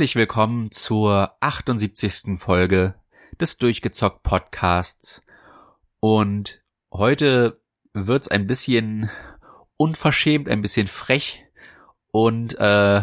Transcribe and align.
Herzlich 0.00 0.16
willkommen 0.16 0.70
zur 0.70 1.36
78. 1.40 2.38
Folge 2.38 2.94
des 3.38 3.58
Durchgezockt 3.58 4.22
Podcasts. 4.22 5.22
Und 6.00 6.62
heute 6.90 7.60
wird's 7.92 8.28
ein 8.28 8.46
bisschen 8.46 9.10
unverschämt, 9.76 10.48
ein 10.48 10.62
bisschen 10.62 10.86
frech 10.86 11.44
und 12.12 12.58
äh, 12.58 13.02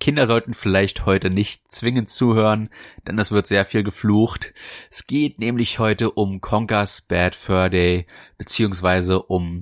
Kinder 0.00 0.26
sollten 0.26 0.54
vielleicht 0.54 1.04
heute 1.04 1.28
nicht 1.28 1.70
zwingend 1.70 2.08
zuhören, 2.08 2.70
denn 3.06 3.18
es 3.18 3.30
wird 3.30 3.46
sehr 3.46 3.66
viel 3.66 3.82
geflucht. 3.82 4.54
Es 4.90 5.06
geht 5.06 5.38
nämlich 5.38 5.80
heute 5.80 6.12
um 6.12 6.40
Conker's 6.40 7.02
Bad 7.02 7.34
Fur 7.34 7.68
Day, 7.68 8.06
beziehungsweise 8.38 9.22
um 9.22 9.60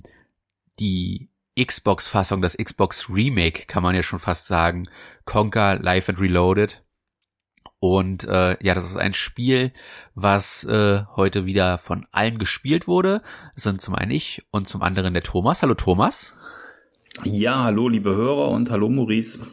die 0.78 1.27
Xbox-Fassung, 1.64 2.42
das 2.42 2.56
Xbox 2.56 3.08
Remake, 3.08 3.66
kann 3.66 3.82
man 3.82 3.94
ja 3.94 4.02
schon 4.02 4.18
fast 4.18 4.46
sagen. 4.46 4.88
Conker 5.24 5.78
Live 5.78 6.08
and 6.08 6.20
Reloaded. 6.20 6.82
Und 7.80 8.24
äh, 8.24 8.56
ja, 8.60 8.74
das 8.74 8.84
ist 8.84 8.96
ein 8.96 9.14
Spiel, 9.14 9.72
was 10.14 10.64
äh, 10.64 11.02
heute 11.14 11.46
wieder 11.46 11.78
von 11.78 12.06
allen 12.10 12.38
gespielt 12.38 12.88
wurde. 12.88 13.22
Das 13.54 13.64
sind 13.64 13.80
zum 13.80 13.94
einen 13.94 14.10
ich 14.10 14.42
und 14.50 14.66
zum 14.66 14.82
anderen 14.82 15.14
der 15.14 15.22
Thomas. 15.22 15.62
Hallo 15.62 15.74
Thomas. 15.74 16.36
Ja, 17.24 17.64
hallo 17.64 17.88
liebe 17.88 18.14
Hörer 18.14 18.48
und 18.48 18.70
hallo 18.70 18.88
Maurice. 18.88 19.46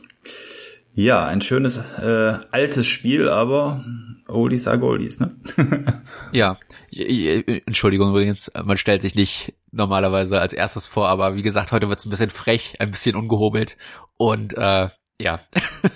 Ja, 0.98 1.26
ein 1.26 1.42
schönes 1.42 1.78
äh, 2.00 2.40
altes 2.52 2.88
Spiel, 2.88 3.28
aber 3.28 3.84
Oldies 4.30 4.66
are 4.66 4.80
Goldies, 4.80 5.20
ne? 5.20 5.36
ja, 6.32 6.58
Entschuldigung 6.90 8.12
übrigens, 8.12 8.50
man 8.64 8.78
stellt 8.78 9.02
sich 9.02 9.14
nicht 9.14 9.56
normalerweise 9.72 10.40
als 10.40 10.54
erstes 10.54 10.88
vor, 10.88 11.10
aber 11.10 11.36
wie 11.36 11.44
gesagt, 11.44 11.74
heute 11.74 11.90
wird's 11.90 12.06
ein 12.06 12.12
bisschen 12.12 12.30
frech, 12.30 12.76
ein 12.80 12.92
bisschen 12.92 13.18
ungehobelt 13.18 13.76
und 14.16 14.58
äh, 14.58 14.88
ja, 15.20 15.40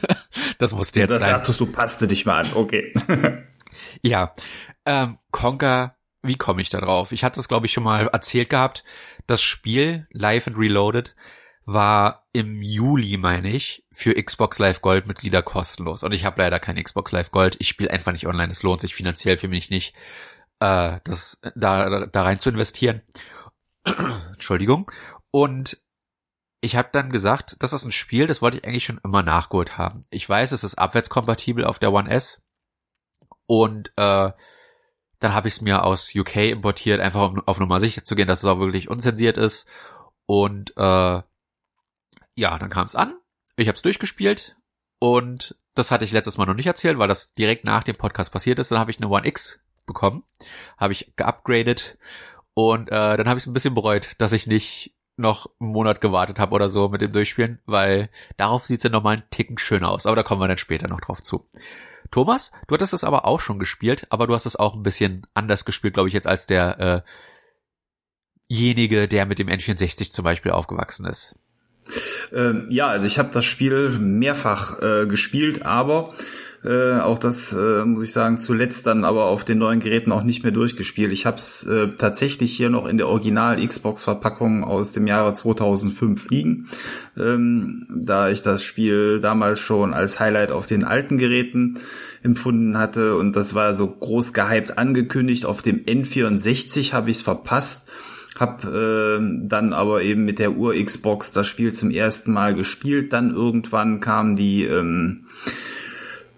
das 0.58 0.73
musste 0.73 1.00
jetzt 1.00 1.11
das 1.11 1.19
sein. 1.19 1.31
dachtest 1.31 1.61
du, 1.61 1.66
passte 1.67 2.06
dich 2.06 2.25
mal 2.25 2.45
an, 2.45 2.52
okay. 2.56 2.94
ja, 4.02 4.34
ähm, 4.86 5.17
Conker, 5.31 5.95
wie 6.23 6.36
komme 6.36 6.61
ich 6.61 6.69
da 6.69 6.81
drauf? 6.81 7.13
Ich 7.13 7.23
hatte 7.23 7.39
es, 7.39 7.47
glaube 7.47 7.67
ich, 7.67 7.72
schon 7.72 7.86
mal 7.86 8.08
erzählt 8.08 8.50
gehabt. 8.50 8.84
Das 9.28 9.41
Spiel 9.41 10.08
Live 10.11 10.47
and 10.47 10.58
Reloaded 10.58 11.16
war 11.66 12.19
im 12.40 12.62
Juli, 12.62 13.18
meine 13.18 13.50
ich, 13.50 13.84
für 13.92 14.14
Xbox 14.14 14.59
Live 14.59 14.82
Gold 14.82 15.08
Mitglieder 15.08 15.42
kostenlos. 15.42 16.04
Und 16.04 16.14
ich 16.14 16.23
habe 16.23 16.42
leider 16.42 16.59
kein 16.59 16.81
Xbox 16.81 17.12
Live 17.12 17.31
Gold. 17.31 17.58
Ich 17.59 17.68
spiele 17.68 17.92
einfach 17.92 18.14
nicht 18.14 18.28
online. 18.28 18.52
Es 18.52 18.64
lohnt 18.64 18.81
sich 18.81 18.96
finanziell 18.96 19.36
für 19.36 19.50
mich 19.50 19.70
nicht, 19.70 19.94
äh, 20.59 21.00
das 21.04 21.42
da, 21.56 22.06
da 22.06 22.23
rein 22.23 22.40
zu 22.40 22.50
investieren. 22.50 23.02
Entschuldigung. 23.84 24.90
Und 25.31 25.78
ich 26.62 26.76
habe 26.76 26.90
dann 26.92 27.12
gesagt, 27.12 27.58
das 27.59 27.73
ist 27.73 27.84
ein 27.84 27.92
Spiel, 27.92 28.26
das 28.28 28.42
wollte 28.42 28.58
ich 28.58 28.66
eigentlich 28.66 28.86
schon 28.86 29.02
immer 29.03 29.22
nachgeholt 29.22 29.78
haben. 29.78 30.02
Ich 30.09 30.28
weiß, 30.28 30.53
es 30.53 30.64
ist 30.64 30.76
abwärtskompatibel 30.76 31.66
auf 31.66 31.80
der 31.80 31.92
One 31.92 32.09
S. 32.09 32.44
Und 33.48 33.92
äh, 33.98 34.31
dann 35.20 35.34
habe 35.34 35.48
ich 35.50 35.56
es 35.56 35.62
mir 35.62 35.84
aus 35.84 36.16
UK 36.16 36.38
importiert, 36.38 37.02
einfach 37.02 37.30
um 37.30 37.42
auf 37.46 37.59
Nummer 37.59 37.81
sicher 37.81 38.06
zu 38.06 38.16
gehen, 38.16 38.28
dass 38.28 38.40
es 38.40 38.46
auch 38.46 38.59
wirklich 38.59 38.90
unzensiert 38.90 39.38
ist. 39.38 39.68
Und 40.26 40.72
äh, 40.78 41.22
ja, 42.40 42.58
dann 42.58 42.70
kam 42.70 42.88
es 42.88 42.95
an. 42.95 43.14
Ich 43.56 43.68
habe 43.68 43.76
es 43.76 43.82
durchgespielt 43.82 44.56
und 45.00 45.56
das 45.75 45.91
hatte 45.91 46.06
ich 46.06 46.12
letztes 46.12 46.38
Mal 46.38 46.46
noch 46.46 46.56
nicht 46.56 46.68
erzählt, 46.68 46.97
weil 46.97 47.08
das 47.08 47.31
direkt 47.34 47.66
nach 47.66 47.84
dem 47.84 47.96
Podcast 47.96 48.31
passiert 48.31 48.59
ist. 48.59 48.72
Dann 48.72 48.80
habe 48.80 48.91
ich 48.91 48.97
eine 48.97 49.09
One 49.09 49.28
X 49.28 49.62
bekommen, 49.86 50.24
habe 50.78 50.94
ich 50.94 51.13
geupgradet 51.16 51.97
und 52.53 52.90
äh, 52.90 53.18
dann 53.18 53.28
habe 53.28 53.38
ich 53.38 53.44
es 53.44 53.47
ein 53.47 53.53
bisschen 53.53 53.75
bereut, 53.75 54.13
dass 54.19 54.31
ich 54.31 54.47
nicht 54.47 54.96
noch 55.18 55.50
einen 55.59 55.72
Monat 55.72 56.00
gewartet 56.00 56.40
habe 56.40 56.56
oder 56.56 56.69
so 56.69 56.88
mit 56.88 57.02
dem 57.02 57.12
Durchspielen, 57.12 57.59
weil 57.66 58.09
darauf 58.38 58.66
sieht 58.66 58.80
es 58.80 58.84
ja 58.86 58.90
nochmal 58.90 59.18
einen 59.18 59.30
Ticken 59.30 59.58
schöner 59.58 59.90
aus. 59.90 60.06
Aber 60.06 60.16
da 60.16 60.24
kommen 60.24 60.42
wir 60.42 60.47
dann 60.47 60.58
später 60.58 60.88
noch 60.88 61.02
drauf 61.02 61.22
zu. 61.22 61.46
Thomas, 62.09 62.52
du 62.68 62.75
hattest 62.75 62.94
es 62.94 63.03
aber 63.03 63.25
auch 63.25 63.42
schon 63.42 63.59
gespielt, 63.59 64.08
aber 64.09 64.28
du 64.28 64.34
hast 64.34 64.46
es 64.46 64.56
auch 64.56 64.75
ein 64.75 64.84
bisschen 64.84 65.28
anders 65.34 65.66
gespielt, 65.66 65.94
glaube 65.94 66.08
ich, 66.08 66.13
jetzt 66.13 66.28
als 66.28 66.47
der 66.47 66.80
äh, 66.80 67.02
jenige, 68.47 69.08
der 69.08 69.25
mit 69.25 69.40
dem 69.40 69.47
N64 69.47 70.12
zum 70.12 70.24
Beispiel 70.24 70.52
aufgewachsen 70.52 71.06
ist. 71.06 71.36
Ähm, 72.33 72.67
ja, 72.69 72.88
also 72.88 73.05
ich 73.05 73.19
habe 73.19 73.29
das 73.31 73.45
Spiel 73.45 73.89
mehrfach 74.00 74.81
äh, 74.81 75.07
gespielt, 75.07 75.66
aber 75.66 76.13
äh, 76.63 77.00
auch 77.00 77.19
das 77.19 77.53
äh, 77.53 77.85
muss 77.85 78.03
ich 78.03 78.11
sagen, 78.11 78.38
zuletzt 78.38 78.85
dann 78.85 79.05
aber 79.05 79.25
auf 79.25 79.45
den 79.45 79.59
neuen 79.59 79.79
Geräten 79.79 80.11
auch 80.11 80.23
nicht 80.23 80.44
mehr 80.44 80.51
durchgespielt. 80.51 81.13
Ich 81.13 81.25
habe 81.25 81.38
es 81.38 81.66
äh, 81.66 81.89
tatsächlich 81.97 82.55
hier 82.55 82.69
noch 82.69 82.85
in 82.85 82.97
der 82.97 83.07
Original 83.07 83.66
Xbox 83.66 84.03
Verpackung 84.03 84.66
aus 84.66 84.91
dem 84.91 85.07
Jahre 85.07 85.33
2005 85.33 86.29
liegen, 86.29 86.66
ähm, 87.17 87.85
da 87.89 88.29
ich 88.29 88.41
das 88.41 88.63
Spiel 88.63 89.21
damals 89.21 89.61
schon 89.61 89.94
als 89.94 90.19
Highlight 90.19 90.51
auf 90.51 90.67
den 90.67 90.83
alten 90.83 91.17
Geräten 91.17 91.79
empfunden 92.23 92.77
hatte 92.77 93.16
und 93.16 93.38
das 93.38 93.56
war 93.56 93.73
so 93.73 93.88
groß 93.88 94.33
gehypt 94.33 94.77
angekündigt. 94.77 95.45
Auf 95.45 95.61
dem 95.61 95.85
N64 95.85 96.91
habe 96.91 97.09
ich 97.09 97.17
es 97.17 97.23
verpasst 97.23 97.89
hab 98.39 98.63
äh, 98.63 99.19
dann 99.19 99.73
aber 99.73 100.01
eben 100.01 100.23
mit 100.23 100.39
der 100.39 100.53
Ur-Xbox 100.55 101.33
das 101.33 101.47
Spiel 101.47 101.73
zum 101.73 101.91
ersten 101.91 102.31
Mal 102.31 102.55
gespielt. 102.55 103.11
Dann 103.11 103.31
irgendwann 103.31 104.00
kam 104.00 104.38
die 104.38 104.63
ähm, 104.63 105.25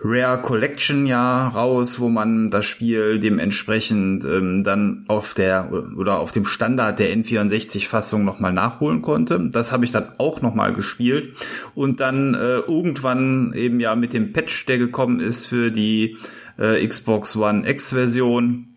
Rare 0.04 0.42
Collection 0.42 1.06
ja 1.06 1.48
raus, 1.50 2.00
wo 2.00 2.10
man 2.10 2.50
das 2.50 2.66
Spiel 2.66 3.20
dementsprechend 3.20 4.26
ähm, 4.26 4.64
dann 4.64 5.06
auf 5.08 5.36
der 5.36 5.72
oder 5.96 6.20
auf 6.20 6.32
dem 6.32 6.46
Standard 6.46 6.98
der 6.98 7.16
N64-Fassung 7.16 8.26
nochmal 8.26 8.52
nachholen 8.52 9.04
konnte. 9.04 9.40
Das 9.52 9.72
habe 9.72 9.86
ich 9.86 9.92
dann 9.92 10.14
auch 10.18 10.42
nochmal 10.42 10.74
gespielt 10.74 11.30
und 11.76 12.00
dann 12.00 12.34
äh, 12.34 12.58
irgendwann 12.58 13.54
eben 13.54 13.80
ja 13.80 13.96
mit 13.96 14.14
dem 14.14 14.34
Patch, 14.34 14.66
der 14.66 14.80
gekommen 14.80 15.20
ist 15.20 15.46
für 15.46 15.70
die 15.70 16.18
äh, 16.58 16.86
Xbox 16.86 17.36
One 17.36 17.70
X-Version 17.70 18.71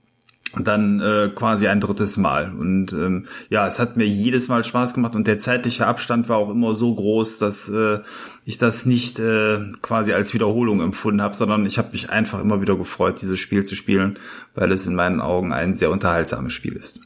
dann 0.59 1.00
äh, 1.00 1.31
quasi 1.34 1.66
ein 1.69 1.81
drittes 1.81 2.16
Mal. 2.16 2.53
Und 2.53 2.92
ähm, 2.92 3.26
ja, 3.48 3.66
es 3.66 3.78
hat 3.78 3.97
mir 3.97 4.06
jedes 4.06 4.48
Mal 4.48 4.62
Spaß 4.65 4.94
gemacht 4.94 5.15
und 5.15 5.26
der 5.26 5.38
zeitliche 5.38 5.87
Abstand 5.87 6.28
war 6.28 6.37
auch 6.37 6.50
immer 6.50 6.75
so 6.75 6.94
groß, 6.94 7.38
dass 7.38 7.69
äh, 7.69 8.00
ich 8.44 8.59
das 8.59 8.87
nicht 8.87 9.19
äh, 9.19 9.59
quasi 9.82 10.12
als 10.12 10.34
Wiederholung 10.34 10.81
empfunden 10.81 11.22
habe, 11.22 11.34
sondern 11.34 11.66
ich 11.66 11.78
habe 11.78 11.92
mich 11.92 12.10
einfach 12.10 12.41
immer 12.41 12.60
wieder 12.60 12.76
gefreut, 12.76 13.20
dieses 13.22 13.41
Spiel 13.41 13.65
zu 13.65 13.75
spielen, 13.75 14.19
weil 14.54 14.70
es 14.70 14.87
in 14.87 14.94
meinen 14.94 15.20
Augen 15.20 15.53
ein 15.53 15.72
sehr 15.72 15.91
unterhaltsames 15.91 16.53
Spiel 16.53 16.75
ist. 16.75 17.00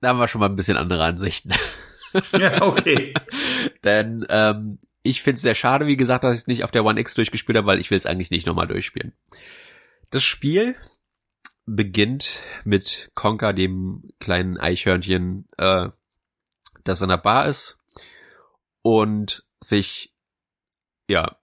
Da 0.00 0.08
haben 0.08 0.18
wir 0.18 0.28
schon 0.28 0.40
mal 0.40 0.48
ein 0.48 0.56
bisschen 0.56 0.76
andere 0.76 1.04
Ansichten. 1.04 1.50
ja, 2.38 2.62
okay. 2.62 3.12
Denn 3.84 4.24
ähm, 4.28 4.78
ich 5.02 5.22
finde 5.22 5.36
es 5.36 5.42
sehr 5.42 5.54
schade, 5.54 5.86
wie 5.86 5.96
gesagt, 5.96 6.24
dass 6.24 6.34
ich 6.34 6.42
es 6.42 6.46
nicht 6.46 6.64
auf 6.64 6.70
der 6.70 6.84
One 6.84 7.00
X 7.00 7.14
durchgespielt 7.14 7.56
habe, 7.56 7.66
weil 7.66 7.80
ich 7.80 7.90
will 7.90 7.98
es 7.98 8.06
eigentlich 8.06 8.30
nicht 8.30 8.46
nochmal 8.46 8.66
durchspielen. 8.66 9.12
Das 10.10 10.22
Spiel 10.22 10.74
beginnt 11.68 12.40
mit 12.64 13.10
Conker, 13.14 13.52
dem 13.52 14.10
kleinen 14.20 14.58
Eichhörnchen, 14.58 15.48
äh, 15.58 15.88
das 16.84 17.02
in 17.02 17.10
der 17.10 17.18
Bar 17.18 17.46
ist 17.46 17.78
und 18.82 19.44
sich 19.60 20.14
ja 21.08 21.36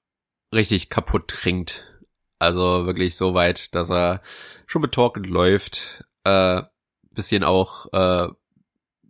richtig 0.54 0.90
kaputt 0.90 1.28
trinkt. 1.28 1.92
Also 2.40 2.86
wirklich 2.86 3.16
so 3.16 3.34
weit, 3.34 3.76
dass 3.76 3.90
er 3.90 4.22
schon 4.66 4.82
betorkelt 4.82 5.28
läuft, 5.28 6.06
äh, 6.24 6.64
bisschen 7.12 7.44
auch 7.44 7.94
äh, 7.94 8.28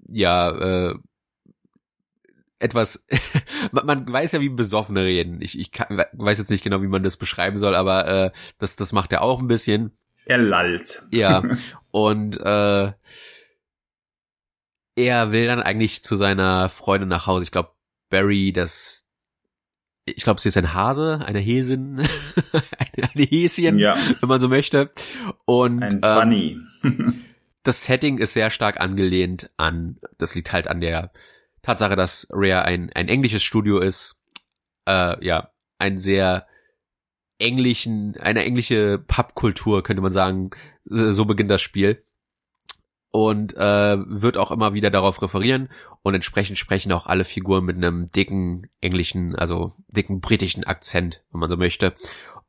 ja 0.07 0.49
äh, 0.49 0.95
etwas, 2.59 3.05
man 3.71 4.11
weiß 4.11 4.33
ja, 4.33 4.41
wie 4.41 4.49
Besoffene 4.49 5.03
reden. 5.03 5.41
Ich, 5.41 5.57
ich 5.57 5.71
kann, 5.71 6.03
weiß 6.13 6.39
jetzt 6.39 6.49
nicht 6.49 6.63
genau, 6.63 6.81
wie 6.81 6.87
man 6.87 7.03
das 7.03 7.17
beschreiben 7.17 7.57
soll, 7.57 7.75
aber 7.75 8.07
äh, 8.07 8.31
das, 8.57 8.75
das 8.75 8.91
macht 8.91 9.11
er 9.11 9.21
auch 9.21 9.39
ein 9.39 9.47
bisschen. 9.47 9.97
Er 10.25 10.37
lallt. 10.37 11.03
Ja. 11.11 11.43
Und 11.91 12.39
äh, 12.39 12.91
er 14.97 15.31
will 15.31 15.47
dann 15.47 15.61
eigentlich 15.61 16.03
zu 16.03 16.15
seiner 16.15 16.69
Freundin 16.69 17.09
nach 17.09 17.27
Hause. 17.27 17.43
Ich 17.43 17.51
glaube, 17.51 17.71
Barry, 18.09 18.51
das 18.53 19.05
ich 20.05 20.23
glaube, 20.23 20.39
sie 20.39 20.49
ist 20.49 20.57
ein 20.57 20.73
Hase, 20.73 21.19
eine 21.25 21.39
Häsin, 21.39 21.99
eine, 22.51 23.09
eine 23.13 23.23
Häschen, 23.23 23.77
ja. 23.77 23.97
wenn 24.19 24.29
man 24.29 24.39
so 24.39 24.47
möchte. 24.47 24.91
Und 25.45 25.81
ein 25.81 26.01
Bunny. 26.01 26.59
Ähm, 26.83 27.25
das 27.63 27.85
Setting 27.85 28.19
ist 28.19 28.33
sehr 28.33 28.51
stark 28.51 28.79
angelehnt 28.79 29.49
an, 29.57 29.99
das 30.19 30.35
liegt 30.35 30.51
halt 30.51 30.67
an 30.67 30.79
der 30.79 31.11
Tatsache, 31.63 31.95
dass 31.95 32.27
Rare 32.29 32.65
ein, 32.65 32.91
ein 32.93 33.07
englisches 33.07 33.41
Studio 33.41 33.79
ist. 33.79 34.17
Äh, 34.87 35.25
ja, 35.25 35.49
ein 35.79 35.97
sehr 35.97 36.45
englischen, 37.45 38.17
eine 38.19 38.43
englische 38.43 38.97
Pubkultur, 38.97 39.83
könnte 39.83 40.01
man 40.01 40.11
sagen. 40.11 40.49
So 40.83 41.25
beginnt 41.25 41.51
das 41.51 41.61
Spiel. 41.61 42.01
Und 43.11 43.55
äh, 43.55 43.97
wird 43.97 44.35
auch 44.35 44.51
immer 44.51 44.73
wieder 44.73 44.89
darauf 44.89 45.21
referieren 45.21 45.69
und 46.01 46.15
entsprechend 46.15 46.57
sprechen 46.57 46.91
auch 46.91 47.05
alle 47.05 47.23
Figuren 47.23 47.63
mit 47.63 47.77
einem 47.77 48.07
dicken 48.07 48.67
englischen, 48.81 49.37
also 49.37 49.71
dicken 49.87 50.19
britischen 50.19 50.65
Akzent, 50.65 51.21
wenn 51.31 51.39
man 51.39 51.49
so 51.49 51.55
möchte. 51.55 51.93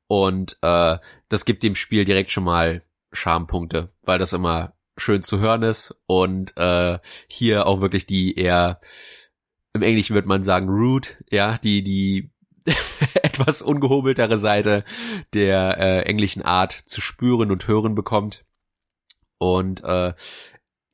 Und 0.09 0.59
äh, 0.63 0.99
das 1.29 1.45
gibt 1.45 1.63
dem 1.63 1.77
Spiel 1.77 2.05
direkt 2.05 2.33
schon 2.33 2.43
mal 2.43 2.83
Charmpunkte, 3.13 3.93
weil 4.03 4.19
das 4.19 4.33
immer 4.33 4.75
schön 4.97 5.23
zu 5.23 5.39
hören 5.39 5.63
ist 5.63 5.95
und 6.07 6.57
äh, 6.57 6.99
hier 7.29 7.69
auch 7.69 7.81
wirklich 7.81 8.07
die 8.07 8.35
eher 8.35 8.81
im 9.73 9.83
Englischen 9.83 10.15
wird 10.15 10.27
man 10.27 10.43
sagen 10.43 10.69
rude, 10.69 11.11
ja, 11.31 11.59
die 11.59 11.85
die 11.85 12.33
etwas 13.23 13.63
ungehobeltere 13.63 14.39
Seite 14.39 14.85
der 15.35 15.79
äh, 15.79 16.03
englischen 16.03 16.43
Art 16.43 16.73
zu 16.73 17.01
spüren 17.01 17.51
und 17.51 17.69
hören 17.69 17.95
bekommt. 17.95 18.45
Und 19.39 19.85
äh, 19.85 20.15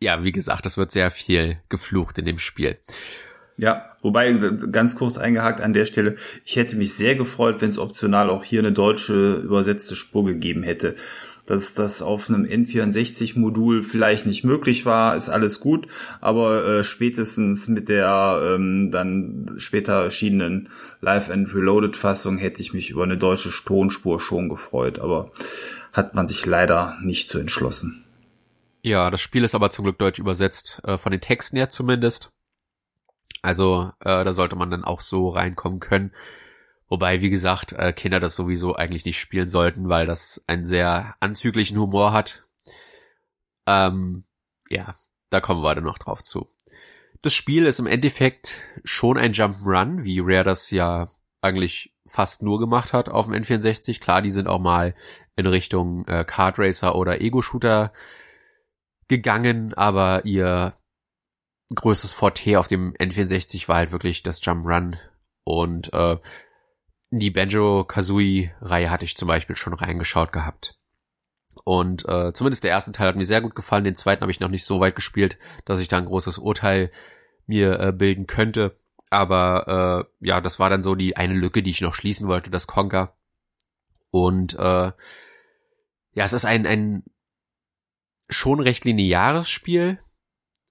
ja, 0.00 0.24
wie 0.24 0.32
gesagt, 0.32 0.66
das 0.66 0.76
wird 0.76 0.90
sehr 0.90 1.10
viel 1.10 1.58
geflucht 1.68 2.18
in 2.18 2.26
dem 2.26 2.38
Spiel. 2.38 2.78
Ja, 3.56 3.96
wobei 4.02 4.32
ganz 4.72 4.96
kurz 4.96 5.18
eingehakt 5.18 5.60
an 5.60 5.72
der 5.72 5.84
Stelle, 5.84 6.16
ich 6.44 6.56
hätte 6.56 6.74
mich 6.76 6.94
sehr 6.94 7.14
gefreut, 7.14 7.60
wenn 7.60 7.68
es 7.68 7.78
optional 7.78 8.30
auch 8.30 8.44
hier 8.44 8.60
eine 8.60 8.72
deutsche 8.72 9.34
übersetzte 9.36 9.94
Spur 9.94 10.24
gegeben 10.24 10.62
hätte. 10.62 10.96
Dass 11.46 11.74
das 11.74 12.02
auf 12.02 12.28
einem 12.28 12.44
N64-Modul 12.44 13.82
vielleicht 13.82 14.26
nicht 14.26 14.44
möglich 14.44 14.86
war, 14.86 15.16
ist 15.16 15.28
alles 15.28 15.58
gut, 15.58 15.88
aber 16.20 16.64
äh, 16.64 16.84
spätestens 16.84 17.66
mit 17.66 17.88
der 17.88 18.40
ähm, 18.54 18.90
dann 18.92 19.56
später 19.58 20.04
erschienenen 20.04 20.68
Live 21.00 21.30
and 21.30 21.52
Reloaded 21.52 21.96
Fassung 21.96 22.38
hätte 22.38 22.62
ich 22.62 22.72
mich 22.72 22.90
über 22.90 23.02
eine 23.02 23.18
deutsche 23.18 23.50
Tonspur 23.50 24.20
schon 24.20 24.48
gefreut, 24.48 25.00
aber 25.00 25.32
hat 25.92 26.14
man 26.14 26.28
sich 26.28 26.46
leider 26.46 26.96
nicht 27.02 27.28
so 27.28 27.40
entschlossen. 27.40 28.04
Ja, 28.82 29.10
das 29.10 29.20
Spiel 29.20 29.44
ist 29.44 29.54
aber 29.54 29.70
zum 29.70 29.84
Glück 29.84 29.98
deutsch 29.98 30.20
übersetzt, 30.20 30.80
äh, 30.84 30.96
von 30.96 31.10
den 31.12 31.20
Texten 31.20 31.56
her 31.56 31.70
zumindest. 31.70 32.30
Also 33.42 33.90
äh, 34.00 34.24
da 34.24 34.32
sollte 34.32 34.54
man 34.54 34.70
dann 34.70 34.84
auch 34.84 35.00
so 35.00 35.28
reinkommen 35.28 35.80
können. 35.80 36.12
Wobei, 36.92 37.22
wie 37.22 37.30
gesagt, 37.30 37.72
äh, 37.72 37.94
Kinder 37.94 38.20
das 38.20 38.36
sowieso 38.36 38.76
eigentlich 38.76 39.06
nicht 39.06 39.18
spielen 39.18 39.48
sollten, 39.48 39.88
weil 39.88 40.04
das 40.04 40.44
einen 40.46 40.66
sehr 40.66 41.16
anzüglichen 41.20 41.78
Humor 41.78 42.12
hat. 42.12 42.44
Ähm, 43.66 44.24
ja, 44.68 44.94
da 45.30 45.40
kommen 45.40 45.62
wir 45.62 45.74
dann 45.74 45.84
noch 45.84 45.96
drauf 45.96 46.22
zu. 46.22 46.50
Das 47.22 47.32
Spiel 47.32 47.64
ist 47.64 47.80
im 47.80 47.86
Endeffekt 47.86 48.60
schon 48.84 49.16
ein 49.16 49.32
Jump'n'Run, 49.32 50.04
wie 50.04 50.20
Rare 50.22 50.44
das 50.44 50.70
ja 50.70 51.10
eigentlich 51.40 51.96
fast 52.04 52.42
nur 52.42 52.60
gemacht 52.60 52.92
hat 52.92 53.08
auf 53.08 53.24
dem 53.24 53.42
N64. 53.42 53.98
Klar, 53.98 54.20
die 54.20 54.30
sind 54.30 54.46
auch 54.46 54.60
mal 54.60 54.94
in 55.34 55.46
Richtung 55.46 56.06
äh, 56.08 56.26
Kart 56.26 56.58
Racer 56.58 56.94
oder 56.94 57.22
Ego-Shooter 57.22 57.94
gegangen, 59.08 59.72
aber 59.72 60.26
ihr 60.26 60.74
größtes 61.74 62.12
Forte 62.12 62.58
auf 62.58 62.68
dem 62.68 62.92
N64 62.92 63.66
war 63.66 63.76
halt 63.76 63.92
wirklich 63.92 64.22
das 64.22 64.42
Jump'n'Run 64.42 64.98
und 65.44 65.90
äh, 65.94 66.18
die 67.18 67.30
Banjo-Kazooie-Reihe 67.30 68.90
hatte 68.90 69.04
ich 69.04 69.16
zum 69.16 69.28
Beispiel 69.28 69.56
schon 69.56 69.74
reingeschaut 69.74 70.32
gehabt. 70.32 70.78
Und 71.64 72.08
äh, 72.08 72.32
zumindest 72.32 72.64
der 72.64 72.70
erste 72.70 72.92
Teil 72.92 73.08
hat 73.08 73.16
mir 73.16 73.26
sehr 73.26 73.42
gut 73.42 73.54
gefallen. 73.54 73.84
Den 73.84 73.94
zweiten 73.94 74.22
habe 74.22 74.32
ich 74.32 74.40
noch 74.40 74.48
nicht 74.48 74.64
so 74.64 74.80
weit 74.80 74.96
gespielt, 74.96 75.38
dass 75.66 75.80
ich 75.80 75.88
da 75.88 75.98
ein 75.98 76.06
großes 76.06 76.38
Urteil 76.38 76.90
mir 77.46 77.78
äh, 77.78 77.92
bilden 77.92 78.26
könnte. 78.26 78.78
Aber 79.10 80.08
äh, 80.20 80.26
ja, 80.26 80.40
das 80.40 80.58
war 80.58 80.70
dann 80.70 80.82
so 80.82 80.94
die 80.94 81.16
eine 81.16 81.34
Lücke, 81.34 81.62
die 81.62 81.70
ich 81.70 81.82
noch 81.82 81.94
schließen 81.94 82.28
wollte, 82.28 82.50
das 82.50 82.66
Conker. 82.66 83.14
Und 84.10 84.54
äh, 84.54 84.92
ja, 86.14 86.24
es 86.24 86.32
ist 86.32 86.46
ein, 86.46 86.66
ein 86.66 87.04
schon 88.30 88.60
recht 88.60 88.86
lineares 88.86 89.50
Spiel, 89.50 89.98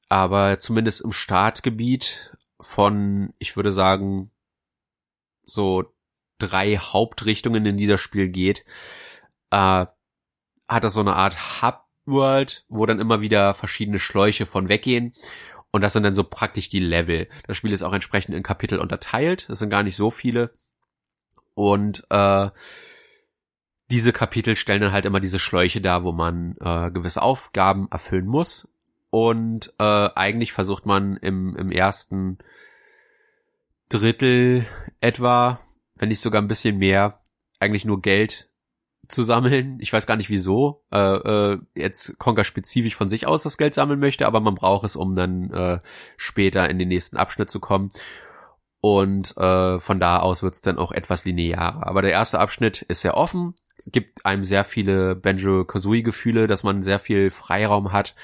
aber 0.09 0.57
zumindest 0.57 1.01
im 1.01 1.11
Startgebiet 1.11 2.35
von, 2.59 3.33
ich 3.37 3.55
würde 3.55 3.71
sagen, 3.71 4.31
so 5.43 5.93
drei 6.41 6.77
Hauptrichtungen, 6.77 7.65
in 7.65 7.77
die 7.77 7.87
das 7.87 8.01
Spiel 8.01 8.29
geht, 8.29 8.65
äh, 9.51 9.85
hat 10.67 10.83
das 10.83 10.93
so 10.93 11.01
eine 11.01 11.15
Art 11.15 11.61
Hub-World, 11.61 12.65
wo 12.69 12.85
dann 12.85 12.99
immer 12.99 13.21
wieder 13.21 13.53
verschiedene 13.53 13.99
Schläuche 13.99 14.45
von 14.45 14.69
weggehen. 14.69 15.13
Und 15.71 15.81
das 15.81 15.93
sind 15.93 16.03
dann 16.03 16.15
so 16.15 16.23
praktisch 16.23 16.69
die 16.69 16.79
Level. 16.79 17.27
Das 17.47 17.57
Spiel 17.57 17.71
ist 17.71 17.83
auch 17.83 17.93
entsprechend 17.93 18.35
in 18.35 18.43
Kapitel 18.43 18.79
unterteilt. 18.79 19.45
Das 19.49 19.59
sind 19.59 19.69
gar 19.69 19.83
nicht 19.83 19.95
so 19.95 20.09
viele. 20.09 20.53
Und 21.53 22.05
äh, 22.09 22.49
diese 23.89 24.13
Kapitel 24.13 24.55
stellen 24.55 24.81
dann 24.81 24.93
halt 24.93 25.05
immer 25.05 25.19
diese 25.19 25.39
Schläuche 25.39 25.81
dar, 25.81 26.03
wo 26.03 26.11
man 26.11 26.55
äh, 26.59 26.91
gewisse 26.91 27.21
Aufgaben 27.21 27.87
erfüllen 27.91 28.27
muss. 28.27 28.67
Und 29.09 29.73
äh, 29.77 30.09
eigentlich 30.15 30.53
versucht 30.53 30.85
man 30.85 31.17
im, 31.17 31.55
im 31.57 31.71
ersten 31.71 32.37
Drittel 33.89 34.65
etwa 35.01 35.59
wenn 36.01 36.09
nicht 36.09 36.19
sogar 36.19 36.41
ein 36.41 36.47
bisschen 36.47 36.79
mehr, 36.79 37.21
eigentlich 37.59 37.85
nur 37.85 38.01
Geld 38.01 38.49
zu 39.07 39.23
sammeln. 39.23 39.77
Ich 39.79 39.93
weiß 39.93 40.07
gar 40.07 40.15
nicht 40.15 40.29
wieso. 40.29 40.83
Äh, 40.91 40.97
äh, 40.97 41.59
jetzt 41.75 42.17
Conker 42.17 42.43
spezifisch 42.43 42.95
von 42.95 43.07
sich 43.07 43.27
aus 43.27 43.43
das 43.43 43.57
Geld 43.57 43.75
sammeln 43.75 43.99
möchte, 43.99 44.25
aber 44.25 44.39
man 44.39 44.55
braucht 44.55 44.83
es, 44.83 44.95
um 44.95 45.15
dann 45.15 45.51
äh, 45.51 45.79
später 46.17 46.69
in 46.69 46.79
den 46.79 46.87
nächsten 46.87 47.17
Abschnitt 47.17 47.51
zu 47.51 47.59
kommen. 47.59 47.89
Und 48.79 49.37
äh, 49.37 49.77
von 49.77 49.99
da 49.99 50.17
aus 50.17 50.41
wird 50.41 50.55
es 50.55 50.61
dann 50.61 50.79
auch 50.79 50.91
etwas 50.91 51.23
linearer. 51.23 51.85
Aber 51.85 52.01
der 52.01 52.11
erste 52.11 52.39
Abschnitt 52.39 52.81
ist 52.81 53.01
sehr 53.01 53.15
offen, 53.15 53.53
gibt 53.85 54.25
einem 54.25 54.43
sehr 54.43 54.63
viele 54.63 55.15
Banjo-Kazooie-Gefühle, 55.15 56.47
dass 56.47 56.63
man 56.63 56.81
sehr 56.81 56.97
viel 56.97 57.29
Freiraum 57.29 57.91
hat, 57.91 58.15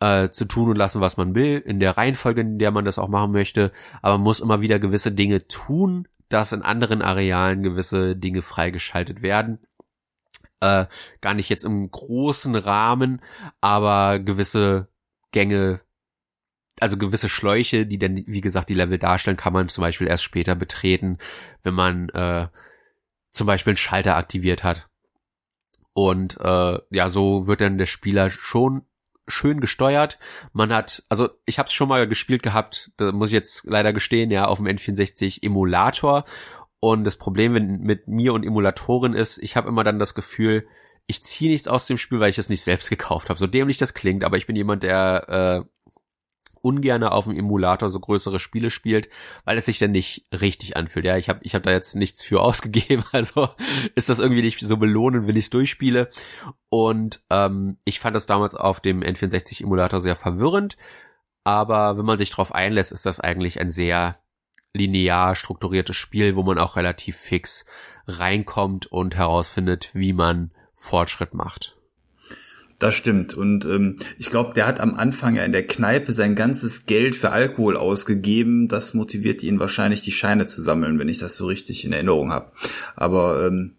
äh, 0.00 0.28
zu 0.28 0.44
tun 0.44 0.68
und 0.68 0.76
lassen, 0.76 1.00
was 1.00 1.16
man 1.16 1.34
will, 1.34 1.62
in 1.64 1.80
der 1.80 1.96
Reihenfolge, 1.96 2.42
in 2.42 2.58
der 2.58 2.70
man 2.70 2.84
das 2.84 2.98
auch 2.98 3.08
machen 3.08 3.32
möchte. 3.32 3.72
Aber 4.02 4.18
man 4.18 4.24
muss 4.24 4.40
immer 4.40 4.60
wieder 4.60 4.78
gewisse 4.78 5.10
Dinge 5.10 5.48
tun, 5.48 6.06
dass 6.28 6.52
in 6.52 6.62
anderen 6.62 7.02
Arealen 7.02 7.62
gewisse 7.62 8.16
Dinge 8.16 8.42
freigeschaltet 8.42 9.22
werden. 9.22 9.58
Äh, 10.60 10.86
gar 11.20 11.34
nicht 11.34 11.48
jetzt 11.48 11.64
im 11.64 11.90
großen 11.90 12.54
Rahmen, 12.56 13.22
aber 13.60 14.18
gewisse 14.18 14.88
Gänge, 15.30 15.80
also 16.80 16.96
gewisse 16.96 17.28
Schläuche, 17.28 17.86
die 17.86 17.98
dann, 17.98 18.16
wie 18.26 18.40
gesagt, 18.40 18.68
die 18.68 18.74
Level 18.74 18.98
darstellen, 18.98 19.36
kann 19.36 19.52
man 19.52 19.68
zum 19.68 19.82
Beispiel 19.82 20.08
erst 20.08 20.24
später 20.24 20.54
betreten, 20.54 21.18
wenn 21.62 21.74
man 21.74 22.08
äh, 22.10 22.48
zum 23.30 23.46
Beispiel 23.46 23.72
einen 23.72 23.76
Schalter 23.76 24.16
aktiviert 24.16 24.64
hat. 24.64 24.88
Und 25.92 26.38
äh, 26.40 26.78
ja, 26.90 27.08
so 27.08 27.46
wird 27.46 27.60
dann 27.60 27.78
der 27.78 27.86
Spieler 27.86 28.30
schon 28.30 28.87
schön 29.28 29.60
gesteuert. 29.60 30.18
Man 30.52 30.72
hat, 30.72 31.02
also 31.08 31.28
ich 31.44 31.58
habe 31.58 31.68
es 31.68 31.72
schon 31.72 31.88
mal 31.88 32.08
gespielt 32.08 32.42
gehabt, 32.42 32.90
da 32.96 33.12
muss 33.12 33.28
ich 33.28 33.34
jetzt 33.34 33.64
leider 33.64 33.92
gestehen, 33.92 34.30
ja, 34.30 34.46
auf 34.46 34.58
dem 34.58 34.66
N64 34.66 35.42
Emulator. 35.42 36.24
Und 36.80 37.04
das 37.04 37.16
Problem 37.16 37.52
mit 37.52 38.06
mir 38.06 38.32
und 38.34 38.44
Emulatoren 38.44 39.14
ist, 39.14 39.38
ich 39.38 39.56
habe 39.56 39.68
immer 39.68 39.82
dann 39.84 39.98
das 39.98 40.14
Gefühl, 40.14 40.66
ich 41.08 41.24
ziehe 41.24 41.50
nichts 41.50 41.66
aus 41.66 41.86
dem 41.86 41.96
Spiel, 41.96 42.20
weil 42.20 42.30
ich 42.30 42.38
es 42.38 42.50
nicht 42.50 42.62
selbst 42.62 42.90
gekauft 42.90 43.30
habe. 43.30 43.38
So 43.38 43.46
dämlich 43.46 43.78
das 43.78 43.94
klingt, 43.94 44.24
aber 44.24 44.36
ich 44.36 44.46
bin 44.46 44.54
jemand, 44.54 44.82
der 44.82 45.64
äh, 45.64 45.68
ungerne 46.62 47.12
auf 47.12 47.24
dem 47.24 47.36
Emulator 47.36 47.90
so 47.90 48.00
größere 48.00 48.38
Spiele 48.38 48.70
spielt, 48.70 49.08
weil 49.44 49.58
es 49.58 49.66
sich 49.66 49.78
dann 49.78 49.92
nicht 49.92 50.26
richtig 50.32 50.76
anfühlt. 50.76 51.04
Ja, 51.04 51.16
ich 51.16 51.28
habe 51.28 51.40
ich 51.42 51.54
hab 51.54 51.62
da 51.62 51.70
jetzt 51.70 51.94
nichts 51.94 52.24
für 52.24 52.40
ausgegeben, 52.42 53.04
also 53.12 53.48
ist 53.94 54.08
das 54.08 54.18
irgendwie 54.18 54.42
nicht 54.42 54.60
so 54.60 54.76
belohnen, 54.76 55.26
wenn 55.26 55.36
ich 55.36 55.46
es 55.46 55.50
durchspiele. 55.50 56.08
Und 56.68 57.22
ähm, 57.30 57.78
ich 57.84 58.00
fand 58.00 58.14
das 58.14 58.26
damals 58.26 58.54
auf 58.54 58.80
dem 58.80 59.00
N64 59.00 59.62
Emulator 59.62 60.00
sehr 60.00 60.16
verwirrend, 60.16 60.76
aber 61.44 61.96
wenn 61.96 62.04
man 62.04 62.18
sich 62.18 62.30
darauf 62.30 62.54
einlässt, 62.54 62.92
ist 62.92 63.06
das 63.06 63.20
eigentlich 63.20 63.60
ein 63.60 63.70
sehr 63.70 64.18
linear 64.74 65.34
strukturiertes 65.34 65.96
Spiel, 65.96 66.36
wo 66.36 66.42
man 66.42 66.58
auch 66.58 66.76
relativ 66.76 67.16
fix 67.16 67.64
reinkommt 68.06 68.86
und 68.86 69.16
herausfindet, 69.16 69.94
wie 69.94 70.12
man 70.12 70.52
Fortschritt 70.74 71.34
macht. 71.34 71.77
Das 72.78 72.94
stimmt. 72.94 73.34
Und 73.34 73.64
ähm, 73.64 73.96
ich 74.18 74.30
glaube, 74.30 74.54
der 74.54 74.66
hat 74.66 74.78
am 74.78 74.94
Anfang 74.94 75.34
ja 75.34 75.44
in 75.44 75.50
der 75.50 75.66
Kneipe 75.66 76.12
sein 76.12 76.36
ganzes 76.36 76.86
Geld 76.86 77.16
für 77.16 77.30
Alkohol 77.30 77.76
ausgegeben. 77.76 78.68
Das 78.68 78.94
motiviert 78.94 79.42
ihn 79.42 79.58
wahrscheinlich, 79.58 80.02
die 80.02 80.12
Scheine 80.12 80.46
zu 80.46 80.62
sammeln, 80.62 80.98
wenn 81.00 81.08
ich 81.08 81.18
das 81.18 81.34
so 81.34 81.46
richtig 81.46 81.84
in 81.84 81.92
Erinnerung 81.92 82.30
habe. 82.30 82.52
Aber 82.94 83.44
ähm, 83.44 83.72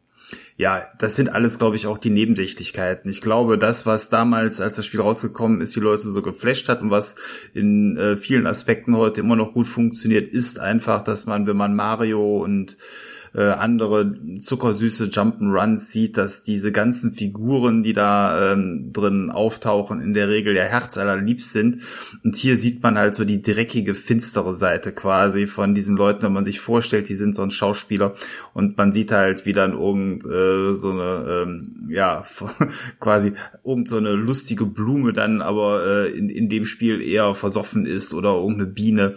ja, 0.58 0.82
das 0.98 1.16
sind 1.16 1.30
alles, 1.30 1.58
glaube 1.58 1.78
ich, 1.78 1.88
auch 1.88 1.98
die 1.98 2.10
Nebensächlichkeiten. 2.10 3.10
Ich 3.10 3.22
glaube, 3.22 3.58
das, 3.58 3.86
was 3.86 4.10
damals, 4.10 4.60
als 4.60 4.76
das 4.76 4.86
Spiel 4.86 5.00
rausgekommen 5.00 5.62
ist, 5.62 5.74
die 5.78 5.80
Leute 5.80 6.10
so 6.10 6.22
geflasht 6.22 6.68
hat 6.68 6.82
und 6.82 6.92
was 6.92 7.16
in 7.54 7.96
äh, 7.96 8.18
vielen 8.18 8.46
Aspekten 8.46 8.98
heute 8.98 9.22
immer 9.22 9.38
noch 9.38 9.54
gut 9.54 9.68
funktioniert, 9.68 10.34
ist 10.34 10.60
einfach, 10.60 11.06
dass 11.06 11.26
man, 11.26 11.48
wenn 11.48 11.56
man 11.56 11.74
Mario 11.74 12.44
und 12.44 12.76
äh, 13.34 13.44
andere 13.44 14.14
zuckersüße 14.40 15.06
Jump'n'Runs 15.06 15.92
sieht, 15.92 16.18
dass 16.18 16.44
diese 16.44 16.72
ganzen 16.72 17.14
Figuren, 17.14 17.84
die 17.84 17.94
da 17.94 18.54
ähm, 18.54 18.92
drin 18.94 19.30
auftauchen, 19.30 20.02
in 20.02 20.14
der 20.14 20.30
Regel 20.30 20.56
ja 20.56 20.64
herzallerliebst 20.64 21.52
sind. 21.52 21.84
Und 22.24 22.36
hier 22.36 22.58
sieht 22.58 22.82
man 22.84 22.98
halt 22.98 23.16
so 23.16 23.26
die 23.26 23.42
dreckige, 23.42 23.96
finstere 23.96 24.56
Seite 24.56 24.92
quasi 24.92 25.48
von 25.48 25.76
diesen 25.76 25.98
Leuten, 25.98 26.24
wenn 26.24 26.34
man 26.34 26.46
sich 26.46 26.60
vorstellt, 26.60 27.10
die 27.10 27.16
sind 27.16 27.36
so 27.36 27.44
ein 27.44 27.52
Schauspieler 27.52 28.16
und 28.54 28.78
man 28.78 28.94
sieht 28.94 29.12
halt, 29.12 29.46
wie 29.46 29.54
dann 29.54 29.74
irgend 29.74 30.26
äh, 30.26 30.76
so 30.76 30.92
eine, 30.92 31.44
ähm, 31.44 31.88
ja, 31.90 32.24
quasi 33.00 33.34
irgend 33.64 33.88
so 33.88 33.98
eine 33.98 34.14
lustige 34.14 34.66
Blume 34.66 35.14
dann 35.14 35.42
aber 35.42 35.86
äh, 35.86 36.12
in, 36.12 36.30
in 36.30 36.50
dem 36.50 36.66
Spiel 36.66 37.02
eher 37.02 37.34
versoffen 37.34 37.86
ist 37.86 38.14
oder 38.14 38.34
irgendeine 38.34 38.68
Biene, 38.68 39.16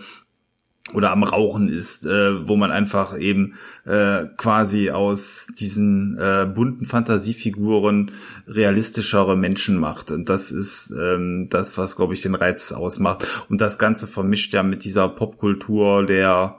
oder 0.93 1.12
am 1.12 1.23
Rauchen 1.23 1.69
ist, 1.69 2.05
äh, 2.05 2.47
wo 2.49 2.57
man 2.57 2.73
einfach 2.73 3.17
eben 3.17 3.55
äh, 3.85 4.27
quasi 4.37 4.91
aus 4.91 5.47
diesen 5.59 6.19
äh, 6.19 6.47
bunten 6.47 6.87
Fantasiefiguren 6.87 8.11
realistischere 8.47 9.37
Menschen 9.37 9.79
macht. 9.79 10.11
Und 10.11 10.29
das 10.29 10.51
ist 10.51 10.91
ähm, 10.91 11.49
das, 11.51 11.79
was, 11.79 11.97
glaube 11.97 12.15
ich, 12.15 12.23
den 12.23 12.35
Reiz 12.35 12.73
ausmacht. 12.73 13.27
Und 13.49 13.61
das 13.61 13.79
Ganze 13.79 14.07
vermischt 14.07 14.53
ja 14.55 14.62
mit 14.62 14.85
dieser 14.85 15.09
Popkultur 15.09 16.05
der 16.05 16.57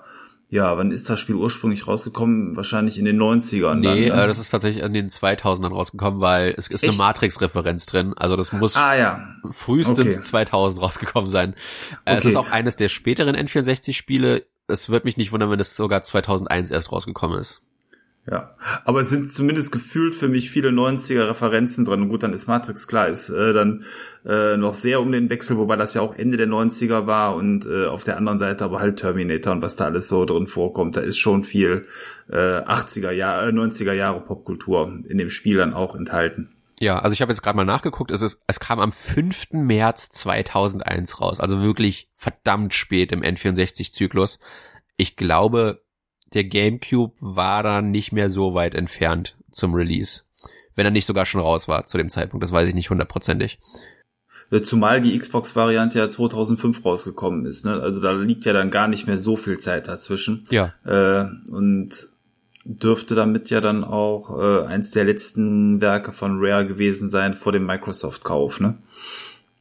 Ja, 0.54 0.78
wann 0.78 0.92
ist 0.92 1.10
das 1.10 1.20
Spiel 1.20 1.34
ursprünglich 1.34 1.88
rausgekommen? 1.88 2.56
Wahrscheinlich 2.56 3.00
in 3.00 3.06
den 3.06 3.20
90ern. 3.20 3.74
Nee, 3.74 4.10
dann, 4.10 4.18
ne? 4.18 4.24
äh, 4.24 4.28
das 4.28 4.38
ist 4.38 4.50
tatsächlich 4.50 4.84
in 4.84 4.94
den 4.94 5.10
2000ern 5.10 5.72
rausgekommen, 5.74 6.22
weil 6.22 6.54
es 6.56 6.68
ist 6.68 6.84
Echt? 6.84 6.94
eine 6.94 6.98
Matrix-Referenz 7.00 7.88
drin. 7.88 8.14
Also 8.16 8.36
das 8.36 8.54
muss 8.54 8.76
Ah 8.76 8.94
ja, 8.96 9.36
frühestens 9.50 10.00
okay. 10.00 10.12
2000 10.22 10.80
rausgekommen 10.80 11.28
sein. 11.32 11.56
Äh, 12.06 12.18
Es 12.18 12.20
Okay. 12.20 12.28
ist 12.28 12.36
auch 12.36 12.52
eines 12.52 12.76
der 12.76 12.90
späteren 12.90 13.36
N64-Spiele. 13.36 14.46
Es 14.68 14.90
wird 14.92 15.06
mich 15.06 15.18
nicht 15.18 15.32
wundern, 15.32 15.50
wenn 15.50 15.60
es 15.60 15.76
sogar 15.76 16.04
2001 16.04 16.70
erst 16.70 16.92
rausgekommen 16.92 17.40
ist. 17.40 17.64
Ja. 18.30 18.56
Aber 18.86 19.02
es 19.02 19.10
sind 19.10 19.34
zumindest 19.34 19.72
gefühlt 19.72 20.16
für 20.16 20.30
mich 20.30 20.50
viele 20.50 20.70
90er 20.70 21.28
Referenzen 21.30 21.84
drin. 21.84 22.04
Und 22.04 22.10
gut, 22.10 22.24
dann 22.24 22.34
ist 22.34 22.48
Matrix 22.48 22.88
klar, 22.88 23.08
ist 23.10 23.30
äh, 23.30 23.52
dann 23.52 23.84
äh, 24.26 24.56
noch 24.56 24.74
sehr 24.74 25.02
um 25.02 25.12
den 25.12 25.30
Wechsel, 25.30 25.58
wobei 25.58 25.76
das 25.76 25.94
ja 25.94 26.02
auch 26.02 26.16
Ende 26.16 26.38
der 26.38 26.48
90er 26.48 27.06
war 27.06 27.36
und 27.36 27.66
äh, 27.66 27.86
auf 27.86 28.06
der 28.06 28.16
anderen 28.16 28.40
Seite 28.40 28.64
aber 28.64 28.80
halt 28.80 29.00
Terminator 29.00 29.52
und 29.52 29.62
was 29.62 29.76
da 29.76 29.86
alles 29.86 30.08
so 30.08 30.24
drin 30.24 30.48
vorkommt. 30.48 30.96
Da 30.96 31.02
ist 31.02 31.18
schon 31.18 31.44
viel 31.44 31.86
äh, 32.30 32.36
80er 32.36 33.12
Jahre, 33.12 33.50
äh, 33.50 33.52
90er 33.52 33.94
Jahre 33.94 34.22
Popkultur 34.22 35.00
in 35.08 35.18
dem 35.18 35.30
Spiel 35.30 35.58
dann 35.58 35.74
auch 35.74 35.96
enthalten. 35.96 36.50
Ja, 36.80 37.00
also 37.00 37.14
ich 37.14 37.22
habe 37.22 37.32
jetzt 37.32 37.42
gerade 37.42 37.58
mal 37.58 37.66
nachgeguckt. 37.66 38.12
Es 38.12 38.22
ist, 38.22 38.42
es 38.48 38.60
kam 38.60 38.80
am 38.80 38.94
5. 38.94 39.52
März 39.52 40.10
2001 40.12 41.20
raus. 41.22 41.40
Also 41.40 41.62
wirklich 41.62 42.10
verdammt 42.16 42.74
spät 42.74 43.12
im 43.12 43.22
N64-Zyklus. 43.22 44.40
Ich 44.98 45.16
glaube, 45.16 45.83
der 46.34 46.44
GameCube 46.46 47.14
war 47.20 47.64
da 47.64 47.82
nicht 47.82 48.12
mehr 48.12 48.30
so 48.30 48.54
weit 48.54 48.76
entfernt 48.76 49.38
zum 49.52 49.74
Release. 49.74 50.24
Wenn 50.76 50.86
er 50.86 50.92
nicht 50.92 51.06
sogar 51.06 51.26
schon 51.26 51.42
raus 51.42 51.68
war 51.68 51.86
zu 51.86 51.98
dem 51.98 52.10
Zeitpunkt. 52.10 52.44
Das 52.44 52.52
weiß 52.52 52.68
ich 52.68 52.76
nicht 52.76 52.90
hundertprozentig. 52.90 53.60
Äh, 54.52 54.62
Zumal 54.62 55.02
die 55.02 55.18
Xbox-Variante 55.18 56.00
ja 56.00 56.10
2005 56.10 56.84
rausgekommen 56.84 57.46
ist. 57.46 57.66
Ne? 57.66 57.80
Also 57.80 58.02
da 58.02 58.12
liegt 58.12 58.46
ja 58.46 58.54
dann 58.54 58.72
gar 58.72 58.88
nicht 58.88 59.08
mehr 59.08 59.20
so 59.20 59.38
viel 59.38 59.60
Zeit 59.60 59.88
dazwischen. 59.88 60.46
Ja. 60.50 60.74
Äh, 60.86 61.26
und 61.52 62.10
dürfte 62.66 63.14
damit 63.14 63.50
ja 63.50 63.62
dann 63.62 63.84
auch 63.84 64.40
äh, 64.40 64.66
eins 64.66 64.92
der 64.92 65.04
letzten 65.04 65.82
Werke 65.82 66.14
von 66.14 66.38
Rare 66.40 66.66
gewesen 66.66 67.10
sein 67.10 67.36
vor 67.36 67.52
dem 67.52 67.66
Microsoft-Kauf. 67.66 68.60
Ne? 68.60 68.78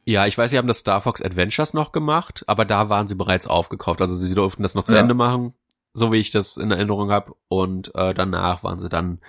Ja, 0.05 0.25
ich 0.25 0.37
weiß, 0.37 0.51
sie 0.51 0.57
haben 0.57 0.67
das 0.67 0.79
Star 0.79 1.01
Fox 1.01 1.21
Adventures 1.21 1.73
noch 1.73 1.91
gemacht, 1.91 2.43
aber 2.47 2.65
da 2.65 2.89
waren 2.89 3.07
sie 3.07 3.15
bereits 3.15 3.47
aufgekauft. 3.47 4.01
Also 4.01 4.15
sie 4.15 4.33
durften 4.35 4.63
das 4.63 4.75
noch 4.75 4.83
zu 4.83 4.93
Ja. 4.93 4.99
Ende 4.99 5.13
machen, 5.13 5.53
so 5.93 6.11
wie 6.11 6.19
ich 6.19 6.31
das 6.31 6.57
in 6.57 6.71
Erinnerung 6.71 7.11
habe. 7.11 7.33
Und 7.47 7.93
äh, 7.95 8.13
danach 8.13 8.63
waren 8.63 8.79
sie 8.79 8.89
dann 8.89 9.19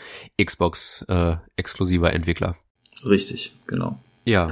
Xbox 0.42 1.04
äh, 1.09 1.37
exklusiver 1.56 2.12
Entwickler. 2.12 2.56
Richtig, 3.04 3.54
genau. 3.66 4.00
Ja. 4.25 4.50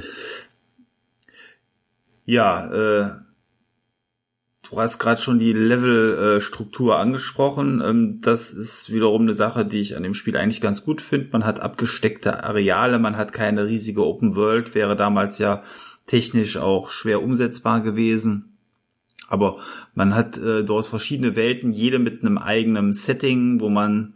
Ja, 2.25 2.67
äh, 2.71 3.11
du 4.69 4.81
hast 4.81 4.99
gerade 4.99 5.21
schon 5.21 5.39
die 5.39 5.53
Levelstruktur 5.53 6.99
angesprochen. 6.99 7.83
Ähm, 7.85 8.21
das 8.21 8.53
ist 8.53 8.93
wiederum 8.93 9.23
eine 9.23 9.35
Sache, 9.35 9.65
die 9.65 9.81
ich 9.81 9.97
an 9.97 10.03
dem 10.03 10.15
Spiel 10.15 10.37
eigentlich 10.37 10.61
ganz 10.61 10.85
gut 10.85 11.01
finde. 11.01 11.31
Man 11.33 11.45
hat 11.45 11.61
abgesteckte 11.61 12.45
Areale, 12.45 12.99
man 12.99 13.17
hat 13.17 13.33
keine 13.33 13.67
riesige 13.67 14.07
Open 14.07 14.37
World, 14.37 14.75
wäre 14.75 14.97
damals 14.97 15.39
ja 15.39 15.63
technisch 16.07 16.59
auch 16.59 16.91
schwer 16.91 17.23
umsetzbar 17.23 17.81
gewesen. 17.81 18.52
Aber 19.33 19.57
man 19.95 20.15
hat 20.15 20.37
äh, 20.37 20.63
dort 20.63 20.87
verschiedene 20.87 21.37
Welten, 21.37 21.73
jede 21.73 21.99
mit 21.99 22.23
einem 22.23 22.39
eigenen 22.39 22.93
Setting, 22.93 23.61
wo 23.61 23.69
man 23.69 24.15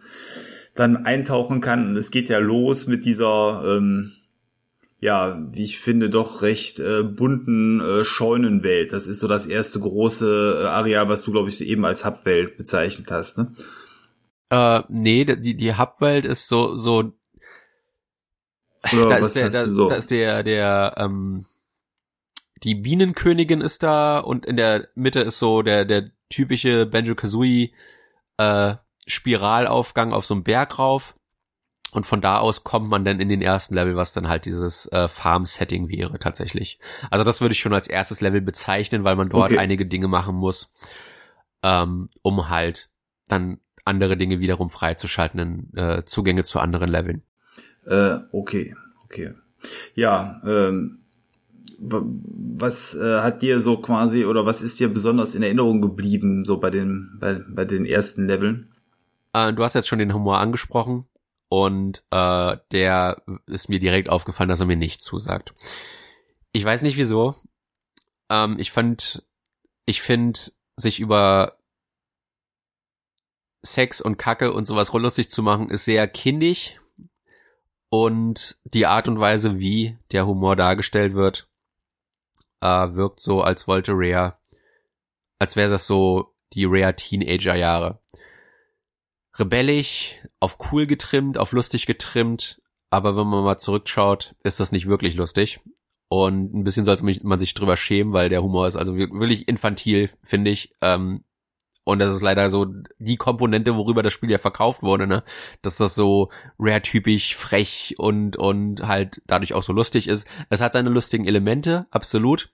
dann 0.75 1.05
eintauchen 1.07 1.61
kann. 1.61 1.89
Und 1.89 1.97
es 1.97 2.11
geht 2.11 2.29
ja 2.29 2.39
los 2.39 2.87
mit 2.87 3.05
dieser 3.05 3.63
ähm, 3.67 4.13
ja, 4.99 5.39
wie 5.53 5.65
ich 5.65 5.79
finde, 5.79 6.09
doch 6.09 6.43
recht 6.43 6.79
äh, 6.79 7.03
bunten 7.03 7.81
äh, 7.81 8.05
Scheunenwelt. 8.05 8.93
Das 8.93 9.07
ist 9.07 9.21
so 9.21 9.29
das 9.29 9.47
erste 9.47 9.81
große 9.81 10.63
äh, 10.63 10.67
Areal, 10.67 11.09
was 11.09 11.23
du, 11.23 11.33
glaube 11.33 11.49
ich, 11.49 11.61
eben 11.61 11.85
als 11.85 12.05
Hubwelt 12.05 12.57
bezeichnet 12.57 13.11
hast, 13.11 13.39
ne? 13.39 13.55
Äh, 14.49 14.83
nee, 14.89 15.25
die, 15.25 15.57
die 15.57 15.75
Hubwelt 15.77 16.25
ist 16.25 16.49
so, 16.49 16.77
so, 16.77 17.13
Oder 18.93 19.07
da 19.09 19.17
ist 19.17 19.33
der, 19.35 19.51
da, 19.51 19.69
so? 19.69 19.89
da 19.89 19.97
ist 19.97 20.11
der, 20.11 20.43
der, 20.43 20.95
ähm, 20.97 21.47
die 22.63 22.75
Bienenkönigin 22.75 23.61
ist 23.61 23.83
da 23.83 24.19
und 24.19 24.47
in 24.47 24.57
der 24.57 24.89
Mitte 24.95 25.21
ist 25.21 25.39
so 25.39 25.63
der, 25.63 25.85
der 25.85 26.11
typische 26.29 26.87
Banjo-Kazooie, 26.87 27.73
äh, 28.39 28.75
Spiralaufgang 29.07 30.13
auf 30.13 30.27
so 30.27 30.35
einem 30.35 30.45
Berg 30.45 30.79
rauf. 30.79 31.15
Und 31.93 32.05
von 32.05 32.21
da 32.21 32.39
aus 32.39 32.65
kommt 32.65 32.89
man 32.91 33.05
dann 33.05 33.21
in 33.21 33.29
den 33.29 33.41
ersten 33.41 33.75
Level, 33.75 33.97
was 33.97 34.13
dann 34.13 34.29
halt 34.29 34.45
dieses 34.45 34.91
äh, 34.93 35.09
Farm-Setting 35.09 35.89
wäre 35.89 36.19
tatsächlich. 36.19 36.79
Also 37.11 37.25
das 37.25 37.41
würde 37.41 37.53
ich 37.53 37.61
schon 37.61 37.73
als 37.73 37.89
erstes 37.89 38.21
Level 38.21 38.41
bezeichnen, 38.41 39.05
weil 39.05 39.17
man 39.17 39.29
dort 39.29 39.53
Okay. 39.53 39.59
einige 39.59 39.87
Dinge 39.87 40.09
machen 40.09 40.35
muss, 40.35 40.73
ähm, 41.63 42.09
um 42.23 42.51
halt 42.51 42.91
dann 43.29 43.61
andere 43.85 44.17
Dinge 44.17 44.41
wiederum 44.41 44.69
freizuschalten, 44.69 45.73
äh, 45.77 46.05
Zugänge 46.05 46.45
zu 46.45 46.59
anderen 46.59 46.91
Leveln. 46.91 47.23
Äh, 47.87 48.19
okay, 48.33 48.75
okay. 49.05 49.33
Ja, 49.95 50.43
ähm, 50.45 51.06
was 51.79 52.95
äh, 52.95 53.21
hat 53.21 53.43
dir 53.43 53.61
so 53.61 53.79
quasi 53.79 54.25
oder 54.25 54.47
was 54.47 54.63
ist 54.63 54.81
dir 54.81 54.89
besonders 54.89 55.35
in 55.35 55.43
Erinnerung 55.43 55.83
geblieben, 55.83 56.45
so 56.45 56.59
bei 56.59 56.71
den, 56.71 57.17
bei, 57.21 57.41
bei 57.49 57.65
den 57.65 57.85
ersten 57.85 58.27
Leveln? 58.27 58.73
Äh, 59.33 59.53
du 59.53 59.63
hast 59.63 59.75
jetzt 59.75 59.89
schon 59.89 59.99
den 59.99 60.15
Humor 60.15 60.39
angesprochen 60.39 61.07
und 61.49 62.03
äh, 62.11 62.57
der 62.73 63.23
ist 63.47 63.69
mir 63.69 63.79
direkt 63.79 64.09
aufgefallen, 64.09 64.49
dass 64.49 64.61
er 64.61 64.67
mir 64.67 64.77
nicht 64.77 65.03
zusagt. 65.03 65.53
Ich 66.53 66.65
weiß 66.65 66.83
nicht 66.83 66.97
wieso. 66.97 67.35
Ähm, 68.31 68.57
ich 68.59 68.71
fand, 68.71 69.25
ich 69.85 70.01
finde, 70.01 70.41
sich 70.77 71.01
über 71.01 71.59
Sex 73.63 74.01
und 74.01 74.17
Kacke 74.17 74.53
und 74.53 74.65
sowas 74.65 74.93
lustig 74.93 75.31
zu 75.31 75.43
machen, 75.43 75.71
ist 75.71 75.85
sehr 75.85 76.09
kindisch. 76.09 76.77
Und 77.89 78.57
die 78.65 78.87
Art 78.87 79.07
und 79.09 79.21
Weise, 79.21 79.59
wie 79.59 79.97
der 80.13 80.27
Humor 80.27 80.57
dargestellt 80.57 81.15
wird, 81.15 81.49
äh, 82.61 82.95
wirkt 82.95 83.21
so, 83.21 83.43
als 83.43 83.67
wollte 83.69 83.93
Rare, 83.95 84.37
als 85.39 85.57
wäre 85.57 85.71
das 85.71 85.87
so 85.87 86.35
die 86.53 86.65
Rare 86.65 86.95
Teenager-Jahre 86.97 88.01
rebellisch, 89.39 90.15
auf 90.41 90.57
cool 90.73 90.87
getrimmt, 90.87 91.39
auf 91.39 91.53
lustig 91.53 91.87
getrimmt, 91.87 92.61
aber 92.91 93.17
wenn 93.17 93.27
man 93.27 93.45
mal 93.45 93.59
zurückschaut, 93.59 94.35
ist 94.43 94.61
das 94.61 94.73
nicht 94.73 94.87
wirklich 94.87 95.15
lustig. 95.15 95.61
Und 96.09 96.55
ein 96.55 96.65
bisschen 96.65 96.85
sollte 96.85 97.05
man 97.05 97.39
sich 97.39 97.53
drüber 97.55 97.77
schämen, 97.77 98.13
weil 98.13 98.29
der 98.29 98.43
Humor 98.43 98.69
ist 98.69 98.77
also 98.77 98.97
wir- 98.97 99.11
wirklich 99.11 99.49
infantil, 99.49 100.09
finde 100.23 100.53
ich. 100.53 100.73
Ähm, 100.81 101.25
und 101.87 102.01
das 102.01 102.13
ist 102.13 102.21
leider 102.21 102.51
so 102.51 102.67
die 102.99 103.17
Komponente, 103.17 103.77
worüber 103.77 104.03
das 104.03 104.13
Spiel 104.13 104.29
ja 104.29 104.39
verkauft 104.39 104.83
wurde, 104.83 105.07
ne? 105.07 105.23
Dass 105.63 105.77
das 105.77 105.95
so 105.95 106.31
rare-typisch, 106.59 107.37
frech 107.37 107.95
und, 107.97 108.37
und 108.37 108.89
halt 108.89 109.23
dadurch 109.29 109.55
auch 109.55 109.63
so 109.63 109.73
lustig 109.73 110.09
ist. 110.09 110.27
Es 110.51 110.61
hat 110.61 110.73
seine 110.73 110.91
lustigen 110.91 111.27
Elemente, 111.27 111.87
absolut. 111.93 112.53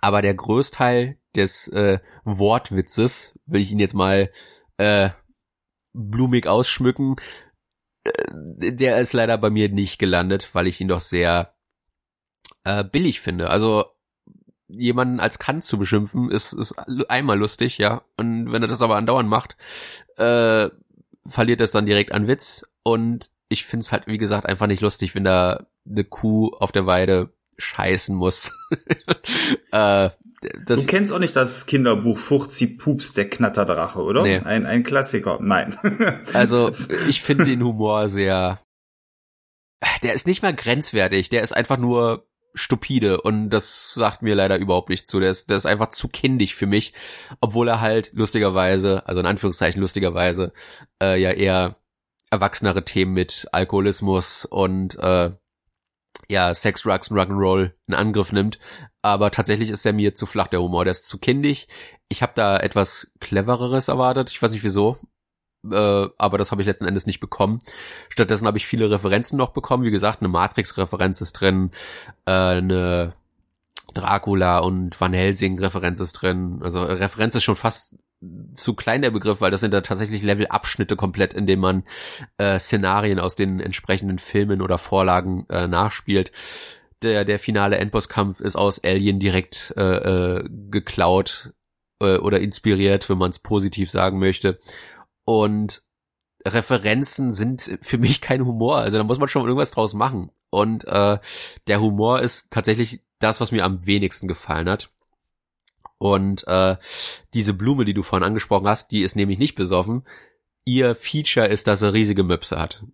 Aber 0.00 0.22
der 0.22 0.32
Größteil 0.32 1.18
des 1.36 1.68
äh, 1.68 1.98
Wortwitzes, 2.24 3.38
will 3.44 3.60
ich 3.60 3.72
ihn 3.72 3.78
jetzt 3.78 3.92
mal 3.92 4.30
äh, 4.78 5.10
blumig 5.92 6.46
ausschmücken, 6.46 7.16
äh, 8.04 8.72
der 8.72 9.00
ist 9.00 9.12
leider 9.12 9.36
bei 9.36 9.50
mir 9.50 9.68
nicht 9.68 9.98
gelandet, 9.98 10.48
weil 10.54 10.66
ich 10.66 10.80
ihn 10.80 10.88
doch 10.88 11.00
sehr 11.00 11.54
äh, 12.64 12.84
billig 12.84 13.20
finde. 13.20 13.50
Also 13.50 13.84
jemanden 14.76 15.20
als 15.20 15.38
Kant 15.38 15.64
zu 15.64 15.78
beschimpfen, 15.78 16.30
ist, 16.30 16.52
ist 16.52 16.74
einmal 17.08 17.38
lustig, 17.38 17.78
ja. 17.78 18.02
Und 18.16 18.52
wenn 18.52 18.62
er 18.62 18.68
das 18.68 18.82
aber 18.82 18.96
andauernd 18.96 19.28
macht, 19.28 19.56
äh, 20.16 20.68
verliert 21.26 21.60
es 21.60 21.70
dann 21.70 21.86
direkt 21.86 22.12
an 22.12 22.26
Witz. 22.26 22.64
Und 22.82 23.30
ich 23.48 23.64
finde 23.64 23.84
es 23.84 23.92
halt, 23.92 24.06
wie 24.06 24.18
gesagt, 24.18 24.46
einfach 24.46 24.66
nicht 24.66 24.80
lustig, 24.82 25.14
wenn 25.14 25.24
da 25.24 25.66
eine 25.88 26.04
Kuh 26.04 26.50
auf 26.58 26.72
der 26.72 26.86
Weide 26.86 27.30
scheißen 27.58 28.14
muss. 28.14 28.56
äh, 29.72 30.10
das, 30.64 30.80
du 30.80 30.86
kennst 30.86 31.12
auch 31.12 31.18
nicht 31.18 31.36
das 31.36 31.66
Kinderbuch 31.66 32.18
Furzi 32.18 32.66
Pups, 32.66 33.12
der 33.12 33.28
Knatterdrache, 33.28 34.00
oder? 34.00 34.22
Nee. 34.22 34.38
Ein, 34.38 34.64
ein 34.64 34.84
Klassiker. 34.84 35.38
Nein. 35.40 35.76
Also 36.32 36.72
ich 37.08 37.20
finde 37.20 37.44
den 37.44 37.62
Humor 37.62 38.08
sehr. 38.08 38.58
Der 40.02 40.14
ist 40.14 40.26
nicht 40.26 40.42
mal 40.42 40.54
grenzwertig, 40.54 41.28
der 41.28 41.42
ist 41.42 41.54
einfach 41.54 41.76
nur 41.76 42.26
stupide 42.54 43.20
und 43.20 43.50
das 43.50 43.94
sagt 43.94 44.22
mir 44.22 44.34
leider 44.34 44.58
überhaupt 44.58 44.88
nicht 44.88 45.06
zu. 45.06 45.20
Der 45.20 45.30
ist, 45.30 45.50
der 45.50 45.56
ist 45.56 45.66
einfach 45.66 45.88
zu 45.88 46.08
kindisch 46.08 46.54
für 46.54 46.66
mich, 46.66 46.92
obwohl 47.40 47.68
er 47.68 47.80
halt 47.80 48.12
lustigerweise, 48.12 49.06
also 49.06 49.20
in 49.20 49.26
Anführungszeichen 49.26 49.80
lustigerweise, 49.80 50.52
äh, 51.02 51.20
ja 51.20 51.30
eher 51.30 51.76
erwachsenere 52.30 52.84
Themen 52.84 53.12
mit 53.12 53.48
Alkoholismus 53.52 54.44
und 54.44 54.98
äh, 54.98 55.30
ja, 56.30 56.54
Sex, 56.54 56.82
Drugs 56.82 57.08
und 57.08 57.18
Rock'n'Roll 57.18 57.72
in 57.88 57.94
Angriff 57.94 58.30
nimmt. 58.30 58.58
Aber 59.02 59.30
tatsächlich 59.32 59.70
ist 59.70 59.84
der 59.84 59.92
mir 59.92 60.14
zu 60.14 60.26
flach, 60.26 60.46
der 60.46 60.62
Humor. 60.62 60.84
Der 60.84 60.92
ist 60.92 61.06
zu 61.06 61.18
kindisch. 61.18 61.66
Ich 62.08 62.22
habe 62.22 62.32
da 62.36 62.56
etwas 62.56 63.10
Clevereres 63.18 63.88
erwartet. 63.88 64.30
Ich 64.30 64.40
weiß 64.40 64.52
nicht 64.52 64.62
wieso. 64.62 64.96
Äh, 65.68 66.08
aber 66.16 66.38
das 66.38 66.50
habe 66.50 66.62
ich 66.62 66.66
letzten 66.66 66.86
Endes 66.86 67.06
nicht 67.06 67.20
bekommen. 67.20 67.60
Stattdessen 68.08 68.46
habe 68.46 68.58
ich 68.58 68.66
viele 68.66 68.90
Referenzen 68.90 69.36
noch 69.36 69.50
bekommen. 69.50 69.84
Wie 69.84 69.90
gesagt, 69.90 70.20
eine 70.20 70.28
Matrix-Referenz 70.28 71.20
ist 71.20 71.34
drin, 71.34 71.70
äh, 72.26 72.30
eine 72.30 73.12
Dracula 73.94 74.58
und 74.58 74.98
Van 75.00 75.12
Helsing-Referenz 75.12 76.00
ist 76.00 76.12
drin. 76.14 76.60
Also 76.62 76.82
Referenz 76.82 77.34
ist 77.34 77.44
schon 77.44 77.56
fast 77.56 77.94
zu 78.54 78.74
klein 78.74 79.02
der 79.02 79.10
Begriff, 79.10 79.40
weil 79.40 79.50
das 79.50 79.60
sind 79.60 79.72
da 79.72 79.80
tatsächlich 79.80 80.22
Levelabschnitte 80.22 80.96
komplett, 80.96 81.32
in 81.32 81.46
denen 81.46 81.62
man 81.62 81.84
äh, 82.38 82.58
Szenarien 82.58 83.18
aus 83.18 83.34
den 83.34 83.60
entsprechenden 83.60 84.18
Filmen 84.18 84.60
oder 84.60 84.78
Vorlagen 84.78 85.46
äh, 85.48 85.66
nachspielt. 85.66 86.30
Der, 87.02 87.24
der 87.24 87.38
finale 87.38 87.78
Endbosskampf 87.78 88.40
ist 88.40 88.56
aus 88.56 88.84
Alien 88.84 89.20
direkt 89.20 89.72
äh, 89.76 90.38
äh, 90.38 90.44
geklaut 90.70 91.54
äh, 92.02 92.18
oder 92.18 92.40
inspiriert, 92.40 93.08
wenn 93.08 93.16
man 93.16 93.30
es 93.30 93.38
positiv 93.38 93.90
sagen 93.90 94.18
möchte. 94.18 94.58
Und 95.30 95.84
Referenzen 96.44 97.32
sind 97.32 97.78
für 97.82 97.98
mich 97.98 98.20
kein 98.20 98.44
Humor. 98.44 98.78
Also 98.78 98.98
da 98.98 99.04
muss 99.04 99.20
man 99.20 99.28
schon 99.28 99.44
irgendwas 99.44 99.70
draus 99.70 99.94
machen. 99.94 100.32
Und 100.50 100.88
äh, 100.88 101.20
der 101.68 101.80
Humor 101.80 102.20
ist 102.20 102.50
tatsächlich 102.50 103.04
das, 103.20 103.40
was 103.40 103.52
mir 103.52 103.64
am 103.64 103.86
wenigsten 103.86 104.26
gefallen 104.26 104.68
hat. 104.68 104.90
Und 105.98 106.48
äh, 106.48 106.76
diese 107.32 107.54
Blume, 107.54 107.84
die 107.84 107.94
du 107.94 108.02
vorhin 108.02 108.26
angesprochen 108.26 108.66
hast, 108.66 108.90
die 108.90 109.02
ist 109.02 109.14
nämlich 109.14 109.38
nicht 109.38 109.54
besoffen. 109.54 110.02
Ihr 110.64 110.96
Feature 110.96 111.46
ist, 111.46 111.68
dass 111.68 111.82
er 111.82 111.92
riesige 111.92 112.24
Möpse 112.24 112.58
hat. 112.58 112.84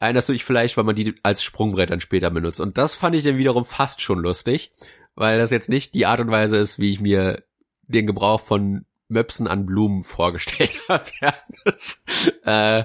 Erinnerst 0.00 0.28
du 0.28 0.34
dich 0.34 0.44
vielleicht, 0.44 0.76
weil 0.76 0.84
man 0.84 0.94
die 0.94 1.14
als 1.22 1.42
Sprungbrett 1.42 1.88
dann 1.88 2.02
später 2.02 2.28
benutzt. 2.30 2.60
Und 2.60 2.76
das 2.76 2.94
fand 2.94 3.16
ich 3.16 3.24
dann 3.24 3.38
wiederum 3.38 3.64
fast 3.64 4.02
schon 4.02 4.18
lustig, 4.18 4.72
weil 5.14 5.38
das 5.38 5.52
jetzt 5.52 5.70
nicht 5.70 5.94
die 5.94 6.04
Art 6.04 6.20
und 6.20 6.30
Weise 6.30 6.58
ist, 6.58 6.78
wie 6.78 6.90
ich 6.90 7.00
mir 7.00 7.44
den 7.86 8.06
Gebrauch 8.06 8.42
von 8.42 8.84
Möpsen 9.08 9.46
an 9.46 9.66
Blumen 9.66 10.02
vorgestellt 10.02 10.78
habe. 10.88 11.04
ja, 11.20 11.34
das, 11.64 12.04
äh, 12.44 12.84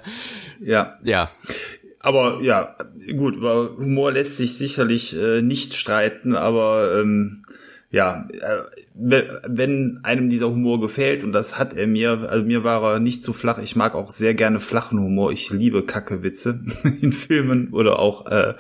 ja. 0.60 0.98
Ja. 1.04 1.30
Aber 2.00 2.42
ja, 2.42 2.76
gut, 3.16 3.36
über 3.36 3.78
Humor 3.78 4.12
lässt 4.12 4.36
sich 4.36 4.58
sicherlich 4.58 5.16
äh, 5.16 5.42
nicht 5.42 5.74
streiten, 5.74 6.36
aber 6.36 7.00
ähm, 7.00 7.44
ja, 7.92 8.28
äh, 8.30 8.64
wenn 8.96 10.00
einem 10.04 10.30
dieser 10.30 10.50
Humor 10.50 10.80
gefällt, 10.80 11.24
und 11.24 11.32
das 11.32 11.58
hat 11.58 11.74
er 11.74 11.88
mir, 11.88 12.30
also 12.30 12.46
mir 12.46 12.64
war 12.64 12.84
er 12.94 13.00
nicht 13.00 13.24
zu 13.24 13.34
flach, 13.34 13.58
ich 13.58 13.76
mag 13.76 13.96
auch 13.96 14.12
sehr 14.12 14.36
gerne 14.36 14.60
flachen 14.60 15.00
Humor, 15.00 15.32
ich 15.32 15.50
liebe 15.50 15.84
Kackewitze 15.84 16.60
in 17.02 17.12
Filmen 17.12 17.70
oder 17.74 17.98
auch 17.98 18.28
äh, 18.28 18.54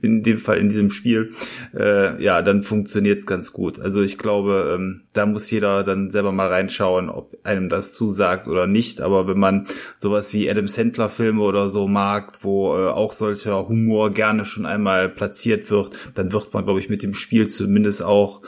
in 0.00 0.22
dem 0.22 0.38
Fall 0.38 0.58
in 0.58 0.68
diesem 0.68 0.92
Spiel, 0.92 1.32
äh, 1.76 2.22
ja, 2.22 2.40
dann 2.42 2.62
funktioniert's 2.62 3.26
ganz 3.26 3.52
gut. 3.52 3.80
Also 3.80 4.00
ich 4.00 4.16
glaube, 4.16 4.76
ähm, 4.76 5.02
da 5.12 5.26
muss 5.26 5.50
jeder 5.50 5.82
dann 5.82 6.12
selber 6.12 6.30
mal 6.30 6.48
reinschauen, 6.48 7.08
ob 7.08 7.36
einem 7.42 7.68
das 7.68 7.92
zusagt 7.92 8.46
oder 8.46 8.68
nicht, 8.68 9.00
aber 9.00 9.26
wenn 9.26 9.38
man 9.38 9.66
sowas 9.98 10.32
wie 10.32 10.48
Adam 10.48 10.68
Sandler 10.68 11.08
Filme 11.08 11.42
oder 11.42 11.68
so 11.68 11.88
mag, 11.88 12.32
wo 12.42 12.76
äh, 12.76 12.86
auch 12.88 13.12
solcher 13.12 13.68
Humor 13.68 14.10
gerne 14.10 14.44
schon 14.44 14.66
einmal 14.66 15.08
platziert 15.08 15.68
wird, 15.68 15.90
dann 16.14 16.32
wird 16.32 16.54
man, 16.54 16.64
glaube 16.64 16.78
ich, 16.78 16.88
mit 16.88 17.02
dem 17.02 17.14
Spiel 17.14 17.48
zumindest 17.48 18.04
auch 18.04 18.42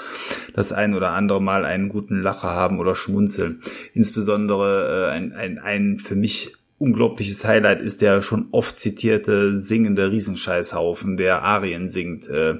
das 0.54 0.72
ein 0.72 0.94
oder 0.94 1.10
andere 1.10 1.31
andere 1.32 1.42
Mal 1.42 1.64
einen 1.64 1.88
guten 1.88 2.20
Lacher 2.20 2.50
haben 2.50 2.78
oder 2.78 2.94
schmunzeln. 2.94 3.60
Insbesondere 3.94 5.08
äh, 5.08 5.12
ein, 5.12 5.32
ein, 5.32 5.58
ein 5.58 5.98
für 5.98 6.14
mich 6.14 6.54
unglaubliches 6.78 7.44
Highlight 7.44 7.80
ist 7.80 8.02
der 8.02 8.22
schon 8.22 8.48
oft 8.50 8.78
zitierte 8.78 9.58
singende 9.60 10.10
Riesenscheißhaufen, 10.10 11.16
der 11.16 11.42
Arien 11.42 11.88
singt, 11.88 12.28
äh, 12.28 12.54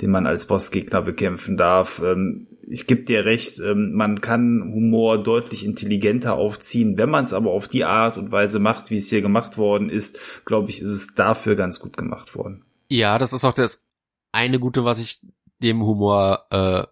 den 0.00 0.10
man 0.10 0.26
als 0.26 0.46
Bossgegner 0.46 1.02
bekämpfen 1.02 1.56
darf. 1.56 2.00
Ähm, 2.04 2.46
ich 2.66 2.86
gebe 2.86 3.02
dir 3.02 3.24
recht, 3.24 3.60
ähm, 3.60 3.92
man 3.92 4.20
kann 4.20 4.72
Humor 4.72 5.22
deutlich 5.22 5.64
intelligenter 5.64 6.34
aufziehen. 6.34 6.96
Wenn 6.96 7.10
man 7.10 7.24
es 7.24 7.34
aber 7.34 7.50
auf 7.50 7.68
die 7.68 7.84
Art 7.84 8.16
und 8.16 8.32
Weise 8.32 8.58
macht, 8.58 8.90
wie 8.90 8.96
es 8.96 9.10
hier 9.10 9.20
gemacht 9.20 9.58
worden 9.58 9.90
ist, 9.90 10.18
glaube 10.46 10.70
ich, 10.70 10.80
ist 10.80 10.88
es 10.88 11.14
dafür 11.14 11.54
ganz 11.54 11.78
gut 11.78 11.96
gemacht 11.96 12.34
worden. 12.34 12.64
Ja, 12.88 13.18
das 13.18 13.32
ist 13.32 13.44
auch 13.44 13.52
das 13.52 13.84
eine 14.32 14.58
Gute, 14.58 14.84
was 14.84 14.98
ich 14.98 15.20
dem 15.62 15.82
Humor 15.82 16.46
äh, 16.50 16.84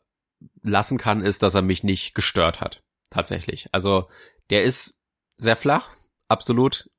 lassen 0.63 0.99
kann, 0.99 1.21
ist, 1.21 1.43
dass 1.43 1.55
er 1.55 1.63
mich 1.63 1.85
nicht 1.85 2.15
gestört 2.15 2.61
hat. 2.61 2.83
Tatsächlich. 3.11 3.69
Also 3.73 4.09
der 4.51 4.65
ist 4.65 5.01
sehr 5.37 5.57
flach, 5.57 5.89
absolut 6.29 6.91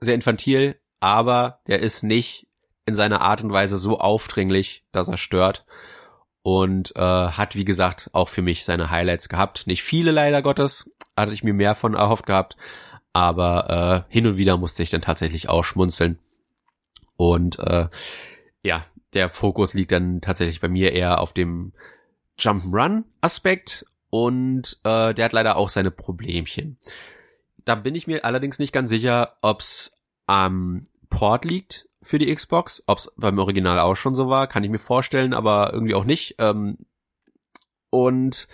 sehr 0.00 0.14
infantil, 0.14 0.80
aber 1.00 1.60
der 1.66 1.80
ist 1.80 2.02
nicht 2.02 2.46
in 2.86 2.94
seiner 2.94 3.20
Art 3.20 3.42
und 3.42 3.52
Weise 3.52 3.78
so 3.78 3.98
aufdringlich, 3.98 4.84
dass 4.92 5.08
er 5.08 5.16
stört. 5.16 5.64
Und 6.42 6.94
äh, 6.96 7.00
hat, 7.00 7.56
wie 7.56 7.64
gesagt, 7.64 8.10
auch 8.12 8.28
für 8.28 8.42
mich 8.42 8.66
seine 8.66 8.90
Highlights 8.90 9.30
gehabt. 9.30 9.66
Nicht 9.66 9.82
viele 9.82 10.10
leider 10.10 10.42
Gottes, 10.42 10.90
hatte 11.16 11.32
ich 11.32 11.42
mir 11.42 11.54
mehr 11.54 11.74
von 11.74 11.94
erhofft 11.94 12.26
gehabt. 12.26 12.56
Aber 13.14 14.06
äh, 14.10 14.12
hin 14.12 14.26
und 14.26 14.36
wieder 14.36 14.58
musste 14.58 14.82
ich 14.82 14.90
dann 14.90 15.00
tatsächlich 15.00 15.48
auch 15.48 15.64
schmunzeln. 15.64 16.18
Und 17.16 17.58
äh, 17.60 17.88
ja, 18.62 18.84
der 19.14 19.30
Fokus 19.30 19.72
liegt 19.72 19.92
dann 19.92 20.20
tatsächlich 20.20 20.60
bei 20.60 20.68
mir 20.68 20.92
eher 20.92 21.20
auf 21.20 21.32
dem 21.32 21.72
Jump'n'Run-Aspekt 22.38 23.86
und 24.10 24.78
äh, 24.84 25.14
der 25.14 25.24
hat 25.24 25.32
leider 25.32 25.56
auch 25.56 25.68
seine 25.68 25.90
Problemchen. 25.90 26.78
Da 27.64 27.74
bin 27.74 27.94
ich 27.94 28.06
mir 28.06 28.24
allerdings 28.24 28.58
nicht 28.58 28.72
ganz 28.72 28.90
sicher, 28.90 29.36
ob's 29.42 29.92
am 30.26 30.84
Port 31.10 31.44
liegt 31.44 31.88
für 32.02 32.18
die 32.18 32.32
Xbox, 32.34 32.82
ob's 32.86 33.10
beim 33.16 33.38
Original 33.38 33.78
auch 33.78 33.94
schon 33.94 34.14
so 34.14 34.28
war, 34.28 34.46
kann 34.46 34.62
ich 34.64 34.70
mir 34.70 34.78
vorstellen, 34.78 35.32
aber 35.32 35.72
irgendwie 35.72 35.94
auch 35.94 36.04
nicht. 36.04 36.36
Ähm, 36.38 36.78
und 37.90 38.48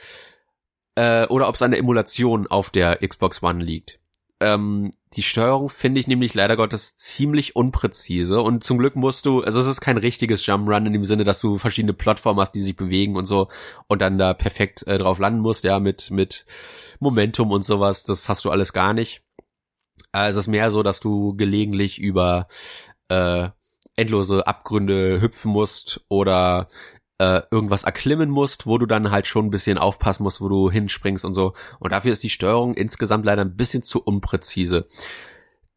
äh, 0.95 1.27
oder 1.27 1.49
ob's 1.49 1.63
an 1.63 1.73
der 1.73 1.81
Emulation 1.81 2.47
auf 2.47 2.71
der 2.71 3.07
Xbox 3.07 3.43
One 3.43 3.65
liegt. 3.65 4.01
Ähm, 4.41 4.93
die 5.15 5.23
Steuerung 5.23 5.69
finde 5.69 6.01
ich 6.01 6.07
nämlich 6.07 6.35
leider 6.35 6.57
Gottes 6.57 6.95
ziemlich 6.95 7.57
unpräzise 7.57 8.41
und 8.41 8.63
zum 8.63 8.79
Glück 8.79 8.95
musst 8.95 9.27
du, 9.27 9.43
also 9.43 9.59
es 9.59 9.67
ist 9.67 9.81
kein 9.81 9.97
richtiges 9.97 10.47
Jump 10.47 10.69
Run 10.69 10.87
in 10.87 10.93
dem 10.93 11.05
Sinne, 11.05 11.25
dass 11.25 11.41
du 11.41 11.59
verschiedene 11.59 11.95
Plattformen 11.95 12.41
hast, 12.41 12.53
die 12.53 12.61
sich 12.61 12.77
bewegen 12.77 13.17
und 13.17 13.27
so 13.27 13.49
und 13.89 14.01
dann 14.01 14.19
da 14.19 14.35
perfekt 14.35 14.87
äh, 14.87 14.99
drauf 14.99 15.19
landen 15.19 15.41
musst, 15.41 15.65
ja, 15.65 15.81
mit, 15.81 16.11
mit 16.13 16.45
Momentum 17.01 17.51
und 17.51 17.65
sowas, 17.65 18.05
das 18.05 18.29
hast 18.29 18.45
du 18.45 18.51
alles 18.51 18.73
gar 18.73 18.95
nicht. 18.95 19.25
Äh, 20.13 20.29
es 20.29 20.37
ist 20.37 20.47
mehr 20.47 20.71
so, 20.71 20.85
dass 20.85 21.01
du 21.01 21.35
gelegentlich 21.35 21.99
über 21.99 22.47
äh, 23.09 23.49
endlose 23.97 24.47
Abgründe 24.47 25.21
hüpfen 25.21 25.51
musst 25.51 26.03
oder 26.09 26.69
äh, 27.21 27.43
irgendwas 27.51 27.85
erklimmen 27.85 28.31
musst, 28.31 28.67
wo 28.67 28.79
du 28.79 28.87
dann 28.87 29.11
halt 29.11 29.27
schon 29.27 29.47
ein 29.47 29.51
bisschen 29.51 29.77
aufpassen 29.77 30.23
musst, 30.23 30.41
wo 30.41 30.49
du 30.49 30.71
hinspringst 30.71 31.27
und 31.27 31.35
so. 31.35 31.53
Und 31.79 31.93
dafür 31.93 32.13
ist 32.13 32.23
die 32.23 32.31
Steuerung 32.31 32.73
insgesamt 32.73 33.27
leider 33.27 33.43
ein 33.43 33.57
bisschen 33.57 33.83
zu 33.83 34.03
unpräzise. 34.03 34.87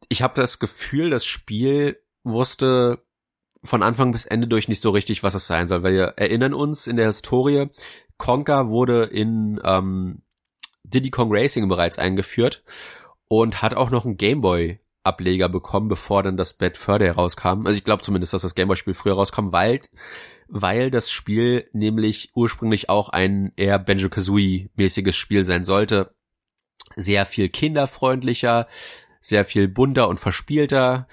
Ich 0.07 0.21
habe 0.21 0.35
das 0.35 0.59
Gefühl, 0.59 1.09
das 1.09 1.25
Spiel 1.25 1.99
wusste 2.23 3.03
von 3.61 3.83
Anfang 3.83 4.13
bis 4.13 4.25
Ende 4.25 4.47
durch 4.47 4.69
nicht 4.69 4.81
so 4.81 4.91
richtig, 4.91 5.21
was 5.21 5.35
es 5.35 5.45
sein 5.45 5.67
soll. 5.67 5.83
Weil 5.83 5.93
wir 5.93 6.13
erinnern 6.15 6.53
uns 6.53 6.87
in 6.87 6.95
der 6.95 7.07
Historie, 7.07 7.67
Conker 8.17 8.69
wurde 8.69 9.03
in 9.03 9.59
ähm, 9.65 10.21
Diddy 10.85 11.09
Kong 11.09 11.27
Racing 11.29 11.67
bereits 11.67 11.99
eingeführt 11.99 12.63
und 13.27 13.61
hat 13.61 13.73
auch 13.73 13.89
noch 13.89 14.05
einen 14.05 14.15
Gameboy 14.15 14.79
Ableger 15.03 15.49
bekommen, 15.49 15.89
bevor 15.89 16.23
dann 16.23 16.37
das 16.37 16.53
Bad 16.53 16.77
Fur 16.77 16.99
Day 16.99 17.09
rauskam. 17.09 17.65
Also 17.65 17.77
ich 17.77 17.83
glaube 17.83 18.01
zumindest, 18.01 18.33
dass 18.33 18.43
das 18.43 18.55
Gameboy-Spiel 18.55 18.93
früher 18.93 19.15
rauskam, 19.15 19.51
weil 19.51 19.81
weil 20.47 20.91
das 20.91 21.11
Spiel 21.11 21.69
nämlich 21.73 22.31
ursprünglich 22.35 22.89
auch 22.89 23.09
ein 23.09 23.51
eher 23.55 23.79
Banjo-Kazooie-mäßiges 23.79 25.15
Spiel 25.15 25.45
sein 25.45 25.65
sollte. 25.65 26.13
Sehr 26.95 27.25
viel 27.25 27.49
kinderfreundlicher, 27.49 28.67
sehr 29.19 29.45
viel 29.45 29.67
bunter 29.67 30.07
und 30.09 30.19
verspielter. 30.19 31.07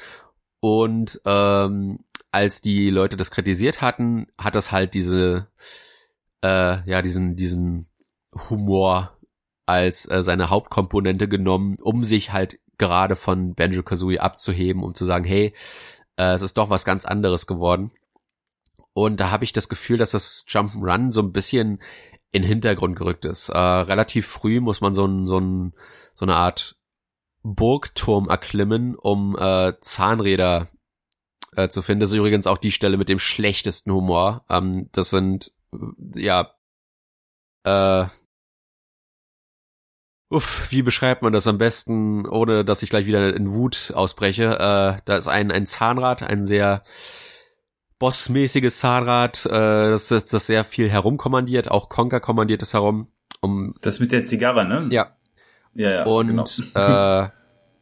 Und 0.61 1.21
ähm, 1.25 2.01
als 2.33 2.61
die 2.61 2.91
Leute 2.91 3.17
das 3.17 3.31
kritisiert 3.31 3.81
hatten, 3.81 4.27
hat 4.39 4.55
das 4.55 4.73
halt 4.73 4.95
diese, 4.95 5.49
äh, 6.43 6.89
ja, 6.89 7.03
diesen, 7.03 7.37
diesen 7.37 7.89
Humor 8.49 9.17
als 9.67 10.09
äh, 10.11 10.23
seine 10.23 10.51
Hauptkomponente 10.51 11.29
genommen, 11.29 11.77
um 11.81 12.05
sich 12.05 12.33
halt 12.33 12.59
gerade 12.79 13.15
von 13.15 13.55
Banjo-Kazooie 13.55 14.19
abzuheben, 14.19 14.83
um 14.83 14.95
zu 14.95 15.05
sagen, 15.05 15.25
hey, 15.25 15.53
äh, 16.17 16.33
es 16.35 16.43
ist 16.43 16.59
doch 16.59 16.71
was 16.71 16.85
ganz 16.85 17.05
anderes 17.05 17.47
geworden. 17.47 17.93
Und 18.93 19.21
da 19.21 19.31
habe 19.31 19.45
ich 19.45 19.53
das 19.53 19.69
Gefühl, 19.69 19.99
dass 19.99 20.11
das 20.11 20.45
Jump'n'Run 20.49 21.13
so 21.13 21.23
ein 21.23 21.33
bisschen 21.33 21.81
in 22.33 22.43
Hintergrund 22.43 22.97
gerückt 22.97 23.25
ist. 23.25 23.49
Äh, 23.49 23.59
relativ 23.59 24.27
früh 24.27 24.61
muss 24.61 24.81
man 24.81 24.95
so, 24.95 25.07
ein, 25.07 25.27
so, 25.27 25.39
ein, 25.39 25.73
so 26.15 26.25
eine 26.25 26.37
Art 26.37 26.77
Burgturm 27.43 28.29
erklimmen, 28.29 28.95
um 28.95 29.37
äh, 29.39 29.75
Zahnräder 29.81 30.69
äh, 31.57 31.69
zu 31.69 31.83
finden. 31.83 32.01
Das 32.01 32.11
ist 32.11 32.17
übrigens 32.17 32.47
auch 32.47 32.59
die 32.59 32.73
Stelle 32.73 32.97
mit 32.97 33.09
dem 33.09 33.19
schlechtesten 33.19 33.93
Humor. 33.93 34.45
Ähm, 34.49 34.89
das 34.93 35.11
sind, 35.11 35.53
ja, 36.15 36.53
äh, 37.65 38.07
Uff, 40.33 40.71
wie 40.71 40.83
beschreibt 40.83 41.23
man 41.23 41.33
das 41.33 41.49
am 41.49 41.59
besten, 41.59 42.25
ohne 42.25 42.65
dass 42.65 42.85
ich 42.85 42.91
gleich 42.91 43.05
wieder 43.05 43.35
in 43.35 43.53
Wut 43.53 43.93
ausbreche? 43.97 44.45
Äh, 44.45 45.03
da 45.05 45.17
ist 45.17 45.27
ein, 45.27 45.51
ein 45.51 45.67
Zahnrad, 45.67 46.23
ein 46.23 46.47
sehr 46.47 46.85
bossmäßiges 48.01 48.81
Zahnrad, 48.81 49.47
äh, 49.47 49.51
das, 49.51 50.09
das, 50.09 50.25
das 50.25 50.47
sehr 50.47 50.65
viel 50.65 50.91
herumkommandiert, 50.91 51.71
auch 51.71 51.89
Conker 51.89 52.19
kommandiert 52.19 52.63
es 52.63 52.75
herum. 52.75 53.09
Um, 53.41 53.75
das 53.83 54.01
mit 54.01 54.11
der 54.11 54.25
Zigarre, 54.25 54.67
ne? 54.67 54.89
Ja. 54.91 55.17
Ja, 55.75 55.91
ja. 55.91 56.05
Und 56.05 56.27
genau. 56.27 56.45
äh, 56.75 57.29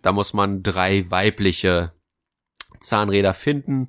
da 0.02 0.12
muss 0.12 0.34
man 0.34 0.62
drei 0.62 1.10
weibliche 1.10 1.92
Zahnräder 2.80 3.32
finden, 3.32 3.88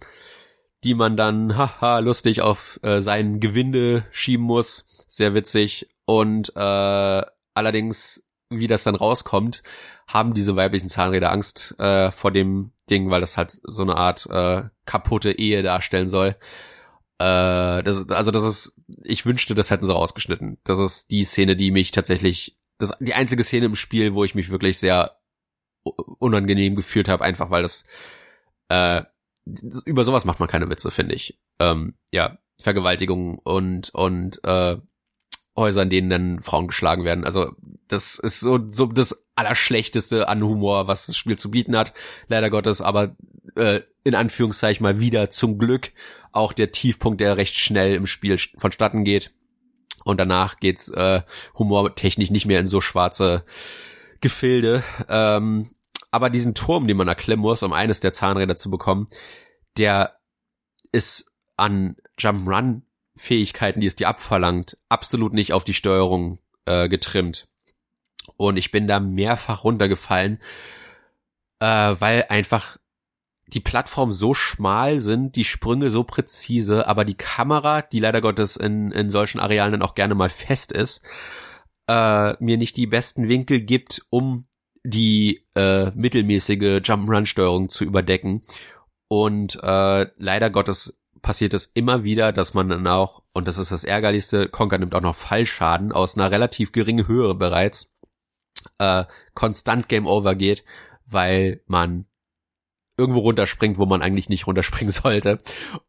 die 0.83 0.93
man 0.93 1.17
dann, 1.17 1.57
haha, 1.57 1.99
lustig 1.99 2.41
auf 2.41 2.79
äh, 2.83 3.01
sein 3.01 3.39
Gewinde 3.41 4.05
schieben 4.11 4.45
muss. 4.45 5.05
Sehr 5.09 5.33
witzig. 5.33 5.89
Und 6.05 6.55
äh, 6.55 7.21
allerdings 7.53 8.23
wie 8.49 8.67
das 8.67 8.83
dann 8.83 8.95
rauskommt, 8.95 9.63
haben 10.07 10.33
diese 10.33 10.55
weiblichen 10.55 10.89
Zahnräder 10.89 11.31
Angst 11.31 11.79
äh, 11.79 12.11
vor 12.11 12.31
dem 12.31 12.71
Ding, 12.89 13.09
weil 13.09 13.21
das 13.21 13.37
halt 13.37 13.59
so 13.63 13.83
eine 13.83 13.95
Art 13.95 14.25
äh, 14.27 14.63
kaputte 14.85 15.31
Ehe 15.31 15.61
darstellen 15.61 16.09
soll. 16.09 16.35
Äh, 17.19 17.83
das, 17.83 18.09
also 18.09 18.31
das 18.31 18.43
ist, 18.43 18.75
ich 19.03 19.25
wünschte, 19.25 19.53
das 19.53 19.69
hätten 19.69 19.85
sie 19.85 19.93
rausgeschnitten. 19.93 20.57
Das 20.63 20.79
ist 20.79 21.11
die 21.11 21.25
Szene, 21.25 21.55
die 21.55 21.71
mich 21.71 21.91
tatsächlich, 21.91 22.57
das 22.79 22.93
die 22.99 23.13
einzige 23.13 23.43
Szene 23.43 23.67
im 23.67 23.75
Spiel, 23.75 24.13
wo 24.13 24.23
ich 24.23 24.35
mich 24.35 24.49
wirklich 24.49 24.79
sehr 24.79 25.19
unangenehm 25.83 26.75
gefühlt 26.75 27.07
habe, 27.07 27.23
einfach 27.23 27.51
weil 27.51 27.61
das 27.61 27.85
äh, 28.69 29.03
über 29.85 30.03
sowas 30.03 30.25
macht 30.25 30.39
man 30.39 30.49
keine 30.49 30.69
Witze, 30.69 30.91
finde 30.91 31.15
ich. 31.15 31.39
Ähm, 31.59 31.95
ja, 32.11 32.37
Vergewaltigung 32.59 33.39
und 33.39 33.89
und 33.91 34.43
äh, 34.43 34.77
Häuser, 35.55 35.83
in 35.83 35.89
denen 35.89 36.09
dann 36.09 36.39
Frauen 36.39 36.67
geschlagen 36.67 37.03
werden. 37.03 37.25
Also 37.25 37.51
das 37.87 38.19
ist 38.19 38.39
so 38.39 38.59
so 38.67 38.85
das 38.85 39.25
allerschlechteste 39.35 40.27
an 40.27 40.43
Humor, 40.43 40.87
was 40.87 41.07
das 41.07 41.17
Spiel 41.17 41.37
zu 41.37 41.51
bieten 41.51 41.75
hat. 41.75 41.93
Leider 42.27 42.49
Gottes, 42.49 42.81
aber 42.81 43.15
äh, 43.55 43.81
in 44.03 44.15
Anführungszeichen 44.15 44.83
mal 44.83 44.99
wieder 44.99 45.29
zum 45.29 45.57
Glück 45.57 45.91
auch 46.31 46.53
der 46.53 46.71
Tiefpunkt, 46.71 47.21
der 47.21 47.37
recht 47.37 47.55
schnell 47.55 47.95
im 47.95 48.07
Spiel 48.07 48.37
vonstatten 48.57 49.03
geht. 49.03 49.31
Und 50.05 50.19
danach 50.19 50.57
geht's 50.57 50.89
äh, 50.89 51.21
humortechnisch 51.57 52.31
nicht 52.31 52.45
mehr 52.45 52.59
in 52.59 52.67
so 52.67 52.81
schwarze 52.81 53.43
Gefilde. 54.21 54.83
Ähm, 55.07 55.69
aber 56.11 56.29
diesen 56.29 56.55
Turm, 56.55 56.87
den 56.87 56.97
man 56.97 57.07
erklimmen 57.07 57.41
muss, 57.41 57.63
um 57.63 57.73
eines 57.73 57.99
der 57.99 58.13
Zahnräder 58.13 58.55
zu 58.55 58.69
bekommen, 58.69 59.07
der 59.77 60.15
ist 60.91 61.31
an 61.57 61.95
Jump'n'Run 62.19 62.81
Fähigkeiten, 63.19 63.81
die 63.81 63.87
es 63.87 63.95
dir 63.95 64.07
abverlangt, 64.07 64.77
absolut 64.87 65.33
nicht 65.33 65.51
auf 65.53 65.63
die 65.63 65.73
Steuerung 65.73 66.39
äh, 66.65 66.87
getrimmt. 66.87 67.49
Und 68.37 68.57
ich 68.57 68.71
bin 68.71 68.87
da 68.87 68.99
mehrfach 68.99 69.63
runtergefallen, 69.63 70.39
äh, 71.59 71.65
weil 71.65 72.25
einfach 72.29 72.77
die 73.47 73.59
Plattformen 73.59 74.13
so 74.13 74.33
schmal 74.33 74.99
sind, 74.99 75.35
die 75.35 75.43
Sprünge 75.43 75.89
so 75.89 76.03
präzise, 76.03 76.87
aber 76.87 77.03
die 77.03 77.17
Kamera, 77.17 77.81
die 77.81 77.99
leider 77.99 78.21
Gottes 78.21 78.55
in, 78.55 78.91
in 78.91 79.09
solchen 79.09 79.39
Arealen 79.39 79.73
dann 79.73 79.81
auch 79.81 79.95
gerne 79.95 80.15
mal 80.15 80.29
fest 80.29 80.71
ist, 80.71 81.03
äh, 81.87 82.33
mir 82.41 82.57
nicht 82.57 82.77
die 82.77 82.87
besten 82.87 83.27
Winkel 83.27 83.61
gibt, 83.61 84.01
um 84.09 84.47
die 84.83 85.45
äh, 85.55 85.91
mittelmäßige 85.91 86.79
Jump-Run-Steuerung 86.83 87.69
zu 87.69 87.83
überdecken. 87.83 88.43
Und 89.07 89.59
äh, 89.61 90.07
leider 90.17 90.49
Gottes 90.51 90.98
passiert 91.21 91.53
es 91.53 91.65
immer 91.73 92.03
wieder, 92.03 92.31
dass 92.31 92.53
man 92.53 92.69
dann 92.69 92.87
auch, 92.87 93.23
und 93.33 93.47
das 93.47 93.57
ist 93.57 93.71
das 93.71 93.83
Ärgerlichste, 93.83 94.49
Conker 94.49 94.77
nimmt 94.77 94.95
auch 94.95 95.01
noch 95.01 95.15
Fallschaden 95.15 95.91
aus 95.91 96.15
einer 96.15 96.31
relativ 96.31 96.71
geringen 96.71 97.07
Höhe 97.07 97.35
bereits, 97.35 97.93
äh, 98.77 99.05
konstant 99.33 99.89
Game 99.89 100.07
Over 100.07 100.35
geht, 100.35 100.63
weil 101.05 101.61
man 101.65 102.05
irgendwo 102.97 103.21
runterspringt, 103.21 103.77
wo 103.77 103.85
man 103.85 104.01
eigentlich 104.01 104.29
nicht 104.29 104.45
runterspringen 104.45 104.91
sollte 104.93 105.39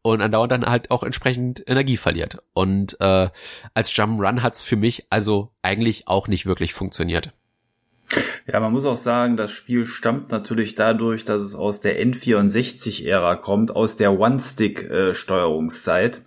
und 0.01 0.21
andauernd 0.21 0.51
dann 0.51 0.65
halt 0.65 0.91
auch 0.91 1.03
entsprechend 1.03 1.61
Energie 1.67 1.97
verliert. 1.97 2.39
Und 2.53 2.99
äh, 3.01 3.29
als 3.73 3.95
Jump 3.95 4.21
Run 4.21 4.41
hat's 4.41 4.63
für 4.63 4.77
mich 4.77 5.05
also 5.09 5.53
eigentlich 5.61 6.07
auch 6.07 6.27
nicht 6.27 6.45
wirklich 6.45 6.73
funktioniert. 6.73 7.33
Ja, 8.51 8.59
man 8.59 8.71
muss 8.71 8.85
auch 8.85 8.97
sagen, 8.97 9.37
das 9.37 9.51
Spiel 9.51 9.85
stammt 9.85 10.31
natürlich 10.31 10.75
dadurch, 10.75 11.25
dass 11.25 11.41
es 11.41 11.55
aus 11.55 11.81
der 11.81 12.03
N64-Ära 12.03 13.35
kommt, 13.35 13.75
aus 13.75 13.95
der 13.95 14.19
One-Stick-Steuerungszeit. 14.19 16.21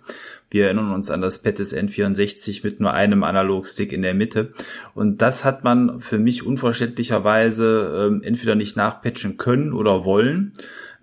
Wir 0.49 0.65
erinnern 0.65 0.93
uns 0.93 1.09
an 1.09 1.21
das 1.21 1.41
des 1.41 1.75
N64 1.75 2.61
mit 2.63 2.79
nur 2.79 2.93
einem 2.93 3.23
Analogstick 3.23 3.91
in 3.91 4.01
der 4.01 4.13
Mitte. 4.13 4.53
Und 4.93 5.21
das 5.21 5.43
hat 5.43 5.63
man 5.63 5.99
für 5.99 6.19
mich 6.19 6.45
unverständlicherweise 6.45 8.07
ähm, 8.07 8.21
entweder 8.23 8.55
nicht 8.55 8.77
nachpatchen 8.77 9.37
können 9.37 9.73
oder 9.73 10.05
wollen 10.05 10.53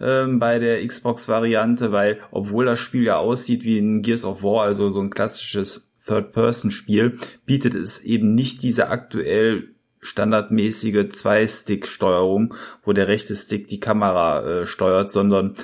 ähm, 0.00 0.38
bei 0.38 0.58
der 0.58 0.86
Xbox-Variante, 0.86 1.92
weil 1.92 2.20
obwohl 2.30 2.64
das 2.64 2.78
Spiel 2.78 3.02
ja 3.02 3.16
aussieht 3.16 3.64
wie 3.64 3.78
ein 3.78 4.02
Gears 4.02 4.24
of 4.24 4.42
War, 4.42 4.64
also 4.64 4.90
so 4.90 5.00
ein 5.00 5.10
klassisches 5.10 5.90
Third-Person-Spiel, 6.06 7.18
bietet 7.44 7.74
es 7.74 8.00
eben 8.00 8.34
nicht 8.34 8.62
diese 8.62 8.88
aktuell 8.88 9.68
standardmäßige 10.02 11.08
Zwei-Stick-Steuerung, 11.08 12.54
wo 12.84 12.92
der 12.92 13.08
rechte 13.08 13.34
Stick 13.34 13.68
die 13.68 13.80
Kamera 13.80 14.44
äh, 14.44 14.66
steuert, 14.66 15.10
sondern 15.10 15.54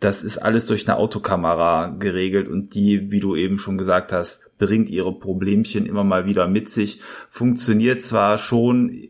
das 0.00 0.22
ist 0.22 0.38
alles 0.38 0.66
durch 0.66 0.86
eine 0.86 0.96
Autokamera 0.96 1.88
geregelt 1.88 2.48
und 2.48 2.74
die, 2.74 3.10
wie 3.10 3.18
du 3.20 3.34
eben 3.34 3.58
schon 3.58 3.76
gesagt 3.76 4.12
hast, 4.12 4.56
bringt 4.58 4.88
ihre 4.88 5.12
Problemchen 5.12 5.86
immer 5.86 6.04
mal 6.04 6.24
wieder 6.24 6.46
mit 6.46 6.70
sich. 6.70 7.00
Funktioniert 7.30 8.02
zwar 8.02 8.38
schon 8.38 9.08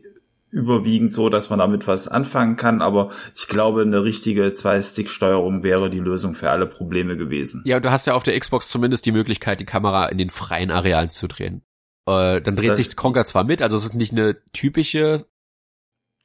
überwiegend 0.51 1.11
so, 1.11 1.29
dass 1.29 1.51
man 1.51 1.59
damit 1.59 1.87
was 1.87 2.07
anfangen 2.07 2.55
kann, 2.55 2.81
aber 2.81 3.11
ich 3.35 3.47
glaube, 3.47 3.83
eine 3.83 4.03
richtige 4.03 4.53
Zwei-Stick-Steuerung 4.55 5.61
wäre 5.61 5.91
die 5.91 5.99
Lösung 5.99 6.33
für 6.33 6.49
alle 6.49 6.65
Probleme 6.65 7.17
gewesen. 7.17 7.61
Ja, 7.65 7.79
du 7.79 7.91
hast 7.91 8.07
ja 8.07 8.13
auf 8.13 8.23
der 8.23 8.39
Xbox 8.39 8.69
zumindest 8.69 9.05
die 9.05 9.11
Möglichkeit, 9.11 9.59
die 9.59 9.65
Kamera 9.65 10.07
in 10.07 10.17
den 10.17 10.31
freien 10.31 10.71
Arealen 10.71 11.09
zu 11.09 11.27
drehen. 11.27 11.61
Äh, 12.09 12.41
dann 12.41 12.55
dreht 12.55 12.71
das 12.71 12.77
sich 12.77 12.95
Conker 12.95 13.25
zwar 13.25 13.43
mit, 13.43 13.61
also 13.61 13.77
es 13.77 13.85
ist 13.85 13.93
nicht 13.93 14.11
eine 14.13 14.37
typische 14.51 15.25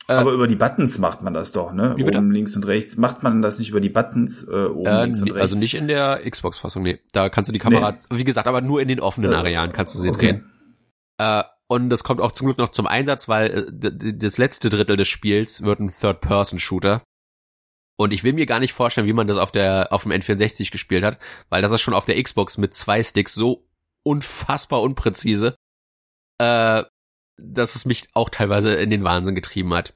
äh, 0.07 0.13
aber 0.13 0.33
über 0.33 0.47
die 0.47 0.57
Buttons 0.57 0.99
macht 0.99 1.23
man 1.23 1.33
das 1.33 1.53
doch, 1.53 1.73
ne? 1.73 1.97
Oben 1.99 2.31
links 2.31 2.55
und 2.57 2.67
rechts. 2.67 2.97
Macht 2.99 3.23
man 3.23 3.41
das 3.41 3.59
nicht 3.59 3.71
über 3.71 3.81
die 3.81 3.89
Buttons 3.89 4.47
äh, 4.47 4.67
oben 4.67 4.87
äh, 4.87 5.05
links 5.05 5.21
und 5.21 5.29
rechts? 5.29 5.41
Also 5.41 5.57
nicht 5.57 5.75
in 5.75 5.89
der 5.89 6.21
Xbox-Fassung, 6.29 6.83
nee. 6.83 7.01
Da 7.13 7.31
kannst 7.31 7.49
du 7.49 7.53
die 7.53 7.59
Kamera, 7.59 7.93
nee. 7.93 8.19
wie 8.19 8.25
gesagt, 8.25 8.47
aber 8.47 8.61
nur 8.61 8.83
in 8.83 8.89
den 8.89 9.01
offenen 9.01 9.33
äh, 9.33 9.37
Arealen 9.37 9.73
kannst 9.73 9.95
du 9.95 9.99
sie 9.99 10.11
okay. 10.11 10.33
drehen. 10.33 10.51
Äh, 11.19 11.45
und 11.69 11.89
das 11.89 12.05
kommt 12.05 12.21
auch 12.21 12.33
zum 12.33 12.47
Glück 12.47 12.59
noch 12.59 12.69
zum 12.69 12.87
Einsatz, 12.87 13.29
weil 13.29 13.69
äh, 13.83 14.15
das 14.15 14.37
letzte 14.37 14.69
Drittel 14.69 14.97
des 14.97 15.09
Spiels 15.09 15.63
wird 15.63 15.81
ein 15.81 15.91
Third-Person-Shooter. 15.91 17.03
Und 17.97 18.13
ich 18.13 18.25
will 18.25 18.35
mir 18.35 18.45
gar 18.45 18.61
nicht 18.61 18.75
vorstellen, 18.75 19.07
wie 19.07 19.13
man 19.13 19.27
das 19.27 19.39
auf 19.39 19.53
der 19.53 19.89
auf 19.91 20.03
dem 20.03 20.13
N64 20.13 20.71
gespielt 20.71 21.05
hat, 21.05 21.17
weil 21.49 21.63
das 21.63 21.73
ist 21.73 21.81
schon 21.81 21.95
auf 21.95 22.05
der 22.05 22.23
Xbox 22.23 22.59
mit 22.59 22.75
zwei 22.75 23.03
Sticks 23.03 23.35
so 23.35 23.69
unfassbar 24.03 24.83
unpräzise, 24.83 25.55
äh, 26.45 26.85
dass 27.37 27.75
es 27.75 27.85
mich 27.85 28.09
auch 28.15 28.29
teilweise 28.29 28.75
in 28.75 28.91
den 28.91 29.05
Wahnsinn 29.05 29.35
getrieben 29.35 29.75
hat. 29.75 29.93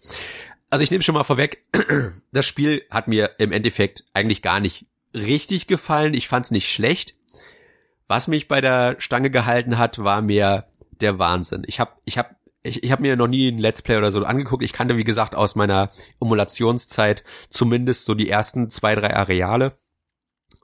Also 0.71 0.83
ich 0.83 0.91
nehme 0.91 1.03
schon 1.03 1.15
mal 1.15 1.25
vorweg, 1.25 1.65
das 2.33 2.47
Spiel 2.47 2.83
hat 2.91 3.09
mir 3.09 3.33
im 3.39 3.53
Endeffekt 3.53 4.05
eigentlich 4.13 4.43
gar 4.43 4.61
nicht 4.61 4.87
richtig 5.15 5.67
gefallen. 5.67 6.15
Ich 6.15 6.29
fand 6.29 6.47
es 6.47 6.51
nicht 6.51 6.71
schlecht. 6.71 7.15
Was 8.07 8.29
mich 8.29 8.49
bei 8.49 8.61
der 8.61 8.97
Stange 8.99 9.31
gehalten 9.31 9.79
hat, 9.79 10.03
war 10.03 10.23
mehr 10.23 10.69
der 11.01 11.19
Wahnsinn. 11.19 11.63
Ich 11.67 11.81
habe 11.81 11.93
ich 12.05 12.19
hab, 12.19 12.37
ich, 12.63 12.83
ich 12.83 12.93
hab 12.93 13.01
mir 13.01 13.17
noch 13.17 13.29
nie 13.29 13.49
ein 13.49 13.59
Let's 13.59 13.83
Play 13.83 13.99
oder 13.99 14.11
so 14.11 14.25
angeguckt. 14.25 14.63
Ich 14.63 14.73
kannte, 14.73 14.97
wie 14.97 15.05
gesagt, 15.05 15.35
aus 15.35 15.55
meiner 15.55 15.91
Emulationszeit 16.21 17.25
zumindest 17.51 18.05
so 18.05 18.15
die 18.15 18.29
ersten 18.29 18.71
zwei, 18.71 18.95
drei 18.95 19.15
Areale. 19.15 19.79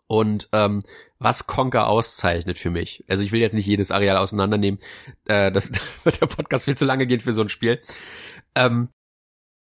Und 0.07 0.49
ähm, 0.53 0.83
was 1.25 1.47
Conker 1.47 1.89
auszeichnet 1.89 2.59
für 2.59 2.71
mich, 2.71 3.05
also 3.09 3.23
ich 3.23 3.33
will 3.33 3.41
jetzt 3.41 3.55
nicht 3.55 3.67
jedes 3.67 3.91
Areal 3.91 4.19
auseinandernehmen, 4.19 4.79
äh, 5.27 5.51
das 5.51 5.73
wird 6.05 6.21
der 6.21 6.27
Podcast 6.27 6.67
viel 6.67 6.77
zu 6.77 6.85
lange 6.85 7.07
gehen 7.07 7.21
für 7.21 7.33
so 7.33 7.41
ein 7.41 7.49
Spiel. 7.49 7.81
Ähm, 8.55 8.91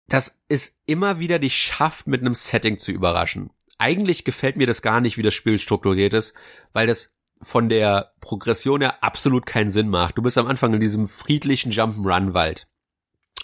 das 0.07 0.43
ist 0.49 0.81
immer 0.85 1.19
wieder 1.19 1.39
dich 1.39 1.55
schafft, 1.55 2.07
mit 2.07 2.21
einem 2.21 2.35
Setting 2.35 2.77
zu 2.77 2.91
überraschen. 2.91 3.51
Eigentlich 3.79 4.25
gefällt 4.25 4.57
mir 4.57 4.67
das 4.67 4.81
gar 4.81 5.01
nicht, 5.01 5.17
wie 5.17 5.23
das 5.23 5.33
Spiel 5.33 5.59
strukturiert 5.59 6.13
ist, 6.13 6.33
weil 6.73 6.87
das 6.87 7.15
von 7.41 7.69
der 7.69 8.13
Progression 8.21 8.81
her 8.81 9.03
absolut 9.03 9.45
keinen 9.45 9.69
Sinn 9.69 9.89
macht. 9.89 10.17
Du 10.17 10.21
bist 10.21 10.37
am 10.37 10.47
Anfang 10.47 10.73
in 10.73 10.79
diesem 10.79 11.07
friedlichen 11.07 11.71
Jump'n'Run-Wald. 11.71 12.67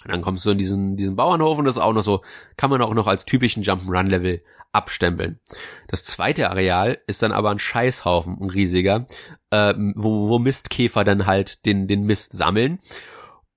Dann 0.04 0.22
kommst 0.22 0.46
du 0.46 0.50
in 0.50 0.58
diesen, 0.58 0.96
diesen 0.96 1.16
Bauernhof 1.16 1.58
und 1.58 1.64
das 1.66 1.76
ist 1.76 1.82
auch 1.82 1.92
noch 1.92 2.02
so, 2.02 2.22
kann 2.56 2.70
man 2.70 2.80
auch 2.82 2.94
noch 2.94 3.06
als 3.06 3.24
typischen 3.24 3.62
Jump'n'Run-Level 3.62 4.42
abstempeln. 4.72 5.40
Das 5.88 6.04
zweite 6.04 6.50
Areal 6.50 6.98
ist 7.06 7.22
dann 7.22 7.32
aber 7.32 7.50
ein 7.50 7.58
Scheißhaufen, 7.58 8.38
ein 8.40 8.50
riesiger, 8.50 9.06
äh, 9.50 9.74
wo, 9.96 10.28
wo 10.28 10.38
Mistkäfer 10.38 11.04
dann 11.04 11.26
halt 11.26 11.66
den, 11.66 11.88
den 11.88 12.04
Mist 12.04 12.32
sammeln. 12.32 12.78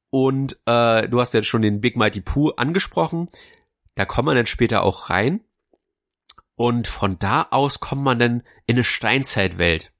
Und 0.09 0.59
äh, 0.65 1.07
du 1.07 1.21
hast 1.21 1.33
jetzt 1.33 1.47
schon 1.47 1.61
den 1.61 1.81
Big 1.81 1.97
Mighty 1.97 2.21
Pooh 2.21 2.49
angesprochen. 2.49 3.27
Da 3.95 4.05
kommt 4.05 4.25
man 4.25 4.35
dann 4.35 4.45
später 4.45 4.83
auch 4.83 5.09
rein. 5.09 5.41
Und 6.55 6.87
von 6.87 7.17
da 7.19 7.47
aus 7.49 7.79
kommt 7.79 8.03
man 8.03 8.19
dann 8.19 8.43
in 8.67 8.75
eine 8.75 8.83
Steinzeitwelt. 8.83 9.91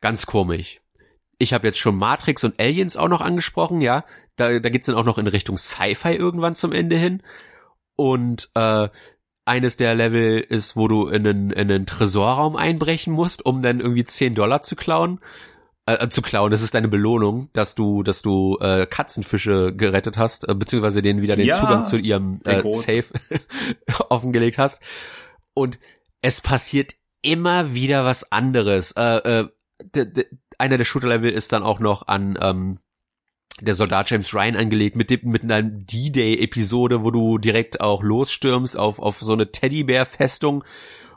Ganz 0.00 0.26
komisch. 0.26 0.80
Ich 1.38 1.52
habe 1.52 1.66
jetzt 1.66 1.78
schon 1.78 1.96
Matrix 1.96 2.44
und 2.44 2.58
Aliens 2.58 2.96
auch 2.96 3.08
noch 3.08 3.20
angesprochen, 3.20 3.80
ja. 3.80 4.04
Da, 4.36 4.58
da 4.58 4.68
geht's 4.68 4.86
dann 4.86 4.96
auch 4.96 5.04
noch 5.04 5.18
in 5.18 5.26
Richtung 5.26 5.56
Sci-Fi 5.56 6.14
irgendwann 6.14 6.56
zum 6.56 6.72
Ende 6.72 6.96
hin. 6.96 7.22
Und 7.96 8.50
äh, 8.54 8.88
eines 9.44 9.76
der 9.76 9.94
Level 9.94 10.40
ist, 10.40 10.76
wo 10.76 10.88
du 10.88 11.06
in 11.06 11.26
einen, 11.26 11.50
in 11.50 11.70
einen 11.70 11.86
Tresorraum 11.86 12.56
einbrechen 12.56 13.12
musst, 13.12 13.44
um 13.44 13.62
dann 13.62 13.80
irgendwie 13.80 14.04
10 14.04 14.34
Dollar 14.34 14.62
zu 14.62 14.76
klauen. 14.76 15.20
Äh, 15.86 16.04
äh, 16.04 16.08
zu 16.10 16.20
klauen, 16.20 16.50
das 16.50 16.60
ist 16.60 16.74
deine 16.74 16.88
Belohnung, 16.88 17.48
dass 17.54 17.74
du, 17.74 18.02
dass 18.02 18.20
du 18.20 18.58
äh, 18.60 18.84
Katzenfische 18.84 19.74
gerettet 19.74 20.18
hast, 20.18 20.46
äh, 20.46 20.54
beziehungsweise 20.54 21.00
denen 21.00 21.22
wieder 21.22 21.34
den 21.34 21.46
ja, 21.46 21.58
Zugang 21.58 21.86
zu 21.86 21.96
ihrem 21.96 22.40
äh, 22.44 22.62
Safe 22.74 23.06
offengelegt 24.10 24.58
hast. 24.58 24.82
Und 25.54 25.78
es 26.20 26.42
passiert 26.42 26.94
immer 27.22 27.72
wieder 27.72 28.04
was 28.04 28.30
anderes. 28.30 28.92
Äh, 28.92 29.16
äh, 29.16 29.48
de, 29.82 30.04
de, 30.04 30.26
einer 30.58 30.78
der 30.78 30.84
Shooter-Level 30.84 31.30
ist 31.30 31.52
dann 31.52 31.62
auch 31.62 31.80
noch 31.80 32.08
an 32.08 32.38
ähm, 32.40 32.78
der 33.60 33.74
Soldat 33.74 34.10
James 34.10 34.32
Ryan 34.34 34.56
angelegt 34.56 34.96
mit 34.96 35.10
dem, 35.10 35.30
mit 35.30 35.42
einer 35.42 35.62
D-Day-Episode, 35.62 37.04
wo 37.04 37.10
du 37.10 37.38
direkt 37.38 37.80
auch 37.80 38.02
losstürmst 38.02 38.76
auf, 38.76 38.98
auf 38.98 39.18
so 39.18 39.32
eine 39.32 39.50
Teddybär-Festung, 39.50 40.64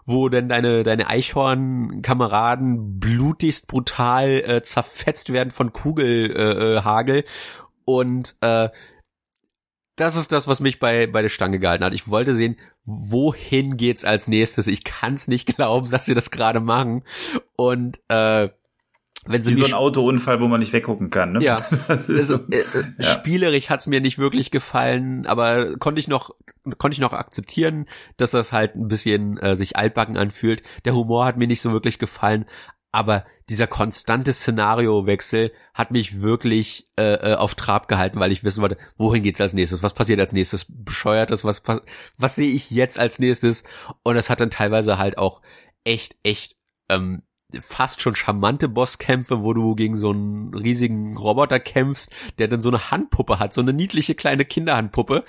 wo 0.05 0.29
denn 0.29 0.49
deine, 0.49 0.83
deine 0.83 1.07
Eichhorn-Kameraden 1.07 2.99
blutigst 2.99 3.67
brutal 3.67 4.41
äh, 4.45 4.61
zerfetzt 4.63 5.31
werden 5.31 5.51
von 5.51 5.73
Kugelhagel. 5.73 7.15
Äh, 7.15 7.19
äh, 7.19 7.23
und 7.85 8.35
äh, 8.41 8.69
das 9.95 10.15
ist 10.15 10.31
das, 10.31 10.47
was 10.47 10.59
mich 10.59 10.79
bei, 10.79 11.07
bei 11.07 11.21
der 11.21 11.29
Stange 11.29 11.59
gehalten 11.59 11.83
hat. 11.83 11.93
Ich 11.93 12.07
wollte 12.07 12.33
sehen, 12.33 12.57
wohin 12.85 13.77
geht's 13.77 14.05
als 14.05 14.27
nächstes. 14.27 14.67
Ich 14.67 14.83
kann's 14.83 15.27
nicht 15.27 15.55
glauben, 15.55 15.91
dass 15.91 16.05
sie 16.05 16.15
das 16.15 16.31
gerade 16.31 16.59
machen. 16.59 17.03
Und 17.55 17.99
äh, 18.07 18.49
wenn 19.25 19.43
sie 19.43 19.51
Wie 19.51 19.55
so 19.55 19.65
ein 19.65 19.73
Autounfall, 19.73 20.41
wo 20.41 20.47
man 20.47 20.59
nicht 20.59 20.73
weggucken 20.73 21.11
kann. 21.11 21.33
Ne? 21.33 21.43
Ja, 21.43 21.63
also, 21.87 22.39
äh, 22.49 22.63
ja. 22.97 23.03
spielerisch 23.03 23.69
hat's 23.69 23.85
mir 23.85 24.01
nicht 24.01 24.17
wirklich 24.17 24.49
gefallen, 24.49 25.27
aber 25.27 25.77
konnte 25.77 25.99
ich 25.99 26.07
noch 26.07 26.31
konnte 26.79 26.95
ich 26.95 26.99
noch 26.99 27.13
akzeptieren, 27.13 27.85
dass 28.17 28.31
das 28.31 28.51
halt 28.51 28.75
ein 28.75 28.87
bisschen 28.87 29.37
äh, 29.37 29.55
sich 29.55 29.77
altbacken 29.77 30.17
anfühlt. 30.17 30.63
Der 30.85 30.95
Humor 30.95 31.25
hat 31.25 31.37
mir 31.37 31.47
nicht 31.47 31.61
so 31.61 31.71
wirklich 31.71 31.99
gefallen, 31.99 32.45
aber 32.91 33.25
dieser 33.49 33.67
konstante 33.67 34.33
Szenariowechsel 34.33 35.51
hat 35.73 35.91
mich 35.91 36.21
wirklich 36.21 36.89
äh, 36.97 37.31
äh, 37.31 37.35
auf 37.35 37.55
Trab 37.55 37.87
gehalten, 37.87 38.19
weil 38.19 38.31
ich 38.31 38.43
wissen 38.43 38.61
wollte, 38.61 38.77
wohin 38.97 39.23
geht's 39.23 39.41
als 39.41 39.53
nächstes, 39.53 39.81
was 39.81 39.93
passiert 39.93 40.19
als 40.19 40.33
nächstes, 40.33 40.65
bescheuertes, 40.67 41.45
was 41.45 41.63
was 42.17 42.35
sehe 42.35 42.51
ich 42.51 42.71
jetzt 42.71 42.99
als 42.99 43.19
nächstes? 43.19 43.63
Und 44.03 44.15
das 44.15 44.29
hat 44.29 44.41
dann 44.41 44.49
teilweise 44.49 44.97
halt 44.97 45.17
auch 45.17 45.41
echt 45.83 46.17
echt 46.23 46.55
ähm, 46.89 47.23
fast 47.59 48.01
schon 48.01 48.15
charmante 48.15 48.69
Bosskämpfe, 48.69 49.43
wo 49.43 49.53
du 49.53 49.75
gegen 49.75 49.97
so 49.97 50.11
einen 50.11 50.53
riesigen 50.53 51.17
Roboter 51.17 51.59
kämpfst, 51.59 52.11
der 52.39 52.47
dann 52.47 52.61
so 52.61 52.69
eine 52.69 52.91
Handpuppe 52.91 53.39
hat, 53.39 53.53
so 53.53 53.61
eine 53.61 53.73
niedliche 53.73 54.15
kleine 54.15 54.45
Kinderhandpuppe. 54.45 55.25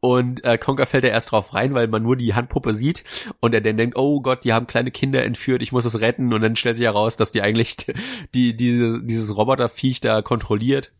Und 0.00 0.44
äh, 0.44 0.58
Conker 0.58 0.86
fällt 0.86 1.04
ja 1.04 1.10
erst 1.10 1.32
drauf 1.32 1.54
rein, 1.54 1.74
weil 1.74 1.88
man 1.88 2.02
nur 2.02 2.16
die 2.16 2.34
Handpuppe 2.34 2.74
sieht 2.74 3.02
und 3.40 3.54
er 3.54 3.60
dann 3.60 3.76
denkt, 3.76 3.96
oh 3.96 4.20
Gott, 4.20 4.44
die 4.44 4.52
haben 4.52 4.66
kleine 4.66 4.90
Kinder 4.90 5.24
entführt, 5.24 5.62
ich 5.62 5.72
muss 5.72 5.84
es 5.84 6.00
retten. 6.00 6.32
Und 6.32 6.42
dann 6.42 6.56
stellt 6.56 6.76
sich 6.76 6.86
heraus, 6.86 7.16
dass 7.16 7.32
die 7.32 7.42
eigentlich 7.42 7.76
die, 8.34 8.56
diese, 8.56 9.02
dieses 9.02 9.36
Roboterviech 9.36 10.00
da 10.00 10.22
kontrolliert. 10.22 10.92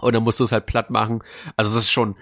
Und 0.00 0.14
dann 0.14 0.22
musst 0.22 0.40
du 0.40 0.44
es 0.44 0.52
halt 0.52 0.66
platt 0.66 0.90
machen. 0.90 1.22
Also 1.56 1.74
das 1.74 1.84
ist 1.84 1.90
schon 1.90 2.16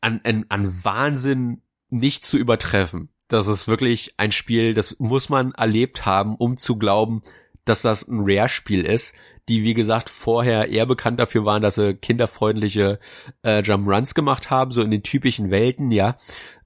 an, 0.00 0.20
an, 0.24 0.44
an 0.48 0.84
Wahnsinn 0.84 1.62
nicht 1.88 2.24
zu 2.24 2.36
übertreffen 2.36 3.10
das 3.28 3.46
ist 3.46 3.66
wirklich 3.66 4.14
ein 4.18 4.32
Spiel, 4.32 4.74
das 4.74 4.96
muss 4.98 5.28
man 5.28 5.52
erlebt 5.52 6.06
haben, 6.06 6.36
um 6.36 6.56
zu 6.56 6.76
glauben, 6.76 7.22
dass 7.66 7.82
das 7.82 8.08
ein 8.08 8.20
Rare-Spiel 8.22 8.82
ist, 8.84 9.14
die 9.48 9.62
wie 9.62 9.74
gesagt 9.74 10.08
vorher 10.08 10.68
eher 10.68 10.86
bekannt 10.86 11.20
dafür 11.20 11.44
waren, 11.44 11.62
dass 11.62 11.74
sie 11.74 11.94
kinderfreundliche 11.94 12.98
äh, 13.44 13.62
Jump-Runs 13.62 14.14
gemacht 14.14 14.50
haben, 14.50 14.70
so 14.70 14.82
in 14.82 14.90
den 14.90 15.02
typischen 15.02 15.50
Welten, 15.50 15.90
ja, 15.90 16.16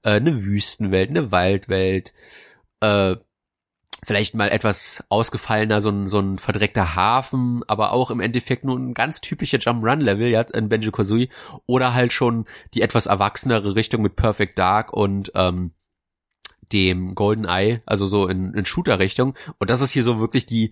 äh, 0.03 0.11
eine 0.11 0.43
Wüstenwelt, 0.43 1.09
eine 1.09 1.31
Waldwelt, 1.31 2.13
äh, 2.79 3.17
vielleicht 4.03 4.33
mal 4.33 4.49
etwas 4.49 5.03
ausgefallener, 5.09 5.79
so 5.81 5.89
ein, 5.89 6.07
so 6.07 6.19
ein 6.19 6.39
verdreckter 6.39 6.95
Hafen, 6.95 7.61
aber 7.67 7.91
auch 7.91 8.09
im 8.09 8.19
Endeffekt 8.19 8.63
nur 8.63 8.77
ein 8.77 8.93
ganz 8.93 9.21
typischer 9.21 9.59
Jump-Run-Level, 9.59 10.27
ja, 10.27 10.41
in 10.41 10.69
Benjo-Kazooie, 10.69 11.29
oder 11.67 11.93
halt 11.93 12.13
schon 12.13 12.45
die 12.73 12.81
etwas 12.81 13.05
erwachsenere 13.05 13.75
Richtung 13.75 14.01
mit 14.01 14.15
Perfect 14.15 14.57
Dark 14.57 14.93
und 14.93 15.31
ähm, 15.35 15.71
dem 16.71 17.15
Golden 17.15 17.45
Eye, 17.45 17.81
also 17.85 18.07
so 18.07 18.27
in, 18.27 18.53
in 18.53 18.65
Shooter-Richtung. 18.65 19.35
Und 19.59 19.69
das 19.69 19.81
ist 19.81 19.91
hier 19.91 20.03
so 20.03 20.19
wirklich 20.19 20.45
die 20.45 20.71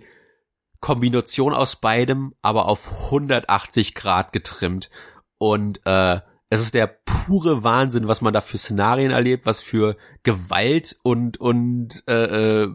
Kombination 0.79 1.53
aus 1.53 1.75
beidem, 1.75 2.33
aber 2.41 2.65
auf 2.67 3.05
180 3.05 3.95
Grad 3.95 4.31
getrimmt. 4.33 4.89
Und 5.37 5.85
äh, 5.85 6.21
es 6.49 6.61
ist 6.61 6.73
der 6.73 6.87
pure 6.87 7.63
Wahnsinn, 7.63 8.07
was 8.07 8.21
man 8.21 8.33
da 8.33 8.41
für 8.41 8.57
Szenarien 8.57 9.11
erlebt, 9.11 9.45
was 9.45 9.61
für 9.61 9.97
Gewalt 10.23 10.97
und 11.03 11.39
und 11.39 12.03
äh, 12.07 12.63
äh, 12.63 12.73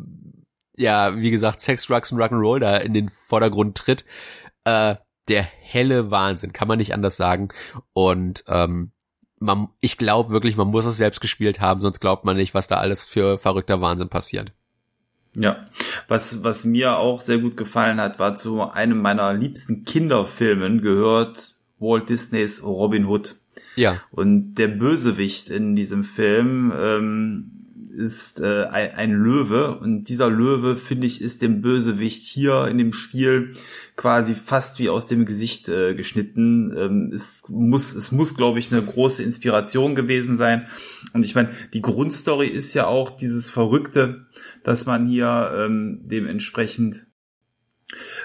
ja, 0.77 1.17
wie 1.17 1.31
gesagt, 1.31 1.61
Sex, 1.61 1.87
Drugs 1.87 2.13
und 2.13 2.19
Rock'n'Roll 2.19 2.59
da 2.59 2.77
in 2.77 2.95
den 2.95 3.09
Vordergrund 3.09 3.77
tritt. 3.77 4.05
Äh, 4.65 4.97
der 5.29 5.43
helle 5.43 6.11
Wahnsinn, 6.11 6.53
kann 6.53 6.69
man 6.69 6.79
nicht 6.79 6.93
anders 6.93 7.17
sagen. 7.17 7.49
Und 7.93 8.45
ähm, 8.49 8.93
man, 9.39 9.69
ich 9.81 9.97
glaube 9.97 10.31
wirklich, 10.31 10.57
man 10.57 10.69
muss 10.69 10.85
es 10.85 10.97
selbst 10.97 11.21
gespielt 11.21 11.61
haben, 11.61 11.81
sonst 11.81 12.01
glaubt 12.01 12.25
man 12.25 12.37
nicht, 12.37 12.55
was 12.55 12.69
da 12.69 12.77
alles 12.77 13.05
für 13.05 13.39
verrückter 13.39 13.81
Wahnsinn 13.81 14.09
passiert. 14.09 14.53
Ja, 15.37 15.67
was, 16.07 16.45
was 16.45 16.65
mir 16.65 16.99
auch 16.99 17.21
sehr 17.21 17.39
gut 17.39 17.57
gefallen 17.57 18.01
hat, 18.01 18.19
war 18.19 18.37
zu 18.37 18.63
einem 18.71 19.01
meiner 19.01 19.33
liebsten 19.33 19.85
Kinderfilmen 19.85 20.81
gehört 20.81 21.55
Walt 21.79 22.09
Disneys 22.09 22.63
Robin 22.63 23.07
Hood. 23.07 23.37
Ja. 23.77 24.01
Und 24.11 24.55
der 24.55 24.69
Bösewicht 24.69 25.51
in 25.51 25.75
diesem 25.75 26.05
Film 26.05 26.73
ähm, 26.77 27.54
ist 27.95 28.41
äh, 28.41 28.65
ein, 28.65 29.13
Löwe 29.13 29.79
und 29.79 30.09
dieser 30.09 30.29
Löwe, 30.29 30.77
finde 30.77 31.07
ich, 31.07 31.23
ist 31.23 31.41
dem 31.43 31.63
Bösewicht 31.63 32.27
hier 32.27 32.67
in 32.67 32.79
dem 32.79 32.93
Spiel 32.93 33.53
quasi 33.97 34.35
fast 34.35 34.79
wie 34.79 34.91
aus 34.91 35.07
dem 35.07 35.25
Gesicht 35.25 35.69
äh, 35.69 35.95
geschnitten. 35.95 36.75
Ähm, 36.77 37.11
es 37.15 37.45
muss, 37.49 37.95
es 37.95 38.13
muss, 38.13 38.37
glaube 38.37 38.59
ich, 38.59 38.73
eine 38.73 38.83
große 38.83 39.23
Inspiration 39.23 39.95
gewesen 39.95 40.37
sein. 40.37 40.67
Und 41.13 41.25
ich 41.25 41.35
meine, 41.35 41.51
die 41.73 41.83
Grundstory 41.83 42.49
ist 42.49 42.75
ja 42.75 42.87
auch 42.87 43.17
dieses 43.17 43.49
Verrückte, 43.49 44.27
dass 44.65 44.85
man 44.85 45.07
hier 45.07 45.53
ähm, 45.57 46.01
dementsprechend 46.05 47.07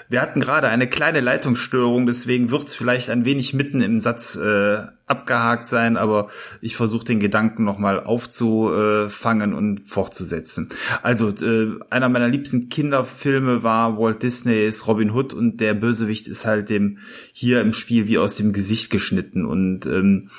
wir 0.08 0.20
hatten 0.20 0.40
gerade 0.40 0.68
eine 0.68 0.88
kleine 0.88 1.20
Leitungsstörung, 1.20 2.06
deswegen 2.06 2.50
wird 2.50 2.64
es 2.64 2.74
vielleicht 2.74 3.10
ein 3.10 3.24
wenig 3.24 3.54
mitten 3.54 3.80
im 3.80 4.00
Satz 4.00 4.36
äh, 4.36 4.78
abgehakt 5.06 5.66
sein, 5.66 5.96
aber 5.96 6.28
ich 6.60 6.76
versuche 6.76 7.04
den 7.04 7.20
Gedanken 7.20 7.64
nochmal 7.64 8.00
aufzufangen 8.00 9.54
und 9.54 9.80
fortzusetzen. 9.80 10.68
Also 11.02 11.30
äh, 11.30 11.78
einer 11.90 12.08
meiner 12.08 12.28
liebsten 12.28 12.68
Kinderfilme 12.68 13.62
war 13.62 13.98
Walt 13.98 14.22
Disneys 14.22 14.86
Robin 14.86 15.10
Hood 15.10 15.32
und 15.32 15.60
der 15.60 15.74
Bösewicht 15.74 16.28
ist 16.28 16.46
halt 16.46 16.70
dem 16.70 16.98
hier 17.32 17.60
im 17.60 17.72
Spiel 17.72 18.06
wie 18.06 18.18
aus 18.18 18.36
dem 18.36 18.52
Gesicht 18.52 18.90
geschnitten 18.90 19.44
und 19.44 19.86
ähm, 19.86 20.30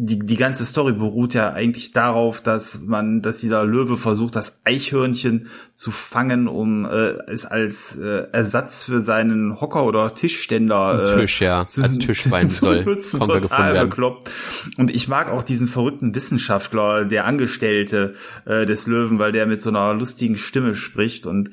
die, 0.00 0.20
die 0.20 0.36
ganze 0.36 0.64
Story 0.64 0.92
beruht 0.92 1.34
ja 1.34 1.52
eigentlich 1.52 1.90
darauf, 1.90 2.40
dass 2.40 2.82
man, 2.86 3.20
dass 3.20 3.38
dieser 3.38 3.64
Löwe 3.64 3.96
versucht, 3.96 4.36
das 4.36 4.60
Eichhörnchen 4.64 5.48
zu 5.74 5.90
fangen, 5.90 6.46
um 6.46 6.84
äh, 6.84 7.14
es 7.26 7.44
als 7.44 7.96
äh, 7.96 8.28
Ersatz 8.30 8.84
für 8.84 9.02
seinen 9.02 9.60
Hocker 9.60 9.84
oder 9.84 10.14
Tischständer 10.14 11.02
äh, 11.02 11.20
Tisch, 11.20 11.40
ja, 11.40 11.66
zu, 11.66 11.82
als 11.82 11.98
Tischbein 11.98 12.48
zu 12.50 12.60
soll 12.60 12.84
nutzen, 12.84 13.18
total 13.18 13.88
bekloppt. 13.88 14.30
Und 14.76 14.94
ich 14.94 15.08
mag 15.08 15.30
auch 15.32 15.42
diesen 15.42 15.66
verrückten 15.66 16.14
Wissenschaftler, 16.14 17.04
der 17.04 17.24
Angestellte 17.24 18.14
äh, 18.44 18.66
des 18.66 18.86
Löwen, 18.86 19.18
weil 19.18 19.32
der 19.32 19.46
mit 19.46 19.60
so 19.60 19.70
einer 19.70 19.94
lustigen 19.94 20.38
Stimme 20.38 20.76
spricht 20.76 21.26
und 21.26 21.50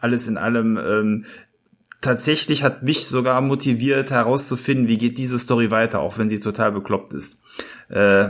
alles 0.00 0.28
in 0.28 0.36
allem 0.36 0.76
ähm, 0.76 1.24
tatsächlich 2.00 2.62
hat 2.62 2.84
mich 2.84 3.08
sogar 3.08 3.40
motiviert 3.40 4.12
herauszufinden, 4.12 4.86
wie 4.86 4.98
geht 4.98 5.18
diese 5.18 5.40
Story 5.40 5.72
weiter, 5.72 5.98
auch 5.98 6.16
wenn 6.16 6.28
sie 6.28 6.38
total 6.38 6.70
bekloppt 6.70 7.12
ist 7.12 7.37
äh, 7.90 8.28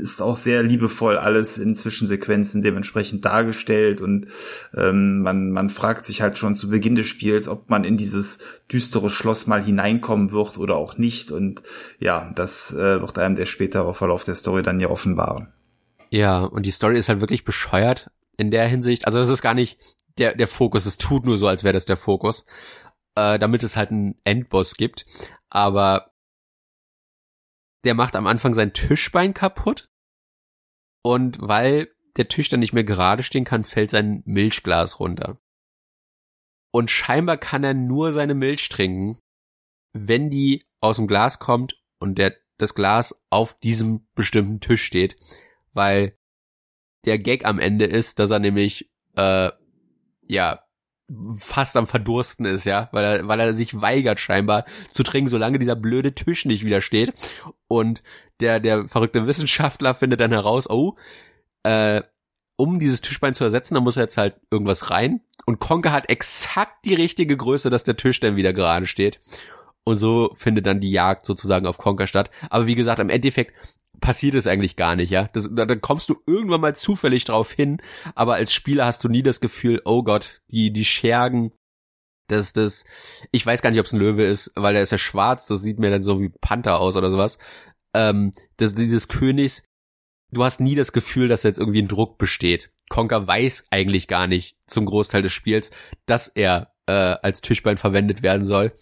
ist 0.00 0.20
auch 0.20 0.36
sehr 0.36 0.62
liebevoll 0.62 1.18
alles 1.18 1.58
in 1.58 1.74
Zwischensequenzen 1.74 2.62
dementsprechend 2.62 3.24
dargestellt 3.24 4.00
und 4.00 4.26
ähm, 4.74 5.22
man, 5.22 5.50
man 5.50 5.68
fragt 5.68 6.06
sich 6.06 6.22
halt 6.22 6.38
schon 6.38 6.56
zu 6.56 6.68
Beginn 6.68 6.94
des 6.94 7.06
Spiels, 7.06 7.48
ob 7.48 7.70
man 7.70 7.84
in 7.84 7.96
dieses 7.96 8.38
düstere 8.70 9.10
Schloss 9.10 9.46
mal 9.46 9.62
hineinkommen 9.62 10.30
wird 10.30 10.58
oder 10.58 10.76
auch 10.76 10.96
nicht 10.98 11.32
und 11.32 11.62
ja, 11.98 12.30
das 12.34 12.72
äh, 12.72 13.00
wird 13.00 13.18
einem 13.18 13.36
der 13.36 13.46
spätere 13.46 13.94
Verlauf 13.94 14.24
der 14.24 14.34
Story 14.34 14.62
dann 14.62 14.80
ja 14.80 14.88
offenbaren. 14.88 15.48
Ja, 16.10 16.40
und 16.40 16.66
die 16.66 16.70
Story 16.70 16.98
ist 16.98 17.08
halt 17.08 17.20
wirklich 17.20 17.44
bescheuert 17.44 18.10
in 18.36 18.50
der 18.50 18.66
Hinsicht. 18.66 19.06
Also 19.06 19.18
das 19.18 19.30
ist 19.30 19.42
gar 19.42 19.54
nicht 19.54 19.78
der, 20.18 20.34
der 20.34 20.48
Fokus, 20.48 20.86
es 20.86 20.98
tut 20.98 21.24
nur 21.24 21.38
so, 21.38 21.46
als 21.46 21.64
wäre 21.64 21.72
das 21.72 21.86
der 21.86 21.96
Fokus, 21.96 22.44
äh, 23.14 23.38
damit 23.38 23.62
es 23.62 23.76
halt 23.76 23.90
einen 23.90 24.16
Endboss 24.24 24.74
gibt. 24.74 25.06
Aber 25.48 26.11
der 27.84 27.94
macht 27.94 28.16
am 28.16 28.26
Anfang 28.26 28.54
sein 28.54 28.72
Tischbein 28.72 29.34
kaputt. 29.34 29.88
Und 31.02 31.40
weil 31.40 31.88
der 32.16 32.28
Tisch 32.28 32.48
dann 32.48 32.60
nicht 32.60 32.72
mehr 32.72 32.84
gerade 32.84 33.22
stehen 33.22 33.44
kann, 33.44 33.64
fällt 33.64 33.90
sein 33.90 34.22
Milchglas 34.24 35.00
runter. 35.00 35.38
Und 36.70 36.90
scheinbar 36.90 37.36
kann 37.36 37.64
er 37.64 37.74
nur 37.74 38.12
seine 38.12 38.34
Milch 38.34 38.68
trinken, 38.68 39.18
wenn 39.92 40.30
die 40.30 40.64
aus 40.80 40.96
dem 40.96 41.06
Glas 41.06 41.38
kommt 41.38 41.82
und 41.98 42.16
der, 42.16 42.36
das 42.56 42.74
Glas 42.74 43.22
auf 43.30 43.58
diesem 43.58 44.06
bestimmten 44.14 44.60
Tisch 44.60 44.82
steht, 44.82 45.16
weil 45.72 46.16
der 47.04 47.18
Gag 47.18 47.44
am 47.44 47.58
Ende 47.58 47.84
ist, 47.84 48.18
dass 48.18 48.30
er 48.30 48.38
nämlich 48.38 48.90
äh, 49.16 49.50
ja 50.22 50.64
fast 51.38 51.76
am 51.76 51.86
Verdursten 51.86 52.46
ist, 52.46 52.64
ja, 52.64 52.88
weil 52.92 53.04
er, 53.04 53.28
weil 53.28 53.40
er 53.40 53.52
sich 53.52 53.80
weigert 53.80 54.20
scheinbar 54.20 54.64
zu 54.90 55.02
trinken, 55.02 55.28
solange 55.28 55.58
dieser 55.58 55.76
blöde 55.76 56.14
Tisch 56.14 56.44
nicht 56.44 56.64
wieder 56.64 56.80
steht. 56.80 57.12
Und 57.68 58.02
der, 58.40 58.60
der 58.60 58.88
verrückte 58.88 59.26
Wissenschaftler 59.26 59.94
findet 59.94 60.20
dann 60.20 60.32
heraus, 60.32 60.68
oh, 60.68 60.96
äh, 61.62 62.02
um 62.56 62.78
dieses 62.78 63.00
Tischbein 63.00 63.34
zu 63.34 63.44
ersetzen, 63.44 63.74
da 63.74 63.80
muss 63.80 63.96
er 63.96 64.04
jetzt 64.04 64.16
halt 64.16 64.36
irgendwas 64.50 64.90
rein. 64.90 65.20
Und 65.46 65.58
Konke 65.58 65.92
hat 65.92 66.08
exakt 66.08 66.84
die 66.84 66.94
richtige 66.94 67.36
Größe, 67.36 67.70
dass 67.70 67.84
der 67.84 67.96
Tisch 67.96 68.20
dann 68.20 68.36
wieder 68.36 68.52
gerade 68.52 68.86
steht. 68.86 69.20
Und 69.84 69.96
so 69.96 70.30
findet 70.34 70.66
dann 70.66 70.80
die 70.80 70.90
Jagd 70.90 71.26
sozusagen 71.26 71.66
auf 71.66 71.78
Conker 71.78 72.06
statt. 72.06 72.30
Aber 72.50 72.66
wie 72.66 72.76
gesagt, 72.76 73.00
im 73.00 73.10
Endeffekt 73.10 73.54
passiert 74.02 74.34
es 74.34 74.46
eigentlich 74.46 74.76
gar 74.76 74.96
nicht, 74.96 75.10
ja. 75.10 75.30
Das, 75.32 75.48
da, 75.50 75.64
da 75.64 75.74
kommst 75.76 76.10
du 76.10 76.16
irgendwann 76.26 76.60
mal 76.60 76.76
zufällig 76.76 77.24
drauf 77.24 77.52
hin, 77.52 77.80
aber 78.14 78.34
als 78.34 78.52
Spieler 78.52 78.84
hast 78.84 79.02
du 79.04 79.08
nie 79.08 79.22
das 79.22 79.40
Gefühl, 79.40 79.80
oh 79.86 80.02
Gott, 80.02 80.42
die, 80.50 80.70
die 80.74 80.84
Schergen, 80.84 81.52
das, 82.28 82.52
das, 82.52 82.84
ich 83.30 83.46
weiß 83.46 83.62
gar 83.62 83.70
nicht, 83.70 83.80
ob 83.80 83.86
es 83.86 83.92
ein 83.92 84.00
Löwe 84.00 84.24
ist, 84.24 84.52
weil 84.54 84.74
der 84.74 84.82
ist 84.82 84.92
ja 84.92 84.98
schwarz, 84.98 85.46
das 85.46 85.62
sieht 85.62 85.78
mir 85.78 85.90
dann 85.90 86.02
so 86.02 86.20
wie 86.20 86.28
Panther 86.40 86.78
aus 86.78 86.96
oder 86.96 87.10
sowas. 87.10 87.38
Ähm, 87.94 88.32
das, 88.58 88.74
dieses 88.74 89.08
Königs, 89.08 89.64
du 90.30 90.44
hast 90.44 90.60
nie 90.60 90.74
das 90.74 90.92
Gefühl, 90.92 91.28
dass 91.28 91.42
jetzt 91.44 91.58
irgendwie 91.58 91.82
ein 91.82 91.88
Druck 91.88 92.18
besteht. 92.18 92.70
Conker 92.90 93.26
weiß 93.26 93.68
eigentlich 93.70 94.08
gar 94.08 94.26
nicht 94.26 94.56
zum 94.66 94.84
Großteil 94.84 95.22
des 95.22 95.32
Spiels, 95.32 95.70
dass 96.06 96.28
er 96.28 96.74
äh, 96.86 96.92
als 96.92 97.40
Tischbein 97.40 97.76
verwendet 97.76 98.22
werden 98.22 98.44
soll. 98.44 98.72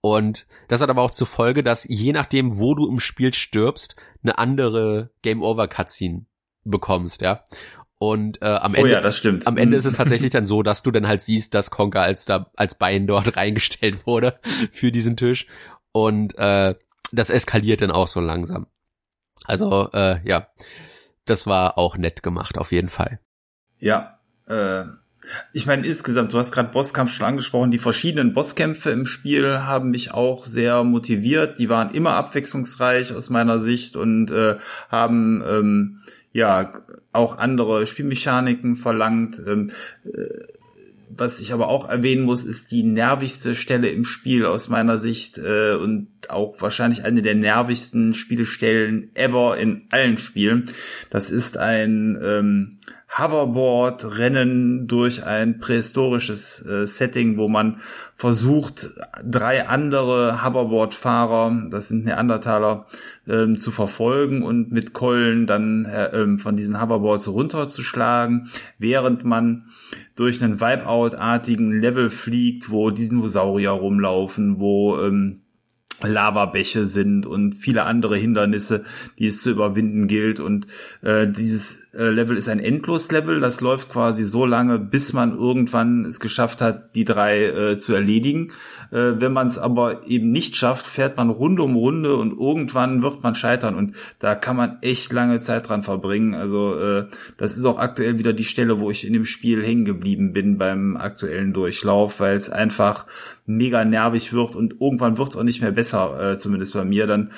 Und 0.00 0.46
das 0.68 0.80
hat 0.80 0.88
aber 0.88 1.02
auch 1.02 1.10
zur 1.10 1.26
Folge, 1.26 1.62
dass 1.62 1.84
je 1.88 2.12
nachdem, 2.12 2.58
wo 2.58 2.74
du 2.74 2.88
im 2.88 3.00
Spiel 3.00 3.34
stirbst, 3.34 3.96
eine 4.22 4.38
andere 4.38 5.10
Game 5.22 5.42
Over 5.42 5.68
Cutscene 5.68 6.26
bekommst, 6.64 7.20
ja. 7.20 7.44
Und 7.98 8.40
äh, 8.40 8.46
am 8.46 8.74
Ende, 8.74 8.88
oh 8.88 8.92
ja, 8.92 9.02
das 9.02 9.18
stimmt. 9.18 9.46
am 9.46 9.58
Ende 9.58 9.76
ist 9.76 9.84
es 9.84 9.92
tatsächlich 9.92 10.30
dann 10.32 10.46
so, 10.46 10.62
dass 10.62 10.82
du 10.82 10.90
dann 10.90 11.06
halt 11.06 11.20
siehst, 11.20 11.52
dass 11.52 11.70
Conker 11.70 12.00
als 12.00 12.24
da 12.24 12.50
als 12.56 12.74
Bein 12.76 13.06
dort 13.06 13.36
reingestellt 13.36 14.06
wurde 14.06 14.38
für 14.70 14.90
diesen 14.90 15.18
Tisch. 15.18 15.46
Und 15.92 16.38
äh, 16.38 16.74
das 17.12 17.28
eskaliert 17.28 17.82
dann 17.82 17.90
auch 17.90 18.08
so 18.08 18.20
langsam. 18.20 18.68
Also 19.44 19.90
äh, 19.92 20.26
ja, 20.26 20.48
das 21.26 21.46
war 21.46 21.76
auch 21.76 21.98
nett 21.98 22.22
gemacht 22.22 22.56
auf 22.56 22.72
jeden 22.72 22.88
Fall. 22.88 23.20
Ja, 23.78 24.18
äh, 24.46 24.84
ich 25.52 25.66
meine, 25.66 25.86
insgesamt, 25.86 26.32
du 26.32 26.38
hast 26.38 26.52
gerade 26.52 26.70
Bosskampf 26.70 27.12
schon 27.12 27.26
angesprochen, 27.26 27.70
die 27.70 27.78
verschiedenen 27.78 28.32
Bosskämpfe 28.32 28.90
im 28.90 29.06
Spiel 29.06 29.60
haben 29.60 29.90
mich 29.90 30.12
auch 30.12 30.44
sehr 30.44 30.82
motiviert. 30.84 31.58
Die 31.58 31.68
waren 31.68 31.90
immer 31.90 32.12
abwechslungsreich 32.12 33.12
aus 33.14 33.30
meiner 33.30 33.60
Sicht 33.60 33.96
und 33.96 34.30
äh, 34.30 34.56
haben 34.88 35.42
ähm, 35.46 36.00
ja 36.32 36.72
auch 37.12 37.38
andere 37.38 37.86
Spielmechaniken 37.86 38.76
verlangt. 38.76 39.36
Ähm, 39.46 39.70
äh, 40.04 40.44
was 41.12 41.40
ich 41.40 41.52
aber 41.52 41.68
auch 41.68 41.88
erwähnen 41.88 42.22
muss, 42.22 42.44
ist 42.44 42.70
die 42.70 42.84
nervigste 42.84 43.56
Stelle 43.56 43.90
im 43.90 44.04
Spiel 44.04 44.46
aus 44.46 44.68
meiner 44.68 44.98
Sicht 44.98 45.38
äh, 45.38 45.74
und 45.74 46.08
auch 46.28 46.54
wahrscheinlich 46.60 47.04
eine 47.04 47.20
der 47.20 47.34
nervigsten 47.34 48.14
Spielstellen 48.14 49.10
ever 49.14 49.58
in 49.58 49.86
allen 49.90 50.18
Spielen. 50.18 50.70
Das 51.10 51.30
ist 51.30 51.58
ein 51.58 52.18
ähm, 52.22 52.78
Hoverboard-Rennen 53.18 54.86
durch 54.86 55.24
ein 55.26 55.58
prähistorisches 55.58 56.64
äh, 56.64 56.86
Setting, 56.86 57.36
wo 57.38 57.48
man 57.48 57.80
versucht, 58.14 58.90
drei 59.24 59.66
andere 59.66 60.44
Hoverboard-Fahrer, 60.44 61.68
das 61.70 61.88
sind 61.88 62.04
Neandertaler, 62.04 62.86
ähm, 63.26 63.58
zu 63.58 63.72
verfolgen 63.72 64.42
und 64.42 64.70
mit 64.70 64.92
Keulen 64.92 65.46
dann 65.46 65.86
äh, 65.86 66.06
ähm, 66.06 66.38
von 66.38 66.56
diesen 66.56 66.80
Hoverboards 66.80 67.26
runterzuschlagen, 67.28 68.50
während 68.78 69.24
man 69.24 69.66
durch 70.14 70.42
einen 70.42 70.60
Wipeout-artigen 70.60 71.80
Level 71.80 72.10
fliegt, 72.10 72.70
wo 72.70 72.90
Dinosaurier 72.90 73.70
rumlaufen, 73.70 74.60
wo 74.60 75.00
ähm, 75.00 75.40
Lavabäche 76.02 76.86
sind 76.86 77.26
und 77.26 77.54
viele 77.54 77.84
andere 77.84 78.16
Hindernisse, 78.16 78.84
die 79.18 79.26
es 79.26 79.42
zu 79.42 79.50
überwinden 79.50 80.06
gilt. 80.06 80.40
Und 80.40 80.66
äh, 81.02 81.26
dieses 81.28 81.92
äh, 81.94 82.08
Level 82.08 82.36
ist 82.36 82.48
ein 82.48 82.60
Endlos-Level. 82.60 83.40
Das 83.40 83.60
läuft 83.60 83.90
quasi 83.90 84.24
so 84.24 84.46
lange, 84.46 84.78
bis 84.78 85.12
man 85.12 85.36
irgendwann 85.36 86.04
es 86.04 86.20
geschafft 86.20 86.60
hat, 86.60 86.94
die 86.94 87.04
drei 87.04 87.44
äh, 87.46 87.78
zu 87.78 87.94
erledigen. 87.94 88.52
Äh, 88.90 89.20
wenn 89.20 89.32
man 89.32 89.46
es 89.46 89.58
aber 89.58 90.06
eben 90.06 90.30
nicht 90.30 90.56
schafft, 90.56 90.86
fährt 90.86 91.16
man 91.16 91.30
Runde 91.30 91.62
um 91.62 91.76
Runde 91.76 92.16
und 92.16 92.32
irgendwann 92.38 93.02
wird 93.02 93.22
man 93.22 93.34
scheitern. 93.34 93.74
Und 93.74 93.94
da 94.18 94.34
kann 94.34 94.56
man 94.56 94.78
echt 94.82 95.12
lange 95.12 95.38
Zeit 95.38 95.68
dran 95.68 95.82
verbringen. 95.82 96.34
Also 96.34 96.78
äh, 96.78 97.06
das 97.36 97.56
ist 97.56 97.64
auch 97.64 97.78
aktuell 97.78 98.18
wieder 98.18 98.32
die 98.32 98.44
Stelle, 98.44 98.80
wo 98.80 98.90
ich 98.90 99.06
in 99.06 99.12
dem 99.12 99.26
Spiel 99.26 99.64
hängen 99.64 99.84
geblieben 99.84 100.32
bin 100.32 100.58
beim 100.58 100.96
aktuellen 100.96 101.52
Durchlauf, 101.52 102.20
weil 102.20 102.36
es 102.36 102.50
einfach 102.50 103.06
mega 103.56 103.84
nervig 103.84 104.32
wird 104.32 104.54
und 104.56 104.80
irgendwann 104.80 105.18
wird 105.18 105.30
es 105.30 105.36
auch 105.36 105.42
nicht 105.42 105.60
mehr 105.60 105.72
besser, 105.72 106.32
äh, 106.32 106.38
zumindest 106.38 106.74
bei 106.74 106.84
mir. 106.84 107.06
Dann, 107.06 107.32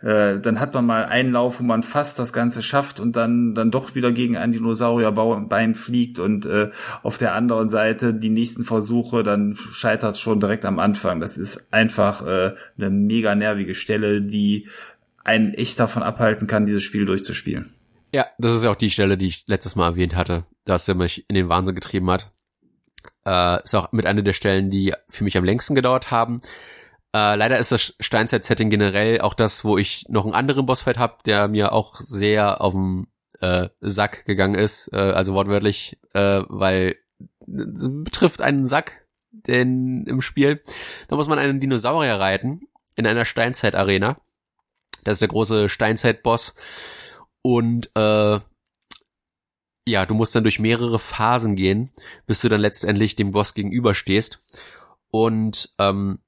äh, 0.00 0.38
dann 0.38 0.60
hat 0.60 0.74
man 0.74 0.86
mal 0.86 1.04
einen 1.04 1.32
Lauf, 1.32 1.60
wo 1.60 1.64
man 1.64 1.82
fast 1.82 2.18
das 2.18 2.32
Ganze 2.32 2.62
schafft 2.62 3.00
und 3.00 3.16
dann, 3.16 3.54
dann 3.54 3.70
doch 3.70 3.94
wieder 3.94 4.12
gegen 4.12 4.36
ein 4.36 4.52
Dinosaurierbein 4.52 5.74
fliegt 5.74 6.18
und 6.18 6.46
äh, 6.46 6.70
auf 7.02 7.18
der 7.18 7.34
anderen 7.34 7.68
Seite 7.68 8.14
die 8.14 8.30
nächsten 8.30 8.64
Versuche, 8.64 9.22
dann 9.22 9.56
scheitert 9.70 10.18
schon 10.18 10.40
direkt 10.40 10.64
am 10.64 10.78
Anfang. 10.78 11.20
Das 11.20 11.36
ist 11.36 11.72
einfach 11.72 12.24
äh, 12.24 12.54
eine 12.78 12.90
mega 12.90 13.34
nervige 13.34 13.74
Stelle, 13.74 14.22
die 14.22 14.68
einen 15.24 15.54
echt 15.54 15.80
davon 15.80 16.02
abhalten 16.02 16.46
kann, 16.46 16.66
dieses 16.66 16.84
Spiel 16.84 17.04
durchzuspielen. 17.04 17.72
Ja, 18.12 18.26
das 18.38 18.54
ist 18.54 18.64
ja 18.64 18.70
auch 18.70 18.76
die 18.76 18.90
Stelle, 18.90 19.18
die 19.18 19.26
ich 19.26 19.44
letztes 19.46 19.76
Mal 19.76 19.88
erwähnt 19.88 20.14
hatte, 20.14 20.46
dass 20.64 20.88
er 20.88 20.94
mich 20.94 21.28
in 21.28 21.34
den 21.34 21.48
Wahnsinn 21.48 21.74
getrieben 21.74 22.10
hat. 22.10 22.32
Äh, 23.26 23.62
ist 23.64 23.74
auch 23.74 23.92
mit 23.92 24.06
einer 24.06 24.22
der 24.22 24.32
Stellen, 24.32 24.70
die 24.70 24.94
für 25.08 25.24
mich 25.24 25.36
am 25.36 25.44
längsten 25.44 25.74
gedauert 25.74 26.10
haben. 26.10 26.40
Äh, 27.14 27.34
leider 27.34 27.58
ist 27.58 27.72
das 27.72 27.94
Steinzeit-Setting 27.98 28.70
generell 28.70 29.20
auch 29.20 29.34
das, 29.34 29.64
wo 29.64 29.76
ich 29.78 30.06
noch 30.08 30.24
einen 30.24 30.34
anderen 30.34 30.66
Bossfight 30.66 30.98
habe, 30.98 31.16
der 31.26 31.48
mir 31.48 31.72
auch 31.72 32.00
sehr 32.00 32.60
auf 32.60 32.72
den 32.72 33.08
äh, 33.40 33.68
Sack 33.80 34.24
gegangen 34.24 34.54
ist, 34.54 34.90
äh, 34.92 34.96
also 34.96 35.34
wortwörtlich, 35.34 35.98
äh, 36.14 36.42
weil 36.48 36.96
betrifft 37.46 38.40
einen 38.40 38.66
Sack 38.66 39.06
denn 39.30 40.04
im 40.06 40.22
Spiel. 40.22 40.62
Da 41.08 41.16
muss 41.16 41.28
man 41.28 41.38
einen 41.38 41.60
Dinosaurier 41.60 42.14
reiten 42.14 42.68
in 42.96 43.06
einer 43.06 43.24
Steinzeit-Arena. 43.24 44.16
Das 45.04 45.14
ist 45.14 45.22
der 45.22 45.28
große 45.28 45.68
Steinzeit-Boss. 45.68 46.54
Und 47.42 47.90
äh, 47.94 48.40
ja, 49.86 50.04
du 50.04 50.14
musst 50.14 50.34
dann 50.34 50.42
durch 50.42 50.58
mehrere 50.58 50.98
Phasen 50.98 51.54
gehen, 51.54 51.92
bis 52.26 52.40
du 52.40 52.48
dann 52.48 52.60
letztendlich 52.60 53.14
dem 53.16 53.30
Boss 53.30 53.54
gegenüberstehst. 53.54 54.40
Und 55.10 55.72
ähm, 55.78 56.18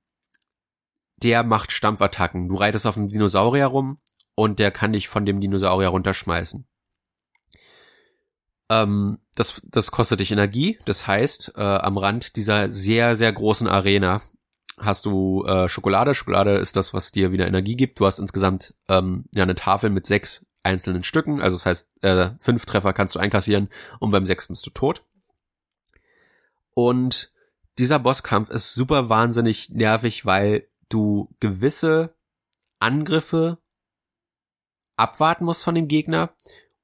der 1.17 1.43
macht 1.43 1.73
Stampfattacken. 1.73 2.49
Du 2.49 2.55
reitest 2.55 2.87
auf 2.87 2.97
einem 2.97 3.09
Dinosaurier 3.09 3.67
rum 3.67 3.99
und 4.37 4.61
der 4.61 4.71
kann 4.71 4.93
dich 4.93 5.09
von 5.09 5.27
dem 5.27 5.41
Dinosaurier 5.41 5.89
runterschmeißen. 5.89 6.67
Ähm, 8.71 9.19
das, 9.35 9.61
das 9.65 9.91
kostet 9.91 10.21
dich 10.21 10.31
Energie. 10.31 10.79
Das 10.85 11.09
heißt, 11.09 11.55
äh, 11.57 11.61
am 11.61 11.99
Rand 11.99 12.37
dieser 12.37 12.71
sehr, 12.71 13.17
sehr 13.17 13.33
großen 13.33 13.67
Arena 13.67 14.23
hast 14.79 15.07
du 15.07 15.45
äh, 15.45 15.69
Schokolade. 15.69 16.15
Schokolade 16.15 16.59
ist 16.59 16.77
das, 16.77 16.95
was 16.95 17.11
dir 17.11 17.33
wieder 17.33 17.49
Energie 17.49 17.75
gibt. 17.75 17.99
Du 17.99 18.07
hast 18.07 18.21
insgesamt 18.21 18.75
ähm, 18.89 19.25
ja 19.35 19.43
eine 19.43 19.57
Tafel 19.57 19.91
mit 19.91 20.07
sechs 20.07 20.47
einzelnen 20.63 21.05
Stücken. 21.05 21.41
Also 21.41 21.57
das 21.57 21.67
heißt, 21.67 21.91
äh, 22.03 22.31
fünf 22.39 22.67
Treffer 22.67 22.93
kannst 22.93 23.15
du 23.15 23.19
einkassieren 23.19 23.69
und 24.01 24.11
beim 24.11 24.27
sechsten 24.27 24.55
bist 24.55 24.67
du 24.67 24.71
tot. 24.71 25.05
Und 26.75 27.33
dieser 27.79 27.99
Bosskampf 27.99 28.51
ist 28.51 28.75
super 28.75 29.09
wahnsinnig 29.09 29.71
nervig, 29.71 30.27
weil 30.27 30.69
du 30.89 31.35
gewisse 31.41 32.15
Angriffe 32.81 33.59
abwarten 34.97 35.45
musst 35.45 35.65
von 35.65 35.75
dem 35.75 35.89
Gegner, 35.89 36.31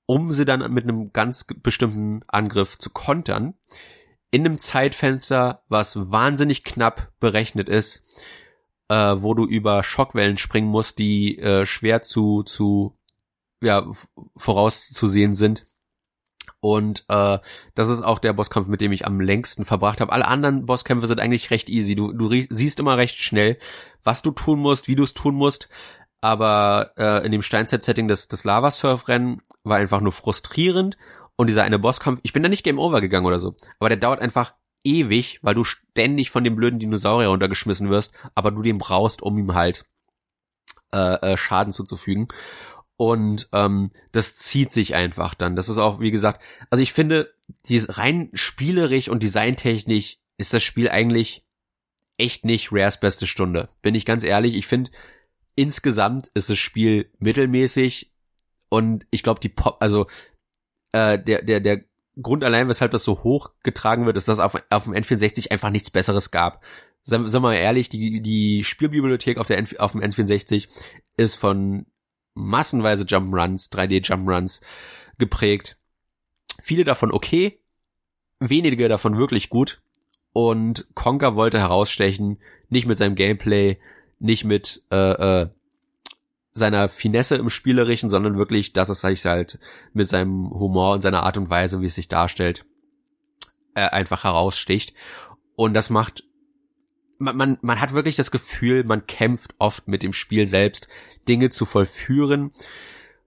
um 0.07 0.33
sie 0.33 0.45
dann 0.45 0.73
mit 0.73 0.85
einem 0.85 1.13
ganz 1.13 1.45
bestimmten 1.45 2.23
Angriff 2.29 2.79
zu 2.79 2.91
kontern. 2.91 3.55
In 4.31 4.45
einem 4.45 4.59
Zeitfenster, 4.59 5.63
was 5.69 6.11
wahnsinnig 6.11 6.65
knapp 6.65 7.13
berechnet 7.21 7.69
ist, 7.69 8.03
äh, 8.89 8.95
wo 8.95 9.35
du 9.35 9.47
über 9.47 9.83
Schockwellen 9.83 10.39
springen 10.39 10.69
musst, 10.69 10.99
die 10.99 11.39
äh, 11.39 11.67
schwer 11.67 12.03
zu, 12.03 12.43
zu 12.43 12.95
ja, 13.65 13.87
vorauszusehen 14.37 15.35
sind. 15.35 15.65
Und 16.61 17.05
äh, 17.09 17.39
das 17.75 17.89
ist 17.89 18.03
auch 18.03 18.19
der 18.19 18.33
Bosskampf, 18.33 18.69
mit 18.69 18.81
dem 18.81 18.93
ich 18.93 19.07
am 19.07 19.21
längsten 19.21 19.65
verbracht 19.65 20.01
habe. 20.01 20.13
Alle 20.13 20.27
anderen 20.27 20.65
Bosskämpfe 20.65 21.07
sind 21.07 21.21
eigentlich 21.21 21.51
recht 21.51 21.69
easy. 21.69 21.95
Du, 21.95 22.13
du 22.13 22.29
siehst 22.49 22.81
immer 22.81 22.97
recht 22.97 23.19
schnell, 23.19 23.59
was 24.03 24.23
du 24.23 24.31
tun 24.31 24.61
musst, 24.61 24.89
wie 24.89 24.97
du 24.97 25.03
es 25.03 25.13
tun 25.13 25.35
musst. 25.35 25.69
Aber 26.23 26.93
äh, 26.97 27.25
in 27.27 27.33
dem 27.33 27.43
Steinzeit-Setting 27.43 28.09
des, 28.09 28.29
des 28.29 28.45
Lava-Surf-Rennen 28.45 29.43
war 29.63 29.77
einfach 29.77 30.01
nur 30.01 30.13
frustrierend. 30.13 30.97
Und 31.37 31.49
dieser 31.49 31.65
eine 31.65 31.79
Bosskampf, 31.79 32.21
ich 32.23 32.33
bin 32.33 32.43
da 32.43 32.49
nicht 32.49 32.65
Game 32.65 32.79
Over 32.79 33.01
gegangen 33.01 33.27
oder 33.27 33.39
so, 33.39 33.57
aber 33.79 33.89
der 33.89 33.99
dauert 33.99 34.21
einfach 34.21 34.55
ewig, 34.85 35.41
weil 35.43 35.55
du 35.55 35.65
ständig 35.65 36.31
von 36.31 36.45
dem 36.45 36.57
blöden 36.57 36.79
Dinosaurier 36.79 37.29
runtergeschmissen 37.29 37.91
wirst, 37.91 38.15
aber 38.35 38.53
du 38.53 38.63
den 38.63 38.79
brauchst, 38.79 39.23
um 39.23 39.37
ihm 39.37 39.55
halt 39.55 39.85
äh, 40.93 41.33
äh, 41.33 41.37
Schaden 41.37 41.73
zuzufügen. 41.73 42.29
Und 42.97 43.49
ähm, 43.53 43.91
das 44.13 44.37
zieht 44.37 44.73
sich 44.73 44.95
einfach 44.95 45.35
dann. 45.35 45.57
Das 45.57 45.69
ist 45.69 45.79
auch, 45.79 45.99
wie 46.01 46.13
gesagt, 46.13 46.43
also 46.71 46.83
ich 46.83 46.93
finde, 46.93 47.35
die 47.67 47.79
rein 47.79 48.31
spielerisch 48.35 49.09
und 49.09 49.23
designtechnisch 49.23 50.19
ist 50.37 50.55
das 50.55 50.63
Spiel 50.63 50.89
eigentlich 50.89 51.45
echt 52.17 52.45
nicht 52.45 52.71
Rares 52.71 53.01
beste 53.01 53.27
Stunde. 53.27 53.69
Bin 53.83 53.95
ich 53.95 54.05
ganz 54.05 54.23
ehrlich. 54.23 54.55
Ich 54.55 54.67
finde, 54.67 54.91
insgesamt 55.57 56.29
ist 56.35 56.51
das 56.51 56.59
Spiel 56.59 57.11
mittelmäßig 57.19 58.13
und 58.69 59.07
ich 59.11 59.23
glaube, 59.23 59.41
die 59.41 59.49
Pop, 59.49 59.79
also 59.81 60.07
äh, 60.93 61.19
der, 61.19 61.43
der, 61.43 61.61
der 61.61 61.85
Grund 62.21 62.45
allein, 62.45 62.69
weshalb 62.69 62.93
das 62.93 63.03
so 63.03 63.25
hoch 63.25 63.51
getragen 63.63 64.07
wird, 64.07 64.17
ist, 64.17 64.29
dass 64.29 64.39
auf, 64.39 64.55
auf 64.71 64.85
dem 64.85 64.93
N64 64.93 65.51
einfach 65.51 65.71
nichts 65.71 65.91
Besseres 65.91 66.31
gab. 66.31 66.65
Sagen 67.03 67.31
wir 67.31 67.41
mal 67.41 67.55
ehrlich, 67.55 67.89
die, 67.89 68.23
die 68.23 68.65
Spielbibliothek 68.65 69.39
auf, 69.39 69.49
der 69.49 69.59
N 69.59 69.69
auf 69.79 69.93
dem 69.93 70.01
N64 70.01 70.69
ist 71.17 71.35
von 71.35 71.87
massenweise 72.35 73.05
Jump'n'Runs, 73.05 73.71
3D 73.71 74.05
Jump'n'Runs 74.05 74.61
geprägt. 75.19 75.77
Viele 76.61 76.85
davon 76.85 77.13
okay, 77.13 77.61
wenige 78.41 78.89
davon 78.89 79.17
wirklich 79.17 79.49
gut. 79.49 79.81
Und 80.33 80.89
Conker 80.95 81.37
wollte 81.37 81.59
herausstechen, 81.59 82.39
nicht 82.69 82.87
mit 82.87 82.99
seinem 82.99 83.15
Gameplay, 83.15 83.79
nicht 84.19 84.45
mit 84.45 84.83
äh, 84.91 85.43
äh, 85.43 85.49
seiner 86.51 86.89
Finesse 86.89 87.37
im 87.37 87.51
Spielerischen, 87.51 88.11
sondern 88.11 88.37
wirklich, 88.37 88.73
dass 88.73 88.89
es 88.89 89.01
sich 89.01 89.25
halt 89.27 89.59
mit 89.93 90.09
seinem 90.09 90.51
Humor 90.51 90.95
und 90.95 91.03
seiner 91.03 91.23
Art 91.23 91.37
und 91.37 91.51
Weise, 91.51 91.81
wie 91.81 91.87
es 91.87 91.95
sich 91.95 92.09
darstellt, 92.09 92.65
äh, 93.75 93.83
einfach 93.83 94.25
heraussticht. 94.25 94.95
Und 95.57 95.75
das 95.75 95.91
macht 95.91 96.25
man, 97.19 97.37
man, 97.37 97.59
man 97.63 97.81
hat 97.81 97.93
wirklich 97.93 98.17
das 98.17 98.31
Gefühl, 98.31 98.85
man 98.85 99.07
kämpft 99.07 99.55
oft 99.59 99.89
mit 99.89 100.03
dem 100.03 100.13
Spiel 100.13 100.49
selbst, 100.49 100.89
Dinge 101.29 101.51
zu 101.51 101.65
vollführen, 101.65 102.51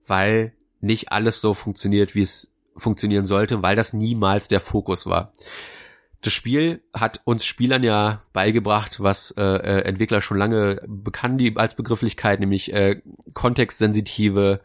weil 0.06 0.54
nicht 0.80 1.12
alles 1.12 1.40
so 1.40 1.54
funktioniert, 1.54 2.14
wie 2.14 2.22
es 2.22 2.54
funktionieren 2.76 3.24
sollte, 3.24 3.62
weil 3.62 3.76
das 3.76 3.92
niemals 3.92 4.48
der 4.48 4.60
Fokus 4.60 5.06
war. 5.06 5.32
Das 6.20 6.32
Spiel 6.32 6.82
hat 6.92 7.20
uns 7.24 7.44
Spielern 7.44 7.82
ja 7.82 8.22
beigebracht, 8.32 9.00
was 9.00 9.30
äh, 9.32 9.42
äh 9.42 9.82
Entwickler 9.82 10.20
schon 10.20 10.38
lange 10.38 10.82
bekannt 10.86 11.40
als 11.56 11.74
Begrifflichkeit, 11.74 12.40
nämlich 12.40 12.72
äh, 12.72 13.00
kontextsensitive 13.34 14.60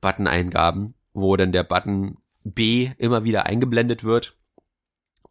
Button-Eingaben, 0.00 0.94
wo 1.14 1.36
dann 1.36 1.52
der 1.52 1.64
Button 1.64 2.18
B 2.44 2.90
immer 2.98 3.24
wieder 3.24 3.46
eingeblendet 3.46 4.04
wird 4.04 4.36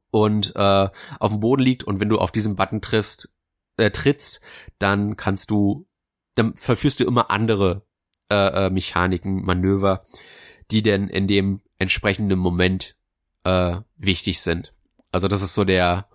und 0.10 0.56
äh, 0.56 0.90
auf 1.20 1.32
dem 1.32 1.40
Boden 1.40 1.62
liegt 1.62 1.84
und 1.84 2.00
wenn 2.00 2.10
du 2.10 2.18
auf 2.18 2.32
diesen 2.32 2.56
Button 2.56 2.82
triffst, 2.82 3.34
äh, 3.78 3.92
trittst, 3.92 4.42
dann 4.80 5.16
kannst 5.18 5.52
du, 5.52 5.88
dann 6.36 6.56
verführst 6.56 7.00
du 7.00 7.06
immer 7.06 7.32
andere 7.32 7.86
äh, 8.30 8.66
äh, 8.66 8.70
Mechaniken, 8.70 9.44
Manöver, 9.46 10.04
die 10.72 10.84
denn 10.84 11.08
in 11.08 11.28
dem 11.28 11.62
entsprechenden 11.78 12.40
Moment 12.40 12.98
äh, 13.44 13.78
wichtig 13.96 14.42
sind. 14.42 14.74
Also 15.12 15.28
das 15.28 15.42
ist 15.42 15.54
so 15.54 15.64
der 15.64 16.10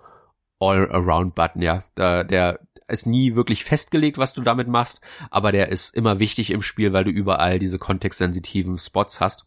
All-Around-Button, 0.59 1.63
ja. 1.63 1.83
Der, 1.97 2.25
der 2.25 2.61
ist 2.89 3.07
nie 3.07 3.35
wirklich 3.35 3.65
festgelegt, 3.65 4.19
was 4.19 4.35
du 4.35 4.43
damit 4.43 4.69
machst, 4.69 5.01
aber 5.31 5.51
der 5.53 5.71
ist 5.71 5.95
immer 5.95 6.19
wichtig 6.19 6.51
im 6.51 6.63
Spiel, 6.63 6.93
weil 6.93 7.05
du 7.05 7.11
überall 7.11 7.59
diese 7.59 7.79
kontextsensitiven 7.79 8.79
Spots 8.79 9.21
hast. 9.21 9.47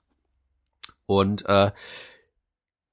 Und 1.06 1.46
äh, 1.48 1.72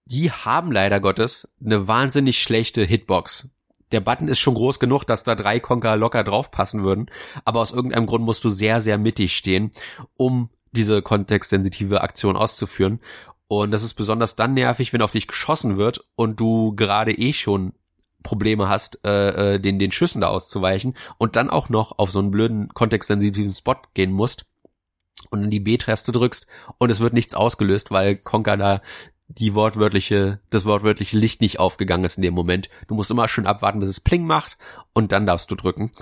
die 0.05 0.31
haben 0.31 0.71
leider 0.71 1.01
Gottes 1.01 1.51
eine 1.65 1.89
wahnsinnig 1.89 2.43
schlechte 2.43 2.83
Hitbox. 2.83 3.49
Der 3.93 4.01
Button 4.01 4.29
ist 4.29 4.41
schon 4.41 4.55
groß 4.55 4.81
genug, 4.81 5.05
dass 5.05 5.25
da 5.25 5.35
drei 5.35 5.61
Conker 5.61 5.97
locker 5.97 6.25
draufpassen 6.25 6.83
würden, 6.83 7.07
aber 7.45 7.61
aus 7.61 7.73
irgendeinem 7.73 8.07
Grund 8.07 8.25
musst 8.25 8.45
du 8.45 8.51
sehr, 8.51 8.81
sehr 8.81 8.99
mittig 8.99 9.37
stehen, 9.37 9.71
um 10.17 10.51
diese 10.73 11.03
kontextsensitive 11.03 12.01
Aktion 12.01 12.37
auszuführen. 12.37 13.01
Und 13.47 13.71
das 13.71 13.83
ist 13.83 13.95
besonders 13.95 14.35
dann 14.35 14.55
nervig, 14.55 14.93
wenn 14.93 15.03
auf 15.03 15.13
dich 15.13 15.27
geschossen 15.27 15.77
wird 15.77 16.07
und 16.17 16.41
du 16.41 16.75
gerade 16.75 17.13
eh 17.13 17.35
schon 17.35 17.75
Probleme 18.23 18.69
hast, 18.69 19.01
äh, 19.05 19.55
äh, 19.55 19.59
den, 19.59 19.79
den 19.79 19.93
Schüssen 19.93 20.21
da 20.21 20.29
auszuweichen 20.29 20.95
und 21.19 21.37
dann 21.37 21.51
auch 21.51 21.69
noch 21.69 21.99
auf 21.99 22.11
so 22.11 22.19
einen 22.19 22.31
blöden 22.31 22.69
kontextsensitiven 22.69 23.53
Spot 23.53 23.77
gehen 23.95 24.13
musst 24.13 24.47
und 25.31 25.43
dann 25.43 25.51
die 25.51 25.61
B-Taste 25.61 26.13
drückst 26.13 26.47
und 26.79 26.91
es 26.91 27.01
wird 27.01 27.13
nichts 27.13 27.35
ausgelöst, 27.35 27.91
weil 27.91 28.17
Conker 28.17 28.57
da 28.57 28.81
die 29.39 29.55
wortwörtliche, 29.55 30.41
das 30.51 30.65
wortwörtliche 30.65 31.19
Licht 31.19 31.41
nicht 31.41 31.59
aufgegangen 31.59 32.05
ist 32.05 32.17
in 32.17 32.23
dem 32.23 32.35
Moment. 32.35 32.69
Du 32.89 32.95
musst 32.95 33.11
immer 33.11 33.29
schön 33.29 33.47
abwarten, 33.47 33.81
bis 33.81 33.89
es 33.89 34.01
Pling 34.01 34.27
macht 34.27 34.59
und 34.93 35.13
dann 35.13 35.27
darfst 35.27 35.51
du 35.51 35.55
drücken. 35.55 35.93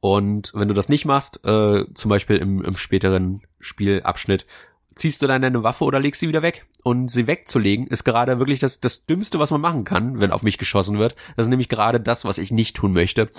Und 0.00 0.52
wenn 0.54 0.68
du 0.68 0.74
das 0.74 0.88
nicht 0.88 1.04
machst, 1.04 1.44
äh, 1.44 1.84
zum 1.94 2.08
Beispiel 2.08 2.36
im, 2.36 2.62
im 2.62 2.76
späteren 2.76 3.42
Spielabschnitt, 3.60 4.46
ziehst 4.94 5.22
du 5.22 5.26
dann 5.26 5.42
deine 5.42 5.62
Waffe 5.62 5.84
oder 5.84 6.00
legst 6.00 6.20
sie 6.20 6.28
wieder 6.28 6.42
weg. 6.42 6.66
Und 6.82 7.08
sie 7.08 7.26
wegzulegen 7.26 7.86
ist 7.86 8.04
gerade 8.04 8.38
wirklich 8.38 8.58
das, 8.58 8.80
das 8.80 9.06
Dümmste, 9.06 9.38
was 9.38 9.50
man 9.50 9.60
machen 9.60 9.84
kann, 9.84 10.20
wenn 10.20 10.32
auf 10.32 10.42
mich 10.42 10.58
geschossen 10.58 10.98
wird. 10.98 11.14
Das 11.36 11.46
ist 11.46 11.50
nämlich 11.50 11.68
gerade 11.68 12.00
das, 12.00 12.24
was 12.24 12.38
ich 12.38 12.50
nicht 12.50 12.76
tun 12.76 12.92
möchte. 12.92 13.30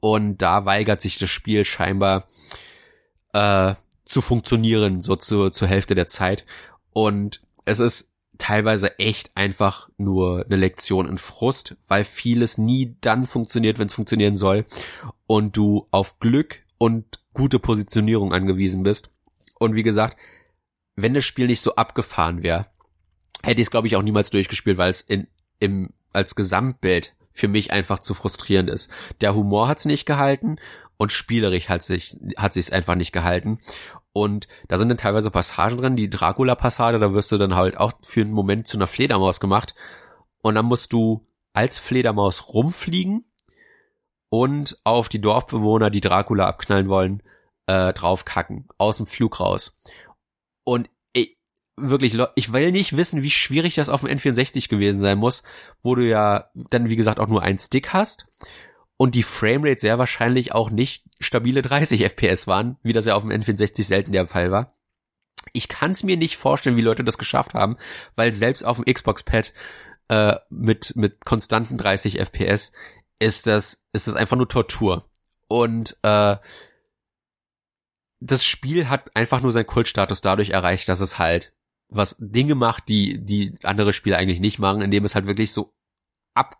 Und 0.00 0.42
da 0.42 0.64
weigert 0.64 1.00
sich 1.00 1.18
das 1.18 1.30
Spiel 1.30 1.64
scheinbar 1.64 2.26
äh, 3.32 3.74
zu 4.04 4.20
funktionieren, 4.20 5.00
so 5.00 5.16
zu, 5.16 5.50
zur 5.50 5.68
Hälfte 5.68 5.94
der 5.94 6.06
Zeit. 6.06 6.44
Und 6.92 7.42
es 7.64 7.80
ist 7.80 8.07
teilweise 8.38 8.98
echt 8.98 9.36
einfach 9.36 9.90
nur 9.98 10.44
eine 10.46 10.56
Lektion 10.56 11.08
in 11.08 11.18
Frust, 11.18 11.76
weil 11.88 12.04
vieles 12.04 12.56
nie 12.56 12.96
dann 13.00 13.26
funktioniert, 13.26 13.78
wenn 13.78 13.88
es 13.88 13.94
funktionieren 13.94 14.36
soll 14.36 14.64
und 15.26 15.56
du 15.56 15.86
auf 15.90 16.18
Glück 16.20 16.62
und 16.78 17.20
gute 17.34 17.58
Positionierung 17.58 18.32
angewiesen 18.32 18.84
bist. 18.84 19.10
Und 19.58 19.74
wie 19.74 19.82
gesagt, 19.82 20.16
wenn 20.96 21.14
das 21.14 21.24
Spiel 21.24 21.48
nicht 21.48 21.60
so 21.60 21.74
abgefahren 21.74 22.42
wäre, 22.42 22.66
hätte 23.42 23.60
ich 23.60 23.66
es 23.66 23.70
glaube 23.70 23.88
ich 23.88 23.96
auch 23.96 24.02
niemals 24.02 24.30
durchgespielt, 24.30 24.78
weil 24.78 24.90
es 24.90 25.00
in 25.00 25.26
im 25.60 25.92
als 26.12 26.34
Gesamtbild 26.34 27.14
für 27.30 27.48
mich 27.48 27.72
einfach 27.72 27.98
zu 28.00 28.14
frustrierend 28.14 28.70
ist. 28.70 28.90
Der 29.20 29.34
Humor 29.34 29.68
hat's 29.68 29.84
nicht 29.84 30.06
gehalten 30.06 30.56
und 30.98 31.12
spielerisch 31.12 31.68
hat 31.68 31.82
sich 31.82 32.16
hat 32.36 32.52
sich's 32.52 32.70
einfach 32.70 32.96
nicht 32.96 33.12
gehalten 33.12 33.60
und 34.18 34.48
da 34.66 34.76
sind 34.76 34.88
dann 34.88 34.98
teilweise 34.98 35.30
Passagen 35.30 35.78
drin, 35.78 35.96
die 35.96 36.10
Dracula-Passage, 36.10 36.98
da 36.98 37.12
wirst 37.12 37.30
du 37.30 37.38
dann 37.38 37.54
halt 37.54 37.76
auch 37.76 37.92
für 38.02 38.22
einen 38.22 38.32
Moment 38.32 38.66
zu 38.66 38.76
einer 38.76 38.88
Fledermaus 38.88 39.38
gemacht. 39.38 39.74
Und 40.42 40.56
dann 40.56 40.66
musst 40.66 40.92
du 40.92 41.22
als 41.52 41.78
Fledermaus 41.78 42.52
rumfliegen 42.52 43.30
und 44.28 44.76
auf 44.84 45.08
die 45.08 45.20
Dorfbewohner, 45.20 45.90
die 45.90 46.00
Dracula 46.00 46.48
abknallen 46.48 46.88
wollen, 46.88 47.22
äh, 47.66 47.92
draufkacken. 47.92 48.68
Aus 48.76 48.96
dem 48.96 49.06
Flug 49.06 49.38
raus. 49.38 49.76
Und 50.64 50.90
ich, 51.12 51.38
wirklich, 51.76 52.18
ich 52.34 52.52
will 52.52 52.72
nicht 52.72 52.96
wissen, 52.96 53.22
wie 53.22 53.30
schwierig 53.30 53.76
das 53.76 53.88
auf 53.88 54.00
dem 54.00 54.18
N64 54.18 54.68
gewesen 54.68 54.98
sein 54.98 55.18
muss, 55.18 55.44
wo 55.82 55.94
du 55.94 56.06
ja 56.06 56.50
dann, 56.54 56.88
wie 56.88 56.96
gesagt, 56.96 57.20
auch 57.20 57.28
nur 57.28 57.42
einen 57.42 57.58
Stick 57.58 57.92
hast 57.92 58.26
und 58.98 59.14
die 59.14 59.22
Framerate 59.22 59.80
sehr 59.80 59.98
wahrscheinlich 59.98 60.52
auch 60.52 60.70
nicht 60.70 61.04
stabile 61.20 61.62
30 61.62 62.02
FPS 62.04 62.46
waren, 62.46 62.76
wie 62.82 62.92
das 62.92 63.06
ja 63.06 63.14
auf 63.14 63.22
dem 63.22 63.30
N64 63.30 63.84
selten 63.84 64.12
der 64.12 64.26
Fall 64.26 64.50
war. 64.50 64.74
Ich 65.52 65.68
kann 65.68 65.92
es 65.92 66.02
mir 66.02 66.18
nicht 66.18 66.36
vorstellen, 66.36 66.76
wie 66.76 66.82
Leute 66.82 67.04
das 67.04 67.16
geschafft 67.16 67.54
haben, 67.54 67.76
weil 68.16 68.34
selbst 68.34 68.64
auf 68.64 68.82
dem 68.82 68.92
Xbox-Pad 68.92 69.54
äh, 70.08 70.34
mit 70.50 70.94
mit 70.96 71.24
konstanten 71.24 71.78
30 71.78 72.18
FPS 72.18 72.72
ist 73.20 73.46
das 73.46 73.86
ist 73.92 74.08
das 74.08 74.16
einfach 74.16 74.36
nur 74.36 74.48
Tortur. 74.48 75.08
Und 75.46 75.96
äh, 76.02 76.36
das 78.20 78.44
Spiel 78.44 78.88
hat 78.88 79.14
einfach 79.14 79.40
nur 79.40 79.52
seinen 79.52 79.66
Kultstatus 79.66 80.20
dadurch 80.20 80.50
erreicht, 80.50 80.88
dass 80.88 81.00
es 81.00 81.18
halt 81.18 81.54
was 81.88 82.16
Dinge 82.18 82.56
macht, 82.56 82.88
die 82.88 83.24
die 83.24 83.54
andere 83.62 83.92
Spiele 83.92 84.16
eigentlich 84.16 84.40
nicht 84.40 84.58
machen, 84.58 84.82
indem 84.82 85.04
es 85.04 85.14
halt 85.14 85.26
wirklich 85.26 85.52
so 85.52 85.72
ab 86.34 86.58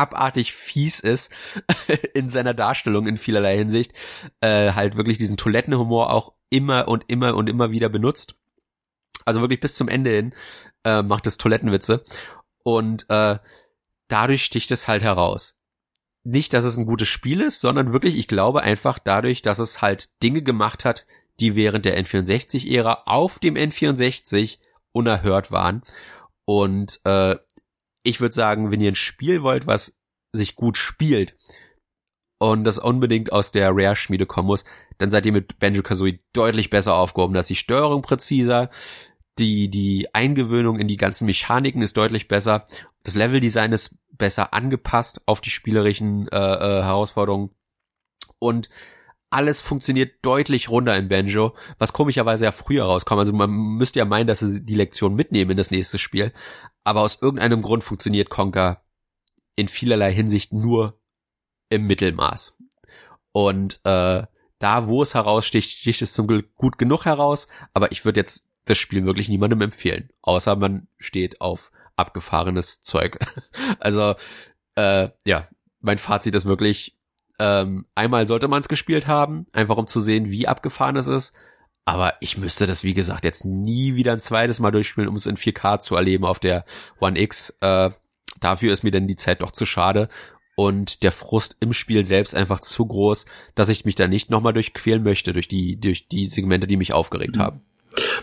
abartig 0.00 0.52
fies 0.52 1.00
ist 1.00 1.32
in 2.14 2.30
seiner 2.30 2.54
Darstellung 2.54 3.06
in 3.06 3.18
vielerlei 3.18 3.56
Hinsicht, 3.56 3.92
äh, 4.40 4.72
halt 4.72 4.96
wirklich 4.96 5.18
diesen 5.18 5.36
Toilettenhumor 5.36 6.12
auch 6.12 6.32
immer 6.48 6.88
und 6.88 7.04
immer 7.08 7.34
und 7.34 7.48
immer 7.48 7.70
wieder 7.70 7.88
benutzt. 7.88 8.34
Also 9.24 9.40
wirklich 9.40 9.60
bis 9.60 9.74
zum 9.74 9.88
Ende 9.88 10.10
hin 10.10 10.34
äh, 10.84 11.02
macht 11.02 11.26
es 11.26 11.36
Toilettenwitze 11.36 12.02
und 12.62 13.08
äh, 13.10 13.38
dadurch 14.08 14.44
sticht 14.44 14.70
es 14.70 14.88
halt 14.88 15.02
heraus. 15.02 15.58
Nicht, 16.22 16.52
dass 16.52 16.64
es 16.64 16.76
ein 16.76 16.86
gutes 16.86 17.08
Spiel 17.08 17.40
ist, 17.40 17.60
sondern 17.60 17.92
wirklich, 17.92 18.16
ich 18.16 18.28
glaube 18.28 18.62
einfach 18.62 18.98
dadurch, 18.98 19.42
dass 19.42 19.58
es 19.58 19.80
halt 19.80 20.22
Dinge 20.22 20.42
gemacht 20.42 20.84
hat, 20.84 21.06
die 21.38 21.54
während 21.54 21.86
der 21.86 21.98
N64-Ära 22.02 23.04
auf 23.06 23.38
dem 23.38 23.54
N64 23.54 24.58
unerhört 24.92 25.50
waren. 25.50 25.82
Und 26.44 27.00
äh, 27.04 27.36
ich 28.02 28.20
würde 28.20 28.34
sagen, 28.34 28.70
wenn 28.70 28.80
ihr 28.80 28.90
ein 28.90 28.96
Spiel 28.96 29.42
wollt, 29.42 29.66
was 29.66 29.96
sich 30.32 30.54
gut 30.54 30.76
spielt 30.76 31.36
und 32.38 32.64
das 32.64 32.78
unbedingt 32.78 33.32
aus 33.32 33.52
der 33.52 33.70
Rare-Schmiede 33.70 34.26
kommen 34.26 34.46
muss, 34.46 34.64
dann 34.98 35.10
seid 35.10 35.26
ihr 35.26 35.32
mit 35.32 35.58
Banjo-Kazooie 35.58 36.20
deutlich 36.32 36.70
besser 36.70 36.94
aufgehoben. 36.94 37.34
Da 37.34 37.40
ist 37.40 37.50
die 37.50 37.56
Steuerung 37.56 38.02
präziser, 38.02 38.70
die, 39.38 39.68
die 39.70 40.14
Eingewöhnung 40.14 40.78
in 40.78 40.88
die 40.88 40.96
ganzen 40.96 41.26
Mechaniken 41.26 41.82
ist 41.82 41.96
deutlich 41.96 42.28
besser, 42.28 42.64
das 43.02 43.14
Leveldesign 43.14 43.72
ist 43.72 43.96
besser 44.10 44.52
angepasst 44.52 45.22
auf 45.26 45.40
die 45.40 45.50
spielerischen 45.50 46.28
äh, 46.28 46.36
äh, 46.36 46.82
Herausforderungen 46.82 47.50
und 48.38 48.68
alles 49.30 49.60
funktioniert 49.60 50.14
deutlich 50.22 50.68
runter 50.68 50.96
in 50.96 51.08
Banjo, 51.08 51.54
was 51.78 51.92
komischerweise 51.92 52.44
ja 52.44 52.52
früher 52.52 52.84
rauskommt. 52.84 53.20
Also 53.20 53.32
man 53.32 53.50
müsste 53.50 54.00
ja 54.00 54.04
meinen, 54.04 54.26
dass 54.26 54.40
sie 54.40 54.64
die 54.64 54.74
Lektion 54.74 55.14
mitnehmen 55.14 55.52
in 55.52 55.56
das 55.56 55.70
nächste 55.70 55.98
Spiel. 55.98 56.32
Aber 56.82 57.00
aus 57.00 57.18
irgendeinem 57.20 57.62
Grund 57.62 57.84
funktioniert 57.84 58.28
Conker 58.28 58.82
in 59.54 59.68
vielerlei 59.68 60.12
Hinsicht 60.12 60.52
nur 60.52 61.00
im 61.68 61.86
Mittelmaß. 61.86 62.56
Und 63.32 63.80
äh, 63.84 64.26
da, 64.58 64.88
wo 64.88 65.02
es 65.02 65.14
heraussticht, 65.14 65.70
sticht 65.70 66.02
es 66.02 66.12
zum 66.12 66.26
Glück 66.26 66.54
gut 66.56 66.76
genug 66.76 67.04
heraus. 67.04 67.46
Aber 67.72 67.92
ich 67.92 68.04
würde 68.04 68.20
jetzt 68.20 68.48
das 68.64 68.78
Spiel 68.78 69.04
wirklich 69.06 69.28
niemandem 69.28 69.62
empfehlen. 69.62 70.10
Außer 70.22 70.56
man 70.56 70.88
steht 70.98 71.40
auf 71.40 71.70
abgefahrenes 71.96 72.82
Zeug. 72.82 73.18
also, 73.78 74.14
äh, 74.74 75.08
ja, 75.24 75.46
mein 75.80 75.98
Fazit 75.98 76.34
ist 76.34 76.46
wirklich, 76.46 76.99
ähm, 77.40 77.86
einmal 77.94 78.26
sollte 78.26 78.48
man 78.48 78.60
es 78.60 78.68
gespielt 78.68 79.06
haben, 79.06 79.46
einfach 79.52 79.78
um 79.78 79.86
zu 79.86 80.00
sehen, 80.00 80.30
wie 80.30 80.46
abgefahren 80.46 80.96
es 80.96 81.08
ist. 81.08 81.32
Aber 81.86 82.14
ich 82.20 82.36
müsste 82.36 82.66
das, 82.66 82.84
wie 82.84 82.92
gesagt, 82.92 83.24
jetzt 83.24 83.46
nie 83.46 83.94
wieder 83.94 84.12
ein 84.12 84.20
zweites 84.20 84.60
Mal 84.60 84.70
durchspielen, 84.70 85.08
um 85.08 85.16
es 85.16 85.24
in 85.24 85.36
4K 85.36 85.80
zu 85.80 85.96
erleben 85.96 86.26
auf 86.26 86.38
der 86.38 86.64
One 87.00 87.18
X. 87.18 87.56
Äh, 87.60 87.90
dafür 88.38 88.72
ist 88.72 88.84
mir 88.84 88.90
denn 88.90 89.08
die 89.08 89.16
Zeit 89.16 89.40
doch 89.40 89.50
zu 89.50 89.64
schade 89.64 90.08
und 90.54 91.02
der 91.02 91.12
Frust 91.12 91.56
im 91.60 91.72
Spiel 91.72 92.04
selbst 92.04 92.34
einfach 92.34 92.60
zu 92.60 92.84
groß, 92.84 93.24
dass 93.54 93.70
ich 93.70 93.86
mich 93.86 93.94
da 93.94 94.06
nicht 94.06 94.30
nochmal 94.30 94.52
durchquälen 94.52 95.02
möchte 95.02 95.32
durch 95.32 95.48
die, 95.48 95.80
durch 95.80 96.08
die 96.08 96.26
Segmente, 96.26 96.66
die 96.66 96.76
mich 96.76 96.92
aufgeregt 96.92 97.36
mhm. 97.36 97.40
haben. 97.40 97.60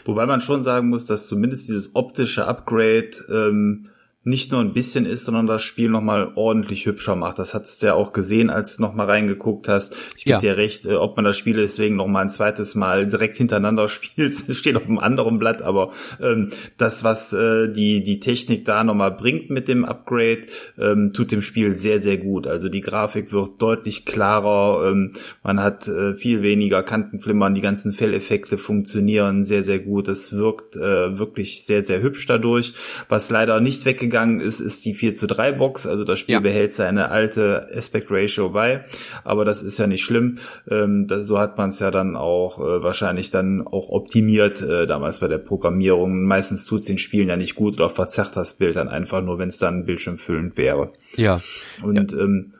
Wobei 0.06 0.28
man 0.28 0.42
schon 0.42 0.64
sagen 0.64 0.90
muss, 0.90 1.08
dass 1.08 1.28
zumindest 1.28 1.68
dieses 1.68 1.96
optische 1.96 2.48
Upgrade 2.48 3.10
ähm, 3.30 3.90
nicht 4.28 4.52
nur 4.52 4.60
ein 4.60 4.74
bisschen 4.74 5.06
ist, 5.06 5.24
sondern 5.24 5.48
das 5.48 5.64
Spiel 5.64 5.90
nochmal 5.90 6.34
ordentlich 6.36 6.86
hübscher 6.86 7.16
macht. 7.16 7.40
Das 7.40 7.54
hast 7.54 7.82
du 7.82 7.86
ja 7.86 7.94
auch 7.94 8.12
gesehen, 8.12 8.50
als 8.50 8.76
du 8.76 8.82
nochmal 8.82 9.06
reingeguckt 9.06 9.70
hast. 9.70 9.96
Ich 10.18 10.26
gebe 10.26 10.34
ja. 10.34 10.40
dir 10.40 10.58
recht, 10.58 10.86
äh, 10.86 10.96
ob 10.96 11.16
man 11.16 11.24
das 11.24 11.38
Spiel 11.38 11.56
deswegen 11.56 11.96
nochmal 11.96 12.24
ein 12.24 12.30
zweites 12.30 12.76
Mal 12.76 13.08
direkt 13.08 13.38
hintereinander 13.38 13.88
spielt, 13.88 14.36
steht 14.36 14.76
auf 14.76 14.86
einem 14.86 15.00
anderen 15.00 15.40
Blatt, 15.40 15.62
aber 15.62 15.92
ähm, 16.22 16.50
das, 16.78 17.06
was 17.06 17.32
äh, 17.32 17.72
die, 17.72 18.04
die 18.04 18.20
Technik 18.20 18.66
da 18.66 18.84
nochmal 18.84 19.12
bringt 19.12 19.50
mit 19.50 19.70
dem 19.70 19.86
Upgrade, 19.86 20.48
ähm, 20.78 21.14
tut 21.14 21.32
dem 21.32 21.42
Spiel 21.42 21.78
sehr, 21.78 22.02
sehr 22.02 22.18
gut. 22.18 22.48
Also 22.48 22.68
die 22.68 22.82
Grafik 22.82 23.32
wird 23.32 23.62
deutlich 23.62 24.06
klarer, 24.06 24.92
ähm, 24.92 25.14
man 25.42 25.62
hat 25.64 25.88
äh, 25.88 26.16
viel 26.16 26.42
weniger 26.42 26.84
Kantenflimmern, 26.84 27.54
die 27.54 27.62
ganzen 27.62 27.94
Felleffekte 27.94 28.58
funktionieren 28.58 29.46
sehr, 29.46 29.64
sehr 29.64 29.80
gut. 29.80 30.10
Es 30.10 30.34
wirkt 30.34 30.76
äh, 30.76 31.18
wirklich 31.18 31.66
sehr, 31.66 31.86
sehr 31.86 32.02
hübsch 32.02 32.26
dadurch. 32.26 32.74
Was 33.08 33.30
leider 33.30 33.62
nicht 33.62 33.86
weggegangen 33.86 34.17
gegangen 34.18 34.40
ist, 34.40 34.60
ist 34.60 34.84
die 34.86 34.96
4 34.96 35.14
zu 35.14 35.28
3 35.28 35.52
Box. 35.52 35.86
Also 35.86 36.04
das 36.04 36.18
Spiel 36.18 36.34
ja. 36.34 36.40
behält 36.40 36.74
seine 36.74 37.12
alte 37.12 37.70
Aspect 37.72 38.08
Ratio 38.10 38.50
bei. 38.50 38.84
Aber 39.24 39.46
das 39.46 39.62
ist 39.62 39.78
ja 39.78 39.86
nicht 39.86 40.04
schlimm. 40.04 40.40
Ähm, 40.70 41.08
das, 41.08 41.28
so 41.28 41.38
hat 41.38 41.58
man 41.58 41.70
es 41.70 41.80
ja 41.80 41.92
dann 41.92 42.16
auch 42.16 42.60
äh, 42.60 42.82
wahrscheinlich 42.82 43.30
dann 43.30 43.66
auch 43.66 43.90
optimiert 43.90 44.62
äh, 44.64 44.88
damals 44.88 45.20
bei 45.20 45.28
der 45.28 45.38
Programmierung. 45.38 46.24
Meistens 46.24 46.66
tut 46.66 46.80
es 46.80 46.86
den 46.86 46.98
Spielen 46.98 47.30
ja 47.30 47.36
nicht 47.36 47.54
gut 47.54 47.76
oder 47.76 47.92
verzerrt 47.92 48.36
das 48.36 48.56
Bild 48.56 48.76
dann 48.76 48.88
einfach 48.88 49.22
nur, 49.22 49.38
wenn 49.38 49.50
es 49.50 49.60
dann 49.60 49.86
bildschirmfüllend 49.86 50.58
wäre. 50.58 50.94
Ja. 51.16 51.40
Und 51.84 52.12
ja. 52.12 52.20
Ähm, 52.20 52.54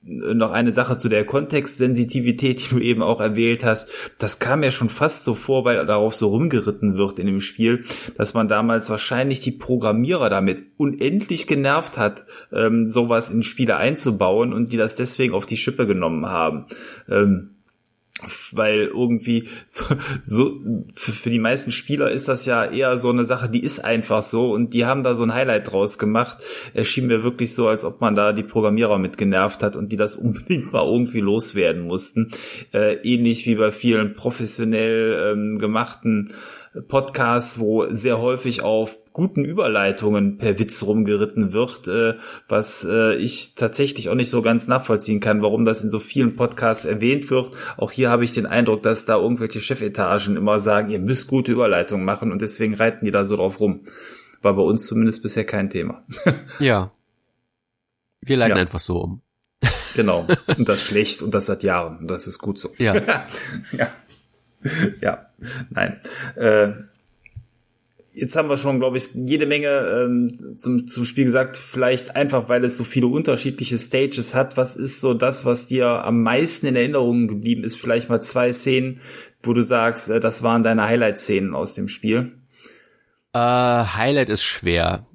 noch 0.00 0.52
eine 0.52 0.72
Sache 0.72 0.96
zu 0.96 1.08
der 1.08 1.24
Kontextsensitivität, 1.24 2.60
die 2.60 2.74
du 2.74 2.78
eben 2.78 3.02
auch 3.02 3.20
erwähnt 3.20 3.64
hast. 3.64 3.88
Das 4.18 4.38
kam 4.38 4.62
ja 4.62 4.70
schon 4.70 4.88
fast 4.88 5.24
so 5.24 5.34
vor, 5.34 5.64
weil 5.64 5.84
darauf 5.86 6.14
so 6.14 6.28
rumgeritten 6.28 6.96
wird 6.96 7.18
in 7.18 7.26
dem 7.26 7.40
Spiel, 7.40 7.84
dass 8.16 8.32
man 8.32 8.48
damals 8.48 8.88
wahrscheinlich 8.90 9.40
die 9.40 9.52
Programmierer 9.52 10.30
damit 10.30 10.64
unendlich 10.76 11.46
genervt 11.46 11.98
hat, 11.98 12.26
ähm, 12.52 12.88
sowas 12.88 13.28
in 13.28 13.42
Spiele 13.42 13.76
einzubauen 13.76 14.52
und 14.52 14.72
die 14.72 14.76
das 14.76 14.94
deswegen 14.94 15.34
auf 15.34 15.46
die 15.46 15.56
Schippe 15.56 15.86
genommen 15.86 16.26
haben. 16.26 16.66
Ähm, 17.08 17.57
weil 18.52 18.84
irgendwie 18.84 19.48
so, 19.68 19.84
so 20.22 20.58
für, 20.94 21.30
die 21.30 21.38
meisten 21.38 21.70
Spieler 21.70 22.10
ist 22.10 22.28
das 22.28 22.46
ja 22.46 22.64
eher 22.64 22.98
so 22.98 23.10
eine 23.10 23.24
Sache, 23.24 23.48
die 23.48 23.62
ist 23.62 23.84
einfach 23.84 24.22
so 24.22 24.52
und 24.52 24.74
die 24.74 24.84
haben 24.84 25.04
da 25.04 25.14
so 25.14 25.22
ein 25.22 25.34
Highlight 25.34 25.70
draus 25.72 25.98
gemacht. 25.98 26.38
Es 26.74 26.88
schien 26.88 27.06
mir 27.06 27.22
wirklich 27.22 27.54
so, 27.54 27.68
als 27.68 27.84
ob 27.84 28.00
man 28.00 28.14
da 28.14 28.32
die 28.32 28.42
Programmierer 28.42 28.98
mit 28.98 29.16
genervt 29.16 29.62
hat 29.62 29.76
und 29.76 29.92
die 29.92 29.96
das 29.96 30.16
unbedingt 30.16 30.72
mal 30.72 30.84
irgendwie 30.84 31.20
loswerden 31.20 31.82
mussten. 31.82 32.30
Äh, 32.72 32.94
ähnlich 33.02 33.46
wie 33.46 33.54
bei 33.54 33.72
vielen 33.72 34.14
professionell 34.14 35.32
ähm, 35.32 35.58
gemachten 35.58 36.32
Podcasts, 36.86 37.58
wo 37.58 37.86
sehr 37.88 38.18
häufig 38.18 38.62
auf 38.62 38.98
guten 39.12 39.44
Überleitungen 39.44 40.38
per 40.38 40.60
Witz 40.60 40.84
rumgeritten 40.84 41.52
wird, 41.52 41.88
äh, 41.88 42.18
was 42.48 42.86
äh, 42.88 43.16
ich 43.16 43.56
tatsächlich 43.56 44.08
auch 44.10 44.14
nicht 44.14 44.30
so 44.30 44.42
ganz 44.42 44.68
nachvollziehen 44.68 45.18
kann, 45.18 45.42
warum 45.42 45.64
das 45.64 45.82
in 45.82 45.90
so 45.90 45.98
vielen 45.98 46.36
Podcasts 46.36 46.84
erwähnt 46.84 47.28
wird. 47.28 47.50
Auch 47.76 47.90
hier 47.90 48.10
habe 48.10 48.24
ich 48.24 48.32
den 48.32 48.46
Eindruck, 48.46 48.84
dass 48.84 49.06
da 49.06 49.16
irgendwelche 49.16 49.60
Chefetagen 49.60 50.36
immer 50.36 50.60
sagen, 50.60 50.90
ihr 50.90 51.00
müsst 51.00 51.26
gute 51.26 51.50
Überleitungen 51.50 52.04
machen 52.04 52.30
und 52.30 52.42
deswegen 52.42 52.74
reiten 52.74 53.04
die 53.04 53.10
da 53.10 53.24
so 53.24 53.34
drauf 53.34 53.58
rum. 53.58 53.86
War 54.40 54.54
bei 54.54 54.62
uns 54.62 54.86
zumindest 54.86 55.20
bisher 55.22 55.44
kein 55.44 55.68
Thema. 55.68 56.04
ja. 56.60 56.92
Wir 58.20 58.36
leiten 58.36 58.56
ja. 58.56 58.62
einfach 58.62 58.78
so 58.78 58.98
um. 58.98 59.22
genau. 59.96 60.28
Und 60.56 60.68
das 60.68 60.80
schlecht 60.80 61.22
und 61.22 61.34
das 61.34 61.46
seit 61.46 61.64
Jahren. 61.64 61.98
Und 61.98 62.08
das 62.08 62.28
ist 62.28 62.38
gut 62.38 62.60
so. 62.60 62.72
Ja. 62.78 62.94
ja. 63.72 63.90
Ja. 65.00 65.26
Nein. 65.70 66.00
Äh, 66.36 66.72
jetzt 68.12 68.36
haben 68.36 68.48
wir 68.48 68.58
schon, 68.58 68.80
glaube 68.80 68.98
ich, 68.98 69.10
jede 69.14 69.46
Menge 69.46 69.68
ähm, 69.68 70.58
zum, 70.58 70.88
zum 70.88 71.04
Spiel 71.04 71.24
gesagt. 71.24 71.56
Vielleicht 71.56 72.16
einfach, 72.16 72.48
weil 72.48 72.64
es 72.64 72.76
so 72.76 72.84
viele 72.84 73.06
unterschiedliche 73.06 73.78
Stages 73.78 74.34
hat. 74.34 74.56
Was 74.56 74.76
ist 74.76 75.00
so 75.00 75.14
das, 75.14 75.44
was 75.44 75.66
dir 75.66 76.04
am 76.04 76.22
meisten 76.22 76.66
in 76.66 76.76
Erinnerung 76.76 77.28
geblieben 77.28 77.64
ist? 77.64 77.76
Vielleicht 77.76 78.08
mal 78.08 78.20
zwei 78.22 78.52
Szenen, 78.52 79.00
wo 79.42 79.52
du 79.52 79.62
sagst, 79.62 80.10
äh, 80.10 80.20
das 80.20 80.42
waren 80.42 80.62
deine 80.62 80.84
Highlight-Szenen 80.84 81.54
aus 81.54 81.74
dem 81.74 81.88
Spiel. 81.88 82.32
Äh, 83.32 83.38
Highlight 83.38 84.28
ist 84.28 84.42
schwer. 84.42 85.06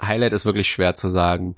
Highlight 0.00 0.32
ist 0.32 0.44
wirklich 0.44 0.68
schwer 0.68 0.94
zu 0.94 1.08
sagen. 1.08 1.54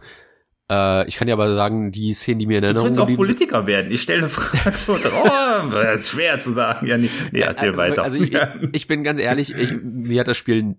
Äh, 0.70 1.06
ich 1.08 1.16
kann 1.16 1.26
dir 1.26 1.34
aber 1.34 1.54
sagen, 1.54 1.92
die 1.92 2.12
Szenen, 2.14 2.40
die 2.40 2.46
mir 2.46 2.58
in 2.58 2.64
Erinnerung 2.64 2.94
sind. 2.94 3.08
Du 3.08 3.12
auch 3.12 3.16
Politiker 3.16 3.66
werden. 3.66 3.90
Ich 3.92 4.02
stelle 4.02 4.20
eine 4.20 4.28
Frage 4.28 4.92
und 4.92 5.06
oh, 5.06 5.70
das 5.70 6.00
ist 6.00 6.08
schwer 6.10 6.40
zu 6.40 6.52
sagen. 6.52 6.86
Ja, 6.86 6.96
nee, 6.98 7.10
nee 7.30 7.40
erzähl 7.40 7.72
ja, 7.72 7.76
weiter. 7.76 8.02
Also 8.02 8.18
ich, 8.18 8.32
ich, 8.32 8.40
ich, 8.72 8.86
bin 8.86 9.04
ganz 9.04 9.20
ehrlich, 9.20 9.54
ich, 9.54 9.72
mir 9.80 10.20
hat 10.20 10.28
das 10.28 10.36
Spiel 10.36 10.76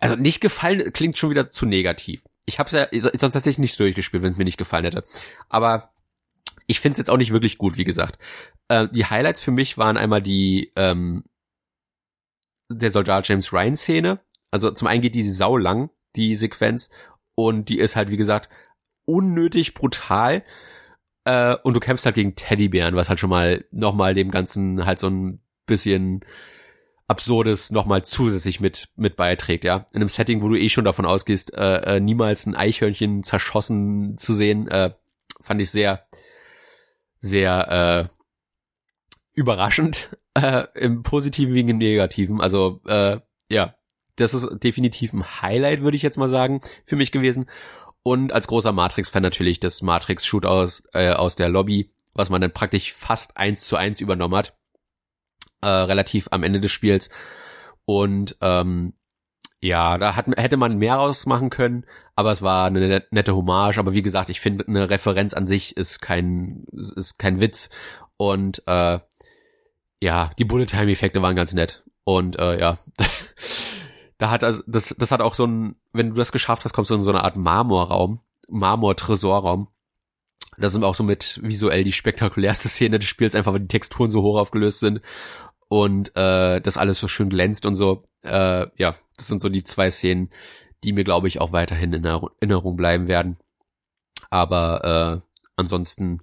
also 0.00 0.16
nicht 0.16 0.40
gefallen, 0.40 0.92
klingt 0.92 1.16
schon 1.16 1.30
wieder 1.30 1.50
zu 1.50 1.66
negativ. 1.66 2.22
Ich 2.44 2.58
habe 2.58 2.66
es 2.66 2.72
ja 2.72 2.88
sonst 2.92 3.20
tatsächlich 3.20 3.58
nicht 3.58 3.78
durchgespielt, 3.78 4.22
wenn 4.22 4.32
es 4.32 4.38
mir 4.38 4.44
nicht 4.44 4.58
gefallen 4.58 4.84
hätte. 4.84 5.04
Aber 5.48 5.92
ich 6.66 6.80
finde 6.80 6.92
es 6.92 6.98
jetzt 6.98 7.10
auch 7.10 7.16
nicht 7.16 7.32
wirklich 7.32 7.56
gut, 7.56 7.78
wie 7.78 7.84
gesagt. 7.84 8.18
Äh, 8.68 8.88
die 8.92 9.06
Highlights 9.06 9.40
für 9.40 9.50
mich 9.50 9.78
waren 9.78 9.96
einmal 9.96 10.20
die 10.20 10.72
ähm, 10.76 11.24
der 12.70 12.90
Soldat 12.90 13.28
James 13.28 13.52
Ryan 13.52 13.76
Szene. 13.76 14.20
Also 14.50 14.70
zum 14.70 14.88
einen 14.88 15.00
geht 15.00 15.14
die 15.14 15.26
sau 15.26 15.56
lang, 15.56 15.90
die 16.16 16.34
Sequenz, 16.36 16.90
und 17.34 17.68
die 17.68 17.78
ist 17.78 17.96
halt, 17.96 18.10
wie 18.10 18.16
gesagt, 18.16 18.48
unnötig 19.12 19.74
brutal. 19.74 20.42
Äh, 21.24 21.56
und 21.62 21.74
du 21.74 21.80
kämpfst 21.80 22.06
halt 22.06 22.16
gegen 22.16 22.34
Teddybären, 22.34 22.96
was 22.96 23.08
halt 23.08 23.20
schon 23.20 23.30
mal 23.30 23.64
nochmal 23.70 24.14
dem 24.14 24.30
Ganzen 24.30 24.86
halt 24.86 24.98
so 24.98 25.08
ein 25.08 25.40
bisschen 25.66 26.24
Absurdes 27.08 27.70
nochmal 27.70 28.02
zusätzlich 28.04 28.60
mit, 28.60 28.88
mit 28.96 29.16
beiträgt, 29.16 29.64
ja. 29.64 29.86
In 29.92 30.00
einem 30.00 30.08
Setting, 30.08 30.40
wo 30.40 30.48
du 30.48 30.56
eh 30.56 30.68
schon 30.68 30.84
davon 30.84 31.04
ausgehst, 31.04 31.52
äh, 31.54 31.96
äh, 31.96 32.00
niemals 32.00 32.46
ein 32.46 32.56
Eichhörnchen 32.56 33.22
zerschossen 33.22 34.16
zu 34.16 34.34
sehen, 34.34 34.66
äh, 34.68 34.90
fand 35.40 35.60
ich 35.60 35.70
sehr, 35.70 36.06
sehr 37.20 38.08
äh, 38.08 38.08
überraschend, 39.34 40.16
äh, 40.34 40.64
im 40.74 41.02
Positiven 41.02 41.54
wie 41.54 41.60
im 41.60 41.78
Negativen. 41.78 42.40
Also, 42.40 42.80
äh, 42.86 43.18
ja, 43.50 43.74
das 44.16 44.34
ist 44.34 44.48
definitiv 44.62 45.12
ein 45.12 45.42
Highlight, 45.42 45.82
würde 45.82 45.96
ich 45.96 46.02
jetzt 46.02 46.18
mal 46.18 46.28
sagen, 46.28 46.60
für 46.84 46.96
mich 46.96 47.12
gewesen. 47.12 47.46
Und 48.02 48.32
als 48.32 48.48
großer 48.48 48.72
Matrix-Fan 48.72 49.22
natürlich 49.22 49.60
das 49.60 49.82
Matrix-Shoot 49.82 50.44
aus, 50.44 50.82
äh, 50.92 51.12
aus 51.12 51.36
der 51.36 51.48
Lobby, 51.48 51.90
was 52.14 52.30
man 52.30 52.40
dann 52.40 52.52
praktisch 52.52 52.92
fast 52.92 53.36
eins 53.36 53.64
zu 53.64 53.76
eins 53.76 54.00
übernommen 54.00 54.34
hat. 54.34 54.56
Äh, 55.60 55.68
relativ 55.68 56.28
am 56.32 56.42
Ende 56.42 56.60
des 56.60 56.72
Spiels. 56.72 57.08
Und 57.84 58.36
ähm, 58.40 58.94
ja, 59.60 59.96
da 59.96 60.16
hat, 60.16 60.26
hätte 60.36 60.56
man 60.56 60.76
mehr 60.76 60.96
rausmachen 60.96 61.48
können, 61.48 61.86
aber 62.16 62.32
es 62.32 62.42
war 62.42 62.66
eine 62.66 63.04
nette 63.10 63.36
Hommage. 63.36 63.78
Aber 63.78 63.92
wie 63.92 64.02
gesagt, 64.02 64.28
ich 64.28 64.40
finde, 64.40 64.66
eine 64.66 64.90
Referenz 64.90 65.34
an 65.34 65.46
sich 65.46 65.76
ist 65.76 66.00
kein, 66.00 66.64
ist 66.72 67.18
kein 67.18 67.38
Witz. 67.38 67.70
Und 68.16 68.64
äh, 68.66 68.98
ja, 70.00 70.30
die 70.36 70.44
Bullet-Time-Effekte 70.44 71.22
waren 71.22 71.36
ganz 71.36 71.52
nett. 71.52 71.84
Und 72.02 72.40
äh, 72.40 72.58
ja, 72.58 72.78
da 74.22 74.30
hat 74.30 74.44
also, 74.44 74.62
das, 74.68 74.94
das 74.96 75.10
hat 75.10 75.20
auch 75.20 75.34
so 75.34 75.44
ein, 75.44 75.74
wenn 75.92 76.10
du 76.10 76.14
das 76.14 76.30
geschafft 76.30 76.64
hast, 76.64 76.72
kommst 76.72 76.92
du 76.92 76.94
in 76.94 77.02
so 77.02 77.10
eine 77.10 77.24
Art 77.24 77.34
Marmorraum, 77.34 78.20
Marmor-Tresorraum. 78.46 79.66
Das 80.58 80.74
ist 80.74 80.82
auch 80.84 80.94
so 80.94 81.02
mit 81.02 81.40
visuell 81.42 81.82
die 81.82 81.90
spektakulärste 81.90 82.68
Szene 82.68 83.00
des 83.00 83.08
Spiels, 83.08 83.34
einfach 83.34 83.52
weil 83.52 83.62
die 83.62 83.66
Texturen 83.66 84.12
so 84.12 84.22
hoch 84.22 84.38
aufgelöst 84.38 84.78
sind 84.78 85.00
und 85.66 86.14
äh, 86.14 86.60
das 86.60 86.78
alles 86.78 87.00
so 87.00 87.08
schön 87.08 87.30
glänzt 87.30 87.66
und 87.66 87.74
so. 87.74 88.04
Äh, 88.22 88.68
ja, 88.76 88.94
das 89.16 89.26
sind 89.26 89.42
so 89.42 89.48
die 89.48 89.64
zwei 89.64 89.90
Szenen, 89.90 90.30
die 90.84 90.92
mir, 90.92 91.02
glaube 91.02 91.26
ich, 91.26 91.40
auch 91.40 91.50
weiterhin 91.50 91.92
in 91.92 92.04
Erinnerung 92.04 92.76
bleiben 92.76 93.08
werden. 93.08 93.38
Aber 94.30 95.20
äh, 95.20 95.40
ansonsten 95.56 96.20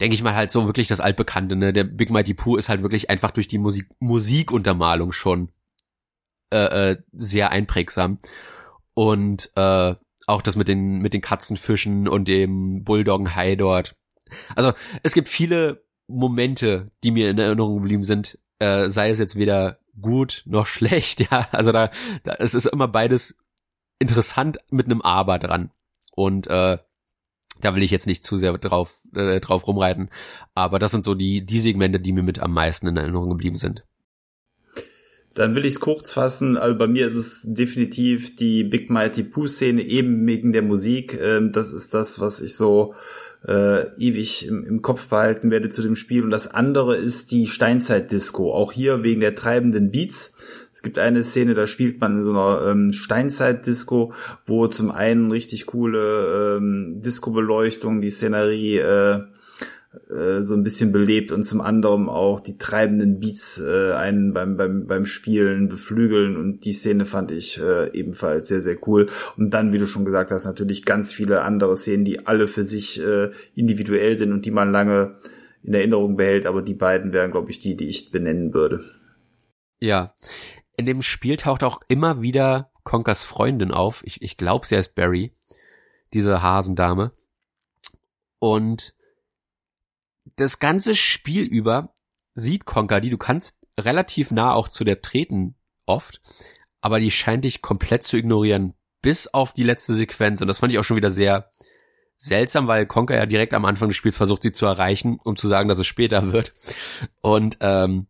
denke 0.00 0.14
ich 0.14 0.24
mal 0.24 0.34
halt 0.34 0.50
so 0.50 0.66
wirklich 0.66 0.88
das 0.88 0.98
altbekannte, 0.98 1.54
ne? 1.54 1.72
Der 1.72 1.84
Big 1.84 2.10
Mighty 2.10 2.34
Pooh 2.34 2.56
ist 2.56 2.68
halt 2.68 2.82
wirklich 2.82 3.10
einfach 3.10 3.30
durch 3.30 3.46
die 3.46 3.58
Musik 3.58 3.86
Musikuntermalung 4.00 5.12
schon 5.12 5.52
äh, 6.52 6.90
äh, 6.92 6.96
sehr 7.12 7.50
einprägsam. 7.50 8.18
Und 8.94 9.50
äh, 9.56 9.94
auch 10.26 10.42
das 10.42 10.56
mit 10.56 10.68
den, 10.68 10.98
mit 10.98 11.14
den 11.14 11.22
Katzenfischen 11.22 12.06
und 12.08 12.28
dem 12.28 12.84
Bulldoggen-Hai 12.84 13.56
dort. 13.56 13.96
Also 14.54 14.72
es 15.02 15.14
gibt 15.14 15.28
viele 15.28 15.84
Momente, 16.06 16.90
die 17.02 17.10
mir 17.10 17.30
in 17.30 17.38
Erinnerung 17.38 17.76
geblieben 17.76 18.04
sind, 18.04 18.38
äh, 18.58 18.88
sei 18.88 19.10
es 19.10 19.18
jetzt 19.18 19.36
weder 19.36 19.78
gut 20.00 20.42
noch 20.46 20.66
schlecht, 20.74 21.20
ja. 21.30 21.48
Also 21.52 21.72
da, 21.72 21.90
da 22.22 22.34
es 22.34 22.54
ist 22.54 22.66
immer 22.66 22.88
beides 22.88 23.38
interessant 23.98 24.58
mit 24.70 24.86
einem 24.86 25.02
Aber 25.02 25.38
dran. 25.38 25.70
Und 26.14 26.46
äh, 26.48 26.78
Da 27.60 27.74
will 27.74 27.82
ich 27.82 27.90
jetzt 27.90 28.06
nicht 28.06 28.24
zu 28.24 28.36
sehr 28.36 28.56
drauf, 28.58 29.06
äh, 29.14 29.40
drauf 29.40 29.66
rumreiten. 29.66 30.10
Aber 30.54 30.78
das 30.78 30.90
sind 30.90 31.04
so 31.04 31.14
die, 31.14 31.46
die 31.46 31.60
Segmente, 31.60 32.00
die 32.00 32.12
mir 32.12 32.22
mit 32.22 32.40
am 32.40 32.52
meisten 32.52 32.88
in 32.88 32.96
Erinnerung 32.96 33.30
geblieben 33.30 33.56
sind. 33.56 33.84
Dann 35.34 35.54
will 35.54 35.64
ich 35.64 35.74
es 35.74 35.80
kurz 35.80 36.12
fassen. 36.12 36.56
Also 36.56 36.76
bei 36.76 36.86
mir 36.86 37.08
ist 37.08 37.16
es 37.16 37.40
definitiv 37.44 38.36
die 38.36 38.64
Big 38.64 38.90
Mighty 38.90 39.22
Pooh 39.22 39.46
Szene 39.46 39.82
eben 39.82 40.26
wegen 40.26 40.52
der 40.52 40.62
Musik. 40.62 41.18
Ähm, 41.20 41.52
das 41.52 41.72
ist 41.72 41.94
das, 41.94 42.20
was 42.20 42.40
ich 42.40 42.54
so 42.54 42.94
äh, 43.46 43.88
ewig 43.96 44.46
im, 44.46 44.64
im 44.64 44.82
Kopf 44.82 45.08
behalten 45.08 45.50
werde 45.50 45.68
zu 45.68 45.82
dem 45.82 45.96
Spiel. 45.96 46.22
Und 46.22 46.30
das 46.30 46.48
andere 46.48 46.96
ist 46.96 47.32
die 47.32 47.46
Steinzeit-Disco. 47.46 48.52
Auch 48.52 48.72
hier 48.72 49.04
wegen 49.04 49.20
der 49.20 49.34
treibenden 49.34 49.90
Beats. 49.90 50.36
Es 50.72 50.82
gibt 50.82 50.98
eine 50.98 51.24
Szene, 51.24 51.54
da 51.54 51.66
spielt 51.66 52.00
man 52.00 52.18
in 52.18 52.24
so 52.24 52.30
einer 52.30 52.70
ähm, 52.70 52.92
Steinzeit-Disco, 52.92 54.12
wo 54.46 54.66
zum 54.68 54.90
einen 54.90 55.30
richtig 55.30 55.66
coole 55.66 56.56
ähm, 56.56 57.02
Disco-Beleuchtung, 57.02 58.00
die 58.00 58.10
Szenerie 58.10 58.78
äh, 58.78 59.20
äh, 60.08 60.40
so 60.40 60.54
ein 60.54 60.62
bisschen 60.62 60.90
belebt 60.90 61.32
und 61.32 61.42
zum 61.42 61.60
anderen 61.60 62.08
auch 62.08 62.40
die 62.40 62.56
treibenden 62.56 63.20
Beats 63.20 63.60
äh, 63.60 63.92
einen 63.92 64.32
beim, 64.32 64.56
beim, 64.56 64.86
beim 64.86 65.04
Spielen 65.04 65.68
beflügeln 65.68 66.36
und 66.36 66.64
die 66.64 66.72
Szene 66.72 67.04
fand 67.04 67.30
ich 67.30 67.60
äh, 67.60 67.90
ebenfalls 67.92 68.48
sehr, 68.48 68.62
sehr 68.62 68.76
cool. 68.86 69.10
Und 69.36 69.50
dann, 69.50 69.72
wie 69.72 69.78
du 69.78 69.86
schon 69.86 70.06
gesagt 70.06 70.30
hast, 70.30 70.46
natürlich 70.46 70.84
ganz 70.84 71.12
viele 71.12 71.42
andere 71.42 71.76
Szenen, 71.76 72.04
die 72.04 72.26
alle 72.26 72.48
für 72.48 72.64
sich 72.64 73.00
äh, 73.02 73.30
individuell 73.54 74.16
sind 74.16 74.32
und 74.32 74.46
die 74.46 74.50
man 74.50 74.72
lange 74.72 75.18
in 75.62 75.74
Erinnerung 75.74 76.16
behält, 76.16 76.46
aber 76.46 76.62
die 76.62 76.74
beiden 76.74 77.12
wären, 77.12 77.30
glaube 77.30 77.50
ich, 77.50 77.60
die, 77.60 77.76
die 77.76 77.88
ich 77.88 78.10
benennen 78.10 78.54
würde. 78.54 78.84
Ja. 79.78 80.14
In 80.76 80.86
dem 80.86 81.02
Spiel 81.02 81.36
taucht 81.36 81.62
auch 81.64 81.80
immer 81.88 82.22
wieder 82.22 82.70
Conkers 82.82 83.24
Freundin 83.24 83.72
auf. 83.72 84.02
Ich, 84.04 84.22
ich 84.22 84.38
glaube, 84.38 84.66
sie 84.66 84.76
heißt 84.76 84.94
Barry, 84.94 85.32
diese 86.14 86.42
Hasendame. 86.42 87.12
Und 88.38 88.94
das 90.36 90.58
ganze 90.58 90.94
Spiel 90.94 91.44
über 91.44 91.92
sieht 92.34 92.64
Conker 92.64 93.00
die, 93.00 93.10
du 93.10 93.18
kannst 93.18 93.66
relativ 93.78 94.30
nah 94.30 94.52
auch 94.52 94.68
zu 94.68 94.84
der 94.84 95.02
treten 95.02 95.56
oft, 95.86 96.20
aber 96.80 97.00
die 97.00 97.10
scheint 97.10 97.44
dich 97.44 97.62
komplett 97.62 98.02
zu 98.02 98.16
ignorieren, 98.16 98.74
bis 99.00 99.28
auf 99.28 99.52
die 99.52 99.62
letzte 99.62 99.94
Sequenz. 99.94 100.40
Und 100.40 100.48
das 100.48 100.58
fand 100.58 100.72
ich 100.72 100.78
auch 100.78 100.84
schon 100.84 100.96
wieder 100.96 101.10
sehr 101.10 101.50
seltsam, 102.16 102.68
weil 102.68 102.86
Conker 102.86 103.16
ja 103.16 103.26
direkt 103.26 103.54
am 103.54 103.64
Anfang 103.64 103.88
des 103.88 103.96
Spiels 103.96 104.16
versucht, 104.16 104.42
sie 104.42 104.52
zu 104.52 104.66
erreichen, 104.66 105.18
um 105.24 105.36
zu 105.36 105.48
sagen, 105.48 105.68
dass 105.68 105.78
es 105.78 105.86
später 105.86 106.32
wird. 106.32 106.54
Und 107.20 107.58
ähm, 107.60 108.06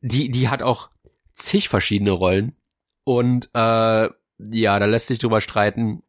die, 0.00 0.30
die 0.30 0.48
hat 0.48 0.62
auch 0.62 0.90
zig 1.32 1.68
verschiedene 1.68 2.10
Rollen. 2.10 2.56
Und 3.04 3.50
äh, 3.54 4.08
ja, 4.38 4.78
da 4.78 4.86
lässt 4.86 5.08
sich 5.08 5.18
drüber 5.18 5.40
streiten, 5.40 6.02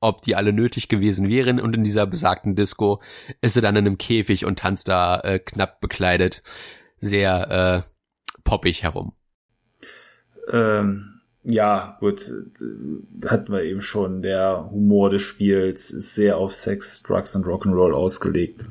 ob 0.00 0.22
die 0.22 0.36
alle 0.36 0.52
nötig 0.52 0.88
gewesen 0.88 1.28
wären. 1.28 1.60
Und 1.60 1.76
in 1.76 1.84
dieser 1.84 2.06
besagten 2.06 2.54
Disco 2.54 3.00
ist 3.40 3.54
sie 3.54 3.60
dann 3.60 3.76
in 3.76 3.86
einem 3.86 3.98
Käfig 3.98 4.44
und 4.44 4.58
tanzt 4.58 4.88
da 4.88 5.20
äh, 5.20 5.38
knapp 5.38 5.80
bekleidet 5.80 6.42
sehr 6.98 7.84
äh, 7.84 8.40
poppig 8.44 8.82
herum. 8.82 9.12
Ähm, 10.50 11.20
ja, 11.42 11.96
gut, 12.00 12.28
äh, 12.28 13.26
hatten 13.26 13.52
wir 13.52 13.62
eben 13.62 13.82
schon. 13.82 14.22
Der 14.22 14.70
Humor 14.70 15.10
des 15.10 15.22
Spiels 15.22 15.90
ist 15.90 16.14
sehr 16.14 16.38
auf 16.38 16.54
Sex, 16.54 17.02
Drugs 17.02 17.36
und 17.36 17.44
Rock'n'Roll 17.44 17.92
ausgelegt 17.92 18.64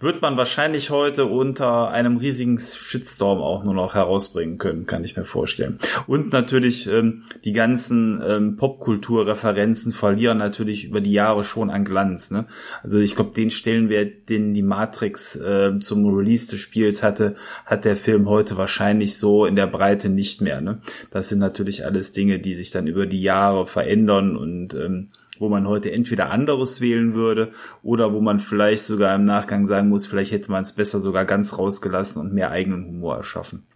wird 0.00 0.22
man 0.22 0.36
wahrscheinlich 0.36 0.90
heute 0.90 1.26
unter 1.26 1.90
einem 1.90 2.16
riesigen 2.16 2.58
Shitstorm 2.58 3.40
auch 3.40 3.64
nur 3.64 3.74
noch 3.74 3.94
herausbringen 3.94 4.58
können, 4.58 4.86
kann 4.86 5.04
ich 5.04 5.16
mir 5.16 5.24
vorstellen. 5.24 5.78
Und 6.06 6.32
natürlich 6.32 6.86
ähm, 6.86 7.24
die 7.44 7.52
ganzen 7.52 8.22
ähm, 8.26 8.56
Popkulturreferenzen 8.56 9.92
verlieren 9.92 10.38
natürlich 10.38 10.84
über 10.84 11.00
die 11.00 11.12
Jahre 11.12 11.44
schon 11.44 11.70
an 11.70 11.84
Glanz. 11.84 12.30
Ne? 12.30 12.46
Also 12.82 12.98
ich 12.98 13.14
glaube, 13.14 13.34
den 13.34 13.50
Stellenwert, 13.50 14.28
den 14.28 14.54
die 14.54 14.62
Matrix 14.62 15.36
äh, 15.36 15.78
zum 15.80 16.06
Release 16.06 16.48
des 16.48 16.60
Spiels 16.60 17.02
hatte, 17.02 17.36
hat 17.64 17.84
der 17.84 17.96
Film 17.96 18.28
heute 18.28 18.56
wahrscheinlich 18.56 19.16
so 19.16 19.46
in 19.46 19.56
der 19.56 19.66
Breite 19.66 20.08
nicht 20.08 20.40
mehr. 20.40 20.60
Ne? 20.60 20.80
Das 21.10 21.28
sind 21.28 21.38
natürlich 21.38 21.84
alles 21.84 22.12
Dinge, 22.12 22.38
die 22.38 22.54
sich 22.54 22.70
dann 22.70 22.86
über 22.86 23.06
die 23.06 23.22
Jahre 23.22 23.66
verändern 23.66 24.36
und 24.36 24.74
ähm, 24.74 25.08
wo 25.40 25.48
man 25.48 25.66
heute 25.66 25.92
entweder 25.92 26.30
anderes 26.30 26.80
wählen 26.80 27.14
würde 27.14 27.52
oder 27.82 28.12
wo 28.12 28.20
man 28.20 28.40
vielleicht 28.40 28.84
sogar 28.84 29.14
im 29.14 29.22
Nachgang 29.22 29.66
sagen 29.66 29.88
muss, 29.88 30.06
vielleicht 30.06 30.32
hätte 30.32 30.50
man 30.50 30.62
es 30.62 30.72
besser 30.74 31.00
sogar 31.00 31.24
ganz 31.24 31.58
rausgelassen 31.58 32.20
und 32.20 32.32
mehr 32.32 32.50
eigenen 32.50 32.86
Humor 32.86 33.16
erschaffen. 33.16 33.66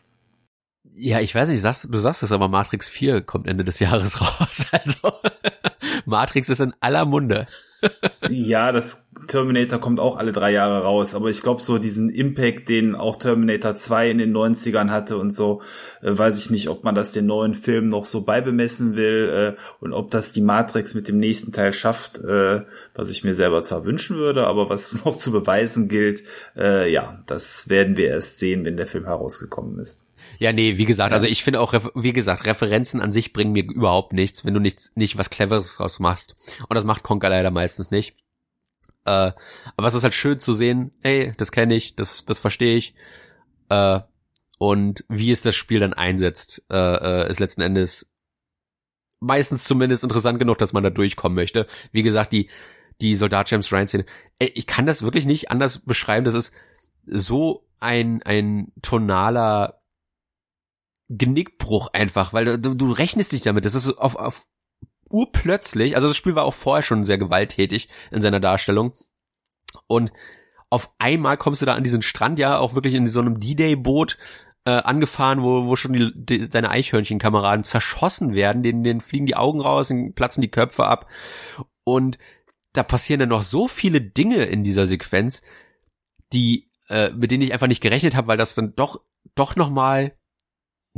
Ja, 0.94 1.20
ich 1.20 1.34
weiß 1.34 1.48
nicht, 1.48 1.62
du 1.62 1.98
sagst 1.98 2.22
es, 2.22 2.32
aber 2.32 2.48
Matrix 2.48 2.88
4 2.88 3.20
kommt 3.20 3.46
Ende 3.46 3.64
des 3.64 3.78
Jahres 3.78 4.20
raus. 4.40 4.66
Also 4.72 5.12
Matrix 6.04 6.48
ist 6.48 6.60
in 6.60 6.74
aller 6.80 7.04
Munde 7.04 7.46
ja, 8.28 8.72
das 8.72 9.08
Terminator 9.28 9.78
kommt 9.78 10.00
auch 10.00 10.16
alle 10.16 10.32
drei 10.32 10.52
Jahre 10.52 10.82
raus, 10.82 11.14
aber 11.14 11.28
ich 11.28 11.42
glaube, 11.42 11.62
so 11.62 11.78
diesen 11.78 12.10
Impact, 12.10 12.68
den 12.68 12.94
auch 12.94 13.16
Terminator 13.16 13.76
2 13.76 14.10
in 14.10 14.18
den 14.18 14.36
90ern 14.36 14.90
hatte 14.90 15.16
und 15.16 15.30
so, 15.30 15.62
äh, 16.02 16.16
weiß 16.16 16.38
ich 16.38 16.50
nicht, 16.50 16.68
ob 16.68 16.84
man 16.84 16.94
das 16.94 17.12
den 17.12 17.26
neuen 17.26 17.54
Film 17.54 17.88
noch 17.88 18.04
so 18.04 18.22
beibemessen 18.22 18.96
will 18.96 19.56
äh, 19.56 19.60
und 19.80 19.92
ob 19.92 20.10
das 20.10 20.32
die 20.32 20.40
Matrix 20.40 20.94
mit 20.94 21.08
dem 21.08 21.18
nächsten 21.18 21.52
Teil 21.52 21.72
schafft, 21.72 22.18
äh, 22.18 22.62
was 22.94 23.10
ich 23.10 23.22
mir 23.22 23.34
selber 23.34 23.62
zwar 23.64 23.84
wünschen 23.84 24.16
würde, 24.16 24.46
aber 24.46 24.68
was 24.68 24.92
noch 25.04 25.16
zu 25.16 25.30
beweisen 25.30 25.88
gilt, 25.88 26.24
äh, 26.56 26.90
ja, 26.92 27.22
das 27.26 27.68
werden 27.68 27.96
wir 27.96 28.08
erst 28.08 28.38
sehen, 28.38 28.64
wenn 28.64 28.76
der 28.76 28.86
Film 28.86 29.04
herausgekommen 29.04 29.78
ist. 29.78 30.07
Ja, 30.38 30.52
nee, 30.52 30.78
wie 30.78 30.84
gesagt, 30.84 31.12
also 31.12 31.26
ich 31.26 31.42
finde 31.42 31.60
auch, 31.60 31.74
wie 31.94 32.12
gesagt, 32.12 32.46
Referenzen 32.46 33.00
an 33.00 33.10
sich 33.10 33.32
bringen 33.32 33.52
mir 33.52 33.64
überhaupt 33.64 34.12
nichts, 34.12 34.44
wenn 34.44 34.54
du 34.54 34.60
nicht, 34.60 34.96
nicht 34.96 35.18
was 35.18 35.30
Cleveres 35.30 35.76
draus 35.76 35.98
machst. 35.98 36.36
Und 36.68 36.74
das 36.76 36.84
macht 36.84 37.02
Conker 37.02 37.28
leider 37.28 37.50
meistens 37.50 37.90
nicht. 37.90 38.16
Äh, 39.04 39.32
aber 39.76 39.86
es 39.88 39.94
ist 39.94 40.04
halt 40.04 40.14
schön 40.14 40.38
zu 40.38 40.54
sehen, 40.54 40.92
ey, 41.02 41.32
das 41.36 41.50
kenne 41.50 41.74
ich, 41.74 41.96
das, 41.96 42.24
das 42.24 42.38
verstehe 42.38 42.76
ich. 42.76 42.94
Äh, 43.68 44.00
und 44.58 45.04
wie 45.08 45.32
es 45.32 45.42
das 45.42 45.56
Spiel 45.56 45.80
dann 45.80 45.92
einsetzt, 45.92 46.64
äh, 46.70 46.76
äh, 46.76 47.30
ist 47.30 47.40
letzten 47.40 47.62
Endes 47.62 48.12
meistens 49.20 49.64
zumindest 49.64 50.04
interessant 50.04 50.38
genug, 50.38 50.58
dass 50.58 50.72
man 50.72 50.84
da 50.84 50.90
durchkommen 50.90 51.34
möchte. 51.34 51.66
Wie 51.90 52.02
gesagt, 52.02 52.32
die, 52.32 52.48
die 53.00 53.16
Soldat 53.16 53.50
James 53.50 53.72
Ryan 53.72 53.88
Szene, 53.88 54.04
ey, 54.38 54.52
ich 54.54 54.66
kann 54.66 54.86
das 54.86 55.02
wirklich 55.02 55.26
nicht 55.26 55.50
anders 55.50 55.80
beschreiben, 55.80 56.24
das 56.24 56.34
ist 56.34 56.52
so 57.06 57.66
ein, 57.80 58.22
ein 58.22 58.72
tonaler 58.82 59.77
Genickbruch 61.08 61.88
einfach, 61.92 62.32
weil 62.32 62.58
du, 62.58 62.74
du 62.74 62.92
rechnest 62.92 63.32
dich 63.32 63.42
damit. 63.42 63.64
Das 63.64 63.74
ist 63.74 63.88
auf, 63.98 64.16
auf 64.16 64.46
urplötzlich, 65.08 65.96
also 65.96 66.08
das 66.08 66.16
Spiel 66.16 66.34
war 66.34 66.44
auch 66.44 66.54
vorher 66.54 66.82
schon 66.82 67.04
sehr 67.04 67.18
gewalttätig 67.18 67.88
in 68.10 68.22
seiner 68.22 68.40
Darstellung. 68.40 68.92
Und 69.86 70.12
auf 70.70 70.92
einmal 70.98 71.38
kommst 71.38 71.62
du 71.62 71.66
da 71.66 71.74
an 71.74 71.84
diesen 71.84 72.02
Strand, 72.02 72.38
ja, 72.38 72.58
auch 72.58 72.74
wirklich 72.74 72.94
in 72.94 73.06
so 73.06 73.20
einem 73.20 73.40
D-Day-Boot 73.40 74.18
äh, 74.64 74.70
angefahren, 74.70 75.42
wo, 75.42 75.66
wo 75.66 75.76
schon 75.76 75.94
die, 75.94 76.12
die, 76.14 76.48
deine 76.48 76.70
Eichhörnchenkameraden 76.70 77.64
zerschossen 77.64 78.34
werden, 78.34 78.62
denen, 78.62 78.84
denen 78.84 79.00
fliegen 79.00 79.24
die 79.24 79.36
Augen 79.36 79.60
raus, 79.60 79.88
denen 79.88 80.14
platzen 80.14 80.42
die 80.42 80.50
Köpfe 80.50 80.84
ab. 80.84 81.10
Und 81.84 82.18
da 82.74 82.82
passieren 82.82 83.20
dann 83.20 83.30
noch 83.30 83.44
so 83.44 83.66
viele 83.66 84.02
Dinge 84.02 84.44
in 84.44 84.62
dieser 84.62 84.86
Sequenz, 84.86 85.40
die, 86.34 86.70
äh, 86.90 87.10
mit 87.12 87.30
denen 87.30 87.42
ich 87.42 87.54
einfach 87.54 87.66
nicht 87.66 87.80
gerechnet 87.80 88.14
habe, 88.14 88.28
weil 88.28 88.36
das 88.36 88.54
dann 88.54 88.74
doch, 88.76 89.00
doch 89.34 89.56
nochmal 89.56 90.17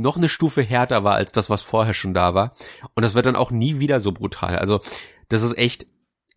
noch 0.01 0.17
eine 0.17 0.29
Stufe 0.29 0.61
härter 0.61 1.03
war 1.03 1.15
als 1.15 1.31
das, 1.31 1.49
was 1.49 1.61
vorher 1.61 1.93
schon 1.93 2.13
da 2.13 2.33
war. 2.33 2.51
Und 2.95 3.03
das 3.03 3.13
wird 3.13 3.25
dann 3.25 3.35
auch 3.35 3.51
nie 3.51 3.79
wieder 3.79 3.99
so 3.99 4.11
brutal. 4.11 4.57
Also 4.57 4.79
das 5.29 5.41
ist 5.41 5.57
echt 5.57 5.87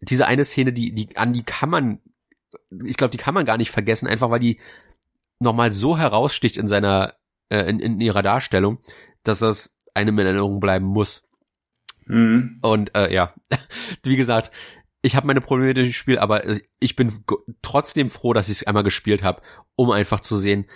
diese 0.00 0.26
eine 0.26 0.44
Szene, 0.44 0.72
die, 0.72 0.94
die 0.94 1.16
an 1.16 1.32
die 1.32 1.42
kann 1.42 1.70
man, 1.70 2.00
ich 2.84 2.96
glaube, 2.96 3.10
die 3.10 3.18
kann 3.18 3.34
man 3.34 3.46
gar 3.46 3.56
nicht 3.56 3.70
vergessen, 3.70 4.06
einfach 4.06 4.30
weil 4.30 4.40
die 4.40 4.60
nochmal 5.40 5.72
so 5.72 5.98
heraussticht 5.98 6.56
in 6.56 6.68
seiner, 6.68 7.14
äh, 7.48 7.68
in, 7.68 7.80
in 7.80 8.00
ihrer 8.00 8.22
Darstellung, 8.22 8.78
dass 9.22 9.40
das 9.40 9.76
einem 9.94 10.18
in 10.18 10.26
Erinnerung 10.26 10.60
bleiben 10.60 10.86
muss. 10.86 11.24
Mhm. 12.06 12.58
Und 12.62 12.94
äh, 12.96 13.12
ja, 13.12 13.32
wie 14.02 14.16
gesagt, 14.16 14.50
ich 15.02 15.16
habe 15.16 15.26
meine 15.26 15.40
Probleme 15.40 15.68
mit 15.68 15.76
dem 15.76 15.92
Spiel, 15.92 16.18
aber 16.18 16.44
ich 16.80 16.96
bin 16.96 17.24
trotzdem 17.62 18.08
froh, 18.08 18.32
dass 18.32 18.48
ich 18.48 18.62
es 18.62 18.66
einmal 18.66 18.84
gespielt 18.84 19.22
habe, 19.22 19.42
um 19.76 19.90
einfach 19.90 20.20
zu 20.20 20.36
sehen, 20.36 20.66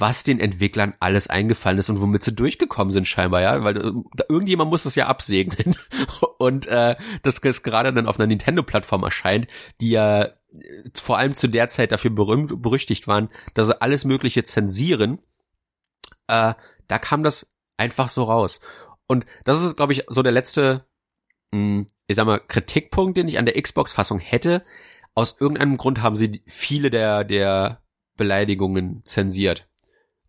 was 0.00 0.24
den 0.24 0.40
Entwicklern 0.40 0.94
alles 1.00 1.28
eingefallen 1.28 1.78
ist 1.78 1.90
und 1.90 2.00
womit 2.00 2.22
sie 2.22 2.34
durchgekommen 2.34 2.92
sind 2.92 3.06
scheinbar, 3.06 3.42
ja, 3.42 3.64
weil 3.64 3.76
äh, 3.76 3.92
irgendjemand 4.28 4.70
muss 4.70 4.84
das 4.84 4.94
ja 4.94 5.06
absegnen 5.06 5.76
und 6.38 6.66
äh, 6.66 6.96
das 7.22 7.38
ist 7.38 7.62
gerade 7.62 7.92
dann 7.92 8.06
auf 8.06 8.18
einer 8.18 8.26
Nintendo-Plattform 8.26 9.02
erscheint, 9.02 9.46
die 9.80 9.90
ja 9.90 10.24
äh, 10.24 10.32
vor 10.94 11.18
allem 11.18 11.34
zu 11.34 11.48
der 11.48 11.68
Zeit 11.68 11.92
dafür 11.92 12.10
berühmt 12.10 12.62
berüchtigt 12.62 13.08
waren, 13.08 13.28
dass 13.54 13.68
sie 13.68 13.80
alles 13.80 14.04
Mögliche 14.04 14.44
zensieren. 14.44 15.20
Äh, 16.26 16.54
da 16.86 16.98
kam 16.98 17.22
das 17.22 17.54
einfach 17.76 18.08
so 18.08 18.24
raus 18.24 18.60
und 19.06 19.24
das 19.44 19.62
ist, 19.62 19.76
glaube 19.76 19.92
ich, 19.92 20.04
so 20.08 20.22
der 20.22 20.32
letzte, 20.32 20.86
mh, 21.52 21.58
hm, 21.58 21.86
ich 22.06 22.16
sag 22.16 22.26
mal, 22.26 22.40
Kritikpunkt, 22.40 23.16
den 23.16 23.28
ich 23.28 23.38
an 23.38 23.46
der 23.46 23.60
Xbox-Fassung 23.60 24.18
hätte. 24.18 24.62
Aus 25.14 25.36
irgendeinem 25.40 25.76
Grund 25.76 26.00
haben 26.00 26.16
sie 26.16 26.42
viele 26.46 26.90
der 26.90 27.24
der 27.24 27.82
Beleidigungen 28.16 29.02
zensiert 29.04 29.67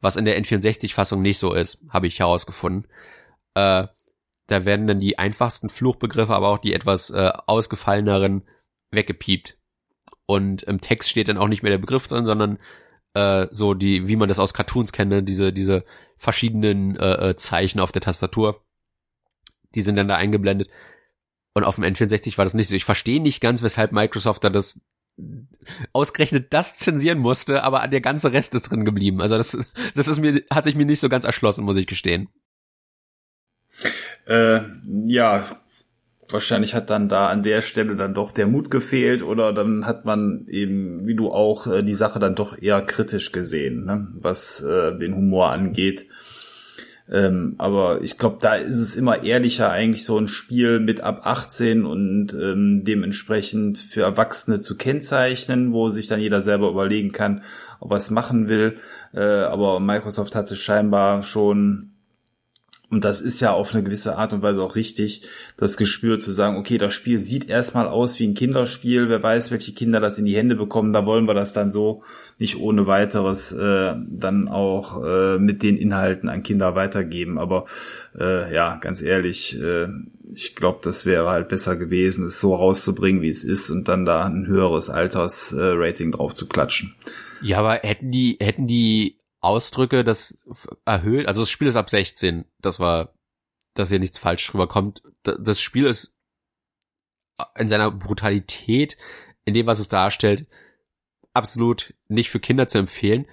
was 0.01 0.15
in 0.15 0.25
der 0.25 0.41
N64-Fassung 0.41 1.21
nicht 1.21 1.37
so 1.37 1.53
ist, 1.53 1.79
habe 1.89 2.07
ich 2.07 2.19
herausgefunden. 2.19 2.87
Äh, 3.53 3.87
da 4.47 4.65
werden 4.65 4.87
dann 4.87 4.99
die 4.99 5.19
einfachsten 5.19 5.69
Fluchbegriffe, 5.69 6.33
aber 6.33 6.49
auch 6.49 6.57
die 6.57 6.73
etwas 6.73 7.09
äh, 7.11 7.31
ausgefalleneren 7.45 8.43
weggepiept. 8.91 9.57
Und 10.25 10.63
im 10.63 10.81
Text 10.81 11.09
steht 11.09 11.27
dann 11.27 11.37
auch 11.37 11.47
nicht 11.47 11.63
mehr 11.63 11.71
der 11.71 11.77
Begriff 11.77 12.07
drin, 12.07 12.25
sondern 12.25 12.57
äh, 13.13 13.47
so 13.51 13.73
die, 13.73 14.07
wie 14.07 14.15
man 14.15 14.29
das 14.29 14.39
aus 14.39 14.53
Cartoons 14.53 14.91
kennt, 14.91 15.11
ne? 15.11 15.23
diese, 15.23 15.51
diese 15.53 15.83
verschiedenen 16.15 16.95
äh, 16.97 17.29
äh, 17.29 17.35
Zeichen 17.35 17.79
auf 17.79 17.91
der 17.91 18.01
Tastatur. 18.01 18.63
Die 19.75 19.81
sind 19.81 19.95
dann 19.95 20.07
da 20.07 20.15
eingeblendet. 20.15 20.69
Und 21.53 21.63
auf 21.63 21.75
dem 21.75 21.83
N64 21.83 22.37
war 22.37 22.45
das 22.45 22.53
nicht 22.53 22.69
so. 22.69 22.75
Ich 22.75 22.85
verstehe 22.85 23.21
nicht 23.21 23.41
ganz, 23.41 23.61
weshalb 23.61 23.91
Microsoft 23.91 24.43
da 24.43 24.49
das 24.49 24.79
ausgerechnet 25.93 26.53
das 26.53 26.77
zensieren 26.77 27.19
musste, 27.19 27.63
aber 27.63 27.87
der 27.87 28.01
ganze 28.01 28.31
Rest 28.31 28.55
ist 28.55 28.63
drin 28.63 28.85
geblieben. 28.85 29.21
Also 29.21 29.37
das, 29.37 29.57
das 29.95 30.07
ist 30.07 30.19
mir, 30.19 30.43
hat 30.51 30.65
sich 30.65 30.75
mir 30.75 30.85
nicht 30.85 30.99
so 30.99 31.09
ganz 31.09 31.25
erschlossen, 31.25 31.65
muss 31.65 31.77
ich 31.77 31.87
gestehen. 31.87 32.29
Äh, 34.25 34.61
ja, 35.05 35.43
wahrscheinlich 36.29 36.75
hat 36.75 36.89
dann 36.89 37.09
da 37.09 37.27
an 37.27 37.43
der 37.43 37.61
Stelle 37.61 37.95
dann 37.95 38.13
doch 38.13 38.31
der 38.31 38.47
Mut 38.47 38.69
gefehlt 38.71 39.23
oder 39.23 39.53
dann 39.53 39.85
hat 39.85 40.05
man 40.05 40.45
eben, 40.47 41.07
wie 41.07 41.15
du 41.15 41.29
auch, 41.31 41.67
äh, 41.67 41.83
die 41.83 41.93
Sache 41.93 42.19
dann 42.19 42.35
doch 42.35 42.59
eher 42.61 42.81
kritisch 42.81 43.31
gesehen, 43.31 43.85
ne? 43.85 44.07
was 44.13 44.61
äh, 44.61 44.97
den 44.97 45.15
Humor 45.15 45.51
angeht. 45.51 46.05
Ähm, 47.11 47.55
aber 47.57 48.01
ich 48.01 48.17
glaube, 48.17 48.37
da 48.39 48.55
ist 48.55 48.77
es 48.77 48.95
immer 48.95 49.23
ehrlicher, 49.23 49.71
eigentlich 49.71 50.05
so 50.05 50.17
ein 50.19 50.27
Spiel 50.27 50.79
mit 50.79 51.01
ab 51.01 51.21
18 51.23 51.85
und 51.85 52.33
ähm, 52.33 52.83
dementsprechend 52.83 53.79
für 53.79 54.01
Erwachsene 54.01 54.59
zu 54.59 54.77
kennzeichnen, 54.77 55.73
wo 55.73 55.89
sich 55.89 56.07
dann 56.07 56.19
jeder 56.19 56.41
selber 56.41 56.69
überlegen 56.69 57.11
kann, 57.11 57.43
ob 57.79 57.91
er 57.91 57.97
es 57.97 58.11
machen 58.11 58.47
will. 58.47 58.77
Äh, 59.13 59.21
aber 59.21 59.79
Microsoft 59.79 60.35
hatte 60.35 60.55
scheinbar 60.55 61.23
schon 61.23 61.93
und 62.89 63.03
das 63.03 63.21
ist 63.21 63.39
ja 63.39 63.53
auf 63.53 63.73
eine 63.73 63.83
gewisse 63.83 64.17
Art 64.17 64.33
und 64.33 64.41
Weise 64.41 64.63
auch 64.63 64.75
richtig, 64.75 65.21
das 65.57 65.77
Gespür 65.77 66.19
zu 66.19 66.31
sagen, 66.31 66.57
okay, 66.57 66.77
das 66.77 66.93
Spiel 66.93 67.19
sieht 67.19 67.47
erstmal 67.47 67.87
aus 67.87 68.19
wie 68.19 68.27
ein 68.27 68.33
Kinderspiel, 68.33 69.09
wer 69.09 69.21
weiß, 69.21 69.51
welche 69.51 69.73
Kinder 69.73 69.99
das 69.99 70.17
in 70.17 70.25
die 70.25 70.35
Hände 70.35 70.55
bekommen, 70.55 70.91
da 70.91 71.05
wollen 71.05 71.27
wir 71.27 71.35
das 71.35 71.53
dann 71.53 71.71
so 71.71 72.03
nicht 72.39 72.57
ohne 72.57 72.87
weiteres 72.87 73.51
äh, 73.51 73.93
dann 74.09 74.47
auch 74.47 75.03
äh, 75.03 75.37
mit 75.37 75.61
den 75.61 75.77
Inhalten 75.77 76.29
an 76.29 76.41
Kinder 76.41 76.73
weitergeben. 76.73 77.37
Aber 77.37 77.65
äh, 78.17 78.53
ja, 78.53 78.77
ganz 78.77 79.01
ehrlich, 79.01 79.61
äh, 79.61 79.87
ich 80.33 80.55
glaube, 80.55 80.79
das 80.81 81.05
wäre 81.05 81.29
halt 81.29 81.49
besser 81.49 81.75
gewesen, 81.75 82.25
es 82.25 82.39
so 82.39 82.55
rauszubringen, 82.55 83.21
wie 83.21 83.29
es 83.29 83.43
ist 83.43 83.69
und 83.69 83.87
dann 83.87 84.05
da 84.05 84.25
ein 84.25 84.47
höheres 84.47 84.89
Altersrating 84.89 86.09
äh, 86.09 86.11
drauf 86.17 86.33
zu 86.33 86.47
klatschen. 86.47 86.95
Ja, 87.41 87.59
aber 87.59 87.75
hätten 87.83 88.11
die, 88.11 88.37
hätten 88.39 88.67
die 88.67 89.18
Ausdrücke 89.41 90.03
das 90.03 90.37
erhöht. 90.85 91.27
Also 91.27 91.41
das 91.41 91.49
Spiel 91.49 91.67
ist 91.67 91.75
ab 91.75 91.89
16. 91.89 92.45
Das 92.59 92.79
war, 92.79 93.13
dass 93.73 93.89
hier 93.89 93.99
nichts 93.99 94.19
falsch 94.19 94.53
rüberkommt. 94.53 95.01
Das 95.23 95.61
Spiel 95.61 95.85
ist 95.85 96.15
in 97.55 97.69
seiner 97.69 97.91
Brutalität, 97.91 98.97
in 99.45 99.53
dem, 99.53 99.65
was 99.65 99.79
es 99.79 99.89
darstellt, 99.89 100.47
absolut 101.33 101.93
nicht 102.07 102.29
für 102.29 102.39
Kinder 102.39 102.67
zu 102.67 102.77
empfehlen. 102.77 103.25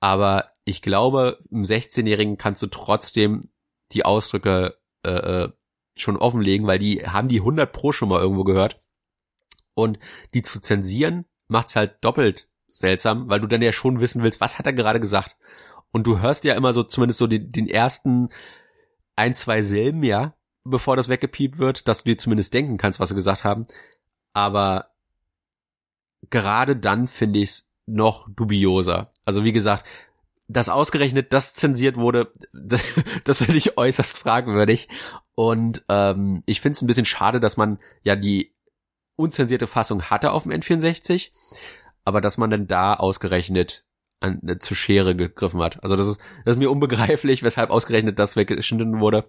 Aber 0.00 0.52
ich 0.64 0.80
glaube, 0.82 1.38
im 1.50 1.64
16-Jährigen 1.64 2.38
kannst 2.38 2.62
du 2.62 2.68
trotzdem 2.68 3.50
die 3.92 4.04
Ausdrücke 4.04 4.78
äh, 5.02 5.10
äh, 5.10 5.52
schon 5.96 6.16
offenlegen, 6.16 6.66
weil 6.68 6.78
die 6.78 7.04
haben 7.04 7.28
die 7.28 7.40
100 7.40 7.72
pro 7.72 7.90
schon 7.90 8.08
mal 8.08 8.20
irgendwo 8.20 8.44
gehört. 8.44 8.78
Und 9.74 9.98
die 10.34 10.42
zu 10.42 10.60
zensieren 10.60 11.24
macht's 11.48 11.74
halt 11.74 11.96
doppelt 12.04 12.47
seltsam, 12.68 13.28
weil 13.28 13.40
du 13.40 13.46
dann 13.48 13.62
ja 13.62 13.72
schon 13.72 14.00
wissen 14.00 14.22
willst, 14.22 14.40
was 14.40 14.58
hat 14.58 14.66
er 14.66 14.72
gerade 14.72 15.00
gesagt. 15.00 15.36
Und 15.90 16.06
du 16.06 16.20
hörst 16.20 16.44
ja 16.44 16.54
immer 16.54 16.72
so 16.72 16.82
zumindest 16.82 17.18
so 17.18 17.26
den, 17.26 17.50
den 17.50 17.68
ersten 17.68 18.28
ein, 19.16 19.34
zwei 19.34 19.62
Silben, 19.62 20.02
ja, 20.02 20.34
bevor 20.64 20.96
das 20.96 21.08
weggepiept 21.08 21.58
wird, 21.58 21.88
dass 21.88 21.98
du 21.98 22.10
dir 22.10 22.18
zumindest 22.18 22.54
denken 22.54 22.76
kannst, 22.76 23.00
was 23.00 23.08
sie 23.08 23.14
gesagt 23.14 23.44
haben. 23.44 23.66
Aber 24.32 24.90
gerade 26.30 26.76
dann 26.76 27.08
finde 27.08 27.40
ich 27.40 27.50
es 27.50 27.68
noch 27.86 28.28
dubioser. 28.30 29.12
Also 29.24 29.44
wie 29.44 29.52
gesagt, 29.52 29.86
dass 30.46 30.68
ausgerechnet 30.68 31.32
das 31.32 31.54
zensiert 31.54 31.96
wurde, 31.96 32.32
das 33.24 33.38
finde 33.38 33.56
ich 33.56 33.76
äußerst 33.76 34.16
fragwürdig. 34.16 34.88
Und 35.34 35.84
ähm, 35.88 36.42
ich 36.46 36.60
finde 36.60 36.76
es 36.76 36.82
ein 36.82 36.86
bisschen 36.86 37.04
schade, 37.04 37.40
dass 37.40 37.56
man 37.56 37.78
ja 38.02 38.16
die 38.16 38.54
unzensierte 39.16 39.66
Fassung 39.66 40.02
hatte 40.04 40.32
auf 40.32 40.44
dem 40.44 40.52
N64 40.52 41.30
aber 42.08 42.22
dass 42.22 42.38
man 42.38 42.48
denn 42.48 42.66
da 42.66 42.94
ausgerechnet 42.94 43.84
an, 44.20 44.40
äh, 44.48 44.58
zur 44.58 44.78
Schere 44.78 45.14
gegriffen 45.14 45.60
hat. 45.60 45.82
Also 45.82 45.94
das 45.94 46.08
ist, 46.08 46.20
das 46.46 46.54
ist 46.54 46.58
mir 46.58 46.70
unbegreiflich, 46.70 47.42
weshalb 47.42 47.68
ausgerechnet 47.68 48.18
das 48.18 48.34
weggeschnitten 48.34 48.98
wurde. 48.98 49.28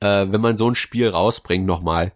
Äh, 0.00 0.26
wenn 0.28 0.40
man 0.40 0.56
so 0.56 0.68
ein 0.68 0.74
Spiel 0.74 1.08
rausbringt 1.08 1.64
nochmal, 1.64 2.12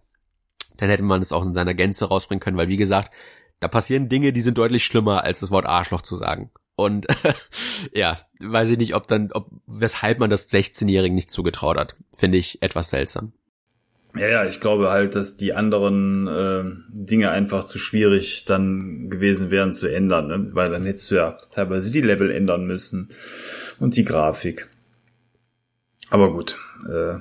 dann 0.78 0.88
hätte 0.88 1.04
man 1.04 1.22
es 1.22 1.30
auch 1.30 1.46
in 1.46 1.54
seiner 1.54 1.74
Gänze 1.74 2.06
rausbringen 2.06 2.40
können, 2.40 2.56
weil 2.56 2.66
wie 2.66 2.76
gesagt, 2.76 3.14
da 3.60 3.68
passieren 3.68 4.08
Dinge, 4.08 4.32
die 4.32 4.40
sind 4.40 4.58
deutlich 4.58 4.84
schlimmer, 4.84 5.22
als 5.22 5.38
das 5.38 5.52
Wort 5.52 5.64
Arschloch 5.64 6.02
zu 6.02 6.16
sagen. 6.16 6.50
Und 6.74 7.06
ja, 7.94 8.18
weiß 8.40 8.70
ich 8.70 8.78
nicht, 8.78 8.96
ob 8.96 9.06
dann, 9.06 9.30
ob 9.30 9.48
weshalb 9.68 10.18
man 10.18 10.28
das 10.28 10.50
16-Jährigen 10.52 11.14
nicht 11.14 11.30
zugetraut 11.30 11.78
hat. 11.78 11.94
Finde 12.12 12.36
ich 12.38 12.60
etwas 12.62 12.90
seltsam. 12.90 13.32
Ja, 14.16 14.28
ja, 14.28 14.44
ich 14.44 14.60
glaube 14.60 14.90
halt, 14.90 15.16
dass 15.16 15.36
die 15.36 15.54
anderen 15.54 16.28
äh, 16.28 16.64
Dinge 16.88 17.30
einfach 17.30 17.64
zu 17.64 17.78
schwierig 17.78 18.44
dann 18.44 19.10
gewesen 19.10 19.50
wären 19.50 19.72
zu 19.72 19.88
ändern, 19.88 20.28
ne? 20.28 20.50
weil 20.52 20.70
dann 20.70 20.84
hättest 20.84 21.10
du 21.10 21.16
ja 21.16 21.36
teilweise 21.52 21.90
die 21.90 22.00
Level 22.00 22.30
ändern 22.30 22.64
müssen 22.64 23.10
und 23.80 23.96
die 23.96 24.04
Grafik. 24.04 24.68
Aber 26.10 26.32
gut, 26.32 26.56
äh, 26.88 27.16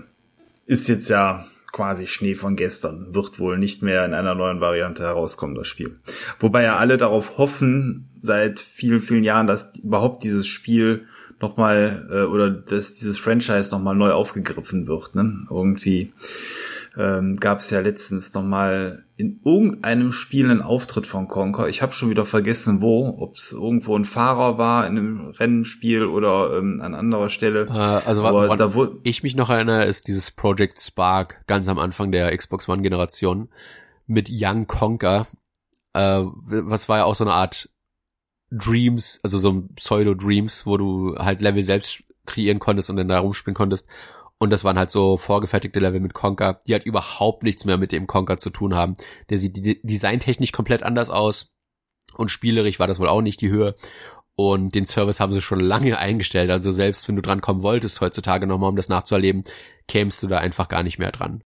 ist 0.68 0.88
jetzt 0.88 1.10
ja 1.10 1.48
quasi 1.72 2.06
Schnee 2.06 2.36
von 2.36 2.56
gestern, 2.56 3.16
wird 3.16 3.40
wohl 3.40 3.58
nicht 3.58 3.82
mehr 3.82 4.06
in 4.06 4.14
einer 4.14 4.36
neuen 4.36 4.62
Variante 4.62 5.04
herauskommen, 5.04 5.56
das 5.56 5.68
Spiel. 5.68 6.00
Wobei 6.40 6.62
ja 6.62 6.78
alle 6.78 6.98
darauf 6.98 7.40
hoffen, 7.40 8.10
seit 8.22 8.60
vielen, 8.60 9.02
vielen 9.02 9.24
Jahren, 9.24 9.48
dass 9.48 9.80
überhaupt 9.80 10.24
dieses 10.24 10.46
Spiel 10.46 11.08
nochmal 11.42 12.08
äh, 12.12 12.24
oder 12.24 12.52
dass 12.52 12.94
dieses 12.94 13.18
Franchise 13.18 13.72
nochmal 13.72 13.96
neu 13.96 14.12
aufgegriffen 14.12 14.88
wird. 14.88 15.16
Ne? 15.16 15.46
Irgendwie 15.50 16.14
ähm, 16.98 17.38
gab 17.38 17.60
es 17.60 17.70
ja 17.70 17.80
letztens 17.80 18.34
noch 18.34 18.44
mal 18.44 19.06
in 19.16 19.42
irgendeinem 19.46 20.12
Spiel 20.12 20.50
einen 20.50 20.62
Auftritt 20.62 21.08
von 21.08 21.28
Conker. 21.28 21.68
Ich 21.68 21.82
habe 21.82 21.94
schon 21.94 22.10
wieder 22.10 22.26
vergessen, 22.26 22.82
wo, 22.82 23.16
ob 23.20 23.36
es 23.36 23.52
irgendwo 23.52 23.96
ein 23.98 24.06
Fahrer 24.06 24.58
war 24.58 24.86
in 24.88 24.98
einem 24.98 25.20
Rennspiel 25.22 26.06
oder 26.06 26.58
ähm, 26.58 26.82
an 26.82 26.94
anderer 26.96 27.30
Stelle. 27.30 27.68
Äh, 27.68 27.72
also 27.72 28.24
woran 28.24 28.58
da, 28.58 28.74
wo 28.74 28.88
ich 29.04 29.24
mich 29.24 29.36
noch 29.36 29.50
erinnere, 29.50 29.86
ist 29.86 30.08
dieses 30.08 30.32
Project 30.32 30.80
Spark 30.80 31.44
ganz 31.48 31.68
am 31.68 31.80
Anfang 31.80 32.12
der 32.12 32.36
Xbox 32.36 32.68
One 32.68 32.82
Generation 32.82 33.50
mit 34.06 34.30
Young 34.32 34.68
Conker. 34.68 35.28
Äh, 35.94 36.22
was 36.22 36.90
war 36.90 37.00
ja 37.00 37.04
auch 37.06 37.16
so 37.16 37.24
eine 37.24 37.34
Art 37.34 37.70
Dreams, 38.52 39.20
also 39.24 39.40
so 39.40 39.52
ein 39.52 39.74
Pseudo 39.76 40.14
Dreams, 40.14 40.66
wo 40.66 40.78
du 40.78 41.16
halt 41.18 41.42
Level 41.42 41.64
selbst 41.64 42.04
kreieren 42.26 42.60
konntest 42.60 42.90
und 42.90 42.98
dann 42.98 43.08
da 43.08 43.20
rumspielen 43.20 43.56
konntest. 43.56 43.88
Und 44.40 44.50
das 44.50 44.64
waren 44.64 44.78
halt 44.78 44.92
so 44.92 45.18
vorgefertigte 45.18 45.80
Level 45.80 46.00
mit 46.00 46.14
Conker, 46.14 46.60
die 46.68 46.74
halt 46.74 46.86
überhaupt 46.86 47.44
nichts 47.44 47.66
mehr 47.66 47.78
mit 47.78 47.92
dem 47.92 48.08
Conker 48.08 48.38
zu 48.38 48.50
tun 48.50 48.76
haben. 48.76 48.96
Der 49.30 49.38
sieht 49.38 49.84
designtechnisch 49.84 50.52
komplett 50.52 50.84
anders 50.84 51.10
aus. 51.10 51.52
Und 52.16 52.30
spielerisch 52.30 52.80
war 52.80 52.88
das 52.88 53.00
wohl 53.00 53.08
auch 53.08 53.22
nicht 53.22 53.42
die 53.42 53.50
Höhe. 53.50 53.76
Und 54.36 54.76
den 54.76 54.86
Service 54.86 55.20
haben 55.20 55.34
sie 55.34 55.42
schon 55.42 55.60
lange 55.60 55.98
eingestellt. 55.98 56.50
Also 56.50 56.72
selbst 56.72 57.08
wenn 57.08 57.16
du 57.16 57.22
dran 57.22 57.42
kommen 57.42 57.64
wolltest 57.64 58.02
heutzutage 58.02 58.48
nochmal, 58.48 58.70
um 58.70 58.76
das 58.76 58.90
nachzuerleben, 58.90 59.44
kämst 59.88 60.24
du 60.24 60.28
da 60.28 60.40
einfach 60.40 60.68
gar 60.68 60.84
nicht 60.84 61.00
mehr 61.00 61.12
dran. 61.12 61.44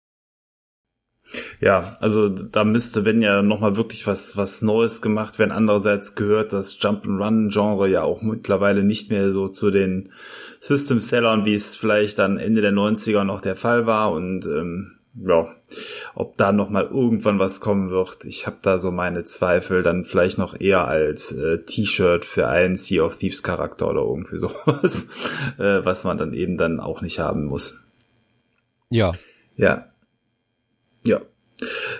Ja, 1.60 1.96
also 2.00 2.28
da 2.28 2.64
müsste, 2.64 3.04
wenn 3.04 3.22
ja 3.22 3.42
nochmal 3.42 3.76
wirklich 3.76 4.06
was, 4.06 4.36
was 4.36 4.62
Neues 4.62 5.02
gemacht 5.02 5.38
werden. 5.38 5.50
Andererseits 5.50 6.14
gehört 6.14 6.52
das 6.52 6.78
Jump-and-Run-Genre 6.80 7.88
ja 7.88 8.02
auch 8.02 8.22
mittlerweile 8.22 8.84
nicht 8.84 9.10
mehr 9.10 9.32
so 9.32 9.48
zu 9.48 9.70
den 9.70 10.12
System-Sellern, 10.60 11.44
wie 11.44 11.54
es 11.54 11.76
vielleicht 11.76 12.18
dann 12.18 12.38
Ende 12.38 12.60
der 12.60 12.72
90er 12.72 13.24
noch 13.24 13.40
der 13.40 13.56
Fall 13.56 13.86
war 13.86 14.12
und 14.12 14.44
ähm, 14.46 14.92
ja, 15.16 15.54
ob 16.14 16.36
da 16.36 16.52
noch 16.52 16.70
mal 16.70 16.84
irgendwann 16.84 17.38
was 17.38 17.60
kommen 17.60 17.90
wird. 17.90 18.24
Ich 18.24 18.46
habe 18.46 18.56
da 18.62 18.78
so 18.78 18.90
meine 18.90 19.24
Zweifel, 19.24 19.82
dann 19.82 20.04
vielleicht 20.04 20.38
noch 20.38 20.58
eher 20.58 20.86
als 20.88 21.32
äh, 21.32 21.62
T-Shirt 21.64 22.24
für 22.24 22.48
einen 22.48 22.76
Sea 22.76 23.04
of 23.04 23.18
Thieves 23.18 23.42
Charakter 23.42 23.88
oder 23.88 24.00
irgendwie 24.00 24.38
sowas, 24.40 25.06
äh, 25.58 25.84
was 25.84 26.04
man 26.04 26.18
dann 26.18 26.32
eben 26.32 26.56
dann 26.56 26.80
auch 26.80 27.00
nicht 27.00 27.20
haben 27.20 27.44
muss. 27.44 27.80
Ja. 28.90 29.14
Ja. 29.56 29.86
Ja. 31.04 31.20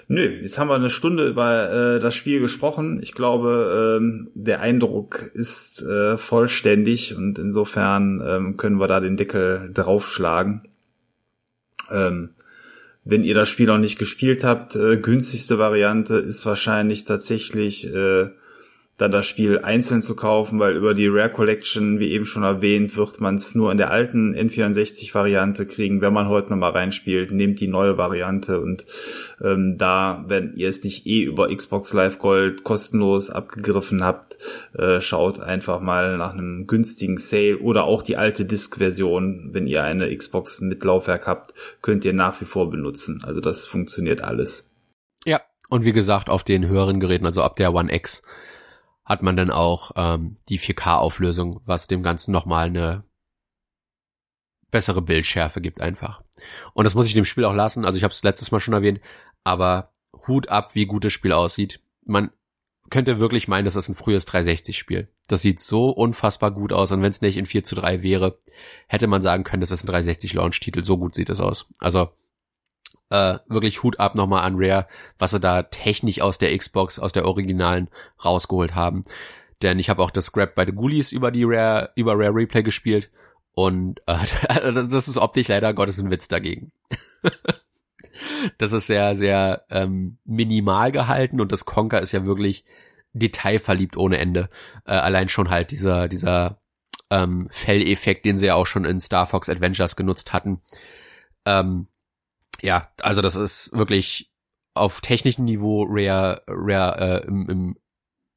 Nö, 0.09 0.40
jetzt 0.42 0.59
haben 0.59 0.68
wir 0.68 0.74
eine 0.74 0.90
Stunde 0.90 1.28
über 1.28 1.70
äh, 1.70 1.98
das 2.00 2.14
Spiel 2.14 2.40
gesprochen. 2.40 3.00
Ich 3.02 3.12
glaube, 3.12 3.98
ähm, 4.00 4.30
der 4.34 4.61
Eindruck 4.61 5.22
ist 5.34 5.82
äh, 5.82 6.16
vollständig 6.16 7.16
und 7.16 7.38
insofern 7.38 8.22
ähm, 8.26 8.57
können 8.57 8.80
wir 8.80 8.88
da 8.88 9.00
den 9.00 9.16
Deckel 9.16 9.70
draufschlagen. 9.72 10.68
Ähm, 11.90 12.30
wenn 13.05 13.22
ihr 13.22 13.34
das 13.34 13.48
Spiel 13.48 13.66
noch 13.66 13.78
nicht 13.78 13.98
gespielt 13.98 14.44
habt, 14.44 14.76
äh, 14.76 14.96
günstigste 14.96 15.59
Variante 15.59 16.16
ist 16.16 16.44
wahrscheinlich 16.46 17.05
tatsächlich 17.05 17.86
äh, 17.86 18.30
dann 18.97 19.11
das 19.11 19.26
Spiel 19.26 19.59
einzeln 19.59 20.03
zu 20.03 20.14
kaufen, 20.14 20.61
weil 20.61 20.76
über 20.76 20.95
die 20.95 21.09
Rare 21.09 21.30
Collection, 21.30 21.99
wie 21.99 22.12
eben 22.12 22.26
schon 22.26 22.45
erwähnt, 22.45 22.97
wird 22.97 23.20
man 23.20 23.36
es 23.36 23.55
nur 23.57 23.72
in 23.72 23.78
der 23.78 23.90
alten 23.90 24.34
N64-Variante 24.36 25.66
kriegen. 25.66 26.01
Wenn 26.01 26.12
man 26.12 26.28
heute 26.28 26.51
nochmal 26.51 26.70
reinspielt, 26.70 27.32
nehmt 27.32 27.59
die 27.59 27.66
neue 27.66 27.99
Variante 27.99 28.61
und 28.61 28.86
ähm, 29.42 29.78
da, 29.78 30.24
wenn 30.28 30.55
ihr 30.55 30.68
es 30.68 30.84
nicht 30.84 31.07
eh 31.07 31.22
über 31.22 31.55
Xbox 31.55 31.92
Live 31.92 32.18
Gold 32.18 32.62
kostenlos 32.62 33.30
abgegriffen 33.30 34.05
habt, 34.05 34.38
äh, 34.74 35.01
schaut 35.01 35.40
einfach 35.40 35.80
mal 35.80 36.16
nach 36.16 36.32
einem 36.32 36.68
günstigen 36.68 37.18
Sale 37.18 37.59
oder 37.59 37.84
auch 37.84 38.03
die 38.03 38.16
alte 38.16 38.45
Disk-Version, 38.45 39.51
wenn 39.53 39.66
ihr 39.66 39.82
eine 39.82 40.16
Xbox 40.16 40.61
mit 40.61 40.84
Laufwerk 40.84 41.26
habt, 41.26 41.53
könnt 41.82 42.05
ihr 42.05 42.12
nach 42.12 42.40
wie 42.40 42.45
vor 42.45 42.70
benutzen. 42.70 43.22
Also 43.26 43.40
das 43.40 43.66
funktioniert 43.66 44.22
alles. 44.22 44.74
Ja, 45.24 45.40
und 45.68 45.84
wie 45.84 45.92
gesagt, 45.92 46.28
auf 46.28 46.45
den 46.45 46.68
höheren 46.68 47.01
Geräten, 47.01 47.26
also 47.26 47.42
ab 47.42 47.57
der 47.57 47.74
One 47.74 47.92
X, 47.92 48.22
hat 49.05 49.22
man 49.22 49.36
dann 49.36 49.50
auch 49.50 49.92
ähm, 49.96 50.36
die 50.48 50.59
4K-Auflösung, 50.59 51.61
was 51.64 51.86
dem 51.86 52.02
Ganzen 52.02 52.32
nochmal 52.32 52.66
eine 52.66 53.05
bessere 54.70 55.02
Bildschärfe 55.02 55.61
gibt 55.61 55.80
einfach. 55.80 56.22
Und 56.72 56.84
das 56.84 56.94
muss 56.94 57.07
ich 57.07 57.14
dem 57.14 57.24
Spiel 57.24 57.44
auch 57.44 57.55
lassen. 57.55 57.84
Also 57.84 57.96
ich 57.96 58.05
habe 58.05 58.12
es 58.12 58.24
letztes 58.24 58.50
Mal 58.50 58.61
schon 58.61 58.74
erwähnt, 58.74 59.00
aber 59.44 59.92
Hut 60.26 60.48
ab, 60.48 60.74
wie 60.74 60.86
gut 60.86 61.05
das 61.05 61.12
Spiel 61.12 61.32
aussieht. 61.32 61.80
Man 62.05 62.30
könnte 62.90 63.18
wirklich 63.18 63.46
meinen, 63.46 63.64
das 63.64 63.76
ist 63.76 63.88
ein 63.88 63.94
frühes 63.94 64.26
360-Spiel. 64.26 65.09
Das 65.28 65.42
sieht 65.42 65.61
so 65.61 65.90
unfassbar 65.90 66.50
gut 66.50 66.72
aus 66.72 66.92
und 66.92 67.02
wenn 67.02 67.11
es 67.11 67.22
nicht 67.22 67.36
in 67.36 67.46
4 67.46 67.64
zu 67.64 67.74
3 67.74 68.02
wäre, 68.02 68.38
hätte 68.88 69.07
man 69.07 69.22
sagen 69.22 69.44
können, 69.44 69.61
das 69.61 69.70
ist 69.70 69.84
ein 69.84 69.94
360-Launch-Titel. 69.94 70.82
So 70.82 70.98
gut 70.98 71.14
sieht 71.14 71.30
es 71.30 71.40
aus. 71.40 71.68
Also 71.78 72.11
äh, 73.14 73.38
wirklich 73.46 73.84
Hut 73.84 74.00
ab 74.00 74.16
nochmal 74.16 74.42
an 74.42 74.56
Rare, 74.56 74.86
was 75.18 75.30
sie 75.30 75.38
da 75.38 75.62
technisch 75.62 76.20
aus 76.20 76.38
der 76.38 76.56
Xbox, 76.56 76.98
aus 76.98 77.12
der 77.12 77.26
Originalen 77.26 77.88
rausgeholt 78.24 78.74
haben. 78.74 79.02
Denn 79.62 79.78
ich 79.78 79.88
habe 79.88 80.02
auch 80.02 80.10
das 80.10 80.26
Scrap 80.26 80.56
bei 80.56 80.66
The 80.66 80.72
Ghoulies 80.72 81.12
über 81.12 81.30
die 81.30 81.44
Rare, 81.44 81.90
über 81.94 82.14
Rare 82.14 82.34
Replay 82.34 82.64
gespielt 82.64 83.12
und 83.54 84.00
äh, 84.06 84.18
das 84.72 85.08
ist 85.08 85.16
optisch 85.16 85.48
leider 85.48 85.72
Gottes 85.74 85.98
ein 86.00 86.10
Witz 86.10 86.26
dagegen. 86.26 86.72
das 88.58 88.72
ist 88.72 88.88
sehr, 88.88 89.14
sehr 89.14 89.64
ähm, 89.70 90.18
minimal 90.24 90.90
gehalten 90.90 91.40
und 91.40 91.52
das 91.52 91.64
Conker 91.64 92.02
ist 92.02 92.12
ja 92.12 92.26
wirklich 92.26 92.64
detailverliebt 93.12 93.96
ohne 93.96 94.18
Ende. 94.18 94.48
Äh, 94.84 94.94
allein 94.94 95.28
schon 95.28 95.50
halt 95.50 95.70
dieser, 95.70 96.08
dieser 96.08 96.58
ähm, 97.10 97.46
Felleffekt, 97.52 98.24
den 98.24 98.38
sie 98.38 98.46
ja 98.46 98.56
auch 98.56 98.66
schon 98.66 98.84
in 98.84 99.00
Star 99.00 99.26
Fox 99.26 99.48
Adventures 99.48 99.94
genutzt 99.94 100.32
hatten. 100.32 100.60
Ähm, 101.46 101.86
ja, 102.64 102.88
also 103.02 103.20
das 103.20 103.36
ist 103.36 103.70
wirklich 103.74 104.32
auf 104.72 105.00
technischem 105.00 105.44
Niveau 105.44 105.86
Rare, 105.88 106.42
Rare 106.48 107.22
äh, 107.22 107.28
im, 107.28 107.48
im 107.48 107.76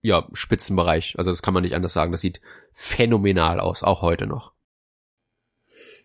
ja, 0.01 0.27
Spitzenbereich. 0.33 1.15
Also 1.17 1.31
das 1.31 1.41
kann 1.41 1.53
man 1.53 1.63
nicht 1.63 1.75
anders 1.75 1.93
sagen. 1.93 2.11
Das 2.11 2.21
sieht 2.21 2.41
phänomenal 2.73 3.59
aus, 3.59 3.83
auch 3.83 4.01
heute 4.01 4.27
noch. 4.27 4.53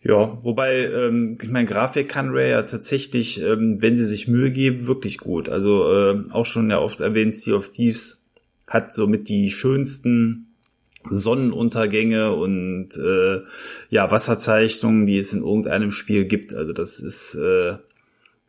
Ja, 0.04 0.42
wobei, 0.42 0.86
ähm, 0.86 1.38
ich 1.40 1.48
meine, 1.48 1.66
Grafik 1.66 2.08
kann 2.08 2.30
Rare 2.30 2.50
ja 2.50 2.62
tatsächlich, 2.62 3.40
ähm, 3.40 3.78
wenn 3.80 3.96
sie 3.96 4.06
sich 4.06 4.26
Mühe 4.28 4.50
geben, 4.50 4.86
wirklich 4.86 5.18
gut. 5.18 5.48
Also 5.48 5.92
äh, 5.92 6.30
auch 6.30 6.46
schon 6.46 6.70
ja 6.70 6.78
oft 6.78 7.00
erwähnt, 7.00 7.34
Sea 7.34 7.56
of 7.56 7.72
Thieves 7.72 8.24
hat 8.66 8.94
somit 8.94 9.28
die 9.28 9.50
schönsten 9.50 10.54
Sonnenuntergänge 11.04 12.32
und 12.32 12.96
äh, 12.96 13.40
ja 13.90 14.10
Wasserzeichnungen, 14.10 15.06
die 15.06 15.18
es 15.18 15.32
in 15.32 15.42
irgendeinem 15.42 15.90
Spiel 15.90 16.24
gibt. 16.24 16.54
Also 16.54 16.72
das 16.72 17.00
ist 17.00 17.34
äh, 17.34 17.76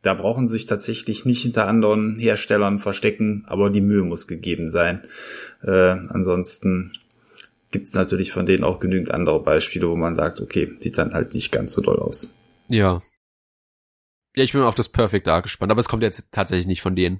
da 0.03 0.13
brauchen 0.13 0.47
sich 0.47 0.67
tatsächlich 0.67 1.25
nicht 1.25 1.41
hinter 1.41 1.67
anderen 1.67 2.19
Herstellern 2.19 2.77
verstecken, 2.79 3.45
aber 3.47 3.69
die 3.69 3.81
Mühe 3.81 4.03
muss 4.03 4.27
gegeben 4.27 4.69
sein. 4.69 5.01
Äh, 5.63 5.71
ansonsten 5.71 6.93
gibt 7.71 7.87
es 7.87 7.93
natürlich 7.93 8.31
von 8.31 8.45
denen 8.45 8.63
auch 8.63 8.79
genügend 8.79 9.11
andere 9.11 9.41
Beispiele, 9.41 9.89
wo 9.89 9.95
man 9.95 10.15
sagt, 10.15 10.41
okay, 10.41 10.73
sieht 10.79 10.97
dann 10.97 11.13
halt 11.13 11.33
nicht 11.33 11.51
ganz 11.51 11.71
so 11.71 11.81
doll 11.81 11.99
aus. 11.99 12.37
Ja. 12.69 13.01
Ja, 14.35 14.43
ich 14.43 14.51
bin 14.51 14.61
auf 14.61 14.75
das 14.75 14.89
Perfect 14.89 15.27
Dark 15.27 15.43
gespannt, 15.43 15.71
aber 15.71 15.79
es 15.79 15.89
kommt 15.89 16.03
jetzt 16.03 16.31
tatsächlich 16.31 16.67
nicht 16.67 16.81
von 16.81 16.95
denen. 16.95 17.19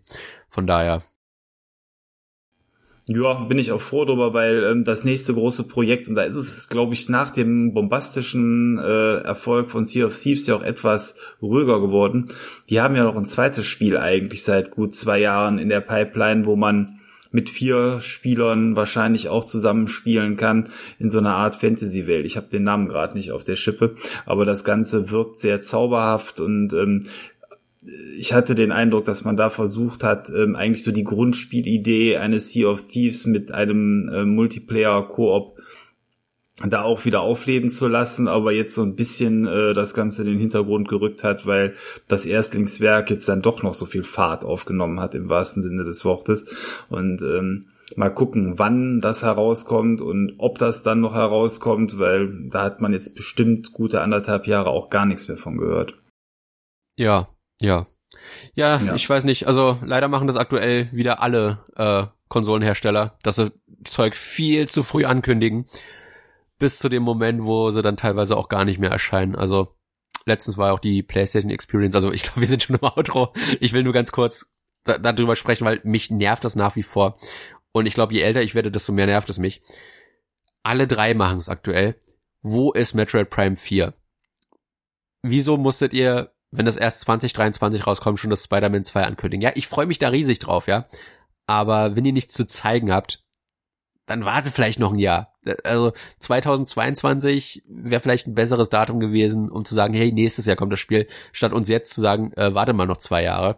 Von 0.50 0.68
daher 0.68 1.04
ja, 3.08 3.34
bin 3.34 3.60
ich 3.60 3.72
auch 3.74 3.82
froh 3.82 4.06
drüber, 4.06 4.34
weil 4.34 4.64
ähm, 4.64 4.86
das 4.86 5.04
nächste 5.04 5.34
große 5.34 5.68
Projekt, 5.68 6.08
und 6.08 6.16
da 6.16 6.24
ist 6.24 6.38
es, 6.38 6.70
glaube 6.70 6.94
ich, 6.94 7.10
nach 7.10 7.32
dem 7.32 7.74
bombastischen 7.74 8.78
äh, 8.78 9.16
Erfolg 9.18 9.72
von 9.72 9.86
Sea 9.86 10.06
of 10.06 10.18
Thieves 10.18 10.48
ja 10.48 10.56
auch 10.56 10.64
etwas 10.64 11.18
ruhiger 11.42 11.82
geworden. 11.82 12.30
Die 12.70 12.80
haben 12.80 12.96
ja 12.96 13.04
noch 13.04 13.18
ein 13.18 13.26
zweites 13.26 13.66
Spiel 13.66 13.98
eigentlich 13.98 14.44
seit 14.44 14.72
gut 14.72 14.96
zwei 14.96 15.20
Jahren 15.20 15.60
in 15.60 15.68
der 15.68 15.82
Pipeline, 15.82 16.46
wo 16.46 16.56
man 16.56 17.02
mit 17.34 17.50
vier 17.50 18.00
Spielern 18.00 18.76
wahrscheinlich 18.76 19.28
auch 19.28 19.44
zusammenspielen 19.44 20.38
kann 20.38 20.70
in 21.00 21.10
so 21.10 21.18
einer 21.18 21.36
Art 21.36 21.56
Fantasy-Welt. 21.56 22.26
Ich 22.26 22.38
habe 22.38 22.48
den 22.48 22.64
Namen 22.64 22.88
gerade 22.88 23.16
nicht 23.16 23.32
auf 23.32 23.44
der 23.44 23.56
Schippe, 23.56 23.96
aber 24.26 24.46
das 24.46 24.64
Ganze 24.64 25.10
wirkt 25.10 25.38
sehr 25.38 25.60
zauberhaft 25.60 26.40
und 26.40 26.72
ähm, 26.74 27.08
ich 28.18 28.34
hatte 28.34 28.56
den 28.56 28.72
Eindruck, 28.72 29.06
dass 29.06 29.24
man 29.24 29.38
da 29.38 29.50
versucht 29.50 30.04
hat, 30.04 30.30
ähm, 30.30 30.56
eigentlich 30.56 30.84
so 30.84 30.92
die 30.92 31.04
Grundspielidee 31.04 32.18
eines 32.18 32.52
Sea 32.52 32.68
of 32.68 32.88
Thieves 32.88 33.26
mit 33.26 33.52
einem 33.52 34.10
äh, 34.10 34.24
Multiplayer-Koop 34.24 35.60
da 36.62 36.84
auch 36.84 37.04
wieder 37.04 37.22
aufleben 37.22 37.72
zu 37.72 37.88
lassen, 37.88 38.28
aber 38.28 38.52
jetzt 38.52 38.76
so 38.76 38.84
ein 38.84 38.96
bisschen 38.96 39.48
äh, 39.48 39.74
das 39.74 39.94
Ganze 39.94 40.22
in 40.22 40.30
den 40.30 40.40
Hintergrund 40.40 40.88
gerückt 40.88 41.24
hat, 41.24 41.48
weil 41.48 41.76
das 42.08 42.26
Erstlingswerk 42.26 43.10
jetzt 43.10 43.28
dann 43.28 43.42
doch 43.42 43.64
noch 43.64 43.74
so 43.74 43.86
viel 43.86 44.04
Fahrt 44.04 44.46
aufgenommen 44.46 45.00
hat 45.00 45.16
im 45.16 45.30
wahrsten 45.30 45.64
Sinne 45.64 45.84
des 45.84 46.06
Wortes. 46.06 46.46
Und 46.90 47.22
ähm, 47.22 47.70
mal 47.96 48.12
gucken, 48.12 48.60
wann 48.60 49.02
das 49.02 49.24
herauskommt 49.24 50.00
und 50.00 50.36
ob 50.38 50.60
das 50.60 50.84
dann 50.84 51.02
noch 51.02 51.16
herauskommt, 51.16 51.98
weil 51.98 52.50
da 52.50 52.64
hat 52.64 52.82
man 52.82 52.94
jetzt 52.94 53.16
bestimmt 53.16 53.74
gute 53.74 54.02
anderthalb 54.02 54.46
Jahre 54.46 54.70
auch 54.70 54.90
gar 54.90 55.08
nichts 55.08 55.28
mehr 55.28 55.38
von 55.38 55.58
gehört. 55.58 55.96
Ja, 56.96 57.28
ja. 57.60 57.86
Ja, 58.56 58.80
ja. 58.80 58.96
ich 58.96 59.10
weiß 59.10 59.24
nicht. 59.24 59.48
Also 59.48 59.78
leider 59.84 60.08
machen 60.08 60.28
das 60.28 60.38
aktuell 60.38 60.92
wieder 60.92 61.22
alle 61.22 61.64
äh, 61.76 62.06
Konsolenhersteller, 62.30 63.18
dass 63.24 63.38
sie 63.38 63.52
Zeug 63.84 64.16
viel 64.16 64.68
zu 64.68 64.84
früh 64.84 65.06
ankündigen, 65.06 65.66
bis 66.60 66.80
zu 66.80 66.90
dem 66.90 67.04
Moment, 67.04 67.44
wo 67.44 67.72
sie 67.72 67.82
dann 67.82 67.98
teilweise 67.98 68.38
auch 68.38 68.50
gar 68.50 68.66
nicht 68.66 68.80
mehr 68.80 68.92
erscheinen. 68.92 69.36
Also 69.36 69.76
letztens 70.26 70.58
war 70.58 70.74
auch 70.74 70.80
die 70.80 71.04
PlayStation 71.04 71.52
Experience. 71.52 71.96
Also 71.96 72.12
ich 72.12 72.24
glaube, 72.24 72.42
wir 72.42 72.48
sind 72.48 72.64
schon 72.64 72.78
im 72.78 72.84
Outro. 72.84 73.34
Ich 73.60 73.74
will 73.74 73.84
nur 73.84 73.94
ganz 73.94 74.12
kurz 74.12 74.48
da, 74.84 74.98
darüber 74.98 75.36
sprechen, 75.36 75.66
weil 75.66 75.82
mich 75.84 76.12
nervt 76.12 76.44
das 76.44 76.56
nach 76.56 76.76
wie 76.76 76.84
vor. 76.84 77.16
Und 77.72 77.86
ich 77.86 77.94
glaube, 77.94 78.14
je 78.14 78.22
älter 78.22 78.42
ich 78.42 78.56
werde, 78.56 78.72
desto 78.72 78.92
mehr 78.94 79.08
nervt 79.08 79.30
es 79.30 79.40
mich. 79.40 79.62
Alle 80.62 80.88
drei 80.88 81.14
machen 81.14 81.38
es 81.38 81.50
aktuell. 81.50 81.96
Wo 82.42 82.72
ist 82.72 82.94
Metroid 82.94 83.30
Prime 83.30 83.56
4? 83.56 83.94
Wieso 85.24 85.58
musstet 85.58 85.94
ihr 85.94 86.33
wenn 86.56 86.66
das 86.66 86.78
erst 86.78 87.02
2023 87.02 87.86
rauskommt, 87.86 88.20
schon 88.20 88.30
das 88.30 88.44
Spider-Man 88.44 88.84
2 88.84 89.04
ankündigen. 89.04 89.42
Ja, 89.42 89.52
ich 89.56 89.68
freue 89.68 89.88
mich 89.88 90.00
da 90.00 90.10
riesig 90.10 90.40
drauf, 90.40 90.68
ja. 90.68 90.86
Aber 91.48 91.96
wenn 91.96 92.06
ihr 92.06 92.14
nichts 92.14 92.34
zu 92.34 92.46
zeigen 92.46 92.94
habt, 92.94 93.24
dann 94.06 94.26
wartet 94.26 94.54
vielleicht 94.54 94.80
noch 94.80 94.94
ein 94.94 95.00
Jahr. 95.00 95.34
Also 95.64 95.94
2022 96.20 97.64
wäre 97.68 98.02
vielleicht 98.02 98.28
ein 98.28 98.36
besseres 98.36 98.70
Datum 98.70 99.00
gewesen, 99.00 99.50
um 99.50 99.66
zu 99.66 99.76
sagen, 99.76 99.94
hey, 99.94 100.12
nächstes 100.12 100.46
Jahr 100.46 100.56
kommt 100.56 100.72
das 100.72 100.80
Spiel, 100.80 101.08
statt 101.32 101.54
uns 101.54 101.70
jetzt 101.70 101.94
zu 101.94 102.02
sagen, 102.02 102.32
äh, 102.34 102.54
warte 102.54 102.74
mal 102.74 102.86
noch 102.86 102.98
zwei 102.98 103.24
Jahre. 103.24 103.58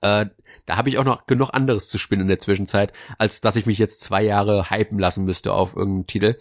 Äh, 0.00 0.26
da 0.66 0.76
habe 0.76 0.88
ich 0.88 0.98
auch 0.98 1.04
noch 1.04 1.26
genug 1.26 1.50
anderes 1.52 1.88
zu 1.88 1.98
spielen 1.98 2.22
in 2.22 2.28
der 2.28 2.40
Zwischenzeit, 2.40 2.92
als 3.18 3.40
dass 3.40 3.56
ich 3.56 3.66
mich 3.66 3.78
jetzt 3.78 4.00
zwei 4.00 4.22
Jahre 4.22 4.70
hypen 4.70 4.98
lassen 4.98 5.24
müsste 5.24 5.52
auf 5.52 5.76
irgendeinen 5.76 6.06
Titel. 6.06 6.36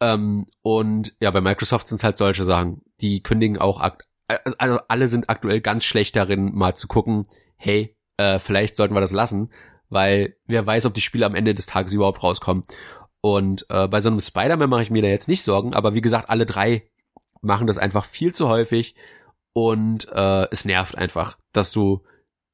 Ähm, 0.00 0.46
und 0.62 1.14
ja, 1.20 1.30
bei 1.30 1.40
Microsoft 1.40 1.88
sind 1.88 2.04
halt 2.04 2.16
solche 2.16 2.44
Sachen. 2.44 2.82
Die 3.00 3.22
kündigen 3.22 3.58
auch 3.58 3.80
also 4.28 4.78
alle 4.88 5.08
sind 5.08 5.28
aktuell 5.28 5.60
ganz 5.60 5.84
schlecht 5.84 6.16
darin, 6.16 6.54
mal 6.54 6.74
zu 6.74 6.88
gucken, 6.88 7.26
hey, 7.56 7.96
äh, 8.16 8.38
vielleicht 8.38 8.76
sollten 8.76 8.94
wir 8.94 9.00
das 9.00 9.12
lassen, 9.12 9.50
weil 9.88 10.36
wer 10.46 10.66
weiß, 10.66 10.86
ob 10.86 10.94
die 10.94 11.00
Spiele 11.00 11.26
am 11.26 11.34
Ende 11.34 11.54
des 11.54 11.66
Tages 11.66 11.92
überhaupt 11.92 12.22
rauskommen. 12.22 12.64
Und 13.20 13.66
äh, 13.70 13.88
bei 13.88 14.00
so 14.00 14.10
einem 14.10 14.20
Spider-Man 14.20 14.68
mache 14.68 14.82
ich 14.82 14.90
mir 14.90 15.02
da 15.02 15.08
jetzt 15.08 15.28
nicht 15.28 15.42
Sorgen, 15.42 15.74
aber 15.74 15.94
wie 15.94 16.00
gesagt, 16.00 16.28
alle 16.30 16.46
drei 16.46 16.90
machen 17.40 17.66
das 17.66 17.78
einfach 17.78 18.04
viel 18.04 18.34
zu 18.34 18.48
häufig 18.48 18.94
und 19.52 20.08
äh, 20.12 20.48
es 20.50 20.64
nervt 20.64 20.96
einfach, 20.96 21.38
dass 21.52 21.72
du 21.72 22.02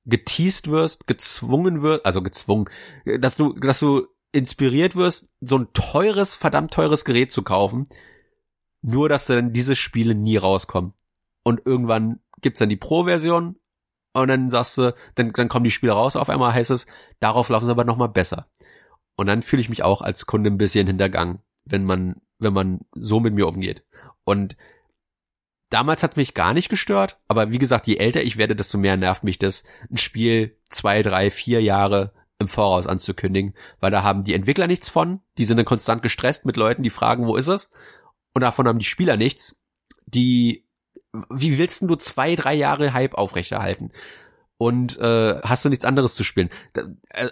geteased 0.06 0.70
wirst, 0.70 1.06
gezwungen 1.06 1.82
wirst, 1.82 2.06
also 2.06 2.22
gezwungen, 2.22 2.68
dass 3.04 3.36
du, 3.36 3.52
dass 3.54 3.80
du 3.80 4.06
inspiriert 4.32 4.96
wirst, 4.96 5.28
so 5.40 5.58
ein 5.58 5.72
teures, 5.72 6.34
verdammt 6.34 6.72
teures 6.72 7.04
Gerät 7.04 7.32
zu 7.32 7.42
kaufen, 7.42 7.84
nur 8.82 9.08
dass 9.08 9.26
dann 9.26 9.52
diese 9.52 9.76
Spiele 9.76 10.14
nie 10.14 10.36
rauskommen 10.36 10.94
und 11.42 11.62
irgendwann 11.64 12.20
gibt's 12.40 12.58
dann 12.58 12.68
die 12.68 12.76
Pro-Version 12.76 13.56
und 14.12 14.28
dann 14.28 14.48
sagst 14.48 14.78
du, 14.78 14.94
dann, 15.14 15.32
dann 15.32 15.48
kommen 15.48 15.64
die 15.64 15.70
Spiele 15.70 15.92
raus, 15.92 16.16
auf 16.16 16.30
einmal 16.30 16.52
heißt 16.52 16.70
es, 16.70 16.86
darauf 17.20 17.48
laufen 17.48 17.66
sie 17.66 17.70
aber 17.70 17.84
nochmal 17.84 18.08
besser. 18.08 18.48
Und 19.16 19.26
dann 19.26 19.42
fühle 19.42 19.62
ich 19.62 19.68
mich 19.68 19.82
auch 19.82 20.02
als 20.02 20.26
Kunde 20.26 20.50
ein 20.50 20.58
bisschen 20.58 20.86
hintergangen, 20.86 21.40
wenn 21.64 21.84
man, 21.84 22.20
wenn 22.38 22.52
man 22.52 22.80
so 22.92 23.20
mit 23.20 23.34
mir 23.34 23.46
umgeht. 23.46 23.84
Und 24.24 24.56
damals 25.68 26.02
hat 26.02 26.16
mich 26.16 26.34
gar 26.34 26.54
nicht 26.54 26.68
gestört, 26.68 27.20
aber 27.28 27.50
wie 27.50 27.58
gesagt, 27.58 27.86
je 27.86 27.96
älter 27.96 28.22
ich 28.22 28.36
werde, 28.36 28.56
desto 28.56 28.78
mehr 28.78 28.96
nervt 28.96 29.24
mich 29.24 29.38
das, 29.38 29.62
ein 29.90 29.98
Spiel 29.98 30.58
zwei, 30.68 31.02
drei, 31.02 31.30
vier 31.30 31.62
Jahre 31.62 32.12
im 32.38 32.48
Voraus 32.48 32.86
anzukündigen, 32.86 33.54
weil 33.78 33.90
da 33.90 34.02
haben 34.02 34.24
die 34.24 34.34
Entwickler 34.34 34.66
nichts 34.66 34.88
von, 34.88 35.20
die 35.38 35.44
sind 35.44 35.58
dann 35.58 35.66
konstant 35.66 36.02
gestresst 36.02 36.46
mit 36.46 36.56
Leuten, 36.56 36.82
die 36.82 36.90
fragen, 36.90 37.26
wo 37.26 37.36
ist 37.36 37.48
es? 37.48 37.70
Und 38.32 38.42
davon 38.42 38.66
haben 38.66 38.78
die 38.78 38.84
Spieler 38.84 39.16
nichts. 39.16 39.56
Die, 40.06 40.66
wie 41.28 41.58
willst 41.58 41.82
du 41.82 41.96
zwei, 41.96 42.34
drei 42.34 42.54
Jahre 42.54 42.92
Hype 42.92 43.14
aufrechterhalten? 43.14 43.90
Und 44.58 44.98
äh, 44.98 45.40
hast 45.40 45.64
du 45.64 45.68
nichts 45.68 45.84
anderes 45.84 46.14
zu 46.14 46.22
spielen? 46.22 46.50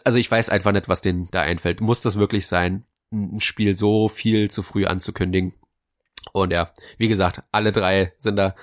Also 0.05 0.19
ich 0.19 0.31
weiß 0.31 0.49
einfach 0.49 0.73
nicht, 0.73 0.89
was 0.89 1.03
denen 1.03 1.29
da 1.31 1.43
einfällt. 1.43 1.81
Muss 1.81 2.01
das 2.01 2.19
wirklich 2.19 2.47
sein, 2.47 2.85
ein 3.13 3.41
Spiel 3.41 3.75
so 3.75 4.09
viel 4.09 4.51
zu 4.51 4.63
früh 4.63 4.87
anzukündigen? 4.87 5.55
Und 6.33 6.53
ja, 6.53 6.71
wie 6.97 7.09
gesagt, 7.09 7.43
alle 7.53 7.73
drei 7.73 8.13
sind 8.17 8.37
da 8.37 8.55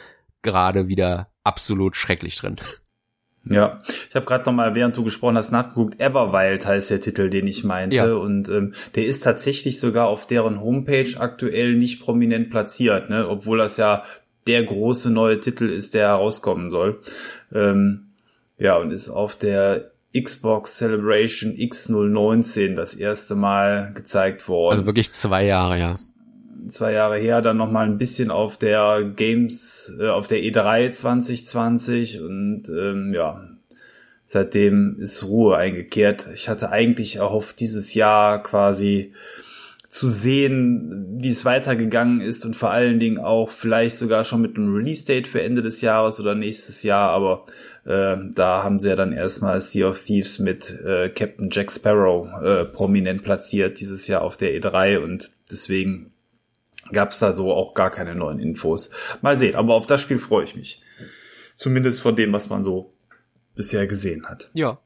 gerade 0.41 0.87
wieder 0.87 1.29
absolut 1.43 1.95
schrecklich 1.95 2.37
drin. 2.37 2.57
Ja, 3.47 3.83
ich 4.09 4.15
habe 4.15 4.25
gerade 4.25 4.45
noch 4.45 4.53
mal, 4.53 4.73
während 4.73 4.97
du 4.97 5.03
gesprochen 5.03 5.37
hast, 5.37 5.51
nachgeguckt. 5.51 5.99
Everwild 5.99 6.65
heißt 6.65 6.89
der 6.89 7.01
Titel, 7.01 7.29
den 7.29 7.45
ich 7.45 7.63
meinte, 7.63 7.95
ja. 7.95 8.13
und 8.13 8.49
ähm, 8.49 8.73
der 8.95 9.05
ist 9.05 9.23
tatsächlich 9.23 9.79
sogar 9.79 10.07
auf 10.07 10.25
deren 10.25 10.59
Homepage 10.59 11.19
aktuell 11.19 11.75
nicht 11.75 12.01
prominent 12.01 12.49
platziert, 12.49 13.11
ne? 13.11 13.29
obwohl 13.29 13.59
das 13.59 13.77
ja 13.77 14.03
der 14.47 14.63
große 14.63 15.09
neue 15.09 15.39
Titel 15.39 15.69
ist, 15.69 15.93
der 15.93 16.09
herauskommen 16.09 16.69
soll. 16.71 17.01
Ähm, 17.53 18.07
ja, 18.57 18.77
und 18.77 18.91
ist 18.91 19.09
auf 19.09 19.35
der 19.35 19.91
Xbox 20.17 20.77
Celebration 20.77 21.53
X019 21.53 22.75
das 22.75 22.95
erste 22.95 23.35
Mal 23.35 23.91
gezeigt 23.93 24.47
worden. 24.47 24.77
Also 24.77 24.85
wirklich 24.85 25.11
zwei 25.11 25.45
Jahre, 25.45 25.77
ja 25.77 25.95
zwei 26.67 26.93
Jahre 26.93 27.17
her, 27.17 27.41
dann 27.41 27.57
noch 27.57 27.71
mal 27.71 27.85
ein 27.85 27.97
bisschen 27.97 28.31
auf 28.31 28.57
der 28.57 29.03
Games, 29.03 29.91
äh, 29.99 30.09
auf 30.09 30.27
der 30.27 30.39
E3 30.39 30.91
2020 30.91 32.21
und 32.21 32.69
ähm, 32.69 33.13
ja, 33.13 33.41
seitdem 34.25 34.97
ist 34.97 35.23
Ruhe 35.23 35.57
eingekehrt. 35.57 36.25
Ich 36.33 36.49
hatte 36.49 36.71
eigentlich 36.71 37.17
erhofft, 37.17 37.59
dieses 37.59 37.93
Jahr 37.93 38.41
quasi 38.41 39.13
zu 39.95 40.07
sehen, 40.07 41.19
wie 41.21 41.29
es 41.29 41.45
weitergegangen 41.45 42.19
ist 42.19 42.43
und 42.43 42.53
vor 42.53 42.69
allen 42.69 42.99
Dingen 42.99 43.17
auch 43.17 43.49
vielleicht 43.49 43.95
sogar 43.95 44.25
schon 44.25 44.41
mit 44.41 44.57
einem 44.57 44.75
Release-Date 44.75 45.25
für 45.25 45.41
Ende 45.41 45.61
des 45.61 45.79
Jahres 45.79 46.19
oder 46.19 46.35
nächstes 46.35 46.83
Jahr, 46.83 47.11
aber 47.11 47.45
äh, 47.85 48.17
da 48.35 48.61
haben 48.61 48.77
sie 48.77 48.89
ja 48.89 48.97
dann 48.97 49.13
erstmal 49.13 49.61
Sea 49.61 49.87
of 49.87 50.03
Thieves 50.03 50.37
mit 50.37 50.69
äh, 50.85 51.07
Captain 51.07 51.49
Jack 51.49 51.71
Sparrow 51.71 52.27
äh, 52.43 52.65
prominent 52.65 53.23
platziert 53.23 53.79
dieses 53.79 54.05
Jahr 54.09 54.23
auf 54.23 54.35
der 54.35 54.51
E3 54.59 54.97
und 54.97 55.31
deswegen 55.49 56.11
gab 56.91 57.11
es 57.11 57.19
da 57.19 57.31
so 57.31 57.53
auch 57.53 57.73
gar 57.73 57.89
keine 57.89 58.15
neuen 58.15 58.39
Infos. 58.39 58.89
Mal 59.21 59.39
sehen, 59.39 59.55
aber 59.55 59.75
auf 59.75 59.87
das 59.87 60.01
Spiel 60.01 60.19
freue 60.19 60.43
ich 60.43 60.57
mich. 60.57 60.81
Zumindest 61.55 62.01
von 62.01 62.17
dem, 62.17 62.33
was 62.33 62.49
man 62.49 62.63
so 62.63 62.93
bisher 63.55 63.87
gesehen 63.87 64.25
hat. 64.25 64.51
Ja. 64.55 64.77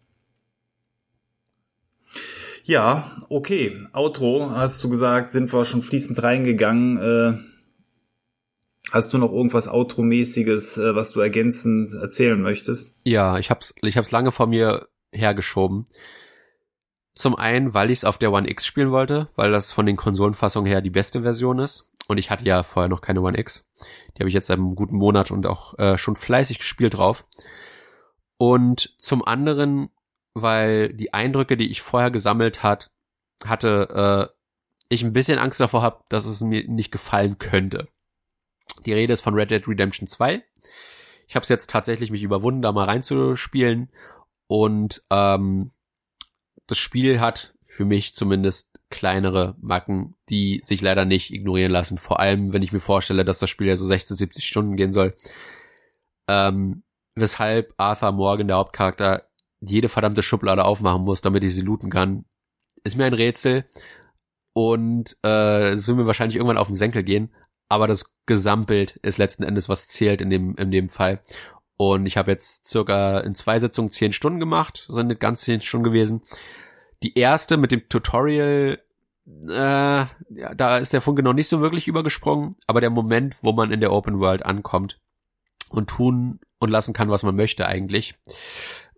Ja, 2.69 3.11
okay. 3.29 3.87
Outro, 3.93 4.51
hast 4.51 4.83
du 4.83 4.89
gesagt, 4.89 5.31
sind 5.31 5.51
wir 5.51 5.65
schon 5.65 5.81
fließend 5.81 6.21
reingegangen. 6.21 6.97
Äh, 6.99 7.39
hast 8.91 9.11
du 9.11 9.17
noch 9.17 9.31
irgendwas 9.31 9.67
Outro-mäßiges, 9.67 10.77
äh, 10.77 10.93
was 10.93 11.09
du 11.09 11.19
ergänzend 11.19 11.93
erzählen 11.93 12.39
möchtest? 12.39 13.01
Ja, 13.05 13.39
ich 13.39 13.49
hab's, 13.49 13.73
ich 13.81 13.97
hab's 13.97 14.11
lange 14.11 14.31
vor 14.31 14.45
mir 14.45 14.87
hergeschoben. 15.11 15.85
Zum 17.13 17.35
einen, 17.35 17.73
weil 17.73 17.89
ich 17.89 17.97
es 17.97 18.05
auf 18.05 18.19
der 18.19 18.31
One 18.31 18.47
X 18.47 18.67
spielen 18.67 18.91
wollte, 18.91 19.29
weil 19.35 19.49
das 19.49 19.71
von 19.71 19.87
den 19.87 19.95
Konsolenfassungen 19.95 20.69
her 20.69 20.81
die 20.81 20.91
beste 20.91 21.23
Version 21.23 21.57
ist. 21.57 21.95
Und 22.07 22.19
ich 22.19 22.29
hatte 22.29 22.45
ja 22.45 22.61
vorher 22.61 22.87
noch 22.87 23.01
keine 23.01 23.21
One 23.21 23.39
X. 23.39 23.67
Die 24.15 24.19
habe 24.19 24.29
ich 24.29 24.35
jetzt 24.35 24.51
einem 24.51 24.75
guten 24.75 24.97
Monat 24.97 25.31
und 25.31 25.47
auch 25.47 25.75
äh, 25.79 25.97
schon 25.97 26.15
fleißig 26.15 26.59
gespielt 26.59 26.97
drauf. 26.97 27.25
Und 28.37 28.93
zum 28.99 29.25
anderen, 29.25 29.89
weil 30.33 30.93
die 30.93 31.13
Eindrücke, 31.13 31.57
die 31.57 31.69
ich 31.69 31.81
vorher 31.81 32.11
gesammelt 32.11 32.63
hat, 32.63 32.91
hatte, 33.43 34.29
äh, 34.29 34.35
ich 34.89 35.03
ein 35.03 35.13
bisschen 35.13 35.39
Angst 35.39 35.59
davor 35.59 35.81
habe, 35.81 36.03
dass 36.09 36.25
es 36.25 36.41
mir 36.41 36.67
nicht 36.67 36.91
gefallen 36.91 37.37
könnte. 37.37 37.87
Die 38.85 38.93
Rede 38.93 39.13
ist 39.13 39.21
von 39.21 39.35
Red 39.35 39.51
Dead 39.51 39.67
Redemption 39.67 40.07
2. 40.07 40.43
Ich 41.27 41.35
habe 41.35 41.43
es 41.43 41.49
jetzt 41.49 41.69
tatsächlich 41.69 42.11
mich 42.11 42.23
überwunden, 42.23 42.61
da 42.61 42.71
mal 42.71 42.85
reinzuspielen. 42.85 43.91
Und 44.47 45.03
ähm, 45.11 45.71
das 46.65 46.79
Spiel 46.79 47.19
hat 47.19 47.53
für 47.61 47.85
mich 47.85 48.15
zumindest 48.15 48.79
kleinere 48.89 49.55
Macken, 49.61 50.15
die 50.29 50.61
sich 50.63 50.81
leider 50.81 51.05
nicht 51.05 51.31
ignorieren 51.31 51.71
lassen. 51.71 51.99
Vor 51.99 52.19
allem, 52.19 52.51
wenn 52.53 52.63
ich 52.63 52.71
mir 52.71 52.79
vorstelle, 52.79 53.25
dass 53.25 53.37
das 53.37 53.49
Spiel 53.49 53.67
ja 53.67 53.75
so 53.75 53.85
16, 53.85 54.17
70 54.17 54.47
Stunden 54.47 54.75
gehen 54.75 54.91
soll. 54.91 55.15
Ähm, 56.27 56.83
weshalb 57.15 57.73
Arthur 57.77 58.11
Morgan, 58.11 58.47
der 58.47 58.57
Hauptcharakter, 58.57 59.28
jede 59.61 59.89
verdammte 59.89 60.23
Schublade 60.23 60.65
aufmachen 60.65 61.03
muss, 61.03 61.21
damit 61.21 61.43
ich 61.43 61.53
sie 61.53 61.61
looten 61.61 61.89
kann, 61.89 62.25
ist 62.83 62.97
mir 62.97 63.05
ein 63.05 63.13
Rätsel. 63.13 63.65
Und 64.53 65.17
äh, 65.23 65.69
es 65.69 65.87
will 65.87 65.95
mir 65.95 66.07
wahrscheinlich 66.07 66.37
irgendwann 66.37 66.57
auf 66.57 66.67
den 66.67 66.75
Senkel 66.75 67.03
gehen. 67.03 67.33
Aber 67.69 67.87
das 67.87 68.11
Gesamtbild 68.25 68.95
ist 68.97 69.17
letzten 69.17 69.43
Endes, 69.43 69.69
was 69.69 69.87
zählt 69.87 70.21
in 70.21 70.29
dem, 70.29 70.55
in 70.55 70.71
dem 70.71 70.89
Fall. 70.89 71.21
Und 71.77 72.05
ich 72.07 72.17
habe 72.17 72.31
jetzt 72.31 72.65
circa 72.65 73.19
in 73.19 73.35
zwei 73.35 73.59
Sitzungen 73.59 73.91
zehn 73.91 74.11
Stunden 74.11 74.39
gemacht, 74.39 74.85
sind 74.89 75.07
nicht 75.07 75.21
ganz 75.21 75.41
zehn 75.41 75.61
Stunden 75.61 75.85
gewesen. 75.85 76.21
Die 77.03 77.17
erste 77.17 77.55
mit 77.55 77.71
dem 77.71 77.87
Tutorial, 77.87 78.79
äh, 79.25 79.53
ja, 79.53 80.55
da 80.55 80.77
ist 80.77 80.91
der 80.91 81.01
Funke 81.01 81.23
noch 81.23 81.33
nicht 81.33 81.47
so 81.47 81.61
wirklich 81.61 81.87
übergesprungen, 81.87 82.55
aber 82.67 82.81
der 82.81 82.89
Moment, 82.89 83.37
wo 83.43 83.53
man 83.53 83.71
in 83.71 83.79
der 83.79 83.93
Open 83.93 84.19
World 84.19 84.45
ankommt 84.45 84.99
und 85.69 85.89
tun 85.89 86.41
und 86.59 86.69
lassen 86.69 86.93
kann, 86.93 87.09
was 87.09 87.23
man 87.23 87.35
möchte 87.35 87.65
eigentlich, 87.65 88.15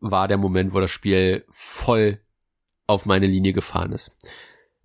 war 0.02 0.28
der 0.28 0.38
Moment, 0.38 0.74
wo 0.74 0.80
das 0.80 0.92
Spiel 0.92 1.46
voll 1.50 2.20
auf 2.88 3.06
meine 3.06 3.28
Linie 3.28 3.54
gefahren 3.54 3.94
ist. 3.94 4.18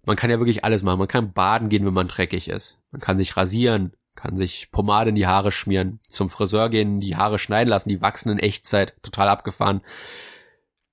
Man 0.04 0.16
kann 0.16 0.30
ja 0.30 0.38
wirklich 0.38 0.64
alles 0.64 0.84
machen. 0.84 1.00
Man 1.00 1.08
kann 1.08 1.32
baden 1.32 1.68
gehen, 1.68 1.84
wenn 1.84 1.94
man 1.94 2.06
dreckig 2.06 2.48
ist. 2.48 2.78
Man 2.92 3.00
kann 3.00 3.18
sich 3.18 3.36
rasieren, 3.36 3.92
kann 4.14 4.36
sich 4.36 4.70
Pomade 4.70 5.10
in 5.10 5.16
die 5.16 5.26
Haare 5.26 5.50
schmieren, 5.50 5.98
zum 6.08 6.30
Friseur 6.30 6.70
gehen, 6.70 7.00
die 7.00 7.16
Haare 7.16 7.38
schneiden 7.38 7.70
lassen, 7.70 7.88
die 7.88 8.00
wachsen 8.00 8.30
in 8.30 8.38
Echtzeit, 8.38 8.94
total 9.02 9.28
abgefahren. 9.28 9.80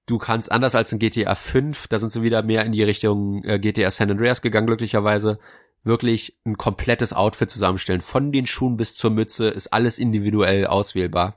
Du 0.07 0.17
kannst 0.17 0.51
anders 0.51 0.76
als 0.76 0.91
in 0.91 0.99
GTA 0.99 1.36
5, 1.36 1.88
da 1.88 1.99
sind 1.99 2.11
sie 2.11 2.24
wieder 2.24 2.43
mehr 2.43 2.65
in 2.65 2.71
die 2.71 2.84
Richtung 2.84 3.43
äh, 3.43 3.59
GTA 3.59 3.91
San 3.91 4.11
Andreas 4.11 4.41
gegangen, 4.41 4.67
glücklicherweise, 4.67 5.38
wirklich 5.84 6.38
ein 6.45 6.57
komplettes 6.57 7.13
Outfit 7.13 7.49
zusammenstellen. 7.49 8.01
Von 8.01 8.32
den 8.32 8.47
Schuhen 8.47 8.78
bis 8.78 8.95
zur 8.95 9.11
Mütze 9.11 9.47
ist 9.47 9.71
alles 9.71 9.97
individuell 9.97 10.65
auswählbar 10.67 11.36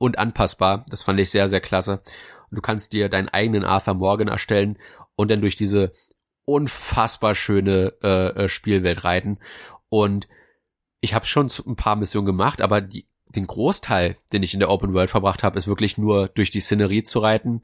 und 0.00 0.18
anpassbar. 0.18 0.86
Das 0.88 1.02
fand 1.02 1.20
ich 1.20 1.30
sehr, 1.30 1.48
sehr 1.48 1.60
klasse. 1.60 2.00
Du 2.50 2.62
kannst 2.62 2.92
dir 2.94 3.08
deinen 3.08 3.28
eigenen 3.28 3.64
Arthur 3.64 3.94
Morgan 3.94 4.28
erstellen 4.28 4.78
und 5.14 5.30
dann 5.30 5.42
durch 5.42 5.56
diese 5.56 5.92
unfassbar 6.46 7.34
schöne 7.34 7.92
äh, 8.02 8.44
äh 8.44 8.48
Spielwelt 8.48 9.04
reiten. 9.04 9.38
Und 9.90 10.26
ich 11.02 11.12
habe 11.12 11.26
schon 11.26 11.50
ein 11.66 11.76
paar 11.76 11.96
Missionen 11.96 12.26
gemacht, 12.26 12.62
aber 12.62 12.80
die, 12.80 13.06
den 13.28 13.46
Großteil, 13.46 14.16
den 14.32 14.42
ich 14.42 14.54
in 14.54 14.60
der 14.60 14.70
Open 14.70 14.94
World 14.94 15.10
verbracht 15.10 15.42
habe, 15.42 15.58
ist 15.58 15.68
wirklich 15.68 15.98
nur 15.98 16.28
durch 16.28 16.50
die 16.50 16.60
Szenerie 16.60 17.02
zu 17.02 17.18
reiten, 17.18 17.62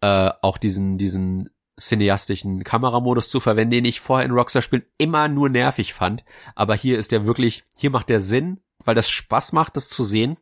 äh, 0.00 0.30
auch 0.42 0.58
diesen 0.58 0.98
diesen 0.98 1.50
cineastischen 1.78 2.64
Kameramodus 2.64 3.30
zu 3.30 3.38
verwenden, 3.38 3.70
den 3.70 3.84
ich 3.84 4.00
vorher 4.00 4.26
in 4.26 4.32
Rockstar-Spielen 4.32 4.84
immer 4.98 5.28
nur 5.28 5.48
nervig 5.48 5.94
fand. 5.94 6.24
Aber 6.56 6.74
hier 6.74 6.98
ist 6.98 7.12
der 7.12 7.26
wirklich, 7.26 7.64
hier 7.76 7.90
macht 7.90 8.08
der 8.08 8.20
Sinn, 8.20 8.58
weil 8.84 8.96
das 8.96 9.08
Spaß 9.08 9.52
macht, 9.52 9.76
das 9.76 9.88
zu 9.88 10.04
sehen. 10.04 10.36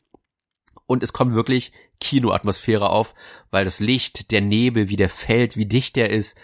Und 0.88 1.02
es 1.02 1.12
kommt 1.12 1.34
wirklich 1.34 1.72
Kinoatmosphäre 2.00 2.88
auf, 2.88 3.14
weil 3.50 3.66
das 3.66 3.78
Licht, 3.78 4.30
der 4.30 4.40
Nebel, 4.40 4.88
wie 4.88 4.96
der 4.96 5.10
fällt, 5.10 5.54
wie 5.54 5.66
dicht 5.66 5.96
der 5.96 6.08
ist, 6.08 6.38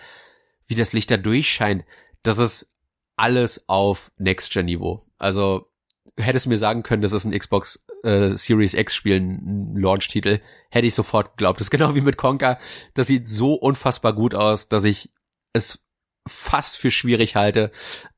wie 0.66 0.74
das 0.74 0.92
Licht 0.92 1.10
da 1.10 1.16
durchscheint, 1.16 1.82
das 2.22 2.36
ist 2.36 2.70
alles 3.16 3.68
auf 3.68 4.12
Next-Gen-Niveau. 4.18 5.02
Also 5.16 5.70
hättest 6.18 6.46
mir 6.46 6.58
sagen 6.58 6.82
können, 6.82 7.00
das 7.00 7.14
ist 7.14 7.24
ein 7.24 7.36
Xbox 7.36 7.86
äh, 8.02 8.34
Series 8.34 8.74
X 8.74 8.94
Spiel, 8.94 9.16
ein 9.16 9.76
Launch-Titel, 9.76 10.40
hätte 10.70 10.86
ich 10.86 10.94
sofort 10.94 11.38
geglaubt. 11.38 11.58
Das 11.58 11.68
ist 11.68 11.70
genau 11.70 11.94
wie 11.94 12.02
mit 12.02 12.18
Conker. 12.18 12.58
Das 12.92 13.06
sieht 13.06 13.26
so 13.26 13.54
unfassbar 13.54 14.12
gut 14.12 14.34
aus, 14.34 14.68
dass 14.68 14.84
ich 14.84 15.08
es 15.54 15.86
fast 16.28 16.76
für 16.76 16.90
schwierig 16.90 17.34
halte, 17.34 17.70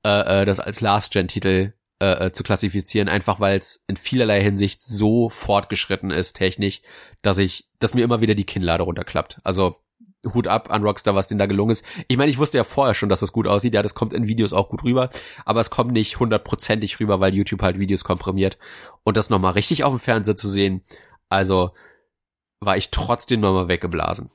äh, 0.05 0.43
äh 0.43 0.45
das 0.45 0.59
als 0.59 0.81
Last-Gen-Titel 0.81 1.73
äh, 1.99 2.27
äh, 2.27 2.33
zu 2.33 2.43
klassifizieren, 2.43 3.09
einfach 3.09 3.41
weil 3.41 3.59
es 3.59 3.83
in 3.87 3.97
vielerlei 3.97 4.43
Hinsicht 4.43 4.83
so 4.83 5.31
fortgeschritten 5.31 6.11
ist 6.11 6.35
technisch, 6.35 6.83
dass 7.23 7.39
ich, 7.39 7.69
dass 7.79 7.95
mir 7.95 8.05
immer 8.05 8.21
wieder 8.21 8.35
die 8.35 8.45
Kinnlade 8.45 8.83
runterklappt. 8.83 9.39
Also 9.45 9.77
Hut 10.35 10.49
ab 10.49 10.71
an 10.71 10.83
Rockstar, 10.83 11.15
was 11.15 11.29
denen 11.29 11.39
da 11.39 11.47
gelungen 11.47 11.71
ist. 11.71 11.85
Ich 12.09 12.17
meine, 12.17 12.31
ich 12.31 12.39
wusste 12.39 12.59
ja 12.59 12.65
vorher 12.65 12.95
schon, 12.95 13.09
dass 13.09 13.21
das 13.21 13.33
gut 13.33 13.47
aussieht. 13.47 13.75
Ja, 13.75 13.83
das 13.83 13.95
kommt 13.95 14.13
in 14.13 14.29
Videos 14.29 14.53
auch 14.53 14.69
gut 14.69 14.85
rüber. 14.85 15.09
Aber 15.45 15.61
es 15.61 15.71
kommt 15.71 15.93
nicht 15.93 16.19
hundertprozentig 16.19 17.01
rüber, 17.01 17.21
weil 17.21 17.35
YouTube 17.35 17.63
halt 17.63 17.79
Videos 17.79 18.05
komprimiert. 18.05 18.59
Und 19.05 19.17
das 19.17 19.31
nochmal 19.31 19.53
richtig 19.53 19.85
auf 19.85 19.95
dem 19.95 20.01
Fernseher 20.01 20.37
zu 20.37 20.49
sehen, 20.49 20.83
also 21.29 21.71
war 22.61 22.77
ich 22.77 22.91
trotzdem 22.91 23.41
nochmal 23.41 23.69
weggeblasen. 23.69 24.31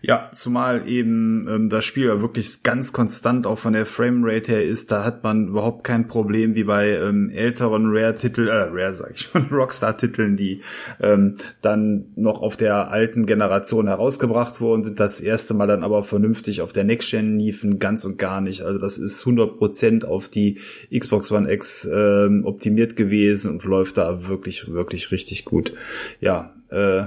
Ja, 0.00 0.30
zumal 0.32 0.88
eben 0.88 1.48
ähm, 1.48 1.70
das 1.70 1.84
Spiel 1.84 2.06
ja 2.06 2.20
wirklich 2.20 2.62
ganz 2.62 2.92
konstant 2.92 3.46
auch 3.46 3.58
von 3.58 3.72
der 3.72 3.84
Framerate 3.84 4.52
her 4.52 4.64
ist, 4.64 4.92
da 4.92 5.04
hat 5.04 5.24
man 5.24 5.48
überhaupt 5.48 5.82
kein 5.82 6.06
Problem 6.06 6.54
wie 6.54 6.64
bei 6.64 6.90
ähm, 6.90 7.30
älteren 7.30 7.86
Rare-Titel, 7.88 8.48
äh, 8.48 8.68
Rare 8.70 8.94
sag 8.94 9.12
ich 9.14 9.22
schon, 9.22 9.46
Rockstar-Titeln, 9.50 10.36
die 10.36 10.62
ähm, 11.00 11.38
dann 11.62 12.12
noch 12.14 12.42
auf 12.42 12.56
der 12.56 12.90
alten 12.90 13.26
Generation 13.26 13.88
herausgebracht 13.88 14.60
wurden, 14.60 14.84
sind 14.84 15.00
das 15.00 15.20
erste 15.20 15.54
Mal 15.54 15.66
dann 15.66 15.82
aber 15.82 16.04
vernünftig 16.04 16.62
auf 16.62 16.72
der 16.72 16.84
Next-Gen 16.84 17.38
liefen, 17.38 17.80
ganz 17.80 18.04
und 18.04 18.18
gar 18.18 18.40
nicht. 18.40 18.62
Also 18.62 18.78
das 18.78 18.98
ist 18.98 19.24
100% 19.24 20.04
auf 20.04 20.28
die 20.28 20.60
Xbox 20.96 21.32
One 21.32 21.52
X 21.52 21.88
ähm, 21.92 22.44
optimiert 22.44 22.94
gewesen 22.94 23.50
und 23.52 23.64
läuft 23.64 23.96
da 23.96 24.28
wirklich, 24.28 24.70
wirklich 24.70 25.10
richtig 25.10 25.44
gut. 25.44 25.72
Ja, 26.20 26.54
äh, 26.70 27.06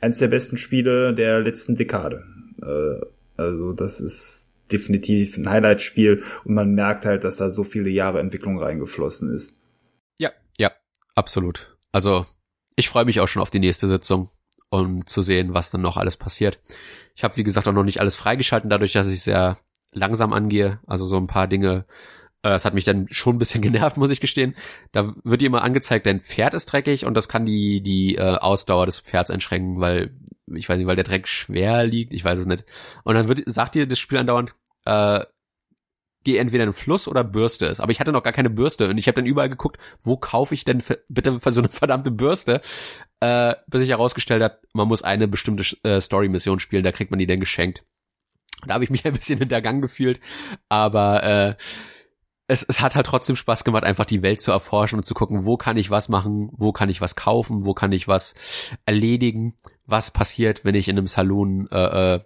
eins 0.00 0.18
der 0.18 0.28
besten 0.28 0.56
Spiele 0.56 1.14
der 1.14 1.40
letzten 1.40 1.76
Dekade. 1.76 2.24
Äh, 2.62 3.04
also 3.36 3.72
das 3.72 4.00
ist 4.00 4.50
definitiv 4.70 5.36
ein 5.36 5.48
Highlight-Spiel 5.48 6.22
und 6.44 6.54
man 6.54 6.74
merkt 6.74 7.04
halt, 7.04 7.24
dass 7.24 7.36
da 7.36 7.50
so 7.50 7.64
viele 7.64 7.90
Jahre 7.90 8.20
Entwicklung 8.20 8.58
reingeflossen 8.58 9.34
ist. 9.34 9.60
Ja, 10.18 10.30
ja, 10.58 10.70
absolut. 11.14 11.76
Also 11.92 12.26
ich 12.76 12.88
freue 12.88 13.04
mich 13.04 13.20
auch 13.20 13.28
schon 13.28 13.42
auf 13.42 13.50
die 13.50 13.58
nächste 13.58 13.88
Sitzung, 13.88 14.28
um 14.70 15.04
zu 15.06 15.22
sehen, 15.22 15.54
was 15.54 15.70
dann 15.70 15.82
noch 15.82 15.96
alles 15.96 16.16
passiert. 16.16 16.60
Ich 17.16 17.24
habe, 17.24 17.36
wie 17.36 17.44
gesagt, 17.44 17.66
auch 17.68 17.72
noch 17.72 17.84
nicht 17.84 18.00
alles 18.00 18.16
freigeschalten, 18.16 18.70
dadurch, 18.70 18.92
dass 18.92 19.08
ich 19.08 19.22
sehr 19.22 19.58
langsam 19.92 20.32
angehe. 20.32 20.78
Also 20.86 21.04
so 21.04 21.16
ein 21.16 21.26
paar 21.26 21.48
Dinge 21.48 21.84
äh, 22.42 22.50
es 22.50 22.64
hat 22.64 22.74
mich 22.74 22.84
dann 22.84 23.06
schon 23.10 23.36
ein 23.36 23.38
bisschen 23.38 23.62
genervt, 23.62 23.96
muss 23.96 24.10
ich 24.10 24.20
gestehen. 24.20 24.54
Da 24.92 25.14
wird 25.24 25.40
dir 25.40 25.46
immer 25.46 25.62
angezeigt, 25.62 26.06
dein 26.06 26.20
Pferd 26.20 26.54
ist 26.54 26.66
dreckig 26.66 27.04
und 27.04 27.14
das 27.14 27.28
kann 27.28 27.46
die, 27.46 27.82
die 27.82 28.16
äh, 28.16 28.36
Ausdauer 28.36 28.86
des 28.86 29.00
Pferds 29.00 29.30
einschränken, 29.30 29.80
weil, 29.80 30.16
ich 30.54 30.68
weiß 30.68 30.78
nicht, 30.78 30.86
weil 30.86 30.96
der 30.96 31.04
Dreck 31.04 31.28
schwer 31.28 31.84
liegt, 31.84 32.12
ich 32.12 32.24
weiß 32.24 32.38
es 32.38 32.46
nicht. 32.46 32.64
Und 33.04 33.14
dann 33.14 33.28
wird, 33.28 33.42
sagt 33.46 33.74
dir 33.74 33.86
das 33.86 33.98
Spiel 33.98 34.18
andauernd, 34.18 34.54
äh, 34.84 35.24
geh 36.24 36.36
entweder 36.36 36.64
in 36.64 36.70
den 36.70 36.74
Fluss 36.74 37.08
oder 37.08 37.24
Bürste 37.24 37.66
es. 37.66 37.80
Aber 37.80 37.92
ich 37.92 38.00
hatte 38.00 38.12
noch 38.12 38.22
gar 38.22 38.32
keine 38.32 38.50
Bürste 38.50 38.88
und 38.88 38.98
ich 38.98 39.06
habe 39.06 39.16
dann 39.16 39.26
überall 39.26 39.48
geguckt, 39.48 39.78
wo 40.02 40.16
kaufe 40.16 40.54
ich 40.54 40.64
denn 40.64 40.80
für, 40.80 41.02
bitte 41.08 41.40
für 41.40 41.52
so 41.52 41.60
eine 41.60 41.68
verdammte 41.70 42.10
Bürste, 42.10 42.60
äh, 43.20 43.54
bis 43.66 43.80
sich 43.80 43.90
herausgestellt 43.90 44.42
hat, 44.42 44.60
man 44.72 44.88
muss 44.88 45.02
eine 45.02 45.28
bestimmte 45.28 45.64
äh, 45.82 46.00
Story-Mission 46.00 46.60
spielen, 46.60 46.84
da 46.84 46.92
kriegt 46.92 47.10
man 47.10 47.18
die 47.18 47.26
dann 47.26 47.40
geschenkt. 47.40 47.84
Da 48.66 48.74
habe 48.74 48.84
ich 48.84 48.90
mich 48.90 49.06
ein 49.06 49.14
bisschen 49.14 49.38
hintergangen 49.38 49.80
gefühlt, 49.80 50.20
aber 50.68 51.22
äh, 51.22 51.54
es, 52.50 52.64
es 52.64 52.80
hat 52.80 52.96
halt 52.96 53.06
trotzdem 53.06 53.36
Spaß 53.36 53.62
gemacht, 53.62 53.84
einfach 53.84 54.04
die 54.04 54.22
Welt 54.22 54.40
zu 54.40 54.50
erforschen 54.50 54.98
und 54.98 55.04
zu 55.04 55.14
gucken, 55.14 55.46
wo 55.46 55.56
kann 55.56 55.76
ich 55.76 55.90
was 55.90 56.08
machen, 56.08 56.50
wo 56.52 56.72
kann 56.72 56.88
ich 56.88 57.00
was 57.00 57.14
kaufen, 57.14 57.64
wo 57.64 57.74
kann 57.74 57.92
ich 57.92 58.08
was 58.08 58.34
erledigen, 58.86 59.54
was 59.86 60.10
passiert, 60.10 60.64
wenn 60.64 60.74
ich 60.74 60.88
in 60.88 60.98
einem 60.98 61.06
Saloon 61.06 61.68
äh, 61.70 62.14
äh, 62.14 62.20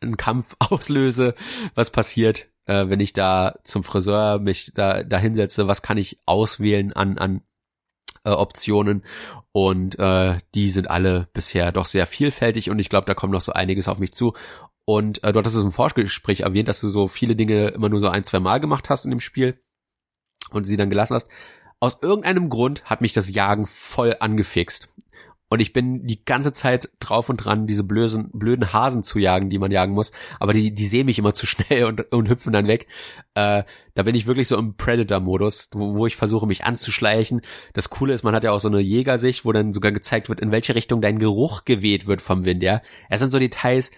einen 0.00 0.16
Kampf 0.16 0.56
auslöse, 0.58 1.34
was 1.76 1.90
passiert, 1.90 2.48
äh, 2.66 2.88
wenn 2.88 2.98
ich 2.98 3.12
da 3.12 3.54
zum 3.62 3.84
Friseur 3.84 4.40
mich 4.40 4.72
da, 4.74 5.04
da 5.04 5.16
hinsetze, 5.16 5.68
was 5.68 5.80
kann 5.80 5.96
ich 5.96 6.18
auswählen 6.26 6.92
an, 6.92 7.16
an 7.18 7.42
äh, 8.24 8.30
Optionen. 8.30 9.04
Und 9.52 9.96
äh, 10.00 10.38
die 10.56 10.70
sind 10.70 10.90
alle 10.90 11.28
bisher 11.32 11.70
doch 11.70 11.86
sehr 11.86 12.06
vielfältig 12.06 12.68
und 12.68 12.80
ich 12.80 12.88
glaube, 12.88 13.06
da 13.06 13.14
kommt 13.14 13.32
noch 13.32 13.40
so 13.40 13.52
einiges 13.52 13.86
auf 13.86 13.98
mich 13.98 14.12
zu. 14.12 14.34
Und 14.84 15.22
äh, 15.22 15.32
du 15.32 15.38
hattest 15.38 15.54
es 15.54 15.62
im 15.62 15.70
Vorgespräch 15.70 16.40
erwähnt, 16.40 16.66
dass 16.66 16.80
du 16.80 16.88
so 16.88 17.06
viele 17.06 17.36
Dinge 17.36 17.68
immer 17.68 17.88
nur 17.88 18.00
so 18.00 18.08
ein, 18.08 18.24
zwei 18.24 18.40
Mal 18.40 18.58
gemacht 18.58 18.90
hast 18.90 19.04
in 19.04 19.10
dem 19.10 19.20
Spiel 19.20 19.58
und 20.50 20.64
sie 20.64 20.76
dann 20.76 20.90
gelassen 20.90 21.14
hast. 21.14 21.28
Aus 21.80 21.98
irgendeinem 22.02 22.50
Grund 22.50 22.84
hat 22.84 23.00
mich 23.00 23.12
das 23.12 23.30
Jagen 23.30 23.66
voll 23.66 24.16
angefixt. 24.18 24.88
Und 25.50 25.60
ich 25.60 25.72
bin 25.72 26.06
die 26.06 26.24
ganze 26.24 26.52
Zeit 26.52 26.90
drauf 27.00 27.30
und 27.30 27.38
dran, 27.38 27.66
diese 27.66 27.82
blöden, 27.82 28.30
blöden 28.32 28.72
Hasen 28.72 29.02
zu 29.02 29.18
jagen, 29.18 29.48
die 29.48 29.58
man 29.58 29.70
jagen 29.70 29.94
muss. 29.94 30.12
Aber 30.40 30.52
die, 30.52 30.74
die 30.74 30.84
sehen 30.84 31.06
mich 31.06 31.18
immer 31.18 31.32
zu 31.32 31.46
schnell 31.46 31.84
und, 31.84 32.12
und 32.12 32.28
hüpfen 32.28 32.52
dann 32.52 32.68
weg. 32.68 32.86
Äh, 33.34 33.62
da 33.94 34.02
bin 34.02 34.14
ich 34.14 34.26
wirklich 34.26 34.48
so 34.48 34.58
im 34.58 34.76
Predator-Modus, 34.76 35.70
wo, 35.72 35.96
wo 35.96 36.06
ich 36.06 36.16
versuche, 36.16 36.46
mich 36.46 36.64
anzuschleichen. 36.64 37.40
Das 37.72 37.88
Coole 37.88 38.12
ist, 38.12 38.24
man 38.24 38.34
hat 38.34 38.44
ja 38.44 38.52
auch 38.52 38.60
so 38.60 38.68
eine 38.68 38.80
Jägersicht, 38.80 39.44
wo 39.44 39.52
dann 39.52 39.72
sogar 39.72 39.92
gezeigt 39.92 40.28
wird, 40.28 40.40
in 40.40 40.50
welche 40.50 40.74
Richtung 40.74 41.00
dein 41.00 41.18
Geruch 41.18 41.64
geweht 41.64 42.06
wird 42.06 42.20
vom 42.20 42.44
Wind, 42.44 42.62
ja. 42.62 42.82
Es 43.08 43.20
sind 43.20 43.30
so 43.30 43.38
Details, 43.38 43.90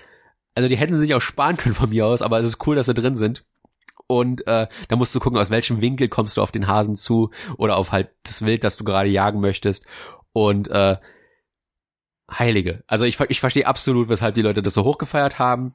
also 0.55 0.68
die 0.68 0.76
hätten 0.76 0.98
sich 0.98 1.14
auch 1.14 1.20
sparen 1.20 1.57
können 1.57 1.74
von 1.74 1.90
mir 1.90 2.07
aus, 2.07 2.22
aber 2.22 2.38
es 2.38 2.46
ist 2.46 2.64
cool, 2.66 2.76
dass 2.76 2.86
sie 2.86 2.94
drin 2.94 3.16
sind 3.16 3.44
und 4.11 4.45
äh, 4.49 4.67
da 4.89 4.97
musst 4.97 5.15
du 5.15 5.21
gucken, 5.21 5.39
aus 5.39 5.51
welchem 5.51 5.81
Winkel 5.81 6.09
kommst 6.09 6.37
du 6.37 6.43
auf 6.43 6.51
den 6.51 6.67
Hasen 6.67 6.97
zu 6.97 7.31
oder 7.57 7.77
auf 7.77 7.93
halt 7.93 8.11
das 8.25 8.45
Wild, 8.45 8.65
das 8.65 8.77
du 8.77 8.83
gerade 8.83 9.09
jagen 9.09 9.41
möchtest 9.41 9.87
und 10.33 10.69
äh, 10.69 10.97
Heilige. 12.29 12.83
Also 12.89 13.05
ich, 13.05 13.21
ich 13.29 13.39
verstehe 13.39 13.67
absolut, 13.67 14.09
weshalb 14.09 14.35
die 14.35 14.43
Leute 14.43 14.63
das 14.63 14.75
so 14.75 14.83
hochgefeiert 14.83 15.39
haben. 15.39 15.75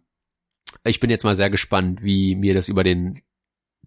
Ich 0.83 0.99
bin 0.99 1.09
jetzt 1.09 1.23
mal 1.23 1.35
sehr 1.35 1.49
gespannt, 1.49 2.03
wie 2.03 2.35
mir 2.35 2.53
das 2.53 2.67
über 2.67 2.83
den 2.83 3.21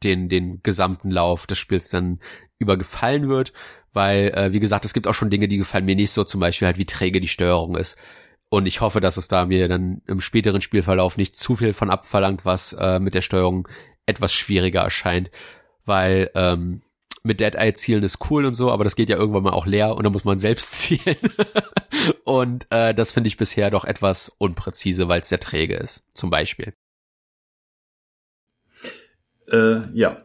den 0.02 0.30
den 0.30 0.62
gesamten 0.62 1.10
Lauf 1.10 1.46
des 1.46 1.58
Spiels 1.58 1.90
dann 1.90 2.18
über 2.58 2.78
gefallen 2.78 3.28
wird, 3.28 3.52
weil 3.92 4.28
äh, 4.28 4.52
wie 4.54 4.60
gesagt, 4.60 4.86
es 4.86 4.94
gibt 4.94 5.06
auch 5.08 5.14
schon 5.14 5.28
Dinge, 5.28 5.48
die 5.48 5.58
gefallen 5.58 5.84
mir 5.84 5.96
nicht 5.96 6.12
so, 6.12 6.24
zum 6.24 6.40
Beispiel 6.40 6.66
halt 6.66 6.78
wie 6.78 6.86
träge 6.86 7.20
die 7.20 7.28
Steuerung 7.28 7.76
ist. 7.76 7.98
Und 8.48 8.64
ich 8.64 8.80
hoffe, 8.80 9.00
dass 9.00 9.18
es 9.18 9.28
da 9.28 9.44
mir 9.44 9.68
dann 9.68 10.00
im 10.06 10.22
späteren 10.22 10.62
Spielverlauf 10.62 11.18
nicht 11.18 11.36
zu 11.36 11.56
viel 11.56 11.74
von 11.74 11.90
abverlangt, 11.90 12.46
was 12.46 12.72
äh, 12.72 12.98
mit 12.98 13.14
der 13.14 13.20
Steuerung 13.20 13.68
etwas 14.08 14.32
schwieriger 14.32 14.80
erscheint, 14.80 15.30
weil 15.84 16.30
ähm, 16.34 16.82
mit 17.22 17.40
Dead 17.40 17.54
Eye 17.54 17.74
zielen 17.74 18.02
ist 18.02 18.30
cool 18.30 18.44
und 18.44 18.54
so, 18.54 18.70
aber 18.70 18.84
das 18.84 18.96
geht 18.96 19.08
ja 19.08 19.16
irgendwann 19.16 19.42
mal 19.42 19.52
auch 19.52 19.66
leer 19.66 19.94
und 19.94 20.04
da 20.04 20.10
muss 20.10 20.24
man 20.24 20.38
selbst 20.38 20.72
zielen. 20.80 21.16
und 22.24 22.66
äh, 22.70 22.94
das 22.94 23.12
finde 23.12 23.28
ich 23.28 23.36
bisher 23.36 23.70
doch 23.70 23.84
etwas 23.84 24.32
unpräzise, 24.38 25.08
weil 25.08 25.20
es 25.20 25.28
sehr 25.28 25.40
träge 25.40 25.76
ist, 25.76 26.04
zum 26.14 26.30
Beispiel. 26.30 26.72
Äh, 29.50 29.80
ja. 29.94 30.24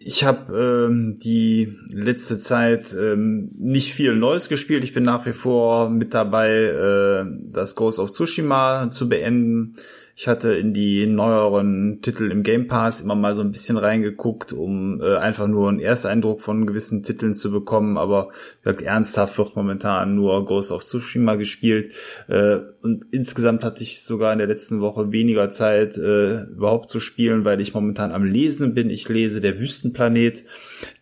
Ich 0.00 0.24
habe 0.24 0.86
ähm, 0.88 1.18
die 1.18 1.76
letzte 1.88 2.38
Zeit 2.38 2.94
ähm, 2.94 3.50
nicht 3.56 3.94
viel 3.94 4.14
Neues 4.14 4.48
gespielt. 4.48 4.84
Ich 4.84 4.94
bin 4.94 5.02
nach 5.02 5.26
wie 5.26 5.32
vor 5.32 5.90
mit 5.90 6.14
dabei, 6.14 6.50
äh, 6.50 7.24
das 7.52 7.74
Ghost 7.74 7.98
of 7.98 8.12
Tsushima 8.12 8.90
zu 8.92 9.08
beenden. 9.08 9.76
Ich 10.20 10.26
hatte 10.26 10.52
in 10.52 10.74
die 10.74 11.06
neueren 11.06 12.02
Titel 12.02 12.32
im 12.32 12.42
Game 12.42 12.66
Pass 12.66 13.00
immer 13.00 13.14
mal 13.14 13.36
so 13.36 13.40
ein 13.40 13.52
bisschen 13.52 13.76
reingeguckt, 13.76 14.52
um 14.52 15.00
äh, 15.00 15.14
einfach 15.14 15.46
nur 15.46 15.68
einen 15.68 15.78
Ersteindruck 15.78 16.42
von 16.42 16.66
gewissen 16.66 17.04
Titeln 17.04 17.34
zu 17.34 17.52
bekommen, 17.52 17.96
aber 17.96 18.30
gesagt, 18.64 18.82
ernsthaft 18.82 19.38
wird 19.38 19.54
momentan 19.54 20.16
nur 20.16 20.44
Ghost 20.44 20.72
of 20.72 20.84
Tsushima 20.84 21.36
gespielt. 21.36 21.94
Äh, 22.26 22.56
und 22.82 23.04
insgesamt 23.12 23.62
hatte 23.62 23.84
ich 23.84 24.02
sogar 24.02 24.32
in 24.32 24.40
der 24.40 24.48
letzten 24.48 24.80
Woche 24.80 25.12
weniger 25.12 25.52
Zeit, 25.52 25.96
äh, 25.96 26.46
überhaupt 26.46 26.90
zu 26.90 26.98
spielen, 26.98 27.44
weil 27.44 27.60
ich 27.60 27.72
momentan 27.72 28.10
am 28.10 28.24
Lesen 28.24 28.74
bin. 28.74 28.90
Ich 28.90 29.08
lese 29.08 29.40
Der 29.40 29.60
Wüstenplanet, 29.60 30.42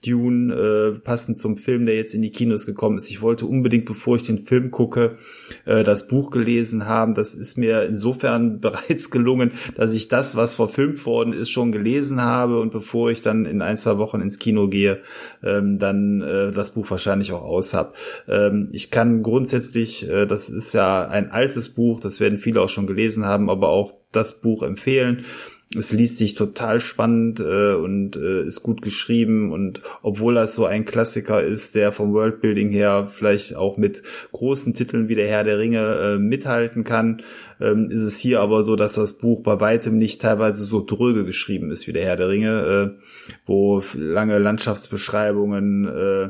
Dune, 0.05 0.55
äh, 0.55 0.99
passend 1.01 1.39
zum 1.39 1.57
Film, 1.57 1.87
der 1.87 1.97
jetzt 1.97 2.15
in 2.15 2.23
die 2.23 2.31
Kinos 2.31 2.67
gekommen 2.67 2.99
ist. 2.99 3.11
Ich 3.11 3.23
wollte 3.23 3.47
unbedingt, 3.47 3.85
bevor 3.85 4.17
ich 4.17 4.25
den 4.25 4.45
Film 4.45 4.71
gucke, 4.71 5.17
äh, 5.65 5.85
das 5.85 6.09
Buch 6.09 6.31
gelesen 6.31 6.87
haben. 6.87 7.15
Das 7.15 7.35
ist 7.35 7.59
mir 7.59 7.85
insofern 7.85 8.61
bereits 8.61 9.11
gelungen, 9.11 9.53
dass 9.75 9.93
ich 9.93 10.09
das, 10.09 10.37
was 10.37 10.55
verfilmt 10.55 11.05
worden 11.07 11.33
ist, 11.33 11.51
schon 11.51 11.73
gelesen 11.73 12.21
habe 12.21 12.61
und 12.61 12.73
bevor 12.73 13.11
ich 13.11 13.23
dann 13.23 13.47
in 13.47 13.63
ein, 13.63 13.77
zwei 13.77 13.99
Wochen 13.99 14.21
ins 14.21 14.39
Kino 14.39 14.69
gehe, 14.69 15.01
ähm, 15.43 15.79
dann 15.79 16.21
äh, 16.23 16.53
das 16.53 16.73
Buch 16.73 16.91
wahrscheinlich 16.91 17.33
auch 17.33 17.43
aus 17.43 17.75
habe. 17.75 17.93
Ähm, 18.29 18.69
ich 18.73 18.91
kann 18.91 19.23
grundsätzlich, 19.23 20.09
äh, 20.09 20.27
das 20.27 20.49
ist 20.49 20.73
ja 20.73 21.07
ein 21.09 21.31
altes 21.31 21.69
Buch, 21.71 22.01
das 22.01 22.21
werden 22.21 22.39
viele 22.39 22.61
auch 22.61 22.69
schon 22.69 22.87
gelesen 22.87 23.25
haben, 23.25 23.51
aber 23.51 23.69
auch 23.69 23.95
das 24.13 24.41
Buch 24.41 24.63
empfehlen 24.63 25.25
es 25.75 25.93
liest 25.93 26.17
sich 26.17 26.35
total 26.35 26.79
spannend 26.79 27.41
äh, 27.41 27.75
und 27.75 28.15
äh, 28.15 28.45
ist 28.45 28.63
gut 28.63 28.83
geschrieben 28.83 29.51
und 29.53 29.81
obwohl 30.03 30.35
das 30.35 30.55
so 30.55 30.65
ein 30.65 30.85
Klassiker 30.85 31.43
ist, 31.43 31.75
der 31.75 31.91
vom 31.91 32.13
Worldbuilding 32.13 32.71
her 32.71 33.11
vielleicht 33.13 33.57
auch 33.57 33.77
mit 33.77 34.03
großen 34.31 34.75
Titeln 34.75 35.09
wie 35.09 35.17
der 35.17 35.29
Herr 35.29 35.43
der 35.43 35.59
Ringe 35.59 36.15
äh, 36.15 36.19
mithalten 36.19 36.85
kann, 36.85 37.23
ähm, 37.61 37.91
ist 37.91 38.03
es 38.03 38.19
hier 38.19 38.41
aber 38.41 38.63
so, 38.63 38.77
dass 38.77 38.95
das 38.95 39.15
Buch 39.15 39.43
bei 39.43 39.59
weitem 39.59 39.99
nicht 39.99 40.21
teilweise 40.21 40.65
so 40.65 40.85
dröge 40.85 41.25
geschrieben 41.25 41.73
ist 41.73 41.89
wie 41.89 41.93
der 41.93 42.05
Herr 42.05 42.17
der 42.17 42.29
Ringe, 42.29 42.97
äh, 42.97 43.35
wo 43.45 43.83
lange 43.95 44.39
Landschaftsbeschreibungen 44.39 45.89
äh, 45.89 46.29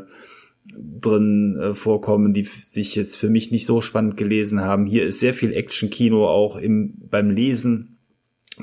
drin 0.75 1.59
äh, 1.61 1.75
vorkommen, 1.75 2.33
die 2.33 2.49
sich 2.65 2.95
jetzt 2.95 3.17
für 3.17 3.29
mich 3.29 3.51
nicht 3.51 3.67
so 3.67 3.83
spannend 3.83 4.17
gelesen 4.17 4.63
haben. 4.63 4.87
Hier 4.87 5.05
ist 5.05 5.21
sehr 5.21 5.35
viel 5.35 5.53
Action-Kino 5.53 6.27
auch 6.27 6.57
im, 6.57 6.95
beim 7.11 7.31
Lesen 7.31 7.96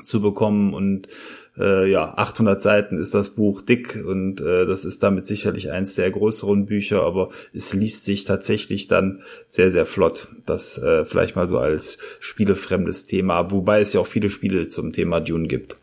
zu 0.02 0.20
bekommen 0.20 0.74
und 0.74 1.08
äh, 1.56 1.90
ja, 1.90 2.14
800 2.16 2.60
Seiten 2.60 2.98
ist 2.98 3.14
das 3.14 3.30
Buch 3.30 3.62
dick 3.62 4.02
und 4.06 4.40
äh, 4.40 4.66
das 4.66 4.84
ist 4.84 5.02
damit 5.02 5.26
sicherlich 5.26 5.70
eins 5.70 5.94
der 5.94 6.10
größeren 6.10 6.66
Bücher, 6.66 7.02
aber 7.02 7.30
es 7.52 7.72
liest 7.72 8.04
sich 8.04 8.24
tatsächlich 8.24 8.88
dann 8.88 9.22
sehr, 9.48 9.70
sehr 9.70 9.86
flott. 9.86 10.28
Das 10.46 10.78
äh, 10.78 11.04
vielleicht 11.04 11.36
mal 11.36 11.46
so 11.46 11.58
als 11.58 11.98
spielefremdes 12.20 13.06
Thema, 13.06 13.50
wobei 13.50 13.80
es 13.80 13.92
ja 13.92 14.00
auch 14.00 14.06
viele 14.06 14.30
Spiele 14.30 14.68
zum 14.68 14.92
Thema 14.92 15.20
Dune 15.20 15.46
gibt. 15.46 15.76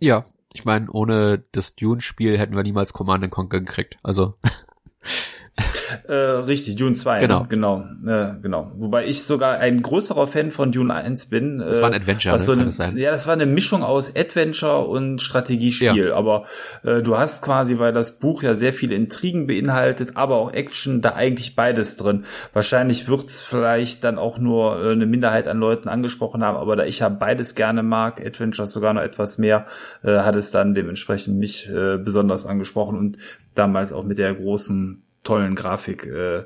Ja, 0.00 0.24
ich 0.52 0.64
meine, 0.64 0.90
ohne 0.90 1.44
das 1.52 1.76
Dune-Spiel 1.76 2.36
hätten 2.36 2.56
wir 2.56 2.62
niemals 2.62 2.92
Command 2.92 3.30
Conquer 3.30 3.60
gekriegt. 3.60 3.98
Also 4.02 4.34
Äh, 6.08 6.14
richtig, 6.14 6.76
Dune 6.76 6.94
2. 6.94 7.20
Genau. 7.20 7.40
Ne? 7.40 7.46
Genau, 7.48 7.84
äh, 8.06 8.34
genau. 8.40 8.72
Wobei 8.76 9.06
ich 9.06 9.24
sogar 9.24 9.58
ein 9.58 9.82
größerer 9.82 10.26
Fan 10.26 10.50
von 10.50 10.72
Dune 10.72 10.92
1 10.94 11.26
bin. 11.26 11.58
Das 11.58 11.82
war 11.82 11.90
ein 11.90 11.94
Adventure, 11.94 12.34
was 12.34 12.48
ne? 12.48 12.70
so 12.70 12.80
Kann 12.80 12.88
eine? 12.90 13.00
Ja, 13.00 13.10
das 13.10 13.26
war 13.26 13.34
eine 13.34 13.44
Mischung 13.44 13.82
aus 13.82 14.16
Adventure 14.16 14.86
und 14.86 15.20
Strategiespiel. 15.20 16.12
Aber 16.12 16.46
äh, 16.82 17.02
du 17.02 17.18
hast 17.18 17.42
quasi, 17.42 17.78
weil 17.78 17.92
das 17.92 18.18
Buch 18.18 18.42
ja 18.42 18.56
sehr 18.56 18.72
viele 18.72 18.94
Intrigen 18.94 19.46
beinhaltet, 19.46 20.16
aber 20.16 20.36
auch 20.36 20.52
Action, 20.52 21.02
da 21.02 21.12
eigentlich 21.12 21.54
beides 21.54 21.96
drin. 21.96 22.24
Wahrscheinlich 22.54 23.06
wird's 23.08 23.42
vielleicht 23.42 24.02
dann 24.02 24.18
auch 24.18 24.38
nur 24.38 24.82
äh, 24.82 24.92
eine 24.92 25.06
Minderheit 25.06 25.46
an 25.46 25.58
Leuten 25.58 25.88
angesprochen 25.88 26.42
haben, 26.42 26.56
aber 26.56 26.74
da 26.74 26.84
ich 26.84 27.00
ja 27.00 27.10
beides 27.10 27.54
gerne 27.54 27.82
mag, 27.82 28.24
Adventures 28.24 28.72
sogar 28.72 28.94
noch 28.94 29.02
etwas 29.02 29.36
mehr, 29.36 29.66
äh, 30.02 30.20
hat 30.20 30.36
es 30.36 30.50
dann 30.50 30.74
dementsprechend 30.74 31.38
mich 31.38 31.68
äh, 31.68 31.98
besonders 31.98 32.46
angesprochen 32.46 32.98
und 32.98 33.18
damals 33.54 33.92
auch 33.92 34.04
mit 34.04 34.18
der 34.18 34.34
großen, 34.34 35.02
tollen 35.22 35.54
Grafik, 35.54 36.06
äh, 36.06 36.44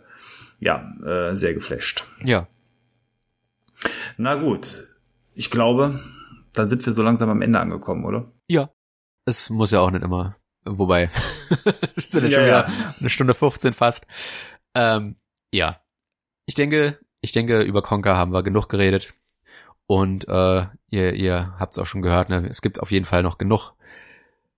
ja, 0.60 0.92
äh, 1.04 1.34
sehr 1.36 1.54
geflasht. 1.54 2.04
Ja. 2.22 2.46
Na 4.16 4.34
gut, 4.36 4.84
ich 5.34 5.50
glaube, 5.50 6.00
dann 6.52 6.68
sind 6.68 6.84
wir 6.86 6.94
so 6.94 7.02
langsam 7.02 7.28
am 7.28 7.42
Ende 7.42 7.60
angekommen, 7.60 8.04
oder? 8.04 8.32
Ja. 8.48 8.70
Es 9.26 9.50
muss 9.50 9.72
ja 9.72 9.80
auch 9.80 9.90
nicht 9.90 10.04
immer. 10.04 10.36
Wobei, 10.64 11.10
wir 11.94 12.02
sind 12.04 12.24
ja 12.24 12.28
Ja, 12.28 12.34
schon 12.34 12.44
wieder 12.44 12.68
ja. 12.68 12.94
eine 13.00 13.10
Stunde 13.10 13.34
15 13.34 13.72
fast. 13.72 14.06
Ähm, 14.74 15.16
ja. 15.52 15.80
Ich 16.46 16.54
denke, 16.54 16.98
ich 17.20 17.32
denke, 17.32 17.62
über 17.62 17.82
Conker 17.82 18.16
haben 18.16 18.32
wir 18.32 18.42
genug 18.42 18.68
geredet. 18.68 19.14
Und 19.86 20.26
äh, 20.28 20.66
ihr, 20.90 21.12
ihr 21.14 21.54
habt 21.58 21.72
es 21.72 21.78
auch 21.78 21.86
schon 21.86 22.02
gehört, 22.02 22.28
ne? 22.28 22.44
es 22.48 22.62
gibt 22.62 22.80
auf 22.80 22.90
jeden 22.90 23.04
Fall 23.04 23.22
noch 23.22 23.38
genug 23.38 23.74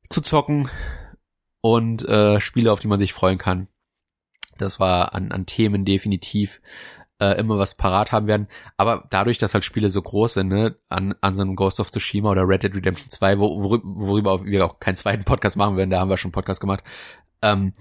zu 0.08 0.22
zocken 0.22 0.70
und 1.60 2.06
äh, 2.08 2.40
Spiele, 2.40 2.72
auf 2.72 2.80
die 2.80 2.88
man 2.88 2.98
sich 2.98 3.12
freuen 3.12 3.36
kann. 3.36 3.68
Das 4.60 4.80
war 4.80 5.14
an, 5.14 5.32
an 5.32 5.46
Themen 5.46 5.84
definitiv 5.84 6.60
äh, 7.20 7.38
immer 7.38 7.58
was 7.58 7.74
parat 7.74 8.12
haben 8.12 8.26
werden. 8.26 8.48
Aber 8.76 9.00
dadurch, 9.10 9.38
dass 9.38 9.54
halt 9.54 9.64
Spiele 9.64 9.88
so 9.88 10.00
groß 10.02 10.34
sind, 10.34 10.48
ne, 10.48 10.76
an, 10.88 11.14
an 11.20 11.34
so 11.34 11.42
einem 11.42 11.56
Ghost 11.56 11.80
of 11.80 11.90
Tsushima 11.90 12.30
oder 12.30 12.46
Red 12.46 12.62
Dead 12.62 12.74
Redemption 12.74 13.10
2, 13.10 13.38
wo, 13.38 13.62
worüber, 13.62 13.84
worüber 13.84 14.44
wir 14.44 14.64
auch 14.64 14.80
keinen 14.80 14.96
zweiten 14.96 15.24
Podcast 15.24 15.56
machen 15.56 15.76
werden, 15.76 15.90
da 15.90 16.00
haben 16.00 16.10
wir 16.10 16.16
schon 16.16 16.28
einen 16.28 16.34
Podcast 16.34 16.60
gemacht, 16.60 16.84
ähm, 17.42 17.72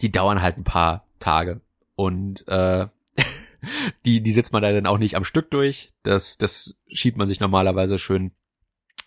die 0.00 0.12
dauern 0.12 0.42
halt 0.42 0.58
ein 0.58 0.64
paar 0.64 1.06
Tage. 1.18 1.60
Und 1.94 2.46
äh, 2.48 2.86
die, 4.04 4.20
die 4.20 4.32
setzt 4.32 4.52
man 4.52 4.62
da 4.62 4.70
dann 4.70 4.86
auch 4.86 4.98
nicht 4.98 5.16
am 5.16 5.24
Stück 5.24 5.50
durch. 5.50 5.90
Das, 6.02 6.38
das 6.38 6.74
schiebt 6.88 7.16
man 7.16 7.28
sich 7.28 7.40
normalerweise 7.40 7.98
schön 7.98 8.32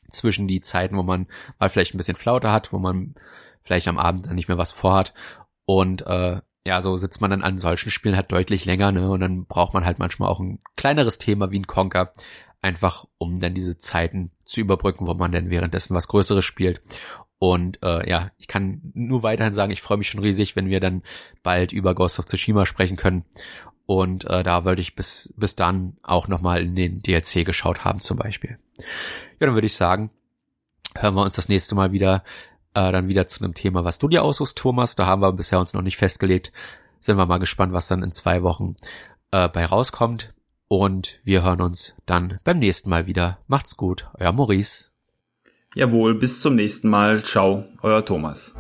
zwischen 0.09 0.47
die 0.47 0.61
Zeiten, 0.61 0.97
wo 0.97 1.03
man 1.03 1.27
mal 1.59 1.69
vielleicht 1.69 1.93
ein 1.93 1.97
bisschen 1.97 2.17
Flaute 2.17 2.51
hat, 2.51 2.73
wo 2.73 2.79
man 2.79 3.13
vielleicht 3.61 3.87
am 3.87 3.97
Abend 3.97 4.25
dann 4.25 4.35
nicht 4.35 4.47
mehr 4.47 4.57
was 4.57 4.71
vorhat. 4.71 5.13
Und 5.65 6.05
äh, 6.07 6.41
ja, 6.65 6.81
so 6.81 6.95
sitzt 6.95 7.21
man 7.21 7.31
dann 7.31 7.43
an 7.43 7.57
solchen 7.57 7.89
Spielen 7.89 8.15
halt 8.15 8.31
deutlich 8.31 8.65
länger, 8.65 8.91
ne? 8.91 9.09
Und 9.09 9.19
dann 9.19 9.45
braucht 9.45 9.73
man 9.73 9.85
halt 9.85 9.99
manchmal 9.99 10.29
auch 10.29 10.39
ein 10.39 10.59
kleineres 10.75 11.17
Thema 11.17 11.51
wie 11.51 11.59
ein 11.59 11.67
Conker, 11.67 12.13
einfach 12.61 13.05
um 13.17 13.39
dann 13.39 13.53
diese 13.53 13.77
Zeiten 13.77 14.31
zu 14.45 14.61
überbrücken, 14.61 15.07
wo 15.07 15.13
man 15.15 15.31
dann 15.31 15.49
währenddessen 15.49 15.95
was 15.95 16.07
Größeres 16.07 16.45
spielt. 16.45 16.81
Und 17.39 17.81
äh, 17.81 18.07
ja, 18.07 18.29
ich 18.37 18.47
kann 18.47 18.91
nur 18.93 19.23
weiterhin 19.23 19.55
sagen, 19.55 19.71
ich 19.71 19.81
freue 19.81 19.97
mich 19.97 20.09
schon 20.09 20.21
riesig, 20.21 20.55
wenn 20.55 20.69
wir 20.69 20.79
dann 20.79 21.01
bald 21.41 21.71
über 21.71 21.95
Ghost 21.95 22.19
of 22.19 22.25
Tsushima 22.25 22.67
sprechen 22.67 22.97
können. 22.97 23.25
Und 23.87 24.25
äh, 24.29 24.43
da 24.43 24.63
wollte 24.63 24.81
ich 24.81 24.95
bis, 24.95 25.33
bis 25.35 25.55
dann 25.55 25.97
auch 26.03 26.27
nochmal 26.27 26.61
in 26.61 26.75
den 26.75 27.01
DLC 27.01 27.43
geschaut 27.43 27.83
haben 27.83 27.99
zum 27.99 28.17
Beispiel. 28.17 28.59
Ja, 28.77 29.47
dann 29.47 29.55
würde 29.55 29.65
ich 29.65 29.73
sagen, 29.73 30.11
hören 30.95 31.15
wir 31.15 31.23
uns 31.23 31.35
das 31.35 31.49
nächste 31.49 31.73
Mal 31.73 31.91
wieder, 31.91 32.23
äh, 32.73 32.91
dann 32.91 33.07
wieder 33.07 33.27
zu 33.27 33.43
einem 33.43 33.53
Thema, 33.53 33.83
was 33.83 33.99
du 33.99 34.07
dir 34.07 34.23
aussuchst, 34.23 34.57
Thomas. 34.57 34.95
Da 34.95 35.05
haben 35.05 35.21
wir 35.21 35.31
bisher 35.33 35.59
uns 35.59 35.73
noch 35.73 35.81
nicht 35.81 35.97
festgelegt. 35.97 36.51
Sind 36.99 37.17
wir 37.17 37.25
mal 37.25 37.39
gespannt, 37.39 37.73
was 37.73 37.87
dann 37.87 38.03
in 38.03 38.11
zwei 38.11 38.43
Wochen 38.43 38.75
äh, 39.31 39.49
bei 39.49 39.65
rauskommt. 39.65 40.33
Und 40.67 41.19
wir 41.23 41.43
hören 41.43 41.61
uns 41.61 41.95
dann 42.05 42.39
beim 42.43 42.59
nächsten 42.59 42.89
Mal 42.89 43.05
wieder. 43.05 43.39
Macht's 43.47 43.75
gut, 43.75 44.05
euer 44.17 44.31
Maurice. 44.31 44.91
Jawohl, 45.75 46.15
bis 46.15 46.41
zum 46.41 46.55
nächsten 46.55 46.89
Mal. 46.89 47.23
Ciao, 47.23 47.65
euer 47.81 48.05
Thomas. 48.05 48.55